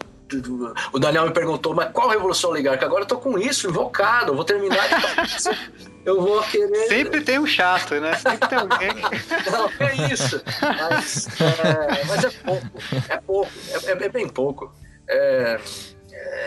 o 0.91 0.97
Daniel 0.97 1.27
me 1.27 1.31
perguntou, 1.31 1.75
mas 1.75 1.91
qual 1.91 2.09
revolução 2.09 2.49
oligárquica? 2.49 2.87
Agora 2.87 3.03
eu 3.03 3.07
tô 3.07 3.17
com 3.17 3.37
isso 3.37 3.67
invocado, 3.67 4.31
eu 4.31 4.35
vou 4.35 4.43
terminar 4.43 4.87
de 4.87 5.83
Eu 6.05 6.21
vou 6.21 6.41
querer. 6.43 6.87
Sempre 6.87 7.21
tem 7.21 7.39
um 7.39 7.47
chato, 7.47 7.99
né? 7.99 8.15
Sempre 8.15 8.49
tem 8.49 8.57
alguém. 8.57 8.89
Não, 9.51 9.87
é 9.87 10.13
isso. 10.13 10.41
Mas 10.61 11.27
é, 11.39 12.05
mas 12.05 12.23
é 12.25 12.29
pouco. 12.29 12.67
É 13.09 13.17
pouco. 13.17 13.51
É, 13.69 13.91
é, 13.91 14.05
é 14.05 14.09
bem 14.09 14.27
pouco. 14.27 14.73
É, 15.07 15.59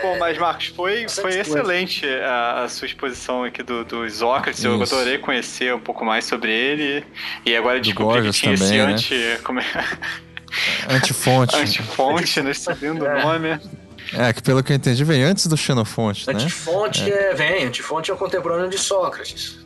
Bom, 0.01 0.17
mas 0.19 0.37
Marcos, 0.37 0.67
foi, 0.67 1.07
foi 1.09 1.39
excelente 1.39 2.05
a, 2.07 2.63
a, 2.63 2.69
sua 2.69 2.85
exposição 2.85 3.43
aqui 3.43 3.63
do, 3.63 3.83
do 3.83 4.09
Sócrates. 4.09 4.63
Eu 4.63 4.81
adorei 4.81 5.17
conhecer 5.17 5.73
um 5.73 5.79
pouco 5.79 6.05
mais 6.05 6.25
sobre 6.25 6.51
ele. 6.51 7.05
E 7.45 7.55
agora 7.55 7.79
descobri 7.79 8.21
que 8.21 8.31
tinha 8.31 8.55
também, 8.55 8.95
esse 8.95 9.13
né? 9.13 9.25
anti. 9.33 9.43
Como 9.43 9.59
é? 9.59 9.65
Antifonte. 10.89 11.55
Antifonte, 11.55 12.41
né? 12.41 12.53
Sabendo 12.53 13.05
o 13.05 13.21
nome. 13.21 13.59
É, 14.13 14.31
que 14.33 14.41
pelo 14.41 14.63
que 14.63 14.71
eu 14.71 14.75
entendi 14.75 15.03
vem 15.03 15.23
antes 15.23 15.47
do 15.47 15.57
Xenofonte, 15.57 16.27
né? 16.27 16.33
Antifonte 16.33 17.11
é. 17.11 17.31
é. 17.31 17.33
vem, 17.33 17.65
Antifonte 17.65 18.11
é 18.11 18.13
o 18.13 18.17
contemporâneo 18.17 18.69
de 18.69 18.77
Sócrates. 18.77 19.57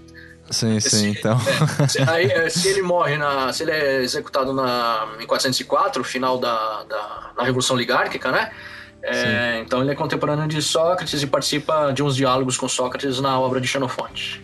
Sim, 0.50 0.80
sim, 0.82 0.90
se, 0.90 1.08
então. 1.08 1.38
É, 1.80 1.88
se, 1.88 2.02
aí, 2.02 2.26
é, 2.26 2.50
se 2.50 2.68
ele 2.68 2.82
morre 2.82 3.18
na. 3.18 3.54
Se 3.54 3.64
ele 3.64 3.72
é 3.72 4.02
executado 4.02 4.52
na, 4.54 5.08
em 5.20 5.26
404, 5.26 6.04
final 6.04 6.38
da, 6.38 6.84
da, 6.84 7.32
da 7.38 7.44
Revolução 7.44 7.76
Ligárquica, 7.76 8.32
né? 8.32 8.52
É, 9.04 9.60
então 9.60 9.82
ele 9.82 9.92
é 9.92 9.96
contemporâneo 9.96 10.48
de 10.48 10.62
Sócrates 10.62 11.24
e 11.24 11.28
participa 11.28 11.92
de 11.92 12.04
uns 12.04 12.16
diálogos 12.16 12.58
com 12.58 12.68
Sócrates 12.68 13.20
na 13.20 13.40
obra 13.40 13.60
de 13.60 13.68
Xenofonte. 13.68 14.44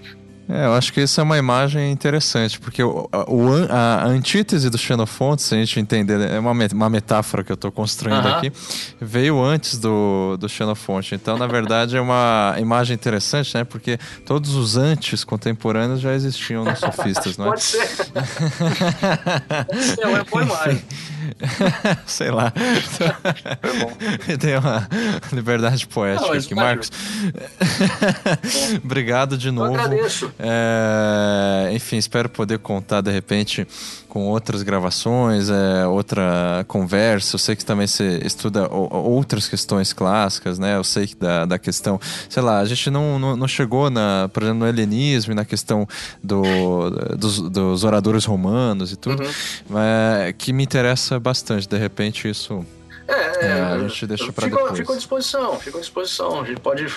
É, 0.50 0.66
eu 0.66 0.74
acho 0.74 0.94
que 0.94 1.02
isso 1.02 1.20
é 1.20 1.24
uma 1.24 1.38
imagem 1.38 1.92
interessante, 1.92 2.58
porque 2.60 2.82
o, 2.82 3.10
o 3.28 3.50
a, 3.70 4.04
a, 4.04 4.06
antítese 4.06 4.70
do 4.70 4.78
Xenofonte, 4.78 5.42
se 5.42 5.54
a 5.54 5.58
gente 5.58 5.78
entender, 5.78 6.22
é 6.22 6.40
uma, 6.40 6.52
uma 6.52 6.90
metáfora 6.90 7.44
que 7.44 7.52
eu 7.52 7.56
estou 7.56 7.70
construindo 7.72 8.26
uh 8.26 8.32
-huh. 8.32 8.38
aqui, 8.38 8.52
veio 9.00 9.44
antes 9.44 9.78
do, 9.78 10.38
do 10.38 10.48
Xenofonte. 10.48 11.16
Então, 11.16 11.38
na 11.38 11.48
verdade, 11.48 11.98
é 11.98 12.02
uma 12.02 12.56
imagem 12.60 12.96
interessante, 12.96 13.56
né? 13.56 13.66
Porque 13.66 14.00
todos 14.26 14.56
os 14.56 14.78
antes 14.78 15.26
contemporâneos 15.26 16.00
já 16.00 16.14
existiam 16.14 16.64
nos 16.64 16.80
sofistas, 16.80 17.38
não 17.38 17.48
é? 17.48 17.50
Pode 17.50 17.64
ser. 17.64 17.88
Pode 19.68 19.84
ser, 19.84 20.02
é 20.02 20.08
uma 20.08 20.24
boa 20.24 20.44
imagem. 20.44 20.82
Sei 22.06 22.32
lá. 22.32 22.52
Foi 23.62 23.80
bom. 23.80 23.92
Tem 24.40 24.58
uma 24.58 24.88
liberdade 25.32 25.88
poética 25.88 26.28
não, 26.28 26.34
aqui, 26.34 26.56
Marcos. 26.56 26.92
Obrigado 28.84 29.38
de 29.38 29.52
novo. 29.52 29.74
Eu 29.74 29.80
agradeço. 29.80 30.32
É, 30.40 31.70
enfim, 31.74 31.98
espero 31.98 32.30
poder 32.30 32.60
contar 32.60 33.02
de 33.02 33.12
repente 33.12 33.68
com 34.18 34.26
outras 34.28 34.64
gravações, 34.64 35.50
é, 35.50 35.86
outra 35.86 36.66
conversa. 36.68 37.36
Eu 37.36 37.40
sei 37.40 37.56
que 37.56 37.64
também 37.64 37.86
você 37.86 38.20
estuda 38.24 38.68
outras 38.72 39.48
questões 39.48 39.94
clássicas, 39.94 40.58
né? 40.58 40.76
Eu 40.76 40.84
sei 40.84 41.08
que 41.08 41.16
da, 41.16 41.46
da 41.46 41.60
questão, 41.60 42.00
sei 42.30 42.42
lá, 42.42 42.60
a 42.60 42.66
gente 42.66 42.90
não, 42.90 43.20
não, 43.20 43.36
não 43.36 43.48
chegou, 43.48 43.90
na, 43.90 44.30
por 44.34 44.44
exemplo, 44.44 44.62
no 44.62 44.68
helenismo 44.68 45.34
e 45.34 45.36
na 45.36 45.46
questão 45.46 45.88
do, 46.24 46.42
dos, 47.16 47.40
dos 47.42 47.84
oradores 47.84 48.26
romanos 48.26 48.92
e 48.92 48.96
tudo, 48.96 49.24
uhum. 49.24 49.30
mas, 49.70 50.34
que 50.38 50.52
me 50.52 50.64
interessa 50.64 51.17
bastante. 51.20 51.68
De 51.68 51.78
repente, 51.78 52.30
isso. 52.30 52.66
É, 53.08 53.46
é 53.46 53.52
a 53.54 53.80
gente 53.80 54.08
deixa 54.08 54.32
para 54.34 54.48
depois. 54.48 54.78
Fico 54.78 54.94
à 54.94 54.96
disposição, 54.96 55.60
fico 55.60 55.78
à 55.78 55.82
disposição. 55.82 56.42
A 56.42 56.46
gente 56.46 56.60
pode 56.60 56.88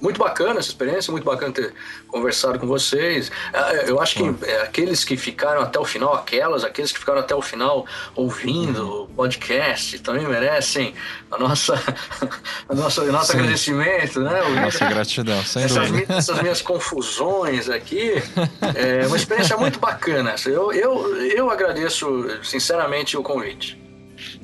muito 0.00 0.18
bacana 0.18 0.60
essa 0.60 0.68
experiência, 0.68 1.10
muito 1.10 1.24
bacana 1.24 1.52
ter 1.52 1.74
conversado 2.08 2.58
com 2.58 2.66
vocês. 2.66 3.30
Ah, 3.52 3.72
eu 3.86 4.00
acho 4.00 4.16
que 4.16 4.46
é, 4.46 4.62
aqueles 4.62 5.04
que 5.04 5.16
ficaram 5.16 5.60
até 5.60 5.78
o 5.78 5.84
final, 5.84 6.14
aquelas, 6.14 6.64
aqueles 6.64 6.92
que 6.92 6.98
ficaram 6.98 7.20
até 7.20 7.34
o 7.34 7.42
final 7.42 7.86
ouvindo 8.14 9.04
o 9.04 9.06
podcast 9.08 9.98
também 10.00 10.26
merecem 10.26 10.94
a 11.30 11.38
nossa, 11.38 11.74
a 12.68 12.74
nossa, 12.74 13.02
o 13.02 13.12
nosso 13.12 13.32
Sim. 13.32 13.38
agradecimento, 13.38 14.20
né? 14.20 14.42
Nossa 14.62 14.86
gratidão, 14.86 15.44
sem 15.44 15.64
essas, 15.64 15.88
dúvida. 15.88 16.06
Minhas, 16.06 16.28
essas 16.28 16.42
minhas 16.42 16.62
confusões 16.62 17.68
aqui, 17.68 18.14
é 18.74 19.06
uma 19.06 19.16
experiência 19.16 19.56
muito 19.56 19.78
bacana. 19.78 20.34
Eu, 20.46 20.72
eu, 20.72 21.16
eu 21.26 21.50
agradeço 21.50 22.26
sinceramente 22.42 23.16
o 23.16 23.22
convite. 23.22 23.80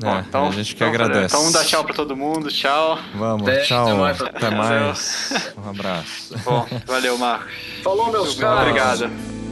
É, 0.02 0.20
então, 0.20 0.48
a 0.48 0.50
gente 0.52 0.74
que 0.74 0.84
então, 0.84 0.88
agradece. 0.88 1.36
Então 1.36 1.52
dá 1.52 1.64
tchau 1.64 1.84
pra 1.84 1.94
todo 1.94 2.16
mundo, 2.16 2.48
tchau. 2.48 2.98
Vamos, 3.14 3.48
até, 3.48 3.62
tchau. 3.62 3.86
Até 3.86 3.94
mais. 3.94 4.20
Até 4.20 4.50
mais. 4.50 5.52
Um 5.56 5.70
abraço. 5.70 6.38
Bom, 6.44 6.66
valeu, 6.86 7.18
Marcos. 7.18 7.52
Falou, 7.82 8.10
meus 8.10 8.34
caros. 8.34 8.60
Obrigado. 8.60 9.45